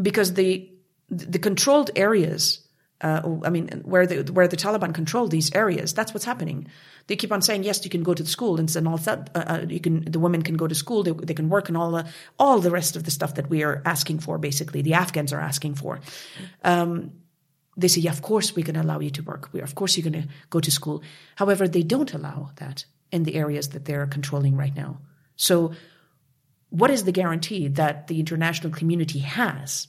because 0.00 0.34
the 0.34 0.71
the 1.12 1.38
controlled 1.38 1.90
areas. 1.96 2.58
Uh, 3.00 3.40
I 3.44 3.50
mean, 3.50 3.82
where 3.84 4.06
the 4.06 4.32
where 4.32 4.46
the 4.46 4.56
Taliban 4.56 4.94
control 4.94 5.26
these 5.26 5.52
areas, 5.54 5.92
that's 5.92 6.14
what's 6.14 6.24
happening. 6.24 6.68
They 7.08 7.16
keep 7.16 7.32
on 7.32 7.42
saying, 7.42 7.64
yes, 7.64 7.84
you 7.84 7.90
can 7.90 8.02
go 8.02 8.14
to 8.14 8.22
the 8.22 8.28
school 8.28 8.60
and, 8.60 8.88
all 8.88 8.96
that. 8.98 9.30
Uh, 9.34 9.44
uh, 9.46 9.66
you 9.68 9.80
can, 9.80 10.04
the 10.04 10.20
women 10.20 10.42
can 10.42 10.56
go 10.56 10.68
to 10.68 10.74
school, 10.74 11.02
they, 11.02 11.10
they 11.10 11.34
can 11.34 11.48
work 11.48 11.68
and 11.68 11.76
all 11.76 11.90
the, 11.90 12.06
all 12.38 12.60
the 12.60 12.70
rest 12.70 12.94
of 12.94 13.02
the 13.02 13.10
stuff 13.10 13.34
that 13.34 13.50
we 13.50 13.64
are 13.64 13.82
asking 13.84 14.20
for, 14.20 14.38
basically, 14.38 14.82
the 14.82 14.94
Afghans 14.94 15.32
are 15.32 15.40
asking 15.40 15.74
for. 15.74 16.00
Um, 16.62 17.12
they 17.76 17.88
say, 17.88 18.02
yeah, 18.02 18.12
of 18.12 18.22
course 18.22 18.54
we 18.54 18.62
can 18.62 18.76
allow 18.76 19.00
you 19.00 19.10
to 19.10 19.22
work. 19.22 19.48
We, 19.52 19.60
of 19.60 19.74
course 19.74 19.96
you're 19.96 20.08
going 20.08 20.22
to 20.22 20.28
go 20.50 20.60
to 20.60 20.70
school. 20.70 21.02
However, 21.36 21.66
they 21.66 21.82
don't 21.82 22.14
allow 22.14 22.50
that 22.56 22.84
in 23.10 23.24
the 23.24 23.34
areas 23.34 23.70
that 23.70 23.84
they're 23.84 24.06
controlling 24.06 24.56
right 24.56 24.76
now. 24.76 25.00
So 25.36 25.72
what 26.70 26.90
is 26.90 27.04
the 27.04 27.12
guarantee 27.12 27.68
that 27.68 28.06
the 28.06 28.20
international 28.20 28.72
community 28.72 29.20
has 29.20 29.88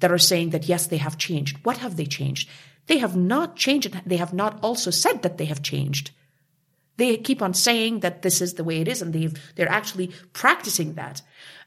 that 0.00 0.12
are 0.12 0.18
saying 0.18 0.50
that 0.50 0.68
yes, 0.68 0.86
they 0.86 0.96
have 0.98 1.18
changed? 1.18 1.58
What 1.64 1.78
have 1.78 1.96
they 1.96 2.06
changed? 2.06 2.48
They 2.86 2.98
have 2.98 3.16
not 3.16 3.56
changed. 3.56 3.92
They 4.06 4.16
have 4.16 4.32
not 4.32 4.58
also 4.62 4.90
said 4.90 5.22
that 5.22 5.38
they 5.38 5.44
have 5.46 5.62
changed. 5.62 6.10
They 6.96 7.16
keep 7.16 7.42
on 7.42 7.54
saying 7.54 8.00
that 8.00 8.22
this 8.22 8.40
is 8.40 8.54
the 8.54 8.64
way 8.64 8.80
it 8.80 8.88
is, 8.88 9.02
and 9.02 9.12
they 9.12 9.28
they're 9.54 9.70
actually 9.70 10.10
practicing 10.32 10.94
that. 10.94 11.22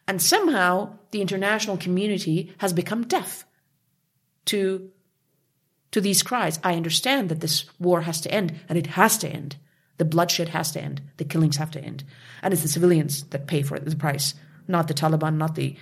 And 0.08 0.22
somehow 0.22 0.98
the 1.12 1.22
international 1.22 1.78
community 1.78 2.54
has 2.58 2.74
become 2.74 3.04
deaf 3.04 3.46
to 4.46 4.90
to 5.92 6.02
these 6.02 6.24
cries. 6.24 6.60
I 6.64 6.76
understand 6.76 7.30
that 7.30 7.42
this 7.42 7.66
war 7.80 8.02
has 8.02 8.22
to 8.22 8.32
end, 8.32 8.60
and 8.68 8.78
it 8.78 8.88
has 8.88 9.18
to 9.20 9.30
end. 9.30 9.58
The 9.98 10.06
bloodshed 10.06 10.50
has 10.50 10.72
to 10.72 10.82
end. 10.82 11.02
The 11.18 11.26
killings 11.26 11.58
have 11.58 11.72
to 11.72 11.84
end. 11.84 12.04
And 12.42 12.54
it's 12.54 12.64
the 12.64 12.68
civilians 12.68 13.24
that 13.26 13.48
pay 13.48 13.62
for 13.62 13.78
the 13.80 13.96
price, 13.96 14.34
not 14.68 14.88
the 14.88 14.94
Taliban, 14.94 15.36
not 15.36 15.56
the 15.56 15.76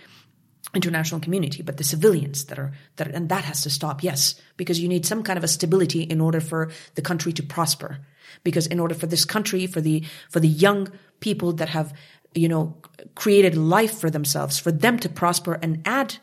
international 0.74 1.22
community, 1.22 1.64
but 1.64 1.78
the 1.78 1.84
civilians 1.84 2.46
that 2.46 2.60
are 2.60 2.72
that, 2.98 3.08
and 3.08 3.30
that 3.30 3.44
has 3.44 3.62
to 3.62 3.70
stop. 3.70 4.04
Yes, 4.04 4.36
because 4.58 4.80
you 4.80 4.88
need 4.88 5.06
some 5.06 5.24
kind 5.24 5.38
of 5.38 5.44
a 5.44 5.48
stability 5.48 6.04
in 6.04 6.22
order 6.22 6.40
for 6.40 6.70
the 6.96 7.02
country 7.02 7.34
to 7.34 7.44
prosper. 7.44 8.00
Because 8.44 8.68
in 8.68 8.80
order 8.80 8.96
for 8.96 9.08
this 9.08 9.26
country, 9.26 9.68
for 9.68 9.82
the 9.82 10.04
for 10.30 10.40
the 10.40 10.48
young 10.48 10.92
people 11.20 11.54
that 11.54 11.70
have 11.70 11.94
you 12.34 12.48
know 12.48 12.78
created 13.16 13.58
life 13.58 14.00
for 14.00 14.10
themselves, 14.10 14.60
for 14.60 14.72
them 14.72 15.00
to 15.00 15.10
prosper 15.10 15.60
and 15.62 15.82
add 15.86 16.18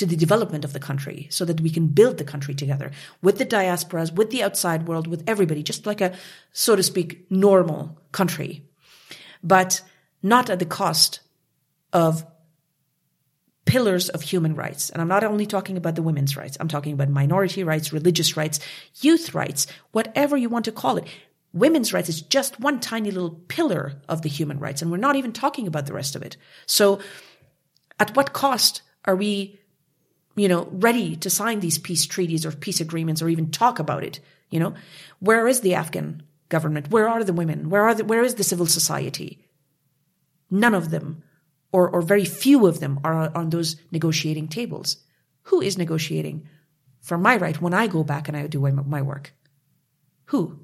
to 0.00 0.06
the 0.06 0.16
development 0.16 0.64
of 0.64 0.72
the 0.72 0.80
country 0.80 1.26
so 1.30 1.44
that 1.44 1.60
we 1.60 1.68
can 1.68 1.86
build 1.86 2.16
the 2.16 2.24
country 2.24 2.54
together 2.54 2.90
with 3.20 3.36
the 3.36 3.44
diasporas, 3.44 4.10
with 4.10 4.30
the 4.30 4.42
outside 4.42 4.88
world, 4.88 5.06
with 5.06 5.22
everybody, 5.26 5.62
just 5.62 5.84
like 5.84 6.00
a, 6.00 6.16
so 6.52 6.74
to 6.74 6.82
speak, 6.82 7.30
normal 7.30 7.98
country, 8.10 8.64
but 9.44 9.82
not 10.22 10.48
at 10.48 10.58
the 10.58 10.64
cost 10.64 11.20
of 11.92 12.24
pillars 13.70 14.08
of 14.08 14.20
human 14.20 14.56
rights. 14.56 14.90
And 14.90 15.00
I'm 15.00 15.08
not 15.08 15.22
only 15.22 15.46
talking 15.46 15.76
about 15.76 15.94
the 15.94 16.02
women's 16.02 16.36
rights. 16.36 16.56
I'm 16.58 16.66
talking 16.66 16.92
about 16.92 17.08
minority 17.08 17.62
rights, 17.62 17.92
religious 17.92 18.36
rights, 18.36 18.58
youth 19.00 19.32
rights, 19.32 19.68
whatever 19.92 20.36
you 20.36 20.48
want 20.48 20.64
to 20.64 20.72
call 20.72 20.96
it. 20.96 21.06
Women's 21.52 21.92
rights 21.92 22.08
is 22.08 22.20
just 22.20 22.58
one 22.58 22.80
tiny 22.80 23.12
little 23.12 23.40
pillar 23.46 23.92
of 24.08 24.22
the 24.22 24.28
human 24.28 24.58
rights. 24.58 24.82
And 24.82 24.90
we're 24.90 24.96
not 24.96 25.14
even 25.14 25.32
talking 25.32 25.68
about 25.68 25.86
the 25.86 25.92
rest 25.92 26.16
of 26.16 26.22
it. 26.22 26.36
So 26.66 26.98
at 28.00 28.16
what 28.16 28.32
cost 28.32 28.82
are 29.04 29.14
we 29.14 29.60
you 30.36 30.48
know, 30.48 30.68
ready 30.72 31.16
to 31.16 31.30
sign 31.30 31.60
these 31.60 31.78
peace 31.78 32.06
treaties 32.06 32.46
or 32.46 32.52
peace 32.52 32.80
agreements 32.80 33.22
or 33.22 33.28
even 33.28 33.50
talk 33.50 33.78
about 33.78 34.02
it. 34.02 34.20
You 34.48 34.58
know, 34.58 34.74
where 35.20 35.46
is 35.46 35.60
the 35.60 35.74
Afghan 35.74 36.22
government? 36.48 36.90
Where 36.90 37.08
are 37.08 37.22
the 37.22 37.32
women? 37.32 37.70
Where 37.70 37.82
are 37.82 37.94
the, 37.94 38.04
where 38.04 38.24
is 38.24 38.34
the 38.34 38.44
civil 38.44 38.66
society? 38.66 39.44
None 40.50 40.74
of 40.74 40.90
them 40.90 41.22
or, 41.72 41.88
or 41.88 42.02
very 42.02 42.24
few 42.24 42.66
of 42.66 42.80
them 42.80 43.00
are 43.04 43.34
on 43.36 43.50
those 43.50 43.76
negotiating 43.90 44.48
tables. 44.48 44.98
Who 45.44 45.60
is 45.60 45.78
negotiating 45.78 46.48
for 47.00 47.16
my 47.16 47.36
right 47.36 47.60
when 47.60 47.74
I 47.74 47.86
go 47.86 48.04
back 48.04 48.28
and 48.28 48.36
I 48.36 48.46
do 48.46 48.60
my 48.60 49.02
work? 49.02 49.32
Who? 50.26 50.60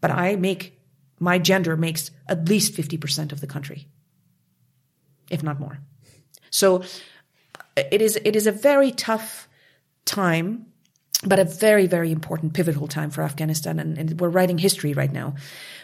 But 0.00 0.10
I 0.10 0.36
make, 0.36 0.80
my 1.18 1.38
gender 1.38 1.76
makes 1.76 2.10
at 2.28 2.48
least 2.48 2.74
50% 2.74 3.32
of 3.32 3.40
the 3.40 3.46
country, 3.46 3.88
if 5.30 5.42
not 5.42 5.60
more. 5.60 5.80
So 6.50 6.82
it 7.76 8.02
is, 8.02 8.16
it 8.24 8.36
is 8.36 8.46
a 8.46 8.52
very 8.52 8.92
tough 8.92 9.48
time, 10.04 10.66
but 11.24 11.38
a 11.38 11.44
very, 11.44 11.86
very 11.86 12.12
important 12.12 12.52
pivotal 12.52 12.86
time 12.86 13.10
for 13.10 13.22
Afghanistan. 13.22 13.78
And, 13.78 13.98
and 13.98 14.20
we're 14.20 14.28
writing 14.28 14.58
history 14.58 14.92
right 14.92 15.12
now, 15.12 15.34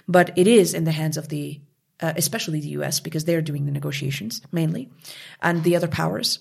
but 0.07 0.37
it 0.37 0.47
is 0.47 0.75
in 0.75 0.85
the 0.85 0.93
hands 0.93 1.17
of 1.17 1.29
the 1.29 1.61
uh, 2.03 2.13
especially 2.17 2.61
the 2.61 2.71
US, 2.81 3.01
because 3.01 3.25
they're 3.25 3.43
doing 3.43 3.67
the 3.67 3.73
negotiations 3.73 4.43
mainly, 4.53 4.91
and 5.43 5.63
the 5.65 5.77
other 5.77 5.89
powers. 5.89 6.39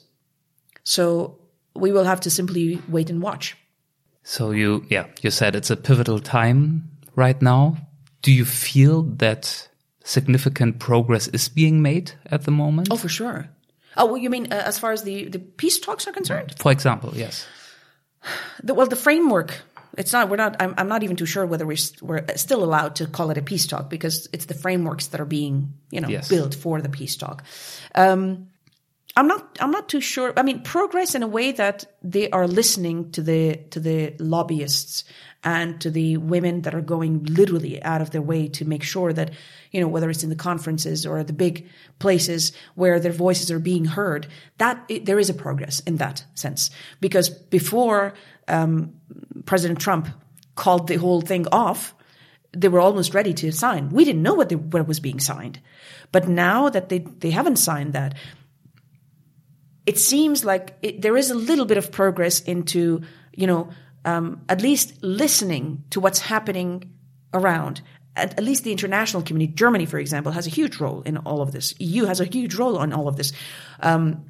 So 0.84 1.39
we 1.76 1.91
will 1.91 2.05
have 2.05 2.22
to 2.22 2.30
simply 2.30 2.82
wait 2.88 3.10
and 3.10 3.22
watch. 3.22 3.57
So 4.24 4.51
you, 4.51 4.86
yeah, 4.89 5.07
you 5.22 5.32
said 5.32 5.55
it's 5.55 5.70
a 5.70 5.76
pivotal 5.76 6.20
time 6.20 6.89
right 7.16 7.41
now. 7.41 7.78
Do 8.22 8.32
you 8.32 8.45
feel 8.45 9.03
that 9.18 9.70
significant 10.03 10.80
progress 10.80 11.28
is 11.28 11.49
being 11.49 11.82
made 11.82 12.12
at 12.26 12.43
the 12.43 12.51
moment? 12.51 12.89
Oh, 12.91 12.97
for 12.97 13.10
sure. 13.10 13.49
Oh, 13.97 14.05
well, 14.05 14.18
you 14.18 14.30
mean 14.30 14.51
uh, 14.51 14.64
as 14.66 14.78
far 14.78 14.91
as 14.91 15.03
the, 15.03 15.30
the 15.30 15.39
peace 15.39 15.80
talks 15.80 16.07
are 16.07 16.12
concerned? 16.12 16.55
For 16.57 16.72
example, 16.72 17.12
yes. 17.16 17.45
The, 18.64 18.74
well, 18.74 18.88
the 18.88 18.95
framework 18.95 19.62
it's 19.98 20.14
not. 20.14 20.30
We're 20.30 20.38
not. 20.38 20.56
I'm, 20.60 20.74
I'm 20.78 20.88
not 20.88 21.04
even 21.04 21.16
too 21.16 21.26
sure 21.26 21.46
whether 21.46 21.66
we're 21.66 21.78
we're 22.02 22.26
still 22.36 22.64
allowed 22.64 22.96
to 22.96 23.08
call 23.08 23.32
it 23.32 23.38
a 23.38 23.42
peace 23.42 23.68
talk 23.68 23.90
because 23.90 24.28
it's 24.34 24.46
the 24.46 24.54
frameworks 24.54 25.08
that 25.08 25.22
are 25.22 25.26
being 25.26 25.74
you 25.92 26.02
know 26.02 26.08
yes. 26.08 26.30
built 26.30 26.56
for 26.56 26.82
the 26.82 26.90
peace 26.90 27.16
talk. 27.16 27.44
Um, 27.96 28.48
I'm 29.16 29.28
not. 29.28 29.58
I'm 29.60 29.72
not 29.72 29.90
too 29.90 30.02
sure. 30.02 30.34
I 30.38 30.44
mean, 30.44 30.62
progress 30.62 31.16
in 31.16 31.24
a 31.24 31.28
way 31.28 31.52
that 31.52 31.86
they 32.02 32.30
are 32.30 32.48
listening 32.48 33.12
to 33.12 33.22
the 33.22 33.58
to 33.72 33.80
the 33.80 34.16
lobbyists 34.20 35.04
and 35.44 35.80
to 35.82 35.90
the 35.90 36.18
women 36.18 36.62
that 36.64 36.76
are 36.76 36.82
going 36.82 37.24
literally 37.24 37.82
out 37.82 38.02
of 38.02 38.12
their 38.12 38.22
way 38.22 38.48
to 38.50 38.66
make 38.66 38.84
sure 38.84 39.14
that 39.14 39.32
you 39.72 39.82
know 39.82 39.88
whether 39.88 40.10
it's 40.10 40.24
in 40.24 40.30
the 40.30 40.36
conferences 40.36 41.06
or 41.06 41.24
the 41.24 41.34
big 41.34 41.68
places 41.98 42.52
where 42.76 43.00
their 43.00 43.12
voices 43.12 43.50
are 43.52 43.60
being 43.60 43.86
heard. 43.86 44.28
That 44.58 44.84
it, 44.88 45.06
there 45.06 45.20
is 45.20 45.30
a 45.30 45.34
progress 45.34 45.80
in 45.82 45.98
that 45.98 46.24
sense 46.36 46.70
because 47.02 47.30
before 47.30 48.14
um, 48.50 48.93
President 49.45 49.80
Trump 49.80 50.08
called 50.56 50.88
the 50.88 50.95
whole 50.97 51.22
thing 51.22 51.45
off, 51.52 51.95
they 52.52 52.68
were 52.68 52.80
almost 52.80 53.14
ready 53.14 53.34
to 53.34 53.52
sign. 53.52 53.89
We 53.89 54.06
didn't 54.06 54.24
know 54.24 54.34
what, 54.34 54.50
they, 54.50 54.56
what 54.56 54.88
was 54.88 55.00
being 55.00 55.20
signed. 55.20 55.60
But 56.12 56.28
now 56.28 56.70
that 56.70 56.89
they, 56.89 57.00
they 57.00 57.32
haven't 57.32 57.58
signed 57.58 57.93
that, 57.93 58.16
it 59.86 59.97
seems 59.97 60.43
like 60.43 60.76
it, 60.82 61.02
there 61.02 61.18
is 61.18 61.32
a 61.32 61.36
little 61.36 61.66
bit 61.66 61.78
of 61.78 61.91
progress 61.91 62.41
into, 62.41 63.02
you 63.36 63.47
know, 63.47 63.70
um, 64.06 64.41
at 64.50 64.62
least 64.62 65.02
listening 65.04 65.84
to 65.91 66.00
what's 66.00 66.20
happening 66.20 66.91
around. 67.34 67.82
At, 68.16 68.38
at, 68.38 68.43
least 68.43 68.64
the 68.64 68.72
international 68.72 69.24
community, 69.24 69.54
Germany, 69.54 69.86
for 69.86 70.00
example, 70.00 70.32
has 70.32 70.47
a 70.47 70.50
huge 70.50 70.78
role 70.80 71.02
in 71.04 71.18
all 71.18 71.41
of 71.41 71.52
this. 71.52 71.74
EU 71.80 72.06
has 72.06 72.20
a 72.20 72.26
huge 72.26 72.56
role 72.56 72.82
in 72.82 72.91
all 72.91 73.08
of 73.08 73.16
this. 73.16 73.32
Um, 73.80 74.26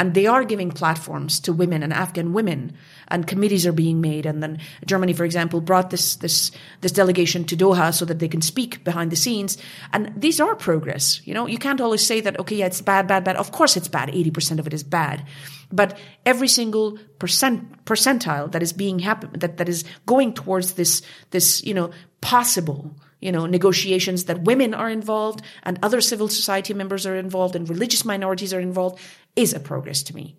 and 0.00 0.14
they 0.14 0.26
are 0.26 0.44
giving 0.44 0.70
platforms 0.70 1.38
to 1.40 1.52
women 1.52 1.82
and 1.82 1.92
Afghan 1.92 2.32
women, 2.32 2.72
and 3.08 3.26
committees 3.26 3.66
are 3.66 3.72
being 3.72 4.00
made. 4.00 4.24
And 4.24 4.42
then 4.42 4.58
Germany, 4.86 5.12
for 5.12 5.26
example, 5.26 5.60
brought 5.60 5.90
this 5.90 6.16
this 6.16 6.52
this 6.80 6.90
delegation 6.90 7.44
to 7.44 7.56
Doha 7.56 7.92
so 7.92 8.06
that 8.06 8.18
they 8.18 8.26
can 8.26 8.40
speak 8.40 8.82
behind 8.82 9.12
the 9.12 9.16
scenes. 9.16 9.58
And 9.92 10.10
these 10.16 10.40
are 10.40 10.56
progress. 10.56 11.20
You 11.26 11.34
know, 11.34 11.46
you 11.46 11.58
can't 11.58 11.82
always 11.82 12.04
say 12.04 12.22
that. 12.22 12.40
Okay, 12.40 12.56
yeah, 12.56 12.66
it's 12.66 12.80
bad, 12.80 13.08
bad, 13.08 13.24
bad. 13.24 13.36
Of 13.36 13.52
course, 13.52 13.76
it's 13.76 13.88
bad. 13.88 14.08
Eighty 14.08 14.30
percent 14.30 14.58
of 14.58 14.66
it 14.66 14.72
is 14.72 14.82
bad, 14.82 15.26
but 15.70 15.98
every 16.24 16.48
single 16.48 16.98
percent 17.18 17.84
percentile 17.84 18.50
that 18.52 18.62
is 18.62 18.72
being 18.72 19.00
happen 19.00 19.28
that 19.34 19.58
that 19.58 19.68
is 19.68 19.84
going 20.06 20.32
towards 20.32 20.72
this 20.80 21.02
this 21.30 21.62
you 21.62 21.74
know 21.74 21.90
possible 22.22 22.96
you 23.20 23.30
know, 23.30 23.46
negotiations 23.46 24.24
that 24.24 24.42
women 24.42 24.72
are 24.74 24.88
involved 24.88 25.42
and 25.62 25.78
other 25.82 26.00
civil 26.00 26.28
society 26.28 26.72
members 26.72 27.06
are 27.06 27.16
involved 27.16 27.54
and 27.54 27.68
religious 27.68 28.04
minorities 28.04 28.54
are 28.54 28.60
involved 28.60 28.98
is 29.36 29.54
a 29.54 29.60
progress 29.60 30.02
to 30.04 30.14
me. 30.14 30.36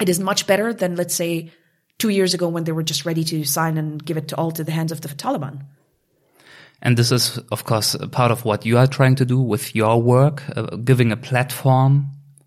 It 0.00 0.08
is 0.08 0.20
much 0.20 0.46
better 0.46 0.72
than, 0.72 0.96
let's 0.96 1.14
say, 1.14 1.50
two 1.98 2.08
years 2.08 2.34
ago 2.34 2.48
when 2.48 2.64
they 2.64 2.72
were 2.72 2.82
just 2.82 3.04
ready 3.04 3.24
to 3.24 3.44
sign 3.44 3.76
and 3.76 4.04
give 4.04 4.16
it 4.16 4.28
to 4.28 4.36
all 4.36 4.52
to 4.52 4.64
the 4.64 4.72
hands 4.72 4.92
of 4.92 5.00
the 5.00 5.08
Taliban. 5.08 5.64
And 6.80 6.96
this 6.96 7.10
is, 7.10 7.38
of 7.50 7.64
course, 7.64 7.96
part 8.12 8.30
of 8.30 8.44
what 8.44 8.64
you 8.64 8.78
are 8.78 8.86
trying 8.86 9.16
to 9.16 9.24
do 9.24 9.40
with 9.40 9.74
your 9.74 10.00
work, 10.00 10.44
uh, 10.56 10.76
giving 10.76 11.10
a 11.10 11.16
platform 11.16 12.06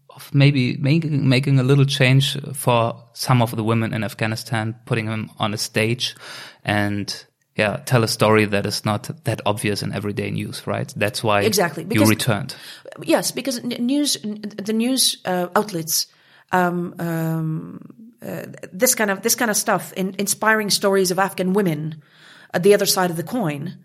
of 0.10 0.34
maybe 0.34 0.78
making, 0.78 1.28
making 1.28 1.60
a 1.60 1.64
little 1.64 1.86
change 1.86 2.38
for 2.54 2.96
some 3.14 3.42
of 3.42 3.54
the 3.56 3.64
women 3.64 3.94
in 3.94 4.04
Afghanistan, 4.06 4.76
putting 4.86 5.08
them 5.08 5.30
on 5.38 5.54
a 5.54 5.58
stage 5.58 6.16
and 6.64 7.26
yeah, 7.62 7.78
tell 7.86 8.04
a 8.04 8.08
story 8.08 8.46
that 8.46 8.66
is 8.66 8.84
not 8.86 9.10
that 9.24 9.42
obvious 9.46 9.84
in 9.84 9.94
everyday 9.94 10.32
news, 10.32 10.66
right? 10.66 10.92
That's 10.96 11.24
why 11.24 11.42
exactly 11.42 11.84
because, 11.84 12.10
you 12.10 12.10
returned. 12.10 12.56
Yes, 13.04 13.32
because 13.32 13.64
news, 13.64 14.18
the 14.22 14.74
news 14.74 15.18
uh, 15.26 15.48
outlets, 15.56 16.08
um, 16.52 16.96
um, 17.00 17.80
uh, 18.22 18.46
this 18.74 18.96
kind 18.96 19.12
of 19.12 19.22
this 19.22 19.36
kind 19.36 19.52
of 19.52 19.58
stuff, 19.58 19.94
in, 19.94 20.16
inspiring 20.18 20.70
stories 20.70 21.12
of 21.12 21.20
Afghan 21.20 21.54
women, 21.54 22.02
at 22.54 22.64
the 22.64 22.74
other 22.74 22.88
side 22.88 23.12
of 23.12 23.18
the 23.18 23.24
coin, 23.24 23.78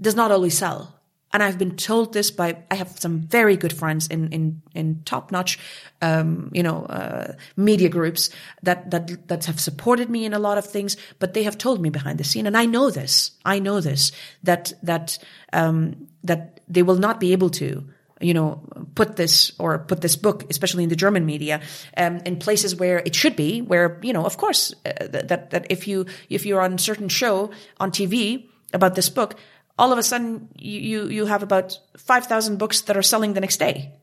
does 0.00 0.16
not 0.16 0.30
always 0.30 0.58
sell 0.58 0.99
and 1.32 1.42
I've 1.42 1.58
been 1.58 1.76
told 1.76 2.12
this 2.12 2.30
by 2.30 2.56
I 2.70 2.74
have 2.74 2.98
some 2.98 3.20
very 3.20 3.56
good 3.56 3.72
friends 3.72 4.08
in 4.08 4.32
in 4.32 4.62
in 4.74 5.02
top 5.04 5.30
notch, 5.30 5.58
um, 6.02 6.50
you 6.52 6.62
know, 6.62 6.84
uh, 6.86 7.34
media 7.56 7.88
groups 7.88 8.30
that 8.62 8.90
that 8.90 9.28
that 9.28 9.44
have 9.44 9.60
supported 9.60 10.10
me 10.10 10.24
in 10.24 10.34
a 10.34 10.38
lot 10.38 10.58
of 10.58 10.66
things, 10.66 10.96
but 11.18 11.34
they 11.34 11.44
have 11.44 11.56
told 11.56 11.80
me 11.80 11.90
behind 11.90 12.18
the 12.18 12.24
scene, 12.24 12.46
and 12.46 12.56
I 12.56 12.66
know 12.66 12.90
this. 12.90 13.32
I 13.44 13.58
know 13.58 13.80
this 13.80 14.12
that 14.42 14.72
that 14.82 15.18
um, 15.52 16.08
that 16.24 16.60
they 16.68 16.82
will 16.82 16.98
not 16.98 17.20
be 17.20 17.32
able 17.32 17.50
to. 17.50 17.84
You 18.22 18.34
know, 18.34 18.60
put 18.96 19.16
this 19.16 19.52
or 19.58 19.78
put 19.78 20.02
this 20.02 20.14
book, 20.14 20.44
especially 20.50 20.82
in 20.82 20.90
the 20.90 20.96
German 20.96 21.24
media, 21.24 21.62
um, 21.96 22.18
in 22.26 22.36
places 22.36 22.76
where 22.76 22.98
it 22.98 23.14
should 23.14 23.34
be. 23.34 23.62
Where 23.62 23.98
you 24.02 24.12
know, 24.12 24.26
of 24.26 24.36
course, 24.36 24.74
uh, 24.84 25.06
that 25.08 25.48
that 25.52 25.66
if 25.70 25.88
you 25.88 26.04
if 26.28 26.44
you're 26.44 26.60
on 26.60 26.74
a 26.74 26.78
certain 26.78 27.08
show 27.08 27.50
on 27.78 27.90
TV 27.90 28.44
about 28.74 28.94
this 28.94 29.08
book, 29.08 29.36
all 29.80 29.92
of 29.92 29.98
a 29.98 30.02
sudden 30.02 30.48
you, 30.56 31.08
you 31.08 31.24
have 31.24 31.42
about 31.42 31.78
5,000 31.96 32.58
books 32.58 32.82
that 32.82 32.98
are 32.98 33.02
selling 33.02 33.32
the 33.32 33.40
next 33.40 33.56
day. 33.56 33.94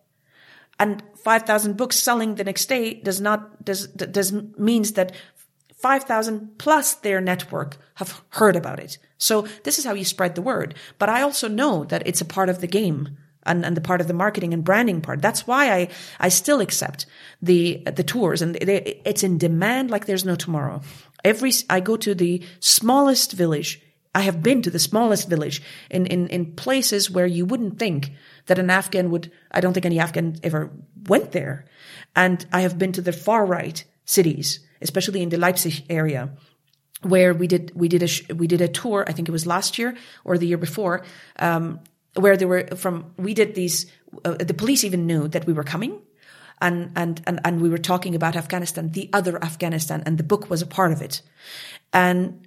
And 0.79 1.03
5,000 1.23 1.77
books 1.77 1.95
selling 1.97 2.35
the 2.35 2.43
next 2.43 2.65
day 2.65 2.95
does 2.95 3.21
not, 3.21 3.63
does, 3.63 3.87
does 3.87 4.33
means 4.57 4.93
that 4.93 5.11
5,000 5.75 6.57
plus 6.57 6.95
their 6.95 7.21
network 7.21 7.77
have 7.95 8.23
heard 8.29 8.55
about 8.55 8.79
it. 8.79 8.97
So 9.19 9.47
this 9.63 9.77
is 9.77 9.85
how 9.85 9.93
you 9.93 10.03
spread 10.03 10.33
the 10.33 10.41
word. 10.41 10.73
But 10.97 11.09
I 11.09 11.21
also 11.21 11.47
know 11.47 11.83
that 11.85 12.07
it's 12.07 12.21
a 12.21 12.25
part 12.25 12.49
of 12.49 12.59
the 12.59 12.67
game 12.67 13.15
and, 13.43 13.63
and 13.63 13.77
the 13.77 13.81
part 13.81 14.01
of 14.01 14.07
the 14.07 14.13
marketing 14.15 14.55
and 14.55 14.63
branding 14.63 15.01
part. 15.01 15.21
That's 15.21 15.45
why 15.45 15.71
I, 15.71 15.89
I 16.19 16.29
still 16.29 16.59
accept 16.59 17.05
the, 17.39 17.83
the 17.85 18.03
tours 18.03 18.41
and 18.41 18.55
they, 18.55 18.99
it's 19.05 19.23
in 19.23 19.37
demand 19.37 19.91
like 19.91 20.07
there's 20.07 20.25
no 20.25 20.35
tomorrow. 20.35 20.81
Every, 21.23 21.51
I 21.69 21.81
go 21.81 21.97
to 21.97 22.15
the 22.15 22.43
smallest 22.59 23.33
village 23.33 23.79
I 24.17 24.21
have 24.21 24.41
been 24.41 24.63
to 24.63 24.71
the 24.71 24.79
smallest 24.79 25.29
village 25.29 25.61
in, 25.91 26.07
in, 26.07 26.27
in 26.29 26.53
places 26.55 27.11
where 27.11 27.27
you 27.27 27.45
wouldn't 27.45 27.77
think 27.77 28.13
that 28.47 28.57
an 28.57 28.71
Afghan 28.71 29.11
would, 29.11 29.31
I 29.51 29.61
don't 29.61 29.73
think 29.73 29.85
any 29.85 29.99
Afghan 29.99 30.37
ever 30.41 30.71
went 31.07 31.33
there. 31.33 31.65
And 32.15 32.43
I 32.51 32.61
have 32.61 32.79
been 32.79 32.93
to 32.93 33.01
the 33.01 33.11
far 33.11 33.45
right 33.45 33.85
cities, 34.05 34.61
especially 34.81 35.21
in 35.21 35.29
the 35.29 35.37
Leipzig 35.37 35.85
area, 35.87 36.31
where 37.03 37.31
we 37.31 37.45
did, 37.45 37.71
we 37.75 37.87
did 37.87 38.01
a, 38.01 38.33
we 38.33 38.47
did 38.47 38.59
a 38.59 38.67
tour, 38.67 39.05
I 39.07 39.11
think 39.11 39.29
it 39.29 39.31
was 39.31 39.45
last 39.45 39.77
year 39.77 39.95
or 40.25 40.39
the 40.39 40.47
year 40.47 40.57
before, 40.57 41.05
um, 41.37 41.79
where 42.15 42.35
there 42.35 42.47
were 42.47 42.65
from, 42.75 43.13
we 43.17 43.35
did 43.35 43.53
these, 43.53 43.85
uh, 44.25 44.33
the 44.33 44.55
police 44.55 44.83
even 44.83 45.05
knew 45.05 45.27
that 45.27 45.45
we 45.45 45.53
were 45.53 45.63
coming. 45.63 46.01
And, 46.59 46.91
and, 46.95 47.21
and, 47.27 47.39
and 47.45 47.61
we 47.61 47.69
were 47.69 47.77
talking 47.77 48.15
about 48.15 48.35
Afghanistan, 48.35 48.89
the 48.93 49.11
other 49.13 49.37
Afghanistan, 49.43 50.01
and 50.07 50.17
the 50.17 50.23
book 50.23 50.49
was 50.49 50.63
a 50.63 50.65
part 50.65 50.91
of 50.91 51.03
it. 51.03 51.21
And 51.93 52.46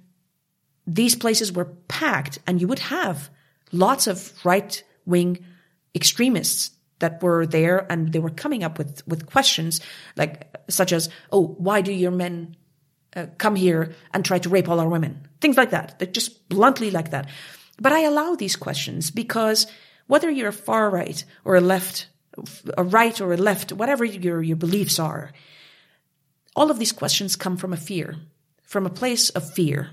these 0.95 1.15
places 1.15 1.51
were 1.51 1.65
packed 1.87 2.39
and 2.45 2.59
you 2.59 2.67
would 2.67 2.79
have 2.79 3.29
lots 3.71 4.07
of 4.07 4.33
right 4.45 4.83
wing 5.05 5.43
extremists 5.95 6.71
that 6.99 7.21
were 7.23 7.45
there 7.45 7.85
and 7.89 8.11
they 8.11 8.19
were 8.19 8.29
coming 8.29 8.63
up 8.63 8.77
with, 8.77 9.05
with 9.07 9.25
questions 9.25 9.81
like, 10.15 10.55
such 10.69 10.91
as, 10.91 11.09
Oh, 11.31 11.47
why 11.57 11.81
do 11.81 11.91
your 11.91 12.11
men 12.11 12.55
uh, 13.15 13.27
come 13.37 13.55
here 13.55 13.93
and 14.13 14.23
try 14.23 14.39
to 14.39 14.49
rape 14.49 14.69
all 14.69 14.79
our 14.79 14.89
women? 14.89 15.27
Things 15.39 15.57
like 15.57 15.71
that. 15.71 15.97
They're 15.97 16.07
just 16.07 16.47
bluntly 16.49 16.91
like 16.91 17.11
that. 17.11 17.29
But 17.79 17.93
I 17.93 18.01
allow 18.01 18.35
these 18.35 18.55
questions 18.55 19.11
because 19.11 19.67
whether 20.07 20.29
you're 20.29 20.49
a 20.49 20.53
far 20.53 20.89
right 20.89 21.23
or 21.45 21.55
a 21.55 21.61
left, 21.61 22.07
a 22.77 22.83
right 22.83 23.19
or 23.19 23.33
a 23.33 23.37
left, 23.37 23.71
whatever 23.71 24.05
your, 24.05 24.41
your 24.41 24.57
beliefs 24.57 24.99
are, 24.99 25.31
all 26.55 26.69
of 26.69 26.79
these 26.79 26.91
questions 26.91 27.35
come 27.35 27.57
from 27.57 27.73
a 27.73 27.77
fear, 27.77 28.15
from 28.63 28.85
a 28.85 28.89
place 28.89 29.29
of 29.29 29.53
fear. 29.53 29.91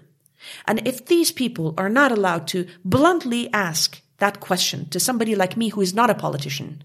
And 0.66 0.86
if 0.86 1.06
these 1.06 1.32
people 1.32 1.74
are 1.76 1.88
not 1.88 2.12
allowed 2.12 2.46
to 2.48 2.66
bluntly 2.84 3.52
ask 3.52 4.00
that 4.18 4.40
question 4.40 4.88
to 4.90 5.00
somebody 5.00 5.34
like 5.34 5.56
me 5.56 5.70
who 5.70 5.80
is 5.80 5.94
not 5.94 6.10
a 6.10 6.14
politician, 6.14 6.82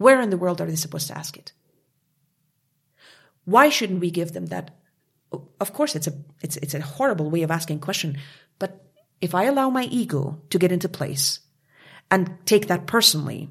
Where 0.00 0.22
in 0.22 0.30
the 0.30 0.38
world 0.38 0.62
are 0.62 0.66
they 0.66 0.76
supposed 0.76 1.08
to 1.08 1.18
ask 1.18 1.36
it? 1.36 1.52
Why 3.44 3.68
shouldn't 3.68 4.00
we 4.00 4.10
give 4.10 4.32
them 4.32 4.46
that? 4.46 4.70
Of 5.60 5.74
course, 5.74 5.94
it's 5.94 6.06
a, 6.06 6.14
it's, 6.40 6.56
it's 6.56 6.72
a 6.72 6.80
horrible 6.80 7.28
way 7.28 7.42
of 7.42 7.50
asking 7.50 7.80
question, 7.80 8.16
but 8.58 8.82
if 9.20 9.34
I 9.34 9.44
allow 9.44 9.68
my 9.68 9.84
ego 9.84 10.40
to 10.48 10.58
get 10.58 10.72
into 10.72 10.88
place 10.88 11.40
and 12.10 12.38
take 12.46 12.68
that 12.68 12.86
personally, 12.86 13.50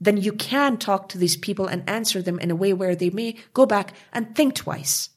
then 0.00 0.16
you 0.18 0.32
can 0.32 0.78
talk 0.78 1.08
to 1.08 1.18
these 1.18 1.36
people 1.36 1.66
and 1.66 1.82
answer 1.90 2.22
them 2.22 2.38
in 2.38 2.52
a 2.52 2.56
way 2.56 2.72
where 2.72 2.94
they 2.94 3.10
may 3.10 3.34
go 3.52 3.66
back 3.66 3.92
and 4.12 4.36
think 4.36 4.54
twice. 4.54 5.10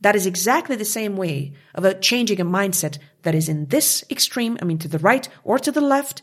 That 0.00 0.16
is 0.16 0.26
exactly 0.26 0.76
the 0.76 0.84
same 0.84 1.16
way 1.16 1.52
of 1.74 1.84
a 1.84 1.94
changing 1.94 2.40
a 2.40 2.44
mindset 2.44 2.98
that 3.22 3.34
is 3.34 3.48
in 3.48 3.66
this 3.66 4.04
extreme, 4.10 4.58
I 4.60 4.64
mean, 4.64 4.78
to 4.78 4.88
the 4.88 4.98
right 4.98 5.28
or 5.42 5.58
to 5.58 5.72
the 5.72 5.80
left, 5.80 6.22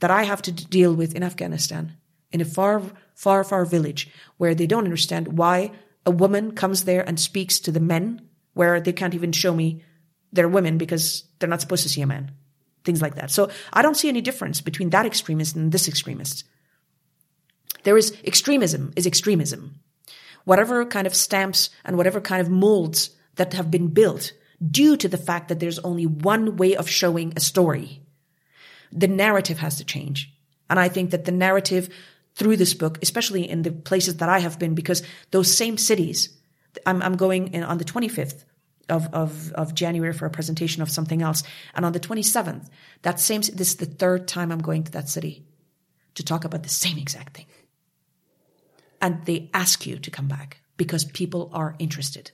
that 0.00 0.10
I 0.10 0.24
have 0.24 0.42
to 0.42 0.52
deal 0.52 0.94
with 0.94 1.14
in 1.14 1.22
Afghanistan, 1.22 1.96
in 2.32 2.40
a 2.40 2.44
far, 2.44 2.82
far, 3.14 3.44
far 3.44 3.64
village 3.64 4.10
where 4.38 4.54
they 4.54 4.66
don't 4.66 4.84
understand 4.84 5.38
why 5.38 5.70
a 6.04 6.10
woman 6.10 6.52
comes 6.52 6.84
there 6.84 7.06
and 7.06 7.20
speaks 7.20 7.60
to 7.60 7.70
the 7.70 7.80
men, 7.80 8.28
where 8.54 8.80
they 8.80 8.92
can't 8.92 9.14
even 9.14 9.32
show 9.32 9.54
me 9.54 9.84
they're 10.32 10.48
women 10.48 10.78
because 10.78 11.24
they're 11.38 11.48
not 11.48 11.60
supposed 11.60 11.82
to 11.82 11.88
see 11.88 12.00
a 12.00 12.06
man. 12.06 12.32
Things 12.84 13.02
like 13.02 13.14
that. 13.14 13.30
So 13.30 13.50
I 13.72 13.82
don't 13.82 13.96
see 13.96 14.08
any 14.08 14.20
difference 14.20 14.60
between 14.60 14.90
that 14.90 15.06
extremist 15.06 15.54
and 15.54 15.70
this 15.70 15.86
extremist. 15.86 16.44
There 17.84 17.96
is 17.96 18.16
extremism 18.24 18.92
is 18.96 19.06
extremism. 19.06 19.80
Whatever 20.44 20.84
kind 20.84 21.06
of 21.06 21.14
stamps 21.14 21.70
and 21.84 21.96
whatever 21.96 22.20
kind 22.20 22.40
of 22.40 22.50
molds 22.50 23.10
that 23.36 23.54
have 23.54 23.70
been 23.70 23.88
built 23.88 24.32
due 24.70 24.96
to 24.96 25.08
the 25.08 25.16
fact 25.16 25.48
that 25.48 25.60
there's 25.60 25.78
only 25.80 26.06
one 26.06 26.56
way 26.56 26.76
of 26.76 26.88
showing 26.88 27.32
a 27.36 27.40
story. 27.40 28.02
The 28.92 29.08
narrative 29.08 29.58
has 29.58 29.78
to 29.78 29.84
change. 29.84 30.32
And 30.68 30.78
I 30.78 30.88
think 30.88 31.10
that 31.10 31.24
the 31.24 31.32
narrative 31.32 31.88
through 32.34 32.56
this 32.56 32.74
book, 32.74 32.98
especially 33.02 33.48
in 33.48 33.62
the 33.62 33.72
places 33.72 34.18
that 34.18 34.28
I 34.28 34.38
have 34.38 34.58
been, 34.58 34.74
because 34.74 35.02
those 35.30 35.54
same 35.54 35.76
cities, 35.76 36.30
I'm, 36.86 37.02
I'm 37.02 37.16
going 37.16 37.52
in 37.54 37.62
on 37.62 37.78
the 37.78 37.84
25th 37.84 38.44
of, 38.88 39.12
of, 39.12 39.52
of 39.52 39.74
January 39.74 40.12
for 40.12 40.26
a 40.26 40.30
presentation 40.30 40.82
of 40.82 40.90
something 40.90 41.22
else. 41.22 41.42
And 41.74 41.84
on 41.84 41.92
the 41.92 42.00
27th, 42.00 42.68
that 43.02 43.20
same, 43.20 43.40
this 43.40 43.68
is 43.68 43.76
the 43.76 43.86
third 43.86 44.28
time 44.28 44.50
I'm 44.50 44.60
going 44.60 44.84
to 44.84 44.92
that 44.92 45.08
city 45.08 45.44
to 46.14 46.22
talk 46.22 46.44
about 46.44 46.62
the 46.62 46.68
same 46.68 46.98
exact 46.98 47.36
thing. 47.36 47.46
And 49.02 49.24
they 49.26 49.50
ask 49.52 49.84
you 49.84 49.98
to 49.98 50.10
come 50.10 50.28
back 50.28 50.62
because 50.78 51.04
people 51.04 51.50
are 51.52 51.74
interested. 51.78 52.30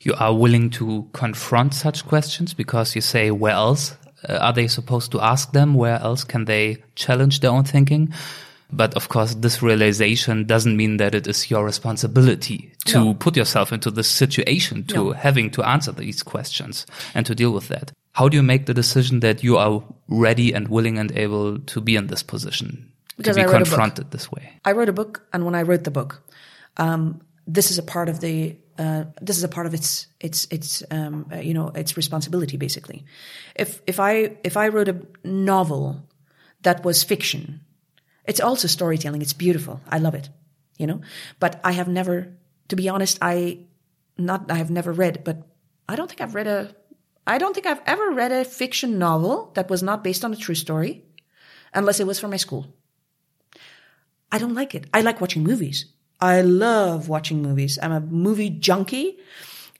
You 0.00 0.14
are 0.14 0.34
willing 0.34 0.70
to 0.70 1.08
confront 1.12 1.74
such 1.74 2.06
questions 2.06 2.54
because 2.54 2.94
you 2.94 3.00
say, 3.00 3.32
where 3.32 3.52
else 3.52 3.96
uh, 4.28 4.38
are 4.40 4.52
they 4.52 4.68
supposed 4.68 5.10
to 5.12 5.20
ask 5.20 5.52
them? 5.52 5.74
Where 5.74 6.00
else 6.00 6.24
can 6.24 6.44
they 6.44 6.82
challenge 6.94 7.40
their 7.40 7.50
own 7.50 7.64
thinking? 7.64 8.14
But 8.70 8.94
of 8.94 9.08
course, 9.08 9.34
this 9.34 9.62
realization 9.62 10.44
doesn't 10.44 10.76
mean 10.76 10.98
that 10.98 11.14
it 11.14 11.26
is 11.26 11.50
your 11.50 11.64
responsibility 11.64 12.72
to 12.86 13.04
no. 13.04 13.14
put 13.14 13.36
yourself 13.36 13.72
into 13.72 13.90
this 13.90 14.08
situation, 14.08 14.84
to 14.84 14.94
no. 14.94 15.10
having 15.12 15.50
to 15.52 15.62
answer 15.66 15.90
these 15.90 16.22
questions 16.22 16.86
and 17.14 17.24
to 17.26 17.34
deal 17.34 17.50
with 17.50 17.68
that. 17.68 17.92
How 18.12 18.28
do 18.28 18.36
you 18.36 18.42
make 18.42 18.66
the 18.66 18.74
decision 18.74 19.20
that 19.20 19.42
you 19.42 19.56
are 19.56 19.82
ready 20.08 20.52
and 20.52 20.68
willing 20.68 20.98
and 20.98 21.10
able 21.12 21.58
to 21.58 21.80
be 21.80 21.96
in 21.96 22.08
this 22.08 22.22
position? 22.22 22.87
Because 23.18 23.36
to 23.36 23.44
be 23.44 23.48
confronted 23.50 24.10
this 24.10 24.32
way. 24.32 24.52
I 24.64 24.72
wrote 24.72 24.88
a 24.88 24.92
book, 24.94 25.26
and 25.32 25.44
when 25.44 25.54
I 25.54 25.62
wrote 25.62 25.84
the 25.84 25.90
book, 25.90 26.22
um, 26.78 27.20
this 27.46 27.70
is 27.70 27.76
a 27.78 27.82
part 27.82 28.08
of 28.08 28.20
the 28.20 28.56
uh, 28.78 29.04
this 29.20 29.36
is 29.36 29.44
a 29.44 29.48
part 29.48 29.66
of 29.66 29.74
its 29.74 30.06
its 30.20 30.46
its 30.50 30.82
um, 30.90 31.26
uh, 31.30 31.36
you 31.36 31.52
know 31.52 31.68
its 31.74 31.96
responsibility 31.96 32.56
basically. 32.56 33.04
If 33.54 33.82
if 33.86 34.00
I 34.00 34.38
if 34.42 34.56
I 34.56 34.68
wrote 34.68 34.88
a 34.88 34.96
novel 35.24 36.08
that 36.62 36.84
was 36.84 37.02
fiction 37.02 37.60
it's 38.28 38.40
also 38.40 38.68
storytelling. 38.68 39.22
It's 39.22 39.32
beautiful. 39.32 39.80
I 39.88 39.98
love 39.98 40.14
it, 40.14 40.28
you 40.76 40.86
know, 40.86 41.00
but 41.40 41.58
I 41.64 41.72
have 41.72 41.88
never, 41.88 42.36
to 42.68 42.76
be 42.76 42.88
honest, 42.90 43.18
I 43.22 43.60
not, 44.18 44.50
I 44.50 44.56
have 44.56 44.70
never 44.70 44.92
read, 44.92 45.24
but 45.24 45.48
I 45.88 45.96
don't 45.96 46.08
think 46.08 46.20
I've 46.20 46.34
read 46.34 46.46
a, 46.46 46.76
I 47.26 47.38
don't 47.38 47.54
think 47.54 47.66
I've 47.66 47.80
ever 47.86 48.10
read 48.10 48.30
a 48.30 48.44
fiction 48.44 48.98
novel 48.98 49.50
that 49.54 49.70
was 49.70 49.82
not 49.82 50.04
based 50.04 50.26
on 50.26 50.32
a 50.34 50.36
true 50.36 50.54
story 50.54 51.04
unless 51.72 52.00
it 52.00 52.06
was 52.06 52.20
for 52.20 52.28
my 52.28 52.36
school. 52.36 52.66
I 54.30 54.38
don't 54.38 54.54
like 54.54 54.74
it. 54.74 54.86
I 54.92 55.00
like 55.00 55.20
watching 55.20 55.42
movies. 55.42 55.86
I 56.20 56.40
love 56.40 57.08
watching 57.08 57.42
movies. 57.42 57.78
I'm 57.80 57.92
a 57.92 58.00
movie 58.00 58.50
junkie 58.50 59.18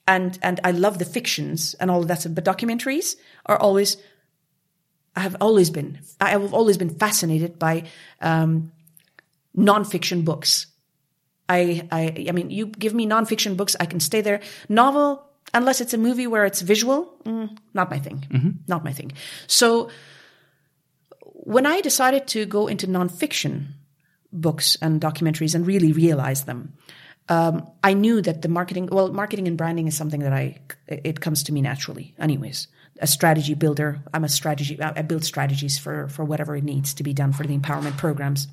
and, 0.07 0.39
and 0.43 0.61
I 0.65 0.71
love 0.71 0.99
the 0.99 1.05
fictions 1.05 1.75
and 1.75 1.91
all 1.91 2.01
of 2.01 2.09
that. 2.09 2.27
But 2.35 2.45
documentaries 2.45 3.17
are 3.47 3.59
always 3.59 3.97
I 5.19 5.23
have 5.23 5.37
always 5.41 5.69
been, 5.69 5.99
I 6.21 6.31
have 6.31 6.55
always 6.55 6.79
been 6.79 6.91
fascinated 6.91 7.59
by 7.59 7.85
um, 8.21 8.71
nonfiction 9.57 10.25
books. 10.25 10.67
I, 11.49 11.89
I, 11.91 12.27
I 12.29 12.31
mean, 12.31 12.51
you 12.51 12.67
give 12.67 12.95
me 12.95 13.05
nonfiction 13.05 13.57
books, 13.57 13.75
I 13.81 13.87
can 13.87 13.99
stay 13.99 14.21
there. 14.21 14.39
Novel, 14.69 15.27
unless 15.53 15.81
it's 15.81 15.93
a 15.93 15.99
movie 15.99 16.29
where 16.29 16.45
it's 16.45 16.61
visual, 16.61 17.17
mm, 17.25 17.59
not 17.75 17.91
my 17.91 17.99
thing. 17.99 18.27
Mm-hmm. 18.31 18.51
Not 18.69 18.85
my 18.85 18.93
thing. 18.93 19.11
So 19.49 19.91
when 21.25 21.67
I 21.67 21.81
decided 21.81 22.29
to 22.29 22.47
go 22.47 22.69
into 22.69 22.87
nonfiction 22.87 23.73
books 24.33 24.77
and 24.83 25.01
documentaries 25.01 25.55
and 25.55 25.67
really 25.67 25.93
realize 25.93 26.45
them, 26.45 26.75
um, 27.29 27.71
I 27.85 27.95
knew 27.95 28.23
that 28.23 28.43
the 28.43 28.49
marketing, 28.49 28.89
well, 28.91 29.13
marketing 29.13 29.49
and 29.49 29.57
branding 29.57 29.87
is 29.87 29.97
something 29.97 30.21
that 30.21 30.33
I, 30.33 30.61
it 30.87 31.21
comes 31.21 31.43
to 31.45 31.53
me 31.53 31.61
naturally, 31.61 32.15
anyways 32.19 32.69
a 33.01 33.07
strategy 33.07 33.55
builder. 33.55 34.03
I'm 34.13 34.25
a 34.25 34.29
strategy. 34.29 34.81
I 34.81 35.03
build 35.03 35.25
strategies 35.25 35.79
for 35.79 36.09
for 36.09 36.25
whatever 36.25 36.57
it 36.57 36.65
needs 36.65 36.95
to 36.95 37.03
be 37.03 37.13
done 37.13 37.33
for 37.33 37.45
the 37.45 37.57
empowerment 37.57 37.97
programs. 37.97 38.49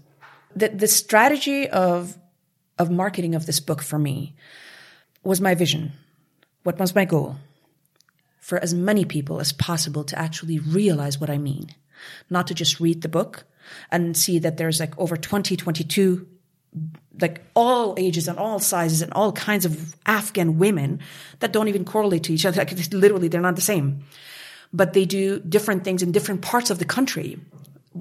The 0.55 0.69
the 0.69 0.87
strategy 0.87 1.67
of 1.69 2.17
of 2.77 2.91
marketing 2.91 3.35
of 3.35 3.45
this 3.45 3.59
book 3.59 3.81
for 3.81 3.99
me 3.99 4.35
was 5.23 5.41
my 5.41 5.55
vision. 5.55 5.93
What 6.63 6.79
was 6.79 6.95
my 6.95 7.05
goal? 7.05 7.37
For 8.39 8.59
as 8.59 8.73
many 8.73 9.05
people 9.05 9.39
as 9.39 9.51
possible 9.51 10.03
to 10.05 10.19
actually 10.19 10.59
realize 10.59 11.19
what 11.19 11.29
I 11.29 11.37
mean, 11.37 11.69
not 12.29 12.47
to 12.47 12.53
just 12.53 12.79
read 12.79 13.01
the 13.01 13.09
book 13.09 13.45
and 13.91 14.15
see 14.15 14.39
that 14.39 14.57
there's 14.57 14.79
like 14.79 14.97
over 14.97 15.17
20, 15.17 15.55
22 15.55 16.27
like 17.21 17.41
all 17.53 17.95
ages 17.97 18.27
and 18.27 18.37
all 18.37 18.59
sizes 18.59 19.01
and 19.01 19.13
all 19.13 19.31
kinds 19.31 19.63
of 19.63 19.95
Afghan 20.05 20.57
women 20.57 20.99
that 21.39 21.53
don't 21.53 21.69
even 21.69 21.85
correlate 21.85 22.23
to 22.23 22.33
each 22.33 22.45
other. 22.45 22.57
Like 22.57 22.73
literally, 22.91 23.29
they're 23.29 23.39
not 23.39 23.55
the 23.55 23.61
same 23.61 24.03
but 24.75 24.93
they 24.93 25.05
do 25.05 25.39
different 25.39 25.83
things 25.83 26.03
in 26.03 26.11
different 26.11 26.41
parts 26.41 26.69
of 26.69 26.79
the 26.79 26.85
country. 26.85 27.39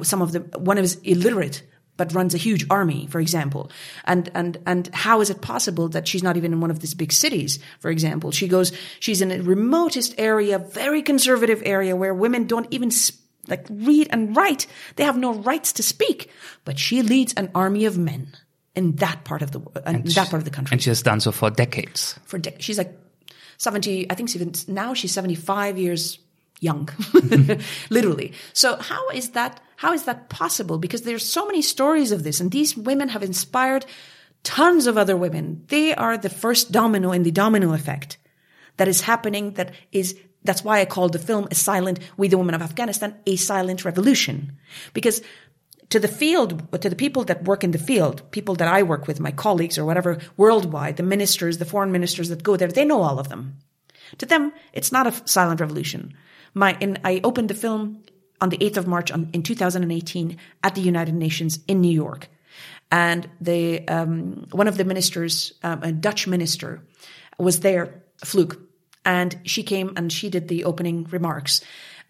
Some 0.03 0.21
of 0.21 0.33
them, 0.33 0.51
one 0.57 0.77
is 0.77 0.97
illiterate, 0.97 1.63
but 1.97 2.13
runs 2.13 2.35
a 2.35 2.39
huge 2.39 2.67
army, 2.69 3.07
for 3.07 3.21
example. 3.21 3.71
And, 4.05 4.29
and, 4.35 4.59
and 4.67 4.91
how 4.93 5.21
is 5.21 5.31
it 5.31 5.41
possible 5.41 5.89
that 5.91 6.09
she's 6.09 6.25
not 6.25 6.37
even 6.37 6.53
in 6.53 6.61
one 6.61 6.73
of 6.73 6.81
these 6.81 6.95
big 6.95 7.13
cities, 7.13 7.61
for 7.79 7.91
example? 7.91 8.33
She 8.33 8.49
goes, 8.49 8.73
she's 8.99 9.23
in 9.23 9.31
a 9.31 9.41
remotest 9.41 10.17
area, 10.19 10.59
very 10.59 11.03
conservative 11.03 11.63
area 11.65 11.95
where 11.95 12.13
women 12.13 12.49
don't 12.49 12.67
even 12.73 12.91
like 13.49 13.67
read 13.71 14.09
and 14.11 14.37
write. 14.37 14.67
They 14.97 15.05
have 15.05 15.17
no 15.17 15.35
rights 15.35 15.73
to 15.75 15.83
speak, 15.83 16.31
but 16.65 16.79
she 16.79 17.03
leads 17.03 17.35
an 17.35 17.51
army 17.55 17.85
of 17.85 17.99
men 17.99 18.29
in 18.75 18.97
that 18.97 19.25
part 19.25 19.43
of 19.43 19.53
the, 19.53 19.61
in 19.87 20.03
that 20.03 20.31
part 20.31 20.35
of 20.35 20.45
the 20.45 20.51
country. 20.51 20.75
And 20.75 20.83
she 20.83 20.91
has 20.91 21.03
done 21.03 21.21
so 21.21 21.33
for 21.33 21.51
decades. 21.51 22.19
For 22.25 22.39
de- 22.39 22.61
she's 22.61 22.79
like 22.79 22.99
70, 23.59 24.11
I 24.11 24.15
think 24.15 24.35
even 24.35 24.53
now 24.69 24.95
she's 24.95 25.13
75 25.13 25.79
years 25.79 26.19
young, 26.61 26.89
literally. 27.91 28.33
So 28.53 28.77
how 28.77 29.11
is 29.11 29.31
that, 29.31 29.61
how 29.77 29.93
is 29.93 30.05
that 30.05 30.29
possible? 30.29 30.79
Because 30.79 31.03
there's 31.03 31.29
so 31.29 31.47
many 31.47 31.63
stories 31.63 32.11
of 32.11 32.25
this 32.25 32.41
and 32.41 32.51
these 32.51 32.77
women 32.77 33.09
have 33.11 33.23
inspired 33.23 33.87
tons 34.43 34.87
of 34.87 34.99
other 34.99 35.17
women. 35.17 35.65
They 35.69 35.95
are 35.95 36.17
the 36.17 36.31
first 36.31 36.73
domino 36.73 37.13
in 37.13 37.23
the 37.23 37.31
domino 37.31 37.73
effect 37.75 38.19
that 38.77 38.89
is 38.89 39.03
happening 39.03 39.53
that 39.53 39.73
is 39.93 40.19
that's 40.45 40.63
why 40.63 40.81
I 40.81 40.85
called 40.85 41.13
the 41.13 41.19
film 41.19 41.49
a 41.51 41.55
silent, 41.55 41.99
We 42.17 42.29
the 42.29 42.39
Women 42.39 42.55
of 42.55 42.63
Afghanistan, 42.63 43.17
a 43.27 43.37
silent 43.37 43.85
revolution. 43.85 44.53
Because 44.93 45.23
to 45.91 45.99
the 45.99 46.09
field, 46.09 46.81
to 46.81 46.91
the 46.91 46.97
people 46.97 47.25
that 47.25 47.45
work 47.45 47.65
in 47.65 47.71
the 47.71 47.79
field, 47.79 48.31
people 48.31 48.55
that 48.57 48.69
I 48.69 48.83
work 48.83 49.07
with, 49.07 49.21
my 49.21 49.31
colleagues 49.31 49.79
or 49.79 49.85
whatever, 49.85 50.19
worldwide, 50.37 50.97
the 50.97 51.03
ministers, 51.03 51.59
the 51.59 51.65
foreign 51.65 51.93
ministers 51.93 52.29
that 52.29 52.43
go 52.43 52.57
there, 52.57 52.69
they 52.69 52.85
know 52.85 53.03
all 53.03 53.19
of 53.19 53.29
them. 53.29 53.59
To 54.19 54.27
them, 54.27 54.53
it's 54.73 54.93
not 54.93 55.07
a 55.07 55.29
silent 55.29 55.61
revolution 55.61 56.15
my, 56.55 56.77
and 56.81 57.01
I 57.05 57.21
opened 57.23 57.51
the 57.51 57.55
film 57.55 58.03
on 58.41 58.49
the 58.49 58.59
8th 58.59 58.79
of 58.79 58.87
March 58.87 59.11
on, 59.11 59.29
in 59.33 59.43
2018 59.43 60.37
at 60.63 60.75
the 60.75 60.81
United 60.81 61.15
Nations 61.15 61.59
in 61.69 61.81
New 61.81 61.91
York. 61.91 62.29
And 62.91 63.29
the, 63.41 63.87
um, 63.89 64.47
one 64.53 64.69
of 64.69 64.77
the 64.77 64.85
ministers, 64.85 65.53
um, 65.63 65.83
a 65.83 65.93
Dutch 65.93 66.27
minister, 66.27 66.83
was 67.39 67.61
there, 67.61 68.03
Fluke, 68.25 68.59
and 69.05 69.39
she 69.45 69.63
came 69.63 69.93
and 69.97 70.13
she 70.13 70.31
did 70.31 70.49
the 70.49 70.65
opening 70.65 71.05
remarks. 71.05 71.61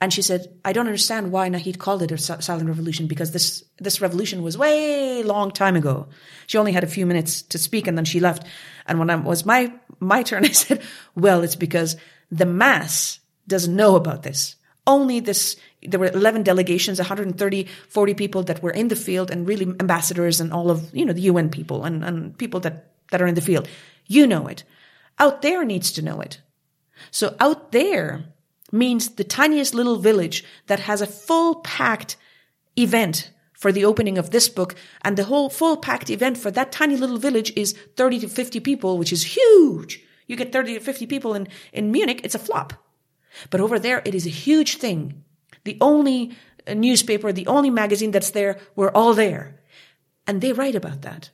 And 0.00 0.12
she 0.12 0.22
said, 0.22 0.52
I 0.64 0.72
don't 0.72 0.86
understand 0.86 1.32
why 1.32 1.48
Nahid 1.48 1.78
called 1.78 2.02
it 2.02 2.10
a 2.10 2.18
silent 2.18 2.68
revolution 2.68 3.06
because 3.06 3.32
this, 3.32 3.64
this 3.78 4.00
revolution 4.00 4.42
was 4.42 4.58
way 4.58 5.22
long 5.22 5.50
time 5.50 5.76
ago. 5.76 6.08
She 6.46 6.58
only 6.58 6.72
had 6.72 6.84
a 6.84 6.88
few 6.88 7.06
minutes 7.06 7.42
to 7.42 7.58
speak 7.58 7.86
and 7.86 7.96
then 7.96 8.04
she 8.04 8.20
left. 8.20 8.46
And 8.86 8.98
when 8.98 9.08
it 9.08 9.22
was 9.22 9.46
my, 9.46 9.72
my 10.00 10.22
turn, 10.22 10.44
I 10.44 10.50
said, 10.50 10.82
well, 11.14 11.42
it's 11.42 11.56
because 11.56 11.96
the 12.30 12.46
mass 12.46 13.20
doesn't 13.46 13.74
know 13.74 13.96
about 13.96 14.22
this. 14.22 14.56
Only 14.86 15.20
this, 15.20 15.56
there 15.82 16.00
were 16.00 16.08
11 16.08 16.42
delegations, 16.42 16.98
130, 16.98 17.68
40 17.88 18.14
people 18.14 18.42
that 18.42 18.62
were 18.62 18.72
in 18.72 18.88
the 18.88 18.96
field 18.96 19.30
and 19.30 19.48
really 19.48 19.64
ambassadors 19.64 20.40
and 20.40 20.52
all 20.52 20.70
of, 20.70 20.94
you 20.94 21.06
know, 21.06 21.14
the 21.14 21.22
UN 21.22 21.48
people 21.48 21.84
and, 21.84 22.04
and 22.04 22.36
people 22.36 22.60
that, 22.60 22.90
that 23.10 23.22
are 23.22 23.26
in 23.26 23.34
the 23.34 23.40
field. 23.40 23.68
You 24.06 24.26
know 24.26 24.48
it. 24.48 24.64
Out 25.18 25.40
there 25.40 25.64
needs 25.64 25.92
to 25.92 26.02
know 26.02 26.20
it. 26.20 26.40
So 27.10 27.36
out 27.40 27.72
there 27.72 28.24
means 28.72 29.10
the 29.10 29.24
tiniest 29.24 29.74
little 29.74 29.96
village 29.96 30.44
that 30.66 30.80
has 30.80 31.00
a 31.00 31.06
full 31.06 31.56
packed 31.56 32.16
event 32.76 33.30
for 33.52 33.72
the 33.72 33.84
opening 33.84 34.18
of 34.18 34.30
this 34.30 34.48
book. 34.48 34.74
And 35.02 35.16
the 35.16 35.24
whole 35.24 35.48
full 35.48 35.76
packed 35.76 36.10
event 36.10 36.36
for 36.36 36.50
that 36.50 36.72
tiny 36.72 36.96
little 36.96 37.18
village 37.18 37.52
is 37.56 37.74
30 37.96 38.20
to 38.20 38.28
50 38.28 38.60
people, 38.60 38.98
which 38.98 39.12
is 39.12 39.36
huge. 39.36 40.02
You 40.26 40.36
get 40.36 40.52
30 40.52 40.74
to 40.74 40.80
50 40.80 41.06
people 41.06 41.34
in, 41.34 41.48
in 41.72 41.92
Munich, 41.92 42.20
it's 42.24 42.34
a 42.34 42.38
flop. 42.38 42.72
But 43.50 43.60
over 43.60 43.78
there, 43.78 44.02
it 44.04 44.14
is 44.14 44.26
a 44.26 44.30
huge 44.30 44.76
thing. 44.76 45.24
The 45.64 45.78
only 45.80 46.36
uh, 46.66 46.74
newspaper, 46.74 47.32
the 47.32 47.46
only 47.46 47.70
magazine 47.70 48.10
that's 48.10 48.30
there, 48.30 48.58
we're 48.76 48.90
all 48.90 49.14
there. 49.14 49.60
And 50.26 50.40
they 50.40 50.52
write 50.52 50.74
about 50.74 51.02
that. 51.02 51.30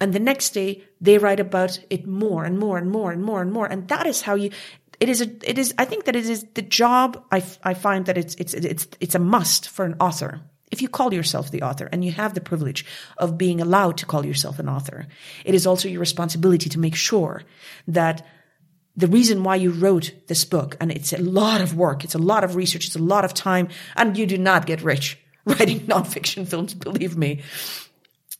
And 0.00 0.12
the 0.12 0.20
next 0.20 0.50
day, 0.50 0.82
they 1.00 1.18
write 1.18 1.40
about 1.40 1.78
it 1.90 2.06
more 2.06 2.44
and 2.44 2.58
more 2.58 2.78
and 2.78 2.90
more 2.90 3.12
and 3.12 3.22
more 3.22 3.42
and 3.42 3.52
more. 3.52 3.66
And 3.66 3.86
that 3.88 4.06
is 4.06 4.22
how 4.22 4.34
you, 4.34 4.50
it 4.98 5.08
is 5.08 5.20
a, 5.20 5.30
it 5.48 5.58
is, 5.58 5.74
I 5.78 5.84
think 5.84 6.04
that 6.04 6.16
it 6.16 6.28
is 6.28 6.46
the 6.54 6.62
job. 6.62 7.22
I, 7.30 7.42
I 7.62 7.74
find 7.74 8.06
that 8.06 8.16
it's, 8.16 8.34
it's, 8.36 8.54
it's, 8.54 8.88
it's 9.00 9.14
a 9.14 9.18
must 9.18 9.68
for 9.68 9.84
an 9.84 9.96
author. 10.00 10.40
If 10.70 10.80
you 10.80 10.88
call 10.88 11.12
yourself 11.12 11.50
the 11.50 11.62
author 11.62 11.88
and 11.90 12.04
you 12.04 12.12
have 12.12 12.34
the 12.34 12.40
privilege 12.40 12.86
of 13.18 13.36
being 13.36 13.60
allowed 13.60 13.98
to 13.98 14.06
call 14.06 14.24
yourself 14.24 14.58
an 14.58 14.68
author, 14.68 15.06
it 15.44 15.54
is 15.54 15.66
also 15.66 15.88
your 15.88 16.00
responsibility 16.00 16.70
to 16.70 16.78
make 16.78 16.94
sure 16.94 17.42
that 17.88 18.26
the 18.96 19.06
reason 19.06 19.42
why 19.42 19.56
you 19.56 19.70
wrote 19.70 20.12
this 20.28 20.44
book, 20.44 20.76
and 20.80 20.90
it's 20.90 21.12
a 21.12 21.18
lot 21.18 21.60
of 21.60 21.76
work, 21.76 22.04
it's 22.04 22.14
a 22.14 22.18
lot 22.18 22.44
of 22.44 22.54
research, 22.54 22.86
it's 22.86 22.96
a 22.96 23.02
lot 23.02 23.24
of 23.24 23.34
time, 23.34 23.68
and 23.96 24.16
you 24.16 24.26
do 24.26 24.38
not 24.38 24.66
get 24.66 24.82
rich 24.82 25.18
writing 25.44 25.80
nonfiction 25.80 26.46
films, 26.46 26.74
believe 26.74 27.16
me, 27.16 27.42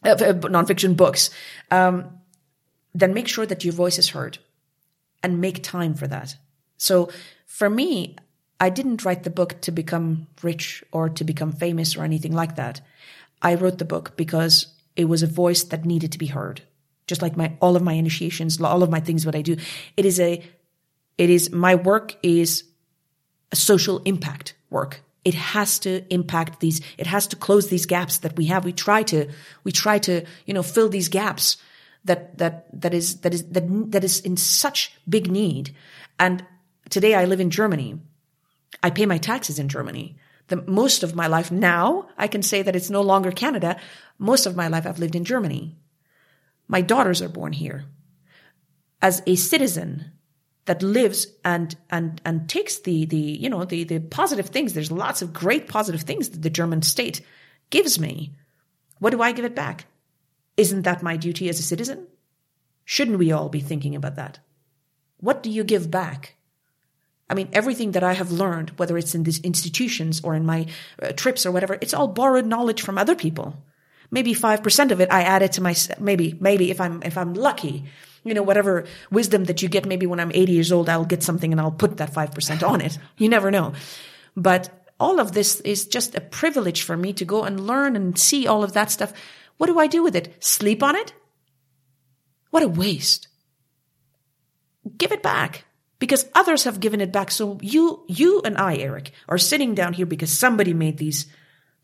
uh, 0.05 0.11
uh, 0.11 0.33
nonfiction 0.33 0.97
books, 0.97 1.31
um, 1.71 2.19
then 2.95 3.15
make 3.15 3.29
sure 3.29 3.47
that 3.47 3.65
your 3.65 3.75
voice 3.75 3.99
is 3.99 4.11
heard 4.11 4.39
and 5.23 5.41
make 5.41 5.63
time 5.63 5.95
for 5.95 6.07
that. 6.07 6.37
So 6.79 7.11
for 7.47 7.69
me, 7.69 8.17
I 8.59 8.71
didn't 8.71 9.05
write 9.05 9.23
the 9.23 9.31
book 9.31 9.61
to 9.63 9.73
become 9.73 10.27
rich 10.43 10.83
or 10.93 11.09
to 11.11 11.25
become 11.25 11.53
famous 11.53 11.97
or 11.97 12.05
anything 12.05 12.33
like 12.33 12.57
that. 12.57 12.81
I 13.43 13.55
wrote 13.55 13.79
the 13.79 13.85
book 13.85 14.17
because 14.17 14.67
it 14.97 15.05
was 15.05 15.23
a 15.23 15.27
voice 15.27 15.65
that 15.65 15.85
needed 15.85 16.13
to 16.13 16.19
be 16.19 16.27
heard. 16.27 16.63
Just 17.07 17.23
like 17.23 17.37
my, 17.37 17.57
all 17.61 17.77
of 17.77 17.83
my 17.83 17.95
initiations, 17.95 18.61
all 18.61 18.83
of 18.83 18.91
my 18.91 19.01
things, 19.01 19.27
what 19.27 19.35
I 19.35 19.43
do. 19.43 19.57
It 19.97 20.05
is 20.07 20.21
a, 20.21 20.43
it 21.19 21.31
is, 21.31 21.51
my 21.51 21.75
work 21.75 22.17
is 22.23 22.65
a 23.53 23.57
social 23.57 23.99
impact 24.05 24.55
work 24.71 25.03
it 25.25 25.35
has 25.35 25.79
to 25.81 26.05
impact 26.13 26.61
these 26.61 26.81
it 26.97 27.07
has 27.07 27.27
to 27.29 27.37
close 27.37 27.69
these 27.69 27.87
gaps 27.87 28.19
that 28.19 28.37
we 28.37 28.47
have. 28.47 28.65
We 28.65 28.73
try 28.73 29.03
to 29.05 29.29
we 29.65 29.73
try 29.73 29.99
to 30.01 30.25
you 30.47 30.55
know 30.55 30.63
fill 30.63 30.89
these 30.89 31.09
gaps 31.09 31.57
that 32.05 32.39
that 32.39 32.67
that 32.81 32.95
is 32.95 33.21
that 33.21 33.35
is 33.35 33.45
that 33.51 33.93
that 33.93 34.05
is 34.05 34.21
in 34.21 34.37
such 34.37 34.93
big 35.09 35.31
need. 35.31 35.75
And 36.19 36.45
today 36.89 37.15
i 37.15 37.25
live 37.25 37.41
in 37.41 37.51
germany. 37.51 38.01
I 38.83 38.91
pay 38.91 39.07
my 39.07 39.19
taxes 39.19 39.59
in 39.59 39.69
germany. 39.69 40.17
The 40.49 40.63
most 40.67 41.03
of 41.03 41.15
my 41.15 41.27
life 41.27 41.53
now 41.53 42.09
i 42.17 42.27
can 42.27 42.43
say 42.43 42.63
that 42.63 42.77
it's 42.77 42.91
no 42.91 43.03
longer 43.03 43.31
canada. 43.31 43.79
Most 44.19 44.47
of 44.47 44.57
my 44.57 44.69
life 44.69 44.87
i've 44.87 44.99
lived 44.99 45.17
in 45.17 45.25
germany. 45.25 45.77
My 46.67 46.81
daughters 46.81 47.21
are 47.21 47.29
born 47.29 47.53
here. 47.53 47.85
As 49.03 49.23
a 49.27 49.35
citizen 49.35 50.13
that 50.71 50.85
lives 50.85 51.27
and 51.45 51.75
and 51.91 52.21
and 52.25 52.49
takes 52.49 52.79
the 52.79 53.05
the 53.05 53.17
you 53.17 53.51
know 53.51 53.65
the 53.65 53.83
the 53.83 53.99
positive 53.99 54.51
things. 54.51 54.73
There's 54.73 54.93
lots 54.93 55.21
of 55.21 55.33
great 55.33 55.67
positive 55.67 56.03
things 56.03 56.29
that 56.29 56.43
the 56.43 56.49
german 56.59 56.83
state 56.83 57.23
gives 57.71 57.99
me. 57.99 58.37
What 59.01 59.11
do 59.11 59.21
i 59.21 59.33
give 59.33 59.45
it 59.45 59.57
back? 59.57 59.87
Isn't 60.57 60.83
that 60.83 61.03
my 61.03 61.17
duty 61.17 61.49
as 61.49 61.59
a 61.59 61.65
citizen? 61.65 62.07
Shouldn't 62.85 63.19
we 63.19 63.33
all 63.33 63.49
be 63.49 63.59
thinking 63.59 63.97
about 63.97 64.15
that? 64.15 64.39
What 65.17 65.43
do 65.43 65.51
you 65.51 65.65
give 65.65 65.91
back? 65.91 66.37
I 67.29 67.35
mean, 67.35 67.49
everything 67.53 67.91
that 67.93 68.05
I 68.05 68.13
have 68.13 68.31
learned, 68.31 68.71
whether 68.79 68.97
it's 68.97 69.17
in 69.17 69.25
these 69.25 69.41
institutions 69.41 70.21
or 70.23 70.37
in 70.37 70.47
my 70.47 70.67
uh, 71.03 71.11
trips 71.11 71.47
or 71.47 71.51
whatever, 71.51 71.79
it's 71.81 71.95
all 71.95 72.07
borrowed 72.07 72.47
knowledge 72.47 72.83
from 72.83 72.97
other 72.97 73.17
people. 73.17 73.57
Maybe 74.13 74.35
5% 74.35 74.93
of 74.93 75.01
it 75.01 75.11
I 75.11 75.23
added 75.23 75.51
to 75.53 75.63
my, 75.63 75.75
maybe, 75.99 76.39
maybe 76.41 76.71
if 76.71 76.81
I'm, 76.81 77.03
if 77.03 77.19
I'm 77.19 77.35
lucky, 77.35 77.87
you 78.25 78.35
know, 78.35 78.43
whatever 78.43 78.85
wisdom 79.11 79.45
that 79.45 79.63
you 79.63 79.69
get, 79.69 79.87
maybe 79.87 80.07
when 80.07 80.21
I'm 80.21 80.33
80 80.33 80.53
years 80.53 80.73
old, 80.73 80.89
I'll 80.89 81.05
get 81.05 81.23
something 81.23 81.53
and 81.53 81.61
I'll 81.61 81.71
put 81.71 81.97
that 81.99 82.13
5% 82.13 82.69
on 82.69 82.81
it. 82.81 82.99
You 83.17 83.29
never 83.29 83.51
know. 83.51 83.73
But 84.37 84.71
all 84.99 85.19
of 85.19 85.33
this 85.33 85.61
is 85.61 85.87
just 85.87 86.15
a 86.15 86.21
privilege 86.21 86.83
for 86.83 86.97
me 86.97 87.13
to 87.15 87.25
go 87.25 87.45
and 87.45 87.67
learn 87.67 87.97
and 87.97 88.19
see 88.19 88.47
all 88.47 88.63
of 88.63 88.75
that 88.75 88.91
stuff. 88.91 89.13
What 89.57 89.67
do 89.67 89.79
I 89.79 89.87
do 89.87 90.03
with 90.03 90.15
it? 90.15 90.43
Sleep 90.45 90.83
on 90.83 90.97
it? 90.97 91.13
What 92.51 92.63
a 92.63 92.69
waste. 92.69 93.29
Give 94.97 95.13
it 95.13 95.23
back 95.23 95.65
because 95.99 96.27
others 96.35 96.65
have 96.65 96.81
given 96.81 97.01
it 97.01 97.13
back. 97.13 97.31
So 97.31 97.59
you, 97.63 98.05
you 98.09 98.43
and 98.45 98.59
I, 98.59 98.77
Eric, 98.77 99.13
are 99.29 99.39
sitting 99.39 99.75
down 99.75 99.93
here 99.93 100.07
because 100.07 100.33
somebody 100.33 100.75
made 100.75 100.99
these, 100.99 101.27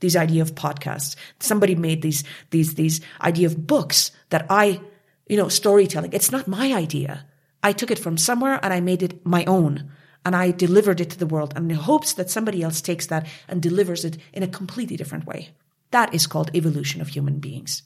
these 0.01 0.17
idea 0.17 0.43
of 0.43 0.55
podcasts. 0.55 1.17
Somebody 1.41 1.75
made 1.75 2.03
these, 2.03 2.25
these, 2.51 2.75
these 2.75 3.01
idea 3.21 3.47
of 3.47 3.67
books 3.67 4.11
that 4.31 4.47
I 4.51 4.81
you 5.27 5.37
know, 5.37 5.49
storytelling. 5.49 6.13
It's 6.13 6.33
not 6.33 6.49
my 6.49 6.73
idea. 6.73 7.25
I 7.63 7.73
took 7.73 7.91
it 7.91 7.99
from 7.99 8.17
somewhere 8.17 8.61
and 8.63 8.73
I 8.73 8.81
made 8.81 9.03
it 9.03 9.27
my 9.27 9.45
own 9.45 9.91
and 10.25 10.37
I 10.37 10.51
delivered 10.51 11.01
it 11.01 11.11
to 11.11 11.19
the 11.19 11.27
world 11.27 11.53
and 11.57 11.71
in 11.71 11.77
hopes 11.77 12.15
that 12.15 12.31
somebody 12.31 12.63
else 12.63 12.81
takes 12.81 13.07
that 13.07 13.27
and 13.49 13.63
delivers 13.63 14.05
it 14.05 14.19
in 14.33 14.43
a 14.43 14.49
completely 14.49 14.97
different 14.97 15.27
way. 15.27 15.51
That 15.91 16.15
is 16.15 16.27
called 16.27 16.51
evolution 16.55 17.01
of 17.01 17.09
human 17.09 17.39
beings. 17.39 17.83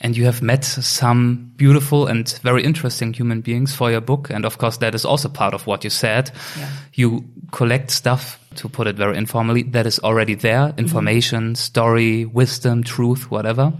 And 0.00 0.16
you 0.16 0.24
have 0.24 0.42
met 0.42 0.64
some 0.64 1.52
beautiful 1.56 2.08
and 2.08 2.28
very 2.42 2.64
interesting 2.64 3.12
human 3.12 3.40
beings 3.40 3.74
for 3.74 3.90
your 3.90 4.00
book. 4.00 4.30
And 4.30 4.44
of 4.44 4.58
course, 4.58 4.78
that 4.78 4.94
is 4.94 5.04
also 5.04 5.28
part 5.28 5.54
of 5.54 5.66
what 5.66 5.84
you 5.84 5.90
said. 5.90 6.32
Yeah. 6.58 6.70
You 6.94 7.24
collect 7.52 7.90
stuff, 7.90 8.38
to 8.56 8.68
put 8.68 8.86
it 8.86 8.96
very 8.96 9.16
informally, 9.16 9.62
that 9.62 9.86
is 9.86 10.00
already 10.00 10.34
there. 10.34 10.74
Information, 10.76 11.42
mm 11.42 11.52
-hmm. 11.52 11.56
story, 11.56 12.28
wisdom, 12.32 12.82
truth, 12.82 13.30
whatever 13.30 13.72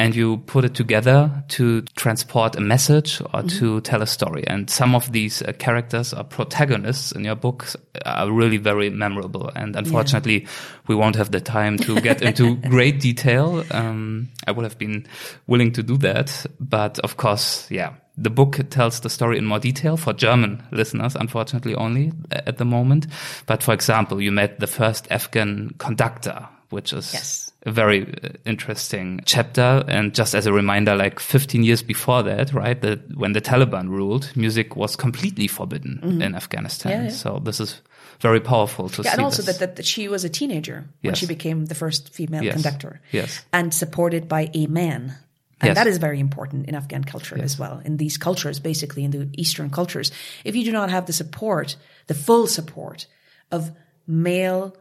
and 0.00 0.16
you 0.16 0.38
put 0.38 0.64
it 0.64 0.74
together 0.74 1.30
to 1.48 1.82
transport 1.94 2.56
a 2.56 2.60
message 2.60 3.20
or 3.20 3.42
mm 3.42 3.48
-hmm. 3.48 3.58
to 3.58 3.80
tell 3.80 4.02
a 4.02 4.06
story. 4.06 4.42
And 4.46 4.70
some 4.70 4.96
of 4.96 5.10
these 5.10 5.44
uh, 5.44 5.52
characters 5.58 6.14
or 6.14 6.24
protagonists 6.24 7.12
in 7.12 7.24
your 7.24 7.36
books 7.36 7.76
are 8.04 8.32
really 8.32 8.58
very 8.58 8.90
memorable. 8.90 9.50
And 9.54 9.76
unfortunately, 9.76 10.40
yeah. 10.40 10.50
we 10.88 10.94
won't 10.94 11.16
have 11.16 11.30
the 11.30 11.40
time 11.40 11.76
to 11.76 12.00
get 12.00 12.22
into 12.28 12.56
great 12.56 13.02
detail. 13.02 13.62
Um, 13.70 14.28
I 14.48 14.52
would 14.52 14.64
have 14.64 14.78
been 14.78 15.06
willing 15.46 15.72
to 15.74 15.82
do 15.82 15.98
that, 15.98 16.46
but 16.58 16.98
of 17.00 17.16
course, 17.16 17.74
yeah. 17.74 17.92
The 18.22 18.30
book 18.30 18.58
tells 18.70 19.00
the 19.00 19.08
story 19.08 19.36
in 19.38 19.44
more 19.44 19.60
detail 19.60 19.96
for 19.96 20.14
German 20.14 20.62
listeners, 20.70 21.16
unfortunately 21.16 21.74
only 21.74 22.12
uh, 22.32 22.40
at 22.46 22.56
the 22.56 22.64
moment. 22.64 23.06
But 23.46 23.62
for 23.62 23.74
example, 23.74 24.22
you 24.22 24.32
met 24.32 24.58
the 24.58 24.66
first 24.66 25.06
Afghan 25.10 25.70
conductor, 25.78 26.48
which 26.70 26.92
is 26.92 27.14
yes 27.14 27.49
a 27.64 27.70
very 27.70 28.02
uh, 28.02 28.28
interesting 28.46 29.20
chapter. 29.24 29.84
And 29.86 30.14
just 30.14 30.34
as 30.34 30.46
a 30.46 30.52
reminder, 30.52 30.96
like 30.96 31.20
15 31.20 31.62
years 31.62 31.82
before 31.82 32.22
that, 32.22 32.52
right, 32.52 32.80
that 32.80 33.16
when 33.16 33.32
the 33.32 33.40
Taliban 33.40 33.88
ruled, 33.88 34.34
music 34.34 34.76
was 34.76 34.96
completely 34.96 35.48
forbidden 35.48 36.00
mm 36.02 36.10
-hmm. 36.10 36.22
in 36.22 36.34
Afghanistan. 36.34 36.92
Yeah, 36.92 37.02
yeah. 37.02 37.12
So 37.12 37.40
this 37.44 37.60
is 37.60 37.82
very 38.20 38.40
powerful 38.40 38.88
to 38.88 39.02
yeah, 39.02 39.12
see. 39.12 39.18
And 39.18 39.24
also 39.24 39.42
that, 39.42 39.58
that, 39.58 39.76
that, 39.76 39.86
she 39.86 40.08
was 40.08 40.24
a 40.24 40.28
teenager 40.28 40.74
when 40.74 41.12
yes. 41.12 41.18
she 41.18 41.26
became 41.26 41.66
the 41.66 41.74
first 41.74 42.14
female 42.14 42.42
yes. 42.42 42.54
conductor. 42.54 43.00
Yes. 43.10 43.44
And 43.50 43.74
supported 43.74 44.28
by 44.28 44.50
a 44.54 44.66
man. 44.66 45.18
And 45.60 45.68
yes. 45.68 45.76
that 45.76 45.86
is 45.86 45.98
very 45.98 46.18
important 46.18 46.68
in 46.68 46.74
Afghan 46.74 47.04
culture 47.04 47.42
as 47.44 47.58
well. 47.58 47.80
In 47.84 47.96
these 47.96 48.18
cultures, 48.18 48.60
basically 48.60 49.02
in 49.02 49.10
the 49.10 49.28
Eastern 49.32 49.70
cultures, 49.70 50.12
if 50.44 50.54
you 50.54 50.64
do 50.64 50.72
not 50.72 50.90
have 50.90 51.04
the 51.04 51.12
support, 51.12 51.76
the 52.06 52.14
full 52.14 52.46
support 52.46 53.06
of 53.50 53.70
male, 54.06 54.72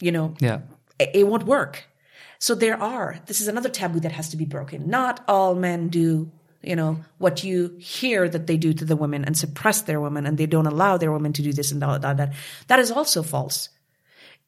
you 0.00 0.12
know, 0.12 0.34
yeah. 0.40 0.60
it, 0.98 1.10
it 1.14 1.26
won't 1.26 1.44
work 1.44 1.86
so 2.46 2.54
there 2.54 2.80
are, 2.80 3.18
this 3.26 3.40
is 3.40 3.48
another 3.48 3.68
taboo 3.68 3.98
that 3.98 4.12
has 4.12 4.28
to 4.28 4.36
be 4.36 4.44
broken. 4.44 4.88
Not 4.88 5.18
all 5.26 5.56
men 5.56 5.88
do, 5.88 6.30
you 6.62 6.76
know, 6.76 7.00
what 7.18 7.42
you 7.42 7.74
hear 7.80 8.28
that 8.28 8.46
they 8.46 8.56
do 8.56 8.72
to 8.72 8.84
the 8.84 8.94
women 8.94 9.24
and 9.24 9.36
suppress 9.36 9.82
their 9.82 10.00
women 10.00 10.26
and 10.26 10.38
they 10.38 10.46
don't 10.46 10.68
allow 10.68 10.96
their 10.96 11.10
women 11.10 11.32
to 11.32 11.42
do 11.42 11.52
this 11.52 11.72
and 11.72 11.82
that, 11.82 12.02
that, 12.02 12.18
that. 12.18 12.34
That 12.68 12.78
is 12.78 12.92
also 12.92 13.24
false. 13.24 13.70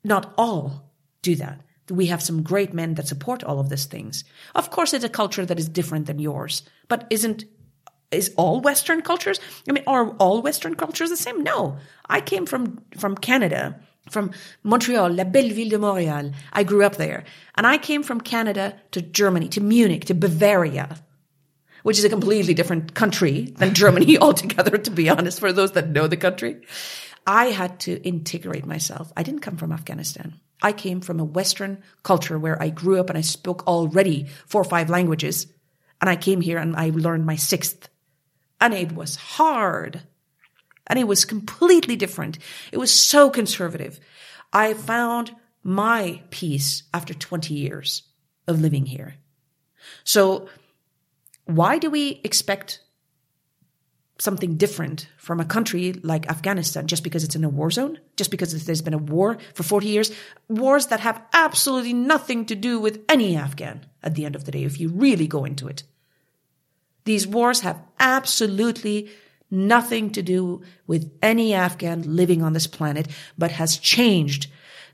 Not 0.04 0.32
all 0.38 0.92
do 1.22 1.34
that. 1.34 1.60
We 1.90 2.06
have 2.06 2.22
some 2.22 2.44
great 2.44 2.72
men 2.72 2.94
that 2.94 3.08
support 3.08 3.42
all 3.42 3.58
of 3.58 3.68
these 3.68 3.86
things. 3.86 4.22
Of 4.54 4.70
course, 4.70 4.94
it's 4.94 5.04
a 5.04 5.08
culture 5.08 5.44
that 5.44 5.58
is 5.58 5.68
different 5.68 6.06
than 6.06 6.20
yours, 6.20 6.62
but 6.86 7.04
isn't 7.10 7.46
is 8.12 8.32
all 8.36 8.60
Western 8.60 9.02
cultures? 9.02 9.40
I 9.68 9.72
mean, 9.72 9.82
are 9.88 10.10
all 10.18 10.40
Western 10.40 10.76
cultures 10.76 11.10
the 11.10 11.16
same? 11.16 11.42
No. 11.42 11.78
I 12.08 12.20
came 12.20 12.46
from, 12.46 12.80
from 12.96 13.16
Canada 13.16 13.80
from 14.10 14.32
Montreal, 14.62 15.12
La 15.12 15.24
Belle 15.24 15.50
Ville 15.50 15.70
de 15.70 15.78
Montréal. 15.78 16.34
I 16.52 16.62
grew 16.62 16.84
up 16.84 16.96
there. 16.96 17.24
And 17.56 17.66
I 17.66 17.78
came 17.78 18.02
from 18.02 18.20
Canada 18.20 18.78
to 18.92 19.02
Germany, 19.02 19.48
to 19.48 19.60
Munich, 19.60 20.06
to 20.06 20.14
Bavaria, 20.14 20.98
which 21.82 21.98
is 21.98 22.04
a 22.04 22.08
completely 22.08 22.54
different 22.54 22.94
country 22.94 23.52
than 23.58 23.74
Germany 23.74 24.18
altogether, 24.20 24.78
to 24.78 24.90
be 24.90 25.08
honest, 25.08 25.40
for 25.40 25.52
those 25.52 25.72
that 25.72 25.90
know 25.90 26.06
the 26.06 26.16
country. 26.16 26.60
I 27.26 27.46
had 27.46 27.80
to 27.80 28.00
integrate 28.02 28.64
myself. 28.66 29.12
I 29.16 29.22
didn't 29.22 29.42
come 29.42 29.56
from 29.56 29.72
Afghanistan. 29.72 30.40
I 30.62 30.72
came 30.72 31.00
from 31.00 31.20
a 31.20 31.24
Western 31.24 31.82
culture 32.02 32.38
where 32.38 32.60
I 32.60 32.70
grew 32.70 32.98
up 32.98 33.10
and 33.10 33.18
I 33.18 33.22
spoke 33.22 33.66
already 33.66 34.26
four 34.46 34.62
or 34.62 34.64
five 34.64 34.90
languages. 34.90 35.46
And 36.00 36.08
I 36.08 36.16
came 36.16 36.40
here 36.40 36.58
and 36.58 36.74
I 36.74 36.90
learned 36.90 37.26
my 37.26 37.36
sixth. 37.36 37.88
And 38.60 38.74
it 38.74 38.92
was 38.92 39.16
hard. 39.16 40.02
And 40.88 40.98
it 40.98 41.06
was 41.06 41.24
completely 41.24 41.96
different. 41.96 42.38
It 42.72 42.78
was 42.78 42.92
so 42.92 43.30
conservative. 43.30 44.00
I 44.52 44.74
found 44.74 45.34
my 45.62 46.22
peace 46.30 46.84
after 46.94 47.14
20 47.14 47.54
years 47.54 48.02
of 48.46 48.60
living 48.60 48.86
here. 48.86 49.16
So 50.04 50.48
why 51.44 51.78
do 51.78 51.90
we 51.90 52.20
expect 52.24 52.80
something 54.18 54.56
different 54.56 55.08
from 55.16 55.38
a 55.38 55.44
country 55.44 55.92
like 56.02 56.28
Afghanistan 56.28 56.86
just 56.86 57.04
because 57.04 57.22
it's 57.22 57.36
in 57.36 57.44
a 57.44 57.48
war 57.48 57.70
zone, 57.70 57.98
just 58.16 58.30
because 58.30 58.64
there's 58.64 58.82
been 58.82 58.94
a 58.94 58.98
war 58.98 59.38
for 59.54 59.62
40 59.62 59.86
years, 59.86 60.10
wars 60.48 60.88
that 60.88 61.00
have 61.00 61.22
absolutely 61.32 61.92
nothing 61.92 62.44
to 62.46 62.56
do 62.56 62.80
with 62.80 63.00
any 63.08 63.36
Afghan 63.36 63.86
at 64.02 64.14
the 64.14 64.24
end 64.24 64.34
of 64.34 64.44
the 64.44 64.50
day, 64.50 64.64
if 64.64 64.80
you 64.80 64.88
really 64.88 65.28
go 65.28 65.44
into 65.44 65.68
it. 65.68 65.84
These 67.04 67.26
wars 67.26 67.60
have 67.60 67.80
absolutely 68.00 69.08
nothing 69.50 70.10
to 70.10 70.22
do 70.22 70.62
with 70.86 71.10
any 71.22 71.54
Afghan 71.54 72.16
living 72.16 72.42
on 72.42 72.52
this 72.52 72.66
planet, 72.66 73.08
but 73.36 73.50
has 73.52 73.78
changed 73.78 74.48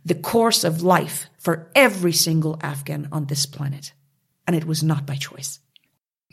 the 0.05 0.15
course 0.15 0.65
of 0.65 0.83
life 0.83 1.27
for 1.39 1.71
every 1.75 2.13
single 2.13 2.59
Afghan 2.63 3.09
on 3.11 3.27
this 3.27 3.47
planet. 3.47 3.93
And 4.47 4.55
it 4.55 4.67
was 4.67 4.83
not 4.83 5.07
by 5.07 5.17
choice. 5.17 5.61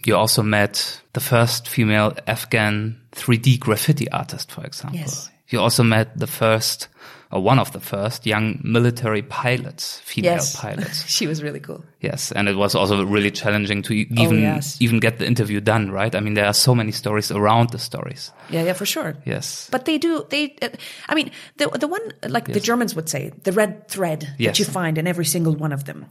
You 0.05 0.15
also 0.15 0.41
met 0.41 1.01
the 1.13 1.19
first 1.19 1.67
female 1.67 2.13
Afghan 2.27 2.99
3D 3.11 3.59
graffiti 3.59 4.09
artist, 4.09 4.51
for 4.51 4.65
example. 4.65 4.99
Yes. 4.99 5.29
You 5.49 5.59
also 5.59 5.83
met 5.83 6.17
the 6.17 6.27
first, 6.27 6.87
or 7.31 7.41
one 7.41 7.59
of 7.59 7.71
the 7.71 7.79
first, 7.79 8.25
young 8.25 8.59
military 8.63 9.21
pilots, 9.21 9.99
female 10.03 10.33
Yes. 10.33 10.55
pilots. 10.55 11.05
she 11.07 11.27
was 11.27 11.41
really 11.41 11.59
cool. 11.59 11.83
Yes, 12.01 12.31
and 12.31 12.47
it 12.49 12.55
was 12.57 12.75
also 12.75 13.05
really 13.05 13.31
challenging 13.31 13.81
to 13.83 13.93
e- 13.93 14.07
even 14.11 14.37
Oh, 14.37 14.55
yes. 14.55 14.77
even 14.81 14.99
get 14.99 15.17
the 15.19 15.25
interview 15.25 15.61
done, 15.61 15.91
right? 15.91 16.13
I 16.15 16.19
mean, 16.19 16.33
there 16.33 16.45
are 16.47 16.53
so 16.53 16.75
many 16.75 16.91
stories 16.91 17.31
around 17.31 17.69
the 17.69 17.79
stories. 17.79 18.31
Yeah, 18.49 18.63
yeah, 18.65 18.73
for 18.73 18.85
sure. 18.85 19.15
Yes, 19.25 19.69
But 19.71 19.85
they 19.85 19.97
do. 19.97 20.25
They, 20.29 20.55
uh, 20.61 20.69
I 21.09 21.15
mean, 21.15 21.31
the 21.57 21.69
the 21.79 21.87
one 21.87 22.01
like 22.27 22.51
the 22.53 22.59
Germans 22.59 22.95
would 22.95 23.07
say, 23.09 23.31
the 23.43 23.51
red 23.53 23.87
thread 23.87 24.27
Yes. 24.37 24.57
that 24.57 24.59
you 24.59 24.65
find 24.65 24.97
in 24.97 25.07
every 25.07 25.25
single 25.25 25.55
one 25.55 25.73
of 25.73 25.83
them, 25.83 26.05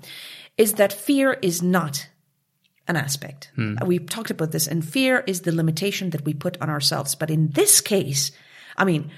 is 0.56 0.72
that 0.74 0.92
fear 0.92 1.38
is 1.42 1.62
not 1.62 2.08
an 2.88 2.96
aspect. 2.96 3.50
Hmm. 3.56 3.76
We 3.86 3.98
talked 3.98 4.30
about 4.30 4.50
this, 4.52 4.66
and 4.68 4.82
fear 4.84 5.22
is 5.26 5.40
the 5.42 5.52
limitation 5.52 6.10
that 6.10 6.24
we 6.24 6.34
put 6.34 6.56
on 6.60 6.70
ourselves. 6.70 7.14
But 7.14 7.30
in 7.30 7.50
this 7.52 7.80
case, 7.82 8.32
I 8.76 8.84
mean, 8.84 9.10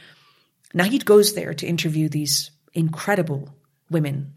Nahid 0.75 1.05
goes 1.05 1.35
there 1.35 1.55
to 1.55 1.67
interview 1.67 2.09
these 2.09 2.51
incredible 2.75 3.55
women. 3.91 4.35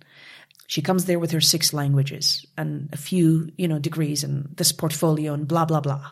She 0.68 0.82
comes 0.82 1.06
there 1.06 1.20
with 1.20 1.32
her 1.32 1.42
six 1.42 1.74
languages 1.74 2.46
and 2.58 2.90
a 2.92 2.98
few, 2.98 3.50
you 3.58 3.68
know, 3.68 3.80
degrees 3.80 4.24
and 4.24 4.50
this 4.58 4.72
portfolio 4.72 5.34
and 5.34 5.48
blah 5.48 5.66
blah 5.66 5.82
blah. 5.82 6.12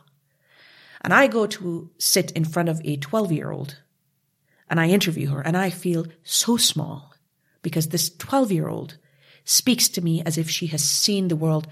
And 1.02 1.14
I 1.14 1.28
go 1.28 1.48
to 1.48 1.90
sit 1.98 2.32
in 2.32 2.46
front 2.46 2.70
of 2.70 2.82
a 2.86 2.98
12 2.98 3.32
year 3.32 3.52
old 3.52 3.78
and 4.70 4.80
I 4.80 4.88
interview 4.88 5.30
her 5.32 5.42
and 5.42 5.58
I 5.58 5.70
feel 5.70 6.06
so 6.24 6.58
small 6.58 7.14
because 7.62 7.90
this 7.90 8.10
12 8.18 8.52
year 8.52 8.70
old 8.70 8.98
speaks 9.44 9.90
to 9.90 10.02
me 10.02 10.24
as 10.26 10.38
if 10.38 10.50
she 10.50 10.68
has 10.68 10.84
seen 10.84 11.28
the 11.28 11.36
world 11.36 11.68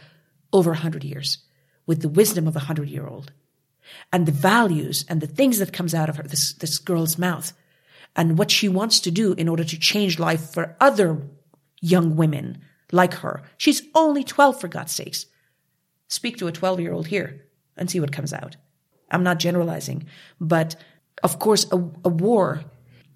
over 0.52 0.72
a 0.72 0.74
100 0.74 1.04
years 1.04 1.38
with 1.86 2.02
the 2.02 2.10
wisdom 2.10 2.48
of 2.48 2.56
a 2.56 2.60
100 2.60 2.90
year 2.90 3.08
old 3.08 3.32
and 4.12 4.26
the 4.26 4.32
values 4.32 5.06
and 5.08 5.22
the 5.22 5.28
things 5.28 5.60
that 5.60 5.74
comes 5.74 5.94
out 5.94 6.10
of 6.10 6.18
her, 6.18 6.24
this, 6.24 6.54
this 6.54 6.78
girl's 6.80 7.18
mouth 7.18 7.54
and 8.16 8.38
what 8.38 8.52
she 8.52 8.68
wants 8.68 9.00
to 9.02 9.12
do 9.12 9.34
in 9.34 9.48
order 9.48 9.64
to 9.64 9.80
change 9.80 10.20
life 10.20 10.54
for 10.54 10.76
other 10.80 11.22
young 11.80 12.16
women 12.16 12.62
like 12.92 13.14
her. 13.16 13.42
She's 13.58 13.82
only 13.96 14.24
12 14.24 14.60
for 14.60 14.68
God's 14.68 14.92
sakes. 14.92 15.26
Speak 16.08 16.38
to 16.38 16.48
a 16.48 16.52
12 16.52 16.80
year 16.80 16.94
old 16.94 17.08
here 17.08 17.46
and 17.78 17.90
see 17.90 18.00
what 18.00 18.12
comes 18.12 18.34
out. 18.34 18.58
I'm 19.10 19.24
not 19.24 19.40
generalizing, 19.40 20.08
but 20.40 20.76
of 21.24 21.40
course, 21.40 21.66
a, 21.72 21.78
a 21.78 22.10
war 22.10 22.64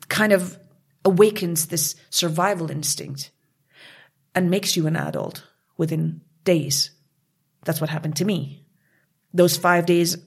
kind 0.08 0.32
of 0.32 0.58
awakens 1.04 1.68
this 1.68 1.96
survival 2.10 2.72
instinct 2.72 3.32
and 4.34 4.50
makes 4.50 4.76
you 4.76 4.88
an 4.88 4.96
adult 4.96 5.44
within 5.78 6.22
days. 6.44 6.92
That's 7.64 7.82
what 7.82 7.90
happened 7.90 8.16
to 8.18 8.26
me. 8.26 8.66
Those 9.34 9.58
five 9.58 9.86
days 9.86 10.18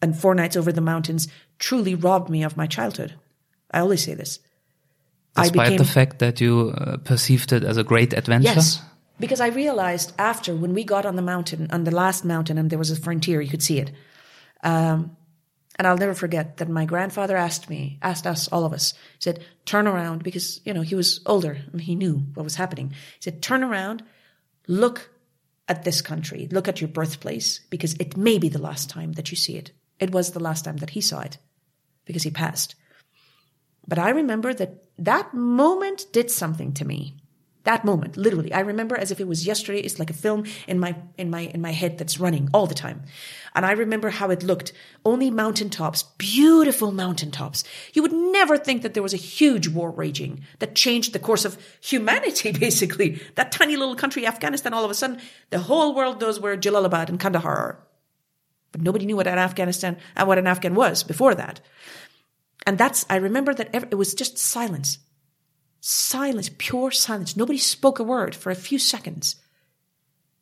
and 0.00 0.18
four 0.18 0.34
nights 0.34 0.56
over 0.56 0.72
the 0.72 0.80
mountains 0.80 1.28
truly 1.58 1.94
robbed 1.94 2.30
me 2.30 2.42
of 2.42 2.56
my 2.56 2.66
childhood. 2.66 3.14
I 3.70 3.80
always 3.80 4.02
say 4.02 4.14
this. 4.14 4.40
despite 5.36 5.78
the 5.78 5.84
fact 5.84 6.18
that 6.18 6.40
you 6.40 6.74
uh, 6.76 6.96
perceived 6.98 7.52
it 7.52 7.64
as 7.64 7.76
a 7.76 7.84
great 7.84 8.12
adventure. 8.12 8.54
Yes. 8.54 8.82
Because 9.20 9.40
I 9.40 9.48
realized 9.48 10.12
after 10.18 10.54
when 10.54 10.74
we 10.74 10.84
got 10.84 11.04
on 11.04 11.16
the 11.16 11.22
mountain, 11.22 11.68
on 11.70 11.84
the 11.84 11.90
last 11.90 12.24
mountain, 12.24 12.58
and 12.58 12.70
there 12.70 12.78
was 12.78 12.90
a 12.90 12.96
frontier, 12.96 13.40
you 13.40 13.50
could 13.50 13.62
see 13.62 13.78
it. 13.78 13.92
Um, 14.62 15.16
and 15.76 15.86
I'll 15.86 15.96
never 15.96 16.14
forget 16.14 16.56
that 16.56 16.68
my 16.68 16.84
grandfather 16.84 17.36
asked 17.36 17.70
me, 17.70 17.98
asked 18.02 18.26
us, 18.26 18.48
all 18.48 18.64
of 18.64 18.72
us, 18.72 18.92
he 18.92 19.20
said, 19.20 19.44
turn 19.64 19.86
around 19.86 20.24
because, 20.24 20.60
you 20.64 20.74
know, 20.74 20.82
he 20.82 20.96
was 20.96 21.20
older 21.24 21.58
and 21.72 21.80
he 21.80 21.94
knew 21.94 22.26
what 22.34 22.42
was 22.42 22.56
happening. 22.56 22.90
He 22.90 23.20
said, 23.20 23.42
turn 23.42 23.62
around, 23.62 24.02
look 24.66 25.10
at 25.68 25.84
this 25.84 26.02
country, 26.02 26.48
look 26.50 26.66
at 26.66 26.80
your 26.80 26.88
birthplace 26.88 27.60
because 27.70 27.94
it 27.94 28.16
may 28.16 28.38
be 28.38 28.48
the 28.48 28.60
last 28.60 28.90
time 28.90 29.12
that 29.12 29.30
you 29.30 29.36
see 29.36 29.56
it. 29.56 29.70
It 30.00 30.10
was 30.10 30.32
the 30.32 30.40
last 30.40 30.64
time 30.64 30.78
that 30.78 30.90
he 30.90 31.00
saw 31.00 31.20
it 31.20 31.38
because 32.04 32.24
he 32.24 32.30
passed. 32.30 32.74
But 33.88 33.98
I 33.98 34.10
remember 34.10 34.52
that 34.52 34.84
that 34.98 35.32
moment 35.32 36.06
did 36.12 36.30
something 36.30 36.74
to 36.74 36.84
me. 36.84 37.16
That 37.64 37.84
moment, 37.84 38.16
literally, 38.16 38.52
I 38.52 38.60
remember 38.60 38.96
as 38.96 39.10
if 39.10 39.20
it 39.20 39.28
was 39.28 39.46
yesterday. 39.46 39.80
It's 39.80 39.98
like 39.98 40.08
a 40.08 40.14
film 40.14 40.44
in 40.66 40.78
my 40.78 40.94
in 41.18 41.28
my 41.28 41.40
in 41.40 41.60
my 41.60 41.72
head 41.72 41.98
that's 41.98 42.20
running 42.20 42.48
all 42.54 42.66
the 42.66 42.74
time, 42.74 43.02
and 43.54 43.66
I 43.66 43.72
remember 43.72 44.08
how 44.08 44.30
it 44.30 44.42
looked. 44.42 44.72
Only 45.04 45.30
mountaintops, 45.30 46.04
beautiful 46.16 46.92
mountaintops. 46.92 47.64
You 47.92 48.00
would 48.02 48.12
never 48.12 48.56
think 48.56 48.80
that 48.82 48.94
there 48.94 49.02
was 49.02 49.12
a 49.12 49.18
huge 49.18 49.68
war 49.68 49.90
raging 49.90 50.40
that 50.60 50.76
changed 50.76 51.12
the 51.12 51.18
course 51.18 51.44
of 51.44 51.58
humanity. 51.82 52.52
Basically, 52.58 53.20
that 53.34 53.52
tiny 53.52 53.76
little 53.76 53.96
country, 53.96 54.26
Afghanistan, 54.26 54.72
all 54.72 54.84
of 54.84 54.90
a 54.90 54.94
sudden, 54.94 55.20
the 55.50 55.58
whole 55.58 55.94
world 55.94 56.22
knows 56.22 56.40
where 56.40 56.56
Jalalabad 56.56 57.10
and 57.10 57.20
Kandahar 57.20 57.56
are, 57.56 57.86
but 58.72 58.80
nobody 58.80 59.04
knew 59.04 59.16
what 59.16 59.26
an 59.26 59.38
Afghanistan 59.38 59.98
and 60.16 60.26
what 60.26 60.38
an 60.38 60.46
Afghan 60.46 60.74
was 60.74 61.02
before 61.02 61.34
that. 61.34 61.60
And 62.68 62.76
that's, 62.76 63.06
I 63.08 63.16
remember 63.16 63.54
that 63.54 63.70
every, 63.72 63.88
it 63.90 63.94
was 63.94 64.12
just 64.12 64.36
silence. 64.36 64.98
Silence, 65.80 66.50
pure 66.58 66.90
silence. 66.90 67.34
Nobody 67.34 67.56
spoke 67.56 67.98
a 67.98 68.02
word 68.02 68.34
for 68.34 68.50
a 68.50 68.54
few 68.54 68.78
seconds. 68.78 69.36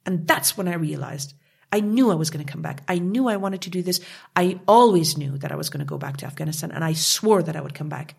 And 0.04 0.26
that's 0.26 0.56
when 0.56 0.66
I 0.66 0.74
realized 0.74 1.34
I 1.70 1.78
knew 1.78 2.10
I 2.10 2.16
was 2.16 2.30
going 2.30 2.44
to 2.44 2.52
come 2.52 2.62
back. 2.62 2.82
I 2.88 2.98
knew 2.98 3.28
I 3.28 3.36
wanted 3.36 3.60
to 3.60 3.70
do 3.70 3.80
this. 3.80 4.00
I 4.34 4.58
always 4.66 5.16
knew 5.16 5.38
that 5.38 5.52
I 5.52 5.54
was 5.54 5.70
going 5.70 5.78
to 5.78 5.86
go 5.86 5.98
back 5.98 6.16
to 6.16 6.26
Afghanistan 6.26 6.72
and 6.72 6.82
I 6.82 6.94
swore 6.94 7.44
that 7.44 7.54
I 7.54 7.60
would 7.60 7.74
come 7.74 7.88
back. 7.88 8.16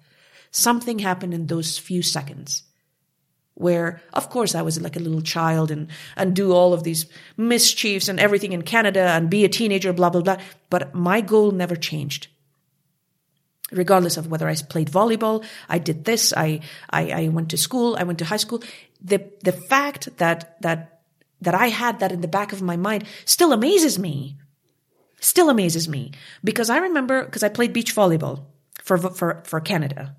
Something 0.52 1.00
happened 1.00 1.34
in 1.34 1.48
those 1.48 1.78
few 1.78 2.02
seconds 2.02 2.64
where, 3.56 4.02
of 4.14 4.30
course, 4.30 4.56
I 4.56 4.62
was 4.62 4.80
like 4.80 4.96
a 4.96 5.02
little 5.02 5.20
child 5.20 5.70
and, 5.70 5.90
and 6.16 6.34
do 6.34 6.54
all 6.54 6.72
of 6.72 6.84
these 6.84 7.08
mischiefs 7.36 8.08
and 8.08 8.22
everything 8.22 8.54
in 8.54 8.62
Canada 8.62 9.02
and 9.02 9.30
be 9.30 9.44
a 9.44 9.50
teenager, 9.50 9.92
blah, 9.92 10.12
blah, 10.12 10.22
blah. 10.22 10.38
But 10.70 10.96
my 10.96 11.20
goal 11.20 11.52
never 11.52 11.76
changed 11.76 12.30
regardless 13.72 14.18
of 14.18 14.28
whether 14.28 14.48
I 14.48 14.56
played 14.56 14.90
volleyball, 14.90 15.44
I 15.68 15.80
did 15.80 16.06
this, 16.06 16.34
I, 16.36 16.62
I, 16.90 17.12
I 17.12 17.28
went 17.28 17.50
to 17.52 17.58
school, 17.58 17.98
I 18.00 18.04
went 18.04 18.20
to 18.20 18.26
high 18.26 18.38
school. 18.38 18.64
The, 19.02 19.30
the 19.44 19.52
fact 19.52 20.18
that, 20.18 20.62
that, 20.62 21.02
that 21.42 21.54
I 21.54 21.68
had 21.68 22.00
that 22.00 22.12
in 22.12 22.22
the 22.22 22.28
back 22.28 22.54
of 22.54 22.62
my 22.62 22.78
mind 22.78 23.06
still 23.26 23.54
amazes 23.54 24.00
me. 24.00 24.38
Still 25.20 25.50
amazes 25.50 25.90
me 25.90 26.12
because 26.44 26.70
I 26.70 26.78
remember, 26.78 27.26
because 27.26 27.44
I 27.44 27.50
played 27.50 27.74
beach 27.74 27.96
volleyball 27.96 28.46
for, 28.84 28.98
for, 28.98 29.42
for 29.46 29.60
Canada. 29.60 30.16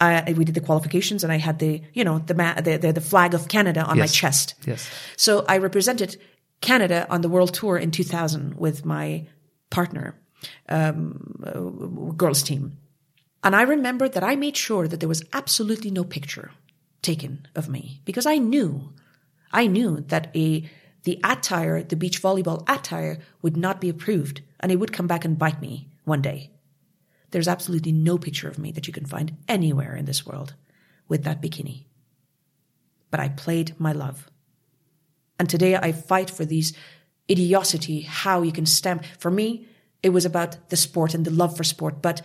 I, 0.00 0.34
we 0.36 0.44
did 0.44 0.54
the 0.54 0.60
qualifications 0.62 1.24
and 1.24 1.32
I 1.32 1.36
had 1.36 1.58
the, 1.58 1.82
you 1.92 2.04
know, 2.04 2.20
the, 2.20 2.34
ma- 2.34 2.54
the, 2.54 2.78
the, 2.78 2.92
the 2.92 3.00
flag 3.00 3.34
of 3.34 3.48
Canada 3.48 3.82
on 3.82 3.98
my 3.98 4.06
chest. 4.06 4.54
Yes. 4.66 4.88
So 5.16 5.44
I 5.46 5.58
represented 5.58 6.16
Canada 6.60 7.06
on 7.10 7.20
the 7.20 7.28
world 7.28 7.52
tour 7.52 7.76
in 7.76 7.90
2000 7.90 8.54
with 8.54 8.84
my 8.84 9.26
partner, 9.68 10.18
um, 10.68 11.42
uh, 11.44 12.12
girls 12.12 12.42
team. 12.42 12.78
And 13.42 13.56
I 13.56 13.62
remember 13.62 14.08
that 14.08 14.24
I 14.24 14.36
made 14.36 14.56
sure 14.56 14.86
that 14.86 15.00
there 15.00 15.08
was 15.08 15.24
absolutely 15.32 15.90
no 15.90 16.04
picture 16.04 16.50
taken 17.02 17.46
of 17.54 17.68
me 17.68 18.02
because 18.04 18.26
I 18.26 18.36
knew, 18.36 18.92
I 19.52 19.66
knew 19.66 20.00
that 20.08 20.30
a, 20.36 20.68
the 21.04 21.18
attire, 21.24 21.82
the 21.82 21.96
beach 21.96 22.22
volleyball 22.22 22.62
attire 22.68 23.18
would 23.40 23.56
not 23.56 23.80
be 23.80 23.88
approved 23.88 24.42
and 24.60 24.70
it 24.70 24.76
would 24.76 24.92
come 24.92 25.06
back 25.06 25.24
and 25.24 25.38
bite 25.38 25.60
me 25.60 25.88
one 26.04 26.20
day. 26.20 26.50
There's 27.30 27.48
absolutely 27.48 27.92
no 27.92 28.18
picture 28.18 28.48
of 28.48 28.58
me 28.58 28.72
that 28.72 28.86
you 28.86 28.92
can 28.92 29.06
find 29.06 29.36
anywhere 29.48 29.94
in 29.94 30.04
this 30.04 30.26
world 30.26 30.54
with 31.08 31.24
that 31.24 31.40
bikini. 31.40 31.84
But 33.10 33.20
I 33.20 33.28
played 33.28 33.78
my 33.78 33.92
love. 33.92 34.28
And 35.38 35.48
today 35.48 35.76
I 35.76 35.92
fight 35.92 36.28
for 36.28 36.44
these 36.44 36.74
idiocity, 37.28 38.04
how 38.04 38.42
you 38.42 38.52
can 38.52 38.66
stamp. 38.66 39.04
For 39.18 39.30
me, 39.30 39.66
it 40.02 40.10
was 40.10 40.24
about 40.24 40.68
the 40.70 40.76
sport 40.76 41.14
and 41.14 41.24
the 41.24 41.30
love 41.30 41.56
for 41.56 41.64
sport. 41.64 42.02
But 42.02 42.22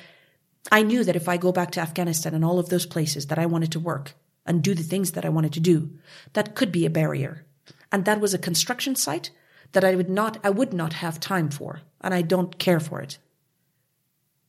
I 0.72 0.84
knew 0.84 1.04
that 1.04 1.16
if 1.16 1.30
I 1.30 1.38
go 1.38 1.52
back 1.52 1.72
to 1.72 1.82
Afghanistan 1.82 2.34
and 2.34 2.44
all 2.44 2.60
of 2.60 2.70
those 2.70 2.86
places 2.86 3.28
that 3.28 3.40
I 3.40 3.46
wanted 3.46 3.72
to 3.74 3.80
work 3.80 4.14
and 4.46 4.64
do 4.64 4.74
the 4.74 4.84
things 4.84 5.12
that 5.12 5.26
I 5.26 5.30
wanted 5.30 5.54
to 5.54 5.60
do, 5.60 5.92
that 6.34 6.56
could 6.56 6.72
be 6.72 6.86
a 6.86 6.90
barrier. 6.90 7.46
And 7.92 8.06
that 8.06 8.20
was 8.20 8.34
a 8.34 8.40
construction 8.40 8.96
site 8.96 9.32
that 9.74 9.84
I 9.84 9.96
would 9.96 10.10
not, 10.10 10.38
I 10.44 10.50
would 10.50 10.74
not 10.74 10.94
have 10.94 11.20
time 11.20 11.50
for. 11.50 11.82
And 12.02 12.14
I 12.14 12.22
don't 12.22 12.58
care 12.58 12.80
for 12.80 13.02
it. 13.02 13.18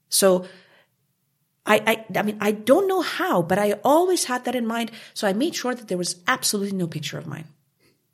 So 0.09 0.47
I, 1.67 1.83
I, 1.87 2.19
I 2.19 2.23
mean, 2.23 2.39
I 2.41 2.53
don't 2.53 2.87
know 2.87 3.03
how, 3.03 3.43
but 3.43 3.59
I 3.59 3.73
always 3.85 4.25
had 4.25 4.45
that 4.45 4.55
in 4.55 4.67
mind. 4.67 4.93
So 5.15 5.27
I 5.27 5.33
made 5.33 5.55
sure 5.55 5.75
that 5.75 5.89
there 5.89 5.99
was 5.99 6.23
absolutely 6.27 6.77
no 6.77 6.87
picture 6.87 7.19
of 7.19 7.27
mine. 7.27 7.47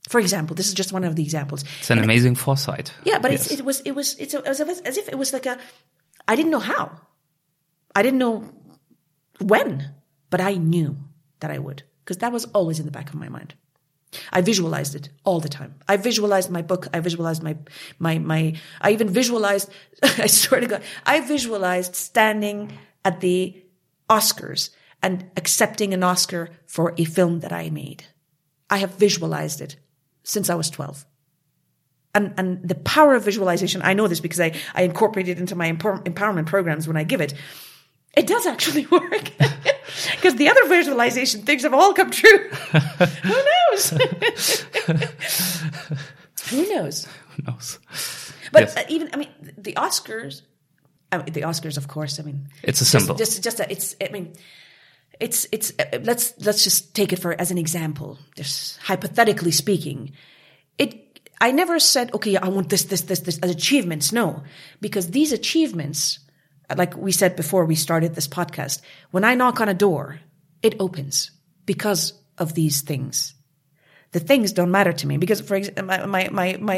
For 0.08 0.20
example, 0.20 0.54
this 0.56 0.66
is 0.68 0.74
just 0.74 0.92
one 0.92 1.04
of 1.04 1.14
the 1.16 1.22
examples. 1.22 1.64
It's 1.78 1.90
an 1.90 1.98
And- 1.98 2.04
amazing 2.04 2.34
foresight. 2.36 2.92
yeah, 3.04 3.18
but 3.18 3.30
Yes. 3.30 3.50
it's, 3.50 3.60
it 3.60 3.64
was 3.64 3.80
it 3.80 3.92
was 3.92 4.14
it's 4.18 4.34
as 4.34 4.60
if, 4.60 4.68
as 4.86 4.96
if 4.96 5.08
it 5.08 5.16
was 5.18 5.32
like 5.32 5.46
a 5.46 5.56
I 6.28 6.36
didn't 6.36 6.50
know 6.50 6.60
how, 6.60 6.90
I 7.94 8.02
didn't 8.02 8.18
know 8.18 8.44
when, 9.40 9.90
but 10.30 10.40
I 10.40 10.54
knew 10.54 10.96
that 11.40 11.50
I 11.50 11.58
would 11.58 11.82
because 12.04 12.18
that 12.18 12.32
was 12.32 12.44
always 12.46 12.78
in 12.78 12.84
the 12.86 12.92
back 12.92 13.08
of 13.08 13.14
my 13.14 13.28
mind. 13.28 13.54
I 14.32 14.42
visualized 14.42 14.94
it 14.94 15.08
all 15.24 15.40
the 15.40 15.48
time. 15.48 15.74
I 15.88 15.96
visualized 15.96 16.50
my 16.50 16.62
book. 16.62 16.86
I 16.92 17.00
visualized 17.00 17.42
my 17.42 17.56
my 17.98 18.18
my. 18.18 18.54
I 18.80 18.90
even 18.92 19.08
visualized. 19.08 19.70
I 20.02 20.26
swear 20.26 20.60
to 20.60 20.66
God, 20.66 20.82
I 21.06 21.20
visualized 21.20 21.94
standing 21.96 22.72
at 23.04 23.20
the 23.20 23.56
Oscars 24.10 24.70
and 25.02 25.24
accepting 25.36 25.94
an 25.94 26.02
Oscar 26.02 26.50
for 26.66 26.92
a 26.98 27.04
film 27.04 27.40
that 27.40 27.52
I 27.52 27.70
made. 27.70 28.04
I 28.68 28.76
have 28.78 28.94
visualized 28.94 29.60
it 29.60 29.76
since 30.24 30.51
I 30.51 30.55
was 30.55 30.70
twelve 30.70 31.05
and 32.15 32.35
and 32.36 32.69
the 32.69 32.74
power 32.74 33.15
of 33.15 33.24
visualization 33.24 33.81
i 33.82 33.94
know 33.94 34.07
this 34.07 34.20
because 34.20 34.39
i 34.39 34.53
i 34.74 34.82
incorporate 34.82 35.28
it 35.28 35.39
into 35.39 35.57
my 35.57 35.65
empower- 35.66 36.03
empowerment 36.05 36.44
programs 36.44 36.86
when 36.86 36.97
i 36.99 37.05
give 37.05 37.23
it 37.23 37.32
it 38.15 38.27
does 38.27 38.44
actually 38.47 38.85
work 38.90 39.31
because 40.16 40.35
the 40.36 40.49
other 40.51 40.66
visualization 40.69 41.40
things 41.43 41.62
have 41.62 41.73
all 41.73 41.94
come 41.94 42.11
true 42.11 42.49
who 43.23 43.44
knows 43.49 43.90
who 46.51 46.66
knows 46.74 47.07
Who 47.36 47.43
knows? 47.47 47.78
but 48.53 48.62
Yes. 48.62 48.85
even 48.89 49.09
i 49.15 49.16
mean 49.16 49.28
the 49.57 49.74
oscars 49.74 50.43
I 51.11 51.19
mean, 51.19 51.27
the 51.32 51.43
oscars 51.43 51.77
of 51.78 51.89
course 51.89 52.20
i 52.20 52.23
mean 52.23 52.49
It's 52.62 52.81
a 52.81 52.85
just- 52.85 52.90
symbol. 52.93 53.15
just 53.15 53.43
just, 53.43 53.61
a, 53.61 53.70
it's 53.73 53.97
i 54.01 54.09
mean 54.12 54.35
it's 55.20 55.47
it's 55.52 55.72
uh, 55.78 55.98
let's 56.02 56.34
let's 56.44 56.64
just 56.64 56.94
take 56.94 57.12
it 57.12 57.18
for 57.18 57.39
as 57.40 57.51
an 57.51 57.59
example 57.59 58.18
just 58.36 58.78
hypothetically 58.78 59.52
speaking. 59.52 60.12
It 60.78 61.20
i 61.40 61.51
never 61.52 61.78
said 61.78 62.12
okay 62.14 62.36
i 62.36 62.48
want 62.48 62.68
this 62.68 62.84
this 62.84 63.02
this 63.02 63.20
this 63.20 63.39
as 63.39 63.51
achievements. 63.51 64.12
No 64.12 64.43
because 64.80 65.10
these 65.10 65.32
achievements 65.32 66.18
like 66.76 66.97
we 66.97 67.12
said 67.12 67.36
before 67.36 67.64
we 67.64 67.74
started 67.74 68.14
this 68.14 68.28
podcast 68.28 68.80
when 69.10 69.24
i 69.24 69.34
knock 69.34 69.60
on 69.60 69.68
a 69.68 69.74
door 69.74 70.20
it 70.62 70.76
opens 70.80 71.30
because 71.66 72.14
of 72.39 72.55
these 72.55 72.82
things. 72.82 73.34
The 74.12 74.20
things 74.20 74.52
don't 74.52 74.70
matter 74.70 74.93
to 74.93 75.06
me 75.06 75.16
because 75.16 75.40
for 75.40 75.55
example 75.55 75.86
my, 75.86 76.05
my 76.05 76.28
my 76.30 76.59
my 76.60 76.76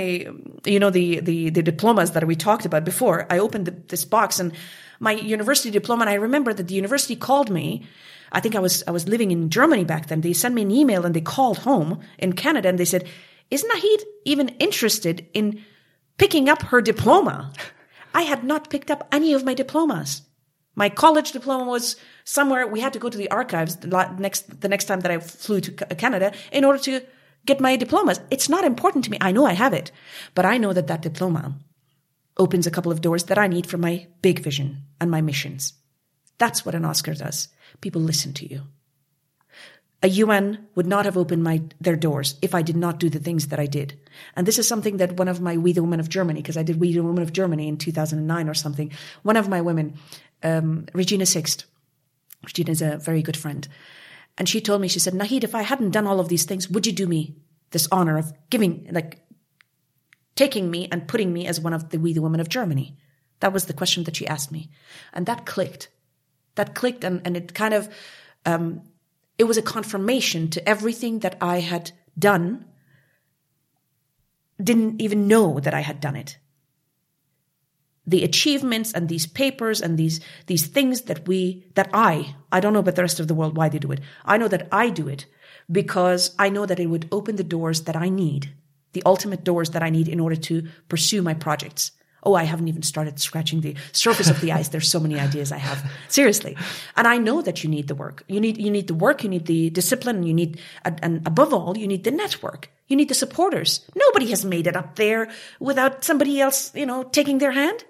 you 0.65 0.79
know 0.79 0.91
the 0.91 1.19
the 1.19 1.51
the 1.51 1.63
diplomas 1.63 2.13
that 2.13 2.25
we 2.27 2.37
talked 2.37 2.65
about 2.65 2.85
before 2.85 3.27
i 3.29 3.41
opened 3.41 3.67
the, 3.67 3.73
this 3.73 4.05
box 4.05 4.39
and 4.39 4.53
my 5.01 5.15
university 5.15 5.73
diploma 5.73 6.03
and 6.03 6.11
i 6.11 6.15
remember 6.15 6.55
that 6.55 6.69
the 6.69 6.77
university 6.77 7.17
called 7.17 7.51
me 7.51 7.89
i 8.35 8.41
think 8.41 8.55
i 8.55 8.59
was 8.59 8.83
i 8.87 8.91
was 8.91 9.09
living 9.09 9.31
in 9.31 9.51
germany 9.51 9.85
back 9.85 10.07
then 10.09 10.21
they 10.21 10.33
sent 10.33 10.55
me 10.55 10.63
an 10.63 10.71
email 10.71 11.05
and 11.07 11.15
they 11.15 11.21
called 11.21 11.59
home 11.59 12.01
in 12.19 12.33
canada 12.33 12.69
and 12.69 12.79
they 12.79 12.85
said 12.85 13.09
is 13.51 13.65
nahid 13.65 14.03
even 14.25 14.49
interested 14.61 15.27
in 15.33 15.63
picking 16.19 16.49
up 16.49 16.63
her 16.63 16.81
diploma 16.81 17.53
i 18.15 18.23
had 18.23 18.45
not 18.45 18.71
picked 18.71 18.91
up 18.91 19.09
any 19.11 19.33
of 19.33 19.45
my 19.45 19.55
diplomas 19.55 20.23
my 20.77 20.89
college 20.89 21.33
diploma 21.33 21.65
was 21.65 21.97
somewhere. 22.25 22.67
We 22.67 22.81
had 22.81 22.93
to 22.95 22.99
go 22.99 23.09
to 23.09 23.19
the 23.19 23.31
archives 23.31 23.77
the 23.77 24.17
next 24.19 24.61
the 24.61 24.69
next 24.69 24.87
time 24.87 25.01
that 25.01 25.11
I 25.11 25.19
flew 25.19 25.61
to 25.61 25.73
Canada 25.73 26.33
in 26.51 26.65
order 26.65 26.79
to 26.81 27.01
get 27.47 27.61
my 27.61 27.77
diplomas. 27.77 28.21
It's 28.31 28.49
not 28.49 28.65
important 28.65 29.05
to 29.05 29.11
me. 29.11 29.19
I 29.21 29.33
know 29.33 29.47
I 29.47 29.53
have 29.53 29.73
it, 29.73 29.93
but 30.35 30.47
I 30.47 30.59
know 30.59 30.73
that 30.73 30.89
that 30.89 31.03
diploma 31.03 31.57
opens 32.37 32.67
a 32.67 32.71
couple 32.71 32.91
of 32.91 33.01
doors 33.01 33.25
that 33.25 33.39
I 33.39 33.47
need 33.47 33.67
for 33.67 33.79
my 33.79 34.09
big 34.23 34.41
vision 34.41 34.83
and 35.01 35.11
my 35.11 35.21
missions. 35.21 35.75
That's 36.39 36.65
what 36.67 36.75
an 36.75 36.85
Oscar 36.85 37.15
does. 37.15 37.49
People 37.81 38.03
listen 38.03 38.33
to 38.35 38.51
you. 38.51 38.63
A 40.03 40.09
UN 40.09 40.67
would 40.75 40.87
not 40.87 41.07
have 41.07 41.17
opened 41.17 41.43
my 41.43 41.63
their 41.81 41.97
doors 41.97 42.35
if 42.43 42.55
I 42.55 42.61
did 42.61 42.77
not 42.77 42.99
do 42.99 43.09
the 43.09 43.19
things 43.19 43.49
that 43.49 43.59
I 43.59 43.65
did. 43.65 43.99
And 44.37 44.47
this 44.47 44.59
is 44.59 44.69
something 44.69 44.99
that 44.99 45.17
one 45.17 45.29
of 45.29 45.41
my 45.41 45.57
We 45.57 45.73
the 45.73 45.83
Women 45.83 45.99
of 45.99 46.11
Germany, 46.11 46.43
because 46.43 46.59
I 46.59 46.63
did 46.63 46.79
We 46.79 46.93
the 46.93 47.03
Women 47.03 47.23
of 47.23 47.33
Germany 47.33 47.69
in 47.69 47.79
2009 47.79 48.49
or 48.49 48.53
something. 48.53 48.93
One 49.23 49.39
of 49.39 49.49
my 49.49 49.63
women, 49.63 49.95
um, 50.43 50.87
Regina 50.93 51.25
Sixt, 51.25 51.65
Regina 52.45 52.73
is 52.73 52.83
a 52.83 52.99
very 52.99 53.23
good 53.23 53.37
friend. 53.37 53.67
And 54.37 54.47
she 54.47 54.61
told 54.61 54.83
me, 54.83 54.89
she 54.89 54.99
said, 54.99 55.15
Nahid, 55.15 55.43
if 55.43 55.55
I 55.55 55.63
hadn't 55.63 55.93
done 55.93 56.07
all 56.07 56.21
of 56.21 56.29
these 56.29 56.45
things, 56.45 56.69
would 56.69 56.87
you 56.87 56.93
do 56.93 57.07
me 57.07 57.37
this 57.71 57.89
honor 57.91 58.19
of 58.19 58.33
giving, 58.51 58.89
like, 58.91 59.21
taking 60.35 60.71
me 60.71 60.89
and 60.93 61.09
putting 61.09 61.33
me 61.33 61.47
as 61.47 61.61
one 61.61 61.73
of 61.73 61.91
the 61.91 61.99
We 61.99 62.13
the 62.13 62.21
Women 62.21 62.41
of 62.41 62.49
Germany? 62.51 62.97
That 63.41 63.53
was 63.53 63.67
the 63.67 63.73
question 63.73 64.05
that 64.05 64.17
she 64.17 64.27
asked 64.27 64.53
me. 64.53 64.71
And 65.13 65.25
that 65.27 65.47
clicked. 65.47 65.89
That 66.57 66.75
clicked 66.75 67.05
and, 67.05 67.21
and 67.25 67.37
it 67.37 67.55
kind 67.55 67.75
of, 67.75 67.89
um, 68.47 68.83
it 69.39 69.45
was 69.45 69.57
a 69.57 69.63
confirmation 69.63 70.49
to 70.51 70.69
everything 70.69 71.21
that 71.21 71.37
I 71.41 71.61
had 71.61 71.93
done. 72.19 72.67
Didn't 74.63 75.01
even 75.03 75.27
know 75.27 75.59
that 75.61 75.75
I 75.75 75.81
had 75.81 76.01
done 76.01 76.17
it. 76.17 76.39
The 78.07 78.23
achievements 78.23 78.93
and 78.93 79.09
these 79.09 79.27
papers 79.27 79.81
and 79.81 79.99
these 79.99 80.21
these 80.47 80.67
things 80.67 81.03
that 81.03 81.27
we 81.27 81.65
that 81.75 81.89
I 81.95 82.37
I 82.53 82.61
don't 82.61 82.75
know 82.75 82.81
about 82.81 82.97
the 82.97 83.03
rest 83.03 83.19
of 83.19 83.29
the 83.29 83.35
world 83.35 83.57
why 83.57 83.71
they 83.71 83.79
do 83.79 83.93
it. 83.93 84.01
I 84.25 84.37
know 84.37 84.49
that 84.49 84.69
I 84.71 84.91
do 84.91 85.09
it 85.09 85.27
because 85.73 86.35
I 86.39 86.51
know 86.51 86.67
that 86.67 86.79
it 86.79 86.87
would 86.87 87.09
open 87.11 87.37
the 87.37 87.45
doors 87.45 87.83
that 87.85 87.97
I 87.97 88.11
need, 88.11 88.53
the 88.93 89.03
ultimate 89.07 89.43
doors 89.43 89.71
that 89.71 89.83
I 89.83 89.91
need 89.91 90.09
in 90.09 90.21
order 90.21 90.37
to 90.37 90.69
pursue 90.89 91.23
my 91.23 91.35
projects. 91.35 91.93
Oh, 92.25 92.35
I 92.35 92.45
haven't 92.45 92.69
even 92.69 92.83
started 92.83 93.21
scratching 93.21 93.61
the 93.61 93.77
surface 93.93 94.31
of 94.31 94.41
the 94.41 94.53
ice. 94.53 94.69
There's 94.69 94.91
so 94.91 95.01
many 95.01 95.21
ideas 95.21 95.53
I 95.53 95.59
have. 95.59 95.91
Seriously. 96.09 96.57
And 96.97 97.07
I 97.07 97.19
know 97.19 97.43
that 97.43 97.63
you 97.63 97.71
need 97.71 97.89
the 97.89 97.95
work. 97.95 98.25
You 98.29 98.41
need, 98.41 98.59
you 98.59 98.71
need 98.71 98.89
the 98.89 98.95
work. 98.95 99.23
You 99.23 99.29
need 99.29 99.47
the 99.47 99.71
discipline. 99.71 100.23
You 100.23 100.35
need, 100.35 100.61
and- 100.85 101.27
above 101.27 101.53
all, 101.53 101.77
you 101.77 101.87
need 101.87 102.05
the 102.05 102.11
network. 102.11 102.71
You 102.89 102.97
need 102.97 103.09
the 103.09 103.15
supporters. 103.15 103.85
Nobody 103.95 104.31
has 104.31 104.45
made 104.45 104.67
it 104.67 104.77
up 104.77 104.97
there 104.97 105.31
without 105.61 106.05
somebody 106.05 106.41
else, 106.41 106.75
you 106.75 106.87
know, 106.87 107.03
taking 107.05 107.39
their 107.39 107.53
hand. 107.53 107.85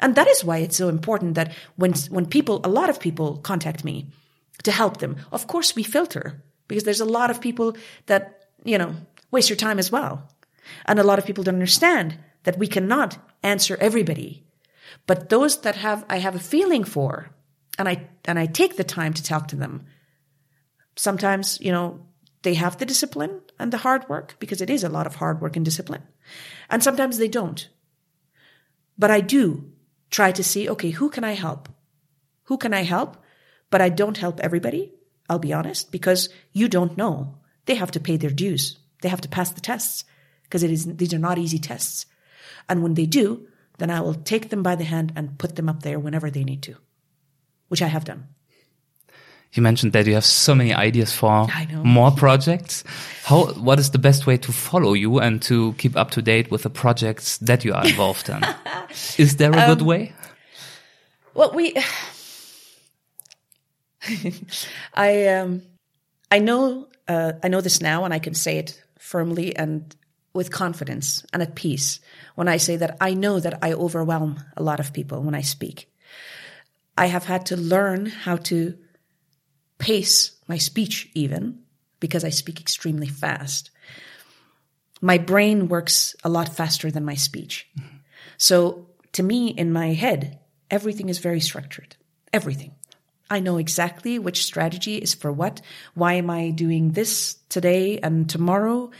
And 0.00 0.14
that 0.14 0.28
is 0.28 0.44
why 0.44 0.58
it's 0.58 0.76
so 0.76 0.88
important 0.88 1.34
that 1.34 1.52
when, 1.76 1.92
when 2.10 2.26
people, 2.26 2.60
a 2.64 2.68
lot 2.68 2.90
of 2.90 3.00
people 3.00 3.38
contact 3.38 3.84
me 3.84 4.06
to 4.62 4.70
help 4.70 4.98
them, 4.98 5.16
of 5.32 5.46
course 5.46 5.74
we 5.74 5.82
filter 5.82 6.42
because 6.68 6.84
there's 6.84 7.00
a 7.00 7.04
lot 7.04 7.30
of 7.30 7.40
people 7.40 7.76
that, 8.06 8.44
you 8.64 8.78
know, 8.78 8.94
waste 9.30 9.48
your 9.48 9.56
time 9.56 9.78
as 9.78 9.90
well. 9.90 10.28
And 10.86 10.98
a 10.98 11.04
lot 11.04 11.18
of 11.18 11.26
people 11.26 11.44
don't 11.44 11.54
understand 11.54 12.18
that 12.44 12.58
we 12.58 12.66
cannot 12.66 13.18
answer 13.42 13.76
everybody. 13.80 14.44
But 15.06 15.28
those 15.28 15.60
that 15.62 15.76
have, 15.76 16.04
I 16.08 16.18
have 16.18 16.34
a 16.34 16.40
feeling 16.40 16.84
for, 16.84 17.30
and 17.78 17.88
I, 17.88 18.08
and 18.24 18.38
I 18.38 18.46
take 18.46 18.76
the 18.76 18.84
time 18.84 19.14
to 19.14 19.22
talk 19.22 19.48
to 19.48 19.56
them. 19.56 19.86
Sometimes, 20.96 21.60
you 21.60 21.72
know, 21.72 22.00
they 22.42 22.54
have 22.54 22.78
the 22.78 22.86
discipline 22.86 23.40
and 23.58 23.72
the 23.72 23.78
hard 23.78 24.08
work 24.08 24.36
because 24.38 24.60
it 24.60 24.70
is 24.70 24.84
a 24.84 24.88
lot 24.88 25.06
of 25.06 25.16
hard 25.16 25.40
work 25.40 25.56
and 25.56 25.64
discipline. 25.64 26.02
And 26.70 26.82
sometimes 26.82 27.18
they 27.18 27.28
don't. 27.28 27.68
But 28.98 29.10
I 29.10 29.20
do 29.20 29.72
try 30.10 30.32
to 30.32 30.44
see, 30.44 30.68
okay, 30.68 30.90
who 30.90 31.10
can 31.10 31.24
I 31.24 31.32
help? 31.32 31.68
Who 32.44 32.58
can 32.58 32.74
I 32.74 32.82
help? 32.82 33.16
But 33.70 33.80
I 33.80 33.88
don't 33.88 34.16
help 34.16 34.40
everybody. 34.40 34.92
I'll 35.28 35.38
be 35.38 35.52
honest, 35.52 35.92
because 35.92 36.30
you 36.52 36.68
don't 36.68 36.96
know. 36.96 37.36
They 37.66 37.74
have 37.74 37.90
to 37.92 38.00
pay 38.00 38.16
their 38.16 38.30
dues. 38.30 38.78
They 39.02 39.08
have 39.10 39.20
to 39.20 39.28
pass 39.28 39.50
the 39.50 39.60
tests 39.60 40.04
because 40.44 40.62
it 40.62 40.70
is, 40.70 40.86
these 40.96 41.12
are 41.12 41.18
not 41.18 41.38
easy 41.38 41.58
tests. 41.58 42.06
And 42.68 42.82
when 42.82 42.94
they 42.94 43.06
do, 43.06 43.46
then 43.78 43.90
I 43.90 44.00
will 44.00 44.14
take 44.14 44.50
them 44.50 44.62
by 44.62 44.76
the 44.76 44.84
hand 44.84 45.12
and 45.16 45.38
put 45.38 45.56
them 45.56 45.68
up 45.68 45.82
there 45.82 45.98
whenever 45.98 46.30
they 46.30 46.44
need 46.44 46.62
to, 46.62 46.74
which 47.68 47.82
I 47.82 47.86
have 47.88 48.04
done. 48.04 48.26
You 49.54 49.62
mentioned 49.62 49.94
that 49.94 50.06
you 50.06 50.12
have 50.14 50.26
so 50.26 50.54
many 50.54 50.74
ideas 50.74 51.10
for 51.12 51.46
more 51.82 52.10
projects. 52.10 52.84
How, 53.24 53.46
what 53.54 53.78
is 53.78 53.90
the 53.92 53.98
best 53.98 54.26
way 54.26 54.36
to 54.36 54.52
follow 54.52 54.92
you 54.92 55.20
and 55.20 55.40
to 55.42 55.72
keep 55.78 55.96
up 55.96 56.10
to 56.12 56.22
date 56.22 56.50
with 56.50 56.64
the 56.64 56.70
projects 56.70 57.38
that 57.38 57.64
you 57.64 57.72
are 57.72 57.86
involved 57.86 58.28
in? 58.28 58.44
Is 59.16 59.36
there 59.36 59.52
a 59.52 59.60
Um, 59.62 59.68
good 59.68 59.82
way? 59.86 60.12
Well, 61.32 61.52
we, 61.54 61.74
I, 64.94 65.28
um, 65.28 65.62
I 66.30 66.38
know, 66.40 66.88
uh, 67.06 67.32
I 67.42 67.48
know 67.48 67.60
this 67.62 67.80
now 67.80 68.04
and 68.04 68.12
I 68.12 68.18
can 68.18 68.34
say 68.34 68.58
it 68.58 68.82
firmly 68.98 69.56
and 69.56 69.94
with 70.38 70.52
confidence 70.52 71.26
and 71.32 71.42
at 71.42 71.56
peace 71.56 71.98
when 72.36 72.46
I 72.46 72.58
say 72.58 72.76
that 72.76 72.96
I 73.00 73.12
know 73.12 73.40
that 73.40 73.58
I 73.60 73.72
overwhelm 73.72 74.38
a 74.56 74.62
lot 74.62 74.78
of 74.78 74.92
people 74.92 75.20
when 75.20 75.34
I 75.34 75.42
speak. 75.42 75.92
I 76.96 77.06
have 77.06 77.24
had 77.24 77.46
to 77.46 77.56
learn 77.56 78.06
how 78.06 78.36
to 78.36 78.78
pace 79.78 80.38
my 80.46 80.58
speech 80.58 81.10
even 81.14 81.58
because 81.98 82.22
I 82.22 82.30
speak 82.30 82.60
extremely 82.60 83.08
fast. 83.08 83.72
My 85.00 85.18
brain 85.18 85.66
works 85.66 86.14
a 86.22 86.28
lot 86.28 86.54
faster 86.54 86.88
than 86.90 87.04
my 87.04 87.14
speech. 87.16 87.66
So 88.36 88.86
to 89.12 89.24
me, 89.24 89.48
in 89.48 89.72
my 89.72 89.88
head, 89.94 90.38
everything 90.70 91.08
is 91.08 91.18
very 91.18 91.40
structured. 91.40 91.96
everything. 92.32 92.72
I 93.30 93.40
know 93.40 93.58
exactly 93.58 94.18
which 94.18 94.44
strategy 94.44 94.96
is 94.96 95.14
for 95.14 95.32
what. 95.32 95.60
Why 95.94 96.14
am 96.14 96.30
I 96.30 96.50
doing 96.50 96.92
this 96.92 97.36
today 97.48 97.98
and 97.98 98.28
tomorrow? 98.28 98.90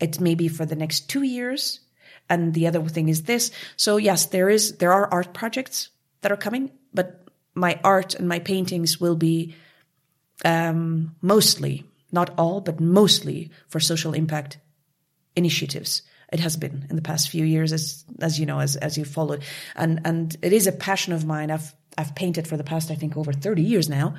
It 0.00 0.20
may 0.20 0.34
be 0.34 0.48
for 0.48 0.66
the 0.66 0.76
next 0.76 1.08
two 1.08 1.22
years. 1.22 1.80
And 2.28 2.54
the 2.54 2.66
other 2.66 2.82
thing 2.88 3.08
is 3.08 3.24
this. 3.24 3.50
So 3.76 3.96
yes, 3.96 4.26
there 4.26 4.48
is, 4.48 4.78
there 4.78 4.92
are 4.92 5.12
art 5.12 5.34
projects 5.34 5.90
that 6.22 6.32
are 6.32 6.36
coming, 6.36 6.70
but 6.92 7.26
my 7.54 7.78
art 7.84 8.14
and 8.14 8.28
my 8.28 8.38
paintings 8.38 9.00
will 9.00 9.16
be, 9.16 9.54
um, 10.44 11.14
mostly, 11.20 11.84
not 12.10 12.30
all, 12.38 12.60
but 12.60 12.80
mostly 12.80 13.50
for 13.68 13.80
social 13.80 14.14
impact 14.14 14.58
initiatives. 15.36 16.02
It 16.32 16.40
has 16.40 16.56
been 16.56 16.86
in 16.90 16.96
the 16.96 17.02
past 17.02 17.28
few 17.28 17.44
years, 17.44 17.72
as 17.72 18.04
as 18.20 18.40
you 18.40 18.46
know, 18.46 18.58
as 18.58 18.76
as 18.76 18.98
you 18.98 19.04
followed, 19.04 19.44
and 19.76 20.00
and 20.04 20.36
it 20.42 20.52
is 20.52 20.66
a 20.66 20.72
passion 20.72 21.12
of 21.12 21.24
mine. 21.24 21.50
I've 21.50 21.72
I've 21.96 22.14
painted 22.14 22.48
for 22.48 22.56
the 22.56 22.64
past, 22.64 22.90
I 22.90 22.96
think, 22.96 23.16
over 23.16 23.32
thirty 23.32 23.62
years 23.62 23.88
now, 23.88 24.14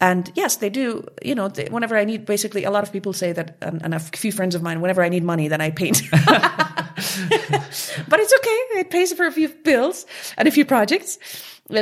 and 0.00 0.30
yes, 0.34 0.56
they 0.56 0.68
do. 0.68 1.06
You 1.22 1.34
know, 1.34 1.48
they, 1.48 1.66
whenever 1.66 1.96
I 1.96 2.04
need, 2.04 2.26
basically, 2.26 2.64
a 2.64 2.70
lot 2.70 2.82
of 2.82 2.92
people 2.92 3.12
say 3.12 3.32
that, 3.32 3.56
and, 3.62 3.82
and, 3.82 3.94
a 3.94 3.98
few 3.98 4.30
friends 4.30 4.54
of 4.54 4.62
mine, 4.62 4.80
whenever 4.80 5.02
I 5.02 5.08
need 5.08 5.24
money, 5.24 5.48
then 5.48 5.60
I 5.60 5.70
paint. 5.70 6.02
but 6.10 8.20
it's 8.20 8.34
okay; 8.34 8.80
it 8.80 8.90
pays 8.90 9.12
for 9.14 9.26
a 9.26 9.32
few 9.32 9.48
bills 9.48 10.04
and 10.36 10.46
a 10.46 10.50
few 10.50 10.66
projects. 10.66 11.18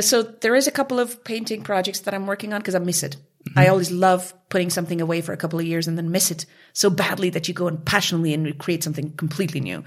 So 0.01 0.23
there 0.23 0.55
is 0.55 0.65
a 0.65 0.71
couple 0.71 0.99
of 0.99 1.23
painting 1.23 1.61
projects 1.61 2.01
that 2.01 2.13
I'm 2.13 2.25
working 2.25 2.53
on 2.53 2.61
because 2.61 2.75
I 2.75 2.79
miss 2.79 3.03
it. 3.03 3.17
Mm-hmm. 3.49 3.59
I 3.59 3.67
always 3.67 3.91
love 3.91 4.33
putting 4.49 4.69
something 4.69 5.01
away 5.01 5.21
for 5.21 5.33
a 5.33 5.37
couple 5.37 5.59
of 5.59 5.65
years 5.65 5.87
and 5.87 5.97
then 5.97 6.09
miss 6.09 6.31
it 6.31 6.45
so 6.73 6.89
badly 6.89 7.29
that 7.31 7.47
you 7.47 7.53
go 7.53 7.67
and 7.67 7.83
passionately 7.85 8.33
and 8.33 8.57
create 8.57 8.83
something 8.83 9.11
completely 9.17 9.59
new. 9.59 9.83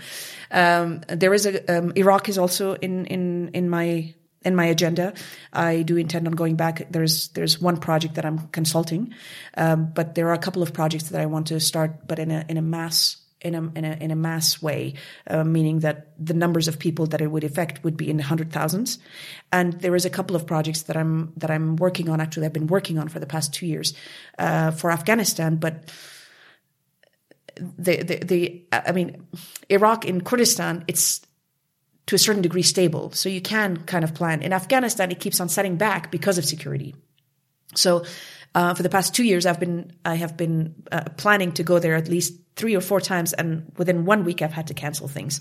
Um, 0.51 1.01
there 1.09 1.35
is 1.35 1.47
a 1.47 1.79
um, 1.79 1.93
Iraq 1.97 2.29
is 2.29 2.37
also 2.37 2.75
in 2.75 3.07
in 3.07 3.49
in 3.55 3.71
my 3.71 4.15
in 4.44 4.55
my 4.55 4.66
agenda. 4.66 5.15
I 5.52 5.82
do 5.82 5.97
intend 5.97 6.27
on 6.27 6.35
going 6.35 6.56
back. 6.56 6.86
There's 6.90 7.28
there's 7.28 7.60
one 7.60 7.78
project 7.78 8.15
that 8.15 8.24
I'm 8.24 8.48
consulting, 8.48 9.15
um, 9.56 9.93
but 9.94 10.15
there 10.15 10.28
are 10.28 10.35
a 10.35 10.39
couple 10.39 10.62
of 10.62 10.73
projects 10.73 11.10
that 11.10 11.20
I 11.20 11.27
want 11.27 11.48
to 11.48 11.60
start, 11.60 12.06
but 12.06 12.19
in 12.19 12.31
a 12.31 12.44
in 12.48 12.56
a 12.56 12.62
mass 12.62 13.16
in 13.40 13.55
a 13.55 13.62
in 13.74 13.85
a 13.85 13.97
in 14.01 14.10
a 14.10 14.16
mass 14.16 14.60
way, 14.62 14.94
uh, 15.27 15.44
meaning 15.44 15.81
that 15.81 16.12
the 16.19 16.35
numbers 16.35 16.69
of 16.69 16.78
people 16.78 17.06
that 17.06 17.20
it 17.20 17.31
would 17.31 17.44
affect 17.44 17.85
would 17.85 17.97
be 17.97 18.10
in 18.10 18.19
hundred 18.19 18.52
thousands. 18.52 18.98
And 19.52 19.74
there 19.81 19.94
is 19.94 20.05
a 20.05 20.10
couple 20.10 20.36
of 20.36 20.47
projects 20.47 20.82
that 20.82 20.97
I'm 20.97 21.32
that 21.36 21.51
I'm 21.51 21.77
working 21.77 22.09
on. 22.09 22.20
Actually, 22.20 22.47
I've 22.47 22.52
been 22.52 22.66
working 22.66 22.98
on 22.98 23.09
for 23.09 23.20
the 23.20 23.27
past 23.27 23.55
two 23.55 23.66
years 23.66 23.94
uh, 24.39 24.70
for 24.70 24.90
Afghanistan, 24.90 25.56
but. 25.56 25.90
The, 27.77 28.05
the 28.05 28.16
the 28.24 28.65
I 28.70 28.93
mean, 28.93 29.27
Iraq 29.69 30.05
in 30.05 30.20
Kurdistan, 30.20 30.85
it's 30.86 31.27
to 32.09 32.14
a 32.14 32.18
certain 32.18 32.40
degree 32.43 32.62
stable, 32.62 33.12
so 33.12 33.28
you 33.28 33.43
can 33.43 33.76
kind 33.85 34.02
of 34.02 34.14
plan. 34.14 34.40
In 34.40 34.55
Afghanistan, 34.55 35.10
it 35.10 35.20
keeps 35.20 35.40
on 35.40 35.48
setting 35.48 35.76
back 35.76 36.10
because 36.10 36.39
of 36.39 36.44
security. 36.44 36.94
So 37.74 38.05
uh, 38.55 38.72
for 38.72 38.82
the 38.82 38.89
past 38.89 39.14
two 39.14 39.24
years, 39.24 39.44
I've 39.44 39.60
been 39.60 39.93
I 40.06 40.14
have 40.14 40.35
been 40.35 40.74
uh, 40.90 41.05
planning 41.18 41.52
to 41.52 41.62
go 41.62 41.78
there 41.78 41.94
at 41.94 42.09
least 42.09 42.32
three 42.56 42.74
or 42.74 42.80
four 42.80 43.01
times, 43.01 43.35
and 43.35 43.70
within 43.76 44.06
one 44.06 44.24
week, 44.24 44.40
I've 44.40 44.55
had 44.55 44.68
to 44.68 44.74
cancel 44.74 45.06
things 45.06 45.40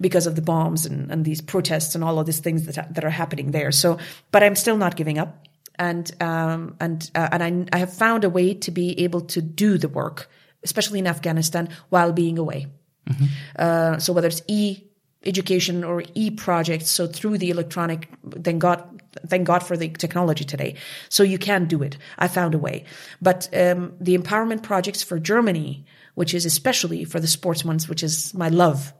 because 0.00 0.26
of 0.26 0.36
the 0.36 0.42
bombs 0.42 0.84
and, 0.84 1.10
and 1.10 1.24
these 1.24 1.40
protests 1.40 1.94
and 1.94 2.04
all 2.04 2.18
of 2.18 2.26
these 2.26 2.40
things 2.40 2.66
that 2.66 2.94
that 2.94 3.04
are 3.04 3.10
happening 3.10 3.50
there. 3.50 3.72
So, 3.72 3.98
but 4.32 4.42
I'm 4.42 4.54
still 4.54 4.76
not 4.76 4.96
giving 4.96 5.18
up, 5.18 5.48
and 5.78 6.12
um, 6.20 6.76
and 6.78 7.10
uh, 7.14 7.28
and 7.32 7.42
I, 7.42 7.76
I 7.76 7.78
have 7.78 7.92
found 7.94 8.24
a 8.24 8.30
way 8.30 8.52
to 8.52 8.70
be 8.70 9.00
able 9.00 9.22
to 9.22 9.40
do 9.40 9.78
the 9.78 9.88
work, 9.88 10.28
especially 10.62 10.98
in 10.98 11.06
Afghanistan, 11.06 11.70
while 11.88 12.12
being 12.12 12.38
away. 12.38 12.66
Mm-hmm. 13.08 13.24
Uh, 13.56 13.98
so 13.98 14.12
whether 14.12 14.28
it's 14.28 14.42
e 14.46 14.91
education 15.24 15.84
or 15.84 16.02
e 16.14 16.30
projects, 16.30 16.90
so 16.90 17.06
through 17.06 17.38
the 17.38 17.50
electronic, 17.50 18.08
thank 18.42 18.60
God 18.60 19.00
thank 19.26 19.46
God 19.46 19.62
for 19.62 19.76
the 19.76 19.88
technology 19.90 20.44
today. 20.44 20.74
So 21.08 21.22
you 21.22 21.38
can 21.38 21.66
do 21.66 21.82
it. 21.82 21.96
I 22.18 22.28
found 22.28 22.54
a 22.54 22.58
way. 22.58 22.84
But 23.20 23.48
um, 23.54 23.94
the 24.00 24.16
empowerment 24.16 24.62
projects 24.62 25.02
for 25.02 25.18
Germany, 25.18 25.84
which 26.14 26.34
is 26.34 26.46
especially 26.46 27.04
for 27.04 27.20
the 27.20 27.26
sports 27.26 27.64
ones, 27.64 27.88
which 27.88 28.02
is 28.02 28.32
my 28.34 28.48
love, 28.48 28.92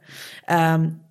um, 0.47 1.01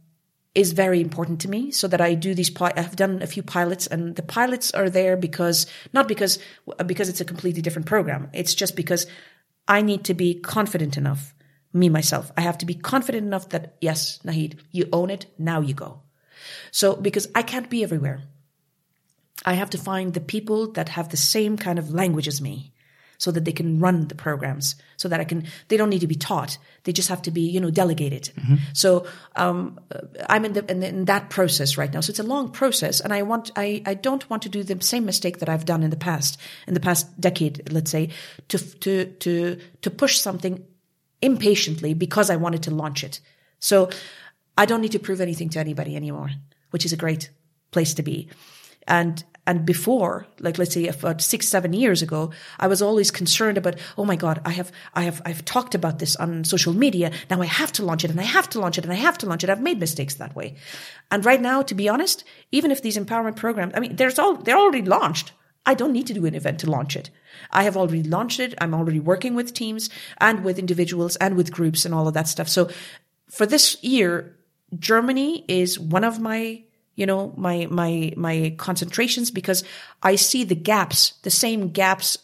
is 0.55 0.72
very 0.72 1.01
important 1.01 1.40
to 1.40 1.48
me. 1.48 1.70
So 1.70 1.89
that 1.89 2.01
I 2.01 2.14
do 2.14 2.34
these. 2.34 2.55
I've 2.60 2.97
done 2.97 3.22
a 3.22 3.26
few 3.26 3.43
pilots, 3.43 3.86
and 3.86 4.16
the 4.16 4.22
pilots 4.22 4.70
are 4.72 4.90
there 4.90 5.16
because 5.16 5.66
not 5.93 6.09
because 6.09 6.39
because 6.86 7.09
it's 7.09 7.20
a 7.20 7.24
completely 7.24 7.62
different 7.62 7.86
program. 7.86 8.28
It's 8.32 8.55
just 8.55 8.76
because 8.76 9.06
I 9.66 9.82
need 9.82 10.05
to 10.05 10.14
be 10.14 10.34
confident 10.34 10.97
enough. 10.97 11.34
Me 11.73 11.89
myself, 11.89 12.31
I 12.36 12.43
have 12.43 12.59
to 12.59 12.66
be 12.66 12.74
confident 12.74 13.27
enough 13.27 13.49
that 13.51 13.77
yes, 13.81 14.19
Nahid, 14.24 14.59
you 14.70 14.89
own 14.93 15.11
it. 15.11 15.27
Now 15.39 15.61
you 15.61 15.74
go. 15.74 16.01
So 16.70 16.97
because 16.97 17.28
I 17.35 17.43
can't 17.43 17.70
be 17.70 17.82
everywhere. 17.82 18.23
I 19.44 19.55
have 19.55 19.70
to 19.70 19.78
find 19.78 20.15
the 20.15 20.20
people 20.20 20.73
that 20.73 20.90
have 20.90 21.09
the 21.09 21.16
same 21.16 21.57
kind 21.57 21.78
of 21.78 21.93
language 21.93 22.28
as 22.28 22.40
me 22.40 22.73
so 23.19 23.31
that 23.31 23.44
they 23.44 23.53
can 23.53 23.78
run 23.78 24.09
the 24.09 24.16
programs 24.16 24.74
so 24.97 25.09
that 25.09 25.20
I 25.20 25.24
can, 25.24 25.47
they 25.69 25.77
don't 25.77 25.90
need 25.90 26.01
to 26.01 26.09
be 26.09 26.16
taught. 26.16 26.59
They 26.82 26.93
just 26.93 27.09
have 27.09 27.23
to 27.23 27.31
be, 27.31 27.43
you 27.43 27.61
know, 27.61 27.70
delegated. 27.70 28.31
Mm-hmm. 28.35 28.57
So, 28.73 29.07
um, 29.36 29.78
I'm 30.28 30.44
in, 30.44 30.55
the, 30.55 30.69
in, 30.69 30.82
in, 30.82 31.05
that 31.05 31.31
process 31.31 31.77
right 31.77 31.93
now. 31.93 32.01
So 32.01 32.11
it's 32.11 32.19
a 32.19 32.24
long 32.24 32.51
process 32.51 33.01
and 33.01 33.12
I 33.12 33.23
want, 33.23 33.53
I, 33.55 33.81
I 33.86 33.94
don't 33.94 34.28
want 34.28 34.43
to 34.43 34.49
do 34.49 34.65
the 34.65 34.82
same 34.82 35.05
mistake 35.05 35.39
that 35.39 35.49
I've 35.49 35.65
done 35.65 35.85
in 35.85 35.90
the 35.90 35.97
past, 35.97 36.40
in 36.66 36.74
the 36.74 36.81
past 36.81 37.20
decade, 37.20 37.73
let's 37.73 37.93
say, 37.93 38.09
to, 38.49 38.59
to, 38.59 39.05
to, 39.05 39.59
to 39.82 39.90
push 39.90 40.19
something 40.19 40.65
impatiently 41.23 41.94
because 41.94 42.28
I 42.28 42.36
wanted 42.36 42.65
to 42.65 42.74
launch 42.74 43.05
it. 43.05 43.20
So 43.59 43.89
I 44.59 44.66
don't 44.66 44.82
need 44.82 44.93
to 44.93 44.99
prove 44.99 45.20
anything 45.20 45.49
to 45.51 45.61
anybody 45.61 45.97
anymore, 45.97 46.31
which 46.70 46.85
is 46.85 46.93
a 46.93 46.97
great 46.97 47.31
place 47.70 47.94
to 47.94 48.03
be. 48.03 48.28
And 48.86 49.24
and 49.44 49.66
before, 49.66 50.27
like 50.39 50.57
let's 50.57 50.73
say 50.74 50.86
about 50.86 51.20
six, 51.20 51.49
seven 51.49 51.73
years 51.73 52.01
ago, 52.01 52.31
I 52.61 52.69
was 52.69 52.81
always 52.81 53.11
concerned 53.11 53.59
about, 53.59 53.74
oh 53.99 54.05
my 54.05 54.15
God, 54.15 54.40
I 54.44 54.51
have, 54.51 54.70
I 54.94 55.03
have, 55.03 55.20
I've 55.24 55.44
talked 55.44 55.74
about 55.74 55.99
this 55.99 56.15
on 56.15 56.44
social 56.44 56.73
media. 56.73 57.11
Now 57.28 57.43
I 57.43 57.47
have 57.47 57.73
to 57.73 57.85
launch 57.85 58.05
it 58.05 58.12
and 58.12 58.20
I 58.20 58.24
have 58.24 58.49
to 58.51 58.61
launch 58.61 58.78
it 58.78 58.85
and 58.85 58.93
I 58.93 58.97
have 58.97 59.19
to 59.19 59.27
launch 59.27 59.43
it. 59.43 59.51
I've 59.51 59.61
made 59.61 59.81
mistakes 59.81 60.15
that 60.15 60.36
way. 60.36 60.55
And 61.11 61.24
right 61.24 61.40
now, 61.40 61.62
to 61.62 61.74
be 61.74 61.89
honest, 61.89 62.23
even 62.53 62.70
if 62.70 62.82
these 62.82 62.97
empowerment 62.97 63.35
programs, 63.35 63.73
I 63.74 63.81
mean, 63.81 63.97
there's 63.97 64.20
all, 64.20 64.36
they're 64.36 64.57
already 64.57 64.82
launched. 64.82 65.32
I 65.64 65.74
don't 65.74 65.93
need 65.93 66.09
to 66.09 66.14
do 66.14 66.26
an 66.26 66.34
event 66.34 66.60
to 66.60 66.70
launch 66.70 66.97
it. 66.97 67.10
I 67.51 67.62
have 67.62 67.76
already 67.76 68.02
launched 68.02 68.40
it. 68.40 68.55
I'm 68.60 68.74
already 68.74 69.01
working 69.01 69.34
with 69.34 69.55
teams 69.55 69.90
and 70.18 70.44
with 70.44 70.59
individuals 70.59 71.16
and 71.16 71.36
with 71.36 71.52
groups 71.52 71.84
and 71.84 71.94
all 71.94 72.09
of 72.09 72.14
that 72.14 72.28
stuff. 72.28 72.48
So 72.48 72.68
for 73.30 73.47
this 73.47 73.82
year, 73.82 74.36
Germany 74.78 75.44
is 75.48 75.78
one 75.78 76.05
of 76.05 76.18
my 76.18 76.64
you 76.94 77.06
know, 77.06 77.32
my, 77.36 77.66
my, 77.70 78.12
my 78.16 78.55
concentrations 78.59 79.30
because 79.30 79.64
I 80.02 80.16
see 80.16 80.44
the 80.44 80.55
gaps, 80.55 81.12
the 81.22 81.30
same 81.30 81.70
gaps 81.70 82.18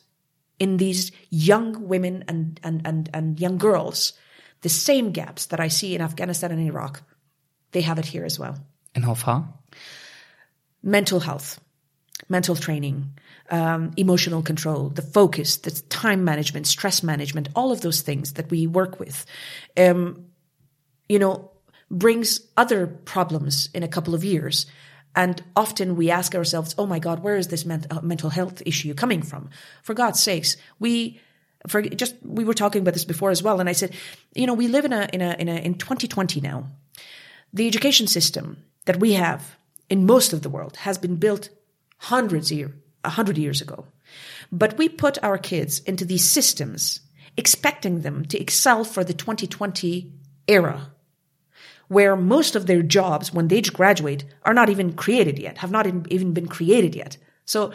in 0.59 0.77
these 0.77 1.10
young 1.31 1.89
women 1.89 2.24
and, 2.28 2.60
and, 2.62 2.82
and, 2.85 3.09
and 3.15 3.40
young 3.40 3.59
girls, 3.59 4.12
the 4.62 4.69
same 4.69 5.12
gaps 5.12 5.47
that 5.47 5.60
I 5.60 5.69
see 5.69 5.94
in 5.94 6.02
Afghanistan 6.02 6.51
and 6.51 6.60
Iraq. 6.60 7.02
They 7.73 7.81
have 7.82 7.98
it 7.98 8.06
here 8.06 8.24
as 8.24 8.39
well. 8.39 8.59
And 8.94 9.05
how 9.05 9.15
far? 9.15 9.48
Mental 10.82 11.20
health, 11.20 11.60
mental 12.28 12.56
training, 12.56 13.19
um, 13.51 13.93
emotional 13.97 14.43
control, 14.43 14.91
the 14.91 15.03
focus, 15.03 15.59
the 15.59 15.70
time 15.89 16.25
management, 16.25 16.66
stress 16.66 17.03
management, 17.03 17.49
all 17.55 17.73
of 17.73 17.81
those 17.81 18.03
things 18.03 18.35
that 18.35 18.51
we 18.51 18.66
work 18.66 18.99
with, 19.01 19.25
um, 19.77 20.27
you 21.09 21.19
know, 21.19 21.51
brings 21.91 22.41
other 22.57 22.87
problems 22.87 23.70
in 23.73 23.83
a 23.83 23.89
couple 23.89 24.15
of 24.15 24.25
years. 24.25 24.66
And 25.16 25.43
often 25.57 25.97
we 25.97 26.11
ask 26.11 26.35
ourselves, 26.35 26.75
oh 26.79 26.87
my 26.87 26.99
God, 26.99 27.23
where 27.23 27.37
is 27.37 27.49
this 27.49 27.66
uh, 27.66 28.01
mental 28.03 28.31
health 28.31 28.62
issue 28.66 28.95
coming 28.95 29.23
from? 29.23 29.51
For 29.83 29.95
God's 29.95 30.23
sakes, 30.23 30.57
we, 30.79 31.20
for 31.66 31.83
just, 31.83 32.15
we 32.23 32.45
were 32.45 32.55
talking 32.55 32.83
about 32.83 32.95
this 32.95 33.07
before 33.07 33.31
as 33.31 33.43
well. 33.43 33.59
And 33.59 33.69
I 33.69 33.73
said, 33.73 33.95
you 34.35 34.47
know, 34.47 34.55
we 34.55 34.69
live 34.69 34.85
in 34.85 34.93
a, 34.93 35.09
in 35.12 35.23
a, 35.23 35.35
in 35.39 35.49
a, 35.49 35.57
in 35.57 35.75
2020 35.75 36.41
now. 36.41 36.69
The 37.53 37.66
education 37.66 38.07
system 38.07 38.62
that 38.85 39.01
we 39.01 39.15
have 39.15 39.57
in 39.89 40.07
most 40.07 40.33
of 40.33 40.43
the 40.43 40.51
world 40.51 40.77
has 40.77 40.99
been 40.99 41.16
built 41.16 41.49
hundreds 41.97 42.53
year, 42.53 42.73
100 43.03 43.39
years 43.39 43.61
ago. 43.61 43.87
But 44.51 44.79
we 44.79 44.89
put 44.89 45.23
our 45.23 45.39
kids 45.39 45.81
into 45.81 46.05
these 46.05 46.25
systems 46.25 47.01
expecting 47.37 48.01
them 48.01 48.25
to 48.27 48.39
excel 48.39 48.85
for 48.85 49.05
the 49.05 49.15
2020 49.15 50.12
era, 50.49 50.91
where 51.87 52.16
most 52.16 52.57
of 52.57 52.66
their 52.66 52.83
jobs, 52.83 53.33
when 53.33 53.49
they 53.49 53.61
graduate, 53.61 54.25
are 54.43 54.55
not 54.55 54.69
even 54.69 54.93
created 54.95 55.39
yet, 55.39 55.59
have 55.59 55.70
not 55.70 55.87
even 55.87 56.33
been 56.33 56.49
created 56.49 56.95
yet. 56.95 57.16
So 57.45 57.73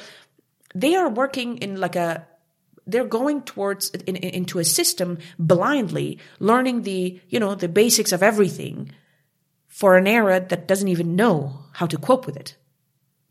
they 0.76 0.96
are 0.96 1.10
working 1.10 1.58
in 1.58 1.80
like 1.80 1.96
a 1.96 2.28
they're 2.86 3.06
going 3.06 3.42
towards 3.44 3.90
in, 3.92 4.18
in, 4.18 4.34
into 4.34 4.60
a 4.60 4.66
system 4.66 5.18
blindly 5.40 6.20
learning 6.40 6.82
the 6.82 7.20
you 7.30 7.40
know 7.40 7.56
the 7.56 7.70
basics 7.70 8.12
of 8.12 8.22
everything 8.22 8.92
for 9.68 9.96
an 9.96 10.06
era 10.06 10.40
that 10.42 10.68
doesn't 10.68 10.90
even 10.90 11.16
know 11.16 11.60
how 11.74 11.86
to 11.86 11.98
cope 11.98 12.26
with 12.26 12.36
it 12.36 12.56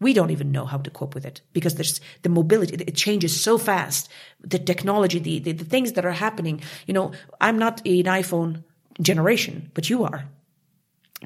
we 0.02 0.12
don't 0.12 0.30
even 0.30 0.52
know 0.52 0.64
how 0.64 0.78
to 0.78 0.90
cope 0.90 1.14
with 1.14 1.24
it 1.24 1.40
because 1.52 1.76
there's 1.76 2.00
the 2.22 2.28
mobility, 2.28 2.74
it 2.74 2.96
changes 2.96 3.40
so 3.40 3.56
fast. 3.56 4.10
The 4.40 4.58
technology, 4.58 5.18
the, 5.18 5.38
the, 5.38 5.52
the 5.52 5.64
things 5.64 5.92
that 5.92 6.04
are 6.04 6.12
happening. 6.12 6.60
You 6.86 6.94
know, 6.94 7.12
I'm 7.40 7.58
not 7.58 7.80
an 7.86 8.04
iPhone 8.04 8.64
generation, 9.00 9.70
but 9.74 9.88
you 9.88 10.04
are. 10.04 10.24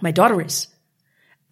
My 0.01 0.11
daughter 0.11 0.41
is. 0.41 0.69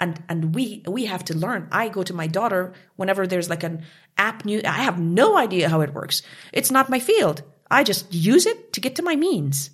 And, 0.01 0.23
and 0.29 0.55
we, 0.55 0.83
we 0.87 1.07
have 1.07 1.25
to 1.27 1.37
learn. 1.37 1.69
I 1.73 1.89
go 1.89 2.03
to 2.03 2.13
my 2.13 2.27
daughter 2.27 2.75
whenever 2.97 3.27
there's 3.27 3.49
like 3.49 3.63
an 3.63 3.85
app 4.19 4.45
new, 4.45 4.61
I 4.65 4.83
have 4.83 4.99
no 4.99 5.39
idea 5.39 5.69
how 5.69 5.81
it 5.81 5.95
works. 5.95 6.23
It's 6.53 6.71
not 6.71 6.91
my 6.91 6.99
field. 6.99 7.43
I 7.71 7.85
just 7.85 8.13
use 8.13 8.47
it 8.47 8.75
to 8.75 8.81
get 8.81 8.97
to 8.97 9.03
my 9.03 9.17
means. 9.17 9.71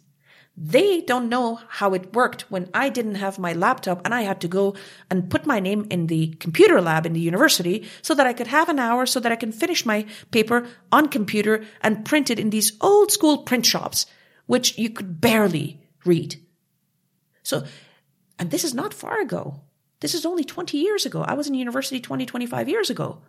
They 0.57 1.01
don't 1.01 1.29
know 1.29 1.61
how 1.69 1.95
it 1.95 2.13
worked 2.13 2.51
when 2.51 2.69
I 2.75 2.91
didn't 2.91 3.15
have 3.15 3.39
my 3.39 3.53
laptop 3.53 4.03
and 4.05 4.15
I 4.15 4.23
had 4.23 4.41
to 4.43 4.49
go 4.49 4.75
and 5.09 5.31
put 5.31 5.47
my 5.47 5.59
name 5.59 5.87
in 5.91 6.07
the 6.07 6.35
computer 6.35 6.81
lab 6.81 7.07
in 7.07 7.13
the 7.15 7.21
university 7.21 7.89
so 8.03 8.15
that 8.15 8.27
I 8.27 8.33
could 8.33 8.49
have 8.49 8.69
an 8.69 8.79
hour 8.79 9.07
so 9.07 9.21
that 9.21 9.33
I 9.33 9.37
can 9.37 9.53
finish 9.53 9.87
my 9.87 10.07
paper 10.31 10.67
on 10.93 11.09
computer 11.09 11.65
and 11.81 12.05
print 12.05 12.31
it 12.31 12.39
in 12.39 12.51
these 12.51 12.73
old 12.81 13.11
school 13.11 13.39
print 13.39 13.65
shops, 13.65 14.07
which 14.47 14.77
you 14.77 14.91
could 14.91 15.21
barely 15.21 15.81
read. 16.05 16.37
So, 17.43 17.65
and 18.39 18.51
this 18.51 18.65
is 18.65 18.75
not 18.75 18.93
far 18.93 19.21
ago. 19.21 19.63
This 20.01 20.15
is 20.15 20.27
only 20.27 20.45
20 20.45 20.77
years 20.77 21.07
ago. 21.07 21.23
I 21.23 21.35
was 21.35 21.47
in 21.47 21.55
university 21.55 22.01
20, 22.01 22.27
25 22.27 22.69
years 22.69 22.91
ago. 22.91 23.23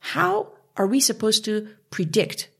How 0.00 0.52
are 0.76 0.86
we 0.86 1.00
supposed 1.00 1.44
to 1.46 1.68
predict 1.90 2.50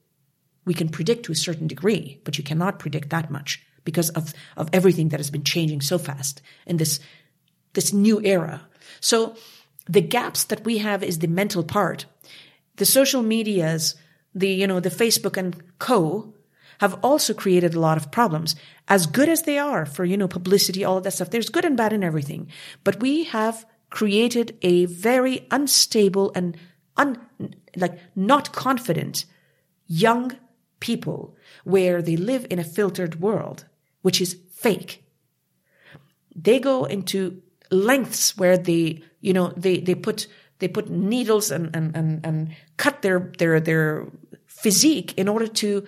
we 0.69 0.75
can 0.75 0.91
predict 0.91 1.25
to 1.25 1.33
a 1.33 1.45
certain 1.47 1.67
degree, 1.67 2.21
but 2.25 2.37
you 2.37 2.45
cannot 2.45 2.79
predict 2.79 3.09
that 3.09 3.31
much 3.31 3.65
because 3.85 4.11
of, 4.11 4.35
of 4.55 4.69
everything 4.71 5.09
that 5.09 5.19
has 5.19 5.31
been 5.31 5.43
changing 5.43 5.81
so 5.81 5.97
fast 5.97 6.43
in 6.67 6.77
this, 6.77 7.01
this 7.73 7.91
new 7.91 8.21
era. 8.23 8.61
So 9.01 9.35
the 9.89 10.03
gaps 10.03 10.45
that 10.45 10.67
we 10.67 10.77
have 10.77 11.03
is 11.03 11.21
the 11.21 11.27
mental 11.27 11.65
part. 11.65 12.05
The 12.77 12.85
social 12.85 13.23
medias, 13.23 13.95
the, 14.35 14.51
you 14.51 14.67
know, 14.67 14.79
the 14.79 14.91
Facebook 14.91 15.39
and 15.39 15.57
co 15.79 16.35
have 16.81 16.99
also 17.03 17.33
created 17.33 17.75
a 17.75 17.81
lot 17.81 17.97
of 17.97 18.11
problems. 18.11 18.55
As 18.89 19.07
good 19.07 19.31
as 19.31 19.45
they 19.45 19.57
are 19.59 19.87
for, 19.87 20.05
you 20.05 20.19
know, 20.19 20.29
publicity, 20.29 20.85
all 20.85 20.99
of 20.99 21.05
that 21.05 21.13
stuff, 21.13 21.31
there's 21.31 21.49
good 21.49 21.65
and 21.65 21.79
bad 21.79 21.95
in 21.95 22.05
everything. 22.05 22.49
But 22.85 23.01
we 23.01 23.25
have 23.25 23.65
created 23.89 24.59
a 24.61 24.85
very 24.85 25.47
unstable 25.51 26.31
and 26.35 26.59
un, 26.99 27.17
like 27.75 27.99
not 28.15 28.53
confident 28.53 29.25
young 29.87 30.37
people 30.81 31.37
where 31.65 32.03
they 32.03 32.17
live 32.17 32.47
in 32.51 32.59
a 32.59 32.65
filtered 32.65 33.21
world, 33.21 33.65
which 34.03 34.21
is 34.21 34.39
fake. 34.51 35.05
They 36.35 36.59
go 36.59 36.85
into 36.85 37.43
lengths 37.71 38.37
where 38.37 38.57
they, 38.57 39.03
you 39.21 39.33
know, 39.33 39.53
they, 39.57 39.79
they 39.79 39.95
put, 39.95 40.27
they 40.59 40.69
put 40.69 40.89
needles 40.89 41.51
and, 41.51 41.75
and, 41.75 41.95
and, 41.97 42.25
and 42.25 42.57
cut 42.77 43.03
their, 43.03 43.33
their, 43.39 43.61
their 43.61 44.07
physique 44.47 45.15
in 45.17 45.29
order 45.29 45.47
to, 45.47 45.87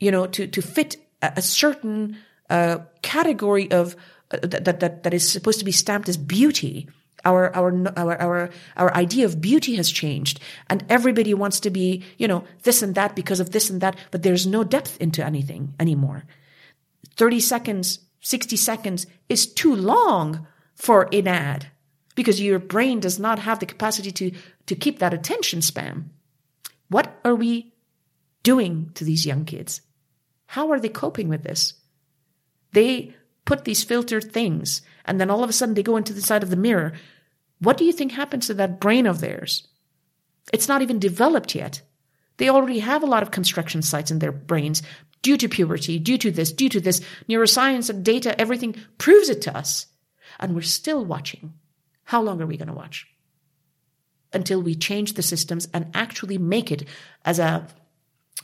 you 0.00 0.10
know, 0.10 0.26
to, 0.26 0.46
to 0.46 0.62
fit 0.62 0.96
a, 1.22 1.34
a 1.36 1.42
certain, 1.42 2.16
uh, 2.50 2.78
category 3.02 3.70
of, 3.70 3.94
uh, 4.30 4.38
that, 4.42 4.80
that, 4.80 5.02
that 5.02 5.14
is 5.14 5.28
supposed 5.28 5.58
to 5.58 5.64
be 5.64 5.72
stamped 5.72 6.08
as 6.08 6.16
beauty 6.16 6.88
our, 7.24 7.54
our, 7.54 7.92
our, 7.96 8.20
our, 8.20 8.50
our 8.76 8.94
idea 8.94 9.24
of 9.24 9.40
beauty 9.40 9.76
has 9.76 9.90
changed 9.90 10.40
and 10.68 10.84
everybody 10.88 11.34
wants 11.34 11.60
to 11.60 11.70
be, 11.70 12.04
you 12.16 12.28
know, 12.28 12.44
this 12.62 12.82
and 12.82 12.94
that 12.94 13.16
because 13.16 13.40
of 13.40 13.50
this 13.50 13.70
and 13.70 13.80
that, 13.80 13.96
but 14.10 14.22
there's 14.22 14.46
no 14.46 14.64
depth 14.64 14.96
into 15.00 15.24
anything 15.24 15.74
anymore. 15.80 16.24
30 17.16 17.40
seconds, 17.40 18.00
60 18.20 18.56
seconds 18.56 19.06
is 19.28 19.52
too 19.52 19.74
long 19.74 20.46
for 20.74 21.08
an 21.12 21.26
ad 21.26 21.66
because 22.14 22.40
your 22.40 22.58
brain 22.58 23.00
does 23.00 23.18
not 23.18 23.38
have 23.38 23.58
the 23.58 23.66
capacity 23.66 24.10
to, 24.12 24.32
to 24.66 24.74
keep 24.74 24.98
that 24.98 25.14
attention 25.14 25.62
span. 25.62 26.10
What 26.88 27.18
are 27.24 27.34
we 27.34 27.74
doing 28.42 28.90
to 28.94 29.04
these 29.04 29.26
young 29.26 29.44
kids? 29.44 29.82
How 30.46 30.70
are 30.70 30.80
they 30.80 30.88
coping 30.88 31.28
with 31.28 31.42
this? 31.42 31.74
They 32.72 33.14
put 33.44 33.64
these 33.64 33.84
filtered 33.84 34.32
things 34.32 34.82
and 35.08 35.20
then 35.20 35.30
all 35.30 35.42
of 35.42 35.50
a 35.50 35.52
sudden 35.52 35.74
they 35.74 35.82
go 35.82 35.96
into 35.96 36.12
the 36.12 36.20
side 36.20 36.42
of 36.44 36.50
the 36.50 36.56
mirror. 36.56 36.92
What 37.60 37.78
do 37.78 37.84
you 37.84 37.92
think 37.92 38.12
happens 38.12 38.46
to 38.46 38.54
that 38.54 38.78
brain 38.78 39.06
of 39.06 39.20
theirs? 39.20 39.66
It's 40.52 40.68
not 40.68 40.82
even 40.82 41.00
developed 41.00 41.54
yet. 41.54 41.82
They 42.36 42.48
already 42.48 42.78
have 42.78 43.02
a 43.02 43.06
lot 43.06 43.22
of 43.22 43.32
construction 43.32 43.82
sites 43.82 44.10
in 44.10 44.20
their 44.20 44.30
brains 44.30 44.82
due 45.22 45.36
to 45.38 45.48
puberty, 45.48 45.98
due 45.98 46.18
to 46.18 46.30
this, 46.30 46.52
due 46.52 46.68
to 46.68 46.80
this. 46.80 47.00
Neuroscience 47.28 47.90
and 47.90 48.04
data, 48.04 48.40
everything 48.40 48.76
proves 48.98 49.28
it 49.28 49.42
to 49.42 49.56
us. 49.56 49.86
And 50.38 50.54
we're 50.54 50.62
still 50.62 51.04
watching. 51.04 51.54
How 52.04 52.22
long 52.22 52.40
are 52.40 52.46
we 52.46 52.56
going 52.56 52.68
to 52.68 52.74
watch? 52.74 53.06
Until 54.32 54.62
we 54.62 54.74
change 54.74 55.14
the 55.14 55.22
systems 55.22 55.68
and 55.74 55.90
actually 55.94 56.38
make 56.38 56.70
it 56.70 56.84
as 57.24 57.38
a, 57.38 57.66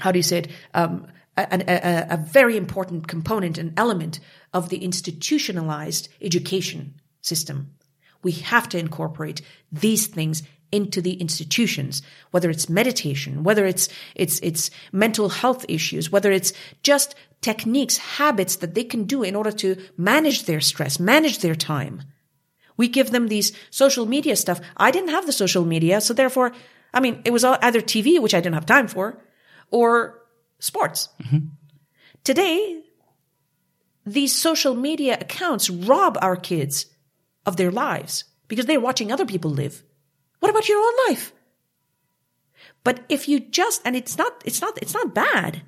how 0.00 0.10
do 0.10 0.18
you 0.18 0.22
say 0.24 0.38
it, 0.38 0.48
um, 0.72 1.06
a, 1.36 1.64
a, 1.68 2.06
a 2.14 2.16
very 2.16 2.56
important 2.56 3.08
component 3.08 3.58
and 3.58 3.72
element 3.76 4.20
of 4.52 4.68
the 4.68 4.84
institutionalized 4.84 6.08
education 6.20 7.00
system. 7.20 7.74
We 8.22 8.32
have 8.32 8.68
to 8.70 8.78
incorporate 8.78 9.42
these 9.70 10.06
things 10.06 10.42
into 10.72 11.00
the 11.00 11.14
institutions, 11.14 12.02
whether 12.32 12.50
it's 12.50 12.68
meditation, 12.68 13.44
whether 13.44 13.64
it's, 13.64 13.88
it's, 14.14 14.40
it's 14.40 14.70
mental 14.90 15.28
health 15.28 15.64
issues, 15.68 16.10
whether 16.10 16.32
it's 16.32 16.52
just 16.82 17.14
techniques, 17.42 17.96
habits 17.98 18.56
that 18.56 18.74
they 18.74 18.82
can 18.82 19.04
do 19.04 19.22
in 19.22 19.36
order 19.36 19.52
to 19.52 19.76
manage 19.96 20.44
their 20.44 20.60
stress, 20.60 20.98
manage 20.98 21.38
their 21.40 21.54
time. 21.54 22.02
We 22.76 22.88
give 22.88 23.12
them 23.12 23.28
these 23.28 23.52
social 23.70 24.06
media 24.06 24.34
stuff. 24.34 24.60
I 24.76 24.90
didn't 24.90 25.10
have 25.10 25.26
the 25.26 25.32
social 25.32 25.64
media. 25.64 26.00
So 26.00 26.12
therefore, 26.12 26.52
I 26.92 27.00
mean, 27.00 27.22
it 27.24 27.32
was 27.32 27.44
all 27.44 27.58
either 27.62 27.80
TV, 27.80 28.20
which 28.20 28.34
I 28.34 28.40
didn't 28.40 28.54
have 28.54 28.66
time 28.66 28.88
for, 28.88 29.22
or 29.70 30.23
sports. 30.58 31.08
Mm-hmm. 31.22 31.46
Today, 32.24 32.82
these 34.06 34.34
social 34.34 34.74
media 34.74 35.16
accounts 35.20 35.70
rob 35.70 36.18
our 36.20 36.36
kids 36.36 36.86
of 37.46 37.56
their 37.56 37.70
lives 37.70 38.24
because 38.48 38.66
they're 38.66 38.80
watching 38.80 39.12
other 39.12 39.26
people 39.26 39.50
live. 39.50 39.82
What 40.40 40.50
about 40.50 40.68
your 40.68 40.78
own 40.78 40.94
life? 41.08 41.32
But 42.82 43.04
if 43.08 43.28
you 43.28 43.40
just, 43.40 43.80
and 43.84 43.96
it's 43.96 44.18
not, 44.18 44.42
it's 44.44 44.60
not, 44.60 44.78
it's 44.80 44.94
not 44.94 45.14
bad, 45.14 45.62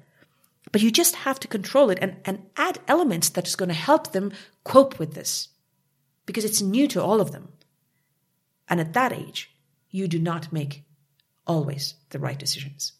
but 0.72 0.82
you 0.82 0.90
just 0.90 1.14
have 1.16 1.40
to 1.40 1.48
control 1.48 1.90
it 1.90 1.98
and, 2.00 2.16
and 2.24 2.42
add 2.56 2.78
elements 2.86 3.30
that 3.30 3.46
is 3.46 3.56
going 3.56 3.70
to 3.70 3.74
help 3.74 4.12
them 4.12 4.32
cope 4.64 4.98
with 4.98 5.14
this 5.14 5.48
because 6.26 6.44
it's 6.44 6.60
new 6.60 6.86
to 6.88 7.02
all 7.02 7.20
of 7.20 7.32
them. 7.32 7.48
And 8.68 8.80
at 8.80 8.92
that 8.92 9.12
age, 9.12 9.54
you 9.90 10.08
do 10.08 10.18
not 10.18 10.52
make 10.52 10.84
always 11.46 11.94
the 12.10 12.18
right 12.18 12.38
decisions. 12.38 12.92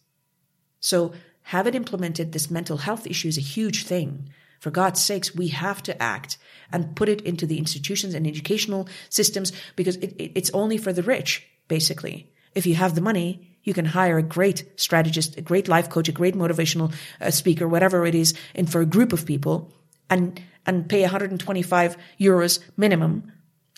So 0.81 1.13
have 1.47 1.68
it 1.68 1.77
implemented. 1.77 2.32
This 2.32 2.51
mental 2.51 2.78
health 2.78 3.06
issue 3.06 3.28
is 3.28 3.39
a 3.39 3.52
huge 3.55 3.85
thing. 3.85 4.31
For 4.59 4.70
God's 4.70 5.01
sakes, 5.01 5.32
we 5.32 5.48
have 5.48 5.81
to 5.85 6.02
act 6.02 6.39
and 6.73 6.97
put 6.97 7.09
it 7.09 7.20
into 7.20 7.47
the 7.47 7.59
institutions 7.59 8.14
and 8.14 8.27
educational 8.27 8.89
systems 9.10 9.52
because 9.77 9.94
it, 9.97 10.14
it, 10.18 10.32
it's 10.35 10.51
only 10.51 10.77
for 10.77 10.93
the 10.93 11.05
rich, 11.05 11.47
basically. 11.68 12.32
If 12.56 12.66
you 12.66 12.74
have 12.74 12.97
the 12.97 13.01
money, 13.01 13.59
you 13.62 13.74
can 13.74 13.85
hire 13.85 14.18
a 14.18 14.24
great 14.24 14.64
strategist, 14.74 15.36
a 15.36 15.40
great 15.40 15.68
life 15.68 15.89
coach, 15.89 16.09
a 16.09 16.12
great 16.12 16.35
motivational 16.35 16.93
uh, 17.20 17.31
speaker, 17.31 17.68
whatever 17.68 18.05
it 18.06 18.16
is, 18.16 18.35
and 18.56 18.70
for 18.70 18.81
a 18.81 18.86
group 18.86 19.12
of 19.12 19.24
people 19.24 19.73
and, 20.10 20.43
and 20.66 20.89
pay 20.89 21.02
125 21.02 21.97
euros 22.18 22.59
minimum 22.77 23.31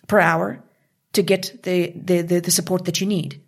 per 0.07 0.21
hour 0.21 0.65
to 1.13 1.23
get 1.23 1.63
the, 1.65 1.93
the, 1.97 2.23
the, 2.23 2.41
the 2.41 2.51
support 2.51 2.87
that 2.87 3.03
you 3.03 3.07
need. 3.07 3.43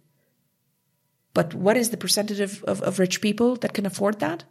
But 1.32 1.54
what 1.54 1.76
is 1.76 1.90
the 1.90 1.96
percentage 1.96 2.40
of, 2.40 2.62
of, 2.64 2.82
of 2.82 2.98
rich 2.98 3.20
people 3.20 3.56
that 3.56 3.72
can 3.72 3.86
afford 3.86 4.20
that? 4.20 4.44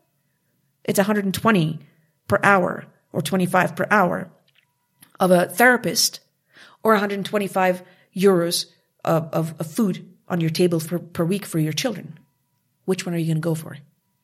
It's 0.84 1.00
120 1.00 1.80
per 2.28 2.40
hour 2.44 2.86
or 3.12 3.22
25 3.22 3.76
per 3.76 3.88
hour 3.92 4.30
of 5.20 5.32
a 5.32 5.46
therapist 5.48 6.22
or 6.84 6.94
125 6.94 7.84
euros 8.16 8.66
of, 9.04 9.30
of, 9.34 9.60
of 9.60 9.68
food 9.68 10.14
on 10.28 10.40
your 10.40 10.50
table 10.50 10.80
for, 10.80 11.00
per 11.00 11.26
week 11.26 11.46
for 11.46 11.60
your 11.60 11.74
children. 11.74 12.18
Which 12.86 13.06
one 13.06 13.14
are 13.14 13.18
you 13.18 13.26
going 13.26 13.38
to 13.38 13.42
go 13.42 13.56
for? 13.56 13.78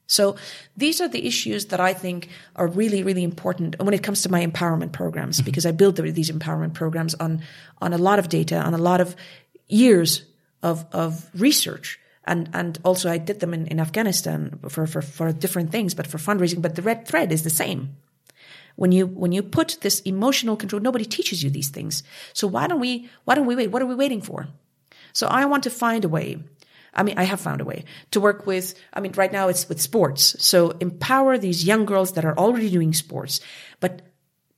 So 0.08 0.36
these 0.78 1.02
are 1.02 1.08
the 1.08 1.26
issues 1.26 1.68
that 1.68 1.80
I 1.80 1.94
think 1.94 2.30
are 2.56 2.68
really, 2.68 3.04
really 3.04 3.24
important 3.24 3.82
when 3.82 3.94
it 3.94 4.04
comes 4.04 4.22
to 4.22 4.32
my 4.32 4.46
empowerment 4.46 4.92
programs, 4.92 5.38
mm-hmm. 5.38 5.46
because 5.46 5.66
I 5.66 5.72
build 5.72 5.98
these 5.98 6.30
empowerment 6.30 6.74
programs 6.74 7.16
on, 7.16 7.42
on 7.82 7.94
a 7.94 7.98
lot 7.98 8.20
of 8.20 8.30
data, 8.30 8.58
on 8.58 8.74
a 8.74 8.80
lot 8.80 9.02
of 9.02 9.16
years 9.68 10.24
of, 10.62 10.86
of 10.92 11.28
research 11.34 12.00
and 12.26 12.50
and 12.54 12.80
also 12.84 13.10
I 13.10 13.18
did 13.18 13.40
them 13.40 13.54
in, 13.54 13.68
in 13.68 13.80
Afghanistan 13.80 14.60
for, 14.68 14.86
for 14.88 15.02
for 15.02 15.32
different 15.32 15.72
things, 15.72 15.94
but 15.94 16.08
for 16.08 16.18
fundraising. 16.18 16.62
But 16.62 16.76
the 16.76 16.82
red 16.82 17.08
thread 17.08 17.32
is 17.32 17.44
the 17.44 17.50
same. 17.50 17.96
When 18.76 18.92
you 18.92 19.08
when 19.08 19.32
you 19.32 19.44
put 19.44 19.78
this 19.82 20.02
emotional 20.02 20.58
control, 20.58 20.82
nobody 20.82 21.06
teaches 21.06 21.44
you 21.44 21.50
these 21.50 21.70
things. 21.70 22.04
So 22.34 22.48
why 22.48 22.68
don't 22.68 22.80
we 22.80 23.10
why 23.24 23.36
don't 23.36 23.46
we 23.46 23.56
wait? 23.56 23.72
What 23.72 23.82
are 23.82 23.88
we 23.88 23.96
waiting 23.96 24.22
for? 24.22 24.48
So 25.14 25.28
I 25.28 25.46
want 25.46 25.64
to 25.64 25.70
find 25.70 26.04
a 26.04 26.10
way. 26.10 26.38
I 26.94 27.04
mean, 27.04 27.18
I 27.18 27.24
have 27.24 27.42
found 27.42 27.62
a 27.62 27.66
way 27.66 27.84
to 28.12 28.22
work 28.22 28.48
with, 28.48 28.74
I 28.94 29.02
mean, 29.02 29.12
right 29.18 29.32
now 29.32 29.50
it's 29.50 29.68
with 29.68 29.82
sports. 29.82 30.36
So 30.40 30.72
empower 30.80 31.38
these 31.38 31.66
young 31.66 31.86
girls 31.86 32.14
that 32.14 32.24
are 32.24 32.38
already 32.38 32.70
doing 32.70 32.94
sports, 32.94 33.42
but 33.82 34.02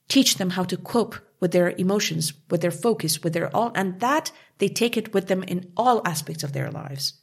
teach 0.08 0.36
them 0.36 0.52
how 0.52 0.64
to 0.66 0.78
cope 0.78 1.16
with 1.40 1.52
their 1.52 1.72
emotions, 1.78 2.34
with 2.52 2.62
their 2.62 2.72
focus, 2.72 3.24
with 3.24 3.34
their 3.34 3.56
all, 3.56 3.72
and 3.74 4.00
that 4.02 4.32
they 4.60 4.68
take 4.68 4.98
it 4.98 5.14
with 5.16 5.28
them 5.28 5.44
in 5.44 5.72
all 5.76 6.02
aspects 6.06 6.44
of 6.44 6.54
their 6.54 6.70
lives. 6.70 7.14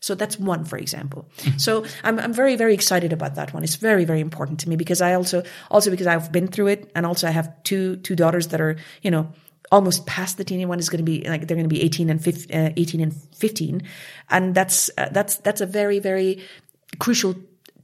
So 0.00 0.14
that's 0.14 0.38
one, 0.38 0.64
for 0.64 0.78
example. 0.78 1.28
Mm-hmm. 1.38 1.58
so 1.58 1.84
I'm, 2.02 2.18
I'm 2.18 2.32
very, 2.32 2.56
very 2.56 2.74
excited 2.74 3.12
about 3.12 3.34
that 3.34 3.52
one. 3.52 3.62
It's 3.62 3.76
very, 3.76 4.04
very 4.04 4.20
important 4.20 4.60
to 4.60 4.68
me 4.68 4.76
because 4.76 5.00
I 5.02 5.14
also, 5.14 5.42
also 5.70 5.90
because 5.90 6.06
I've 6.06 6.32
been 6.32 6.48
through 6.48 6.68
it 6.68 6.90
and 6.94 7.04
also 7.04 7.28
I 7.28 7.30
have 7.30 7.62
two, 7.64 7.96
two 7.96 8.16
daughters 8.16 8.48
that 8.48 8.60
are, 8.60 8.76
you 9.02 9.10
know, 9.10 9.32
almost 9.70 10.06
past 10.06 10.36
the 10.36 10.44
teeny 10.44 10.66
one 10.66 10.78
is 10.78 10.88
going 10.88 10.98
to 10.98 11.04
be 11.04 11.22
like 11.28 11.46
they're 11.46 11.56
going 11.56 11.68
to 11.68 11.74
be 11.74 11.82
18 11.82 12.10
and 12.10 12.22
15, 12.22 12.56
uh, 12.56 12.72
18 12.76 13.00
and 13.00 13.14
15 13.14 13.82
and 14.28 14.54
that's 14.54 14.90
uh, 14.98 15.08
that's 15.12 15.36
that's 15.36 15.60
a 15.60 15.66
very 15.66 15.98
very 15.98 16.42
crucial 16.98 17.34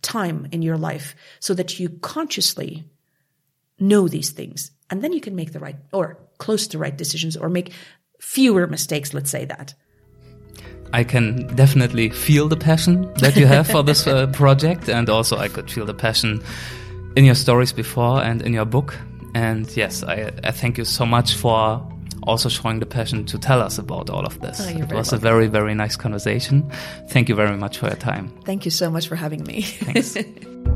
time 0.02 0.48
in 0.52 0.62
your 0.62 0.76
life 0.76 1.14
so 1.40 1.54
that 1.54 1.78
you 1.78 1.88
consciously 1.88 2.84
know 3.78 4.08
these 4.08 4.30
things 4.30 4.72
and 4.90 5.02
then 5.02 5.12
you 5.12 5.20
can 5.20 5.36
make 5.36 5.52
the 5.52 5.60
right 5.60 5.76
or 5.92 6.18
close 6.38 6.66
to 6.68 6.78
right 6.78 6.96
decisions 6.96 7.36
or 7.36 7.48
make 7.48 7.72
fewer 8.20 8.66
mistakes 8.66 9.14
let's 9.14 9.30
say 9.30 9.44
that 9.44 9.74
I 10.92 11.04
can 11.04 11.46
definitely 11.54 12.10
feel 12.10 12.48
the 12.48 12.56
passion 12.56 13.12
that 13.14 13.36
you 13.36 13.46
have 13.46 13.66
for 13.68 13.82
this 13.82 14.06
uh, 14.06 14.26
project 14.28 14.88
and 14.88 15.08
also 15.08 15.36
I 15.36 15.48
could 15.48 15.70
feel 15.70 15.86
the 15.86 15.94
passion 15.94 16.42
in 17.16 17.24
your 17.24 17.34
stories 17.34 17.72
before 17.72 18.22
and 18.22 18.42
in 18.42 18.52
your 18.52 18.64
book 18.64 18.96
and 19.34 19.74
yes, 19.76 20.02
I, 20.02 20.32
I 20.44 20.50
thank 20.50 20.78
you 20.78 20.84
so 20.84 21.04
much 21.04 21.34
for 21.34 21.86
also 22.22 22.48
showing 22.48 22.80
the 22.80 22.86
passion 22.86 23.24
to 23.26 23.38
tell 23.38 23.60
us 23.60 23.78
about 23.78 24.10
all 24.10 24.24
of 24.24 24.40
this. 24.40 24.60
Oh, 24.60 24.68
it 24.68 24.92
was 24.92 25.12
welcome. 25.12 25.18
a 25.18 25.20
very, 25.20 25.46
very 25.46 25.74
nice 25.74 25.96
conversation. 25.96 26.70
Thank 27.08 27.28
you 27.28 27.34
very 27.34 27.56
much 27.56 27.78
for 27.78 27.86
your 27.86 27.96
time. 27.96 28.32
Thank 28.44 28.64
you 28.64 28.70
so 28.70 28.90
much 28.90 29.08
for 29.08 29.14
having 29.14 29.44
me. 29.44 29.62
Thanks. 29.62 30.16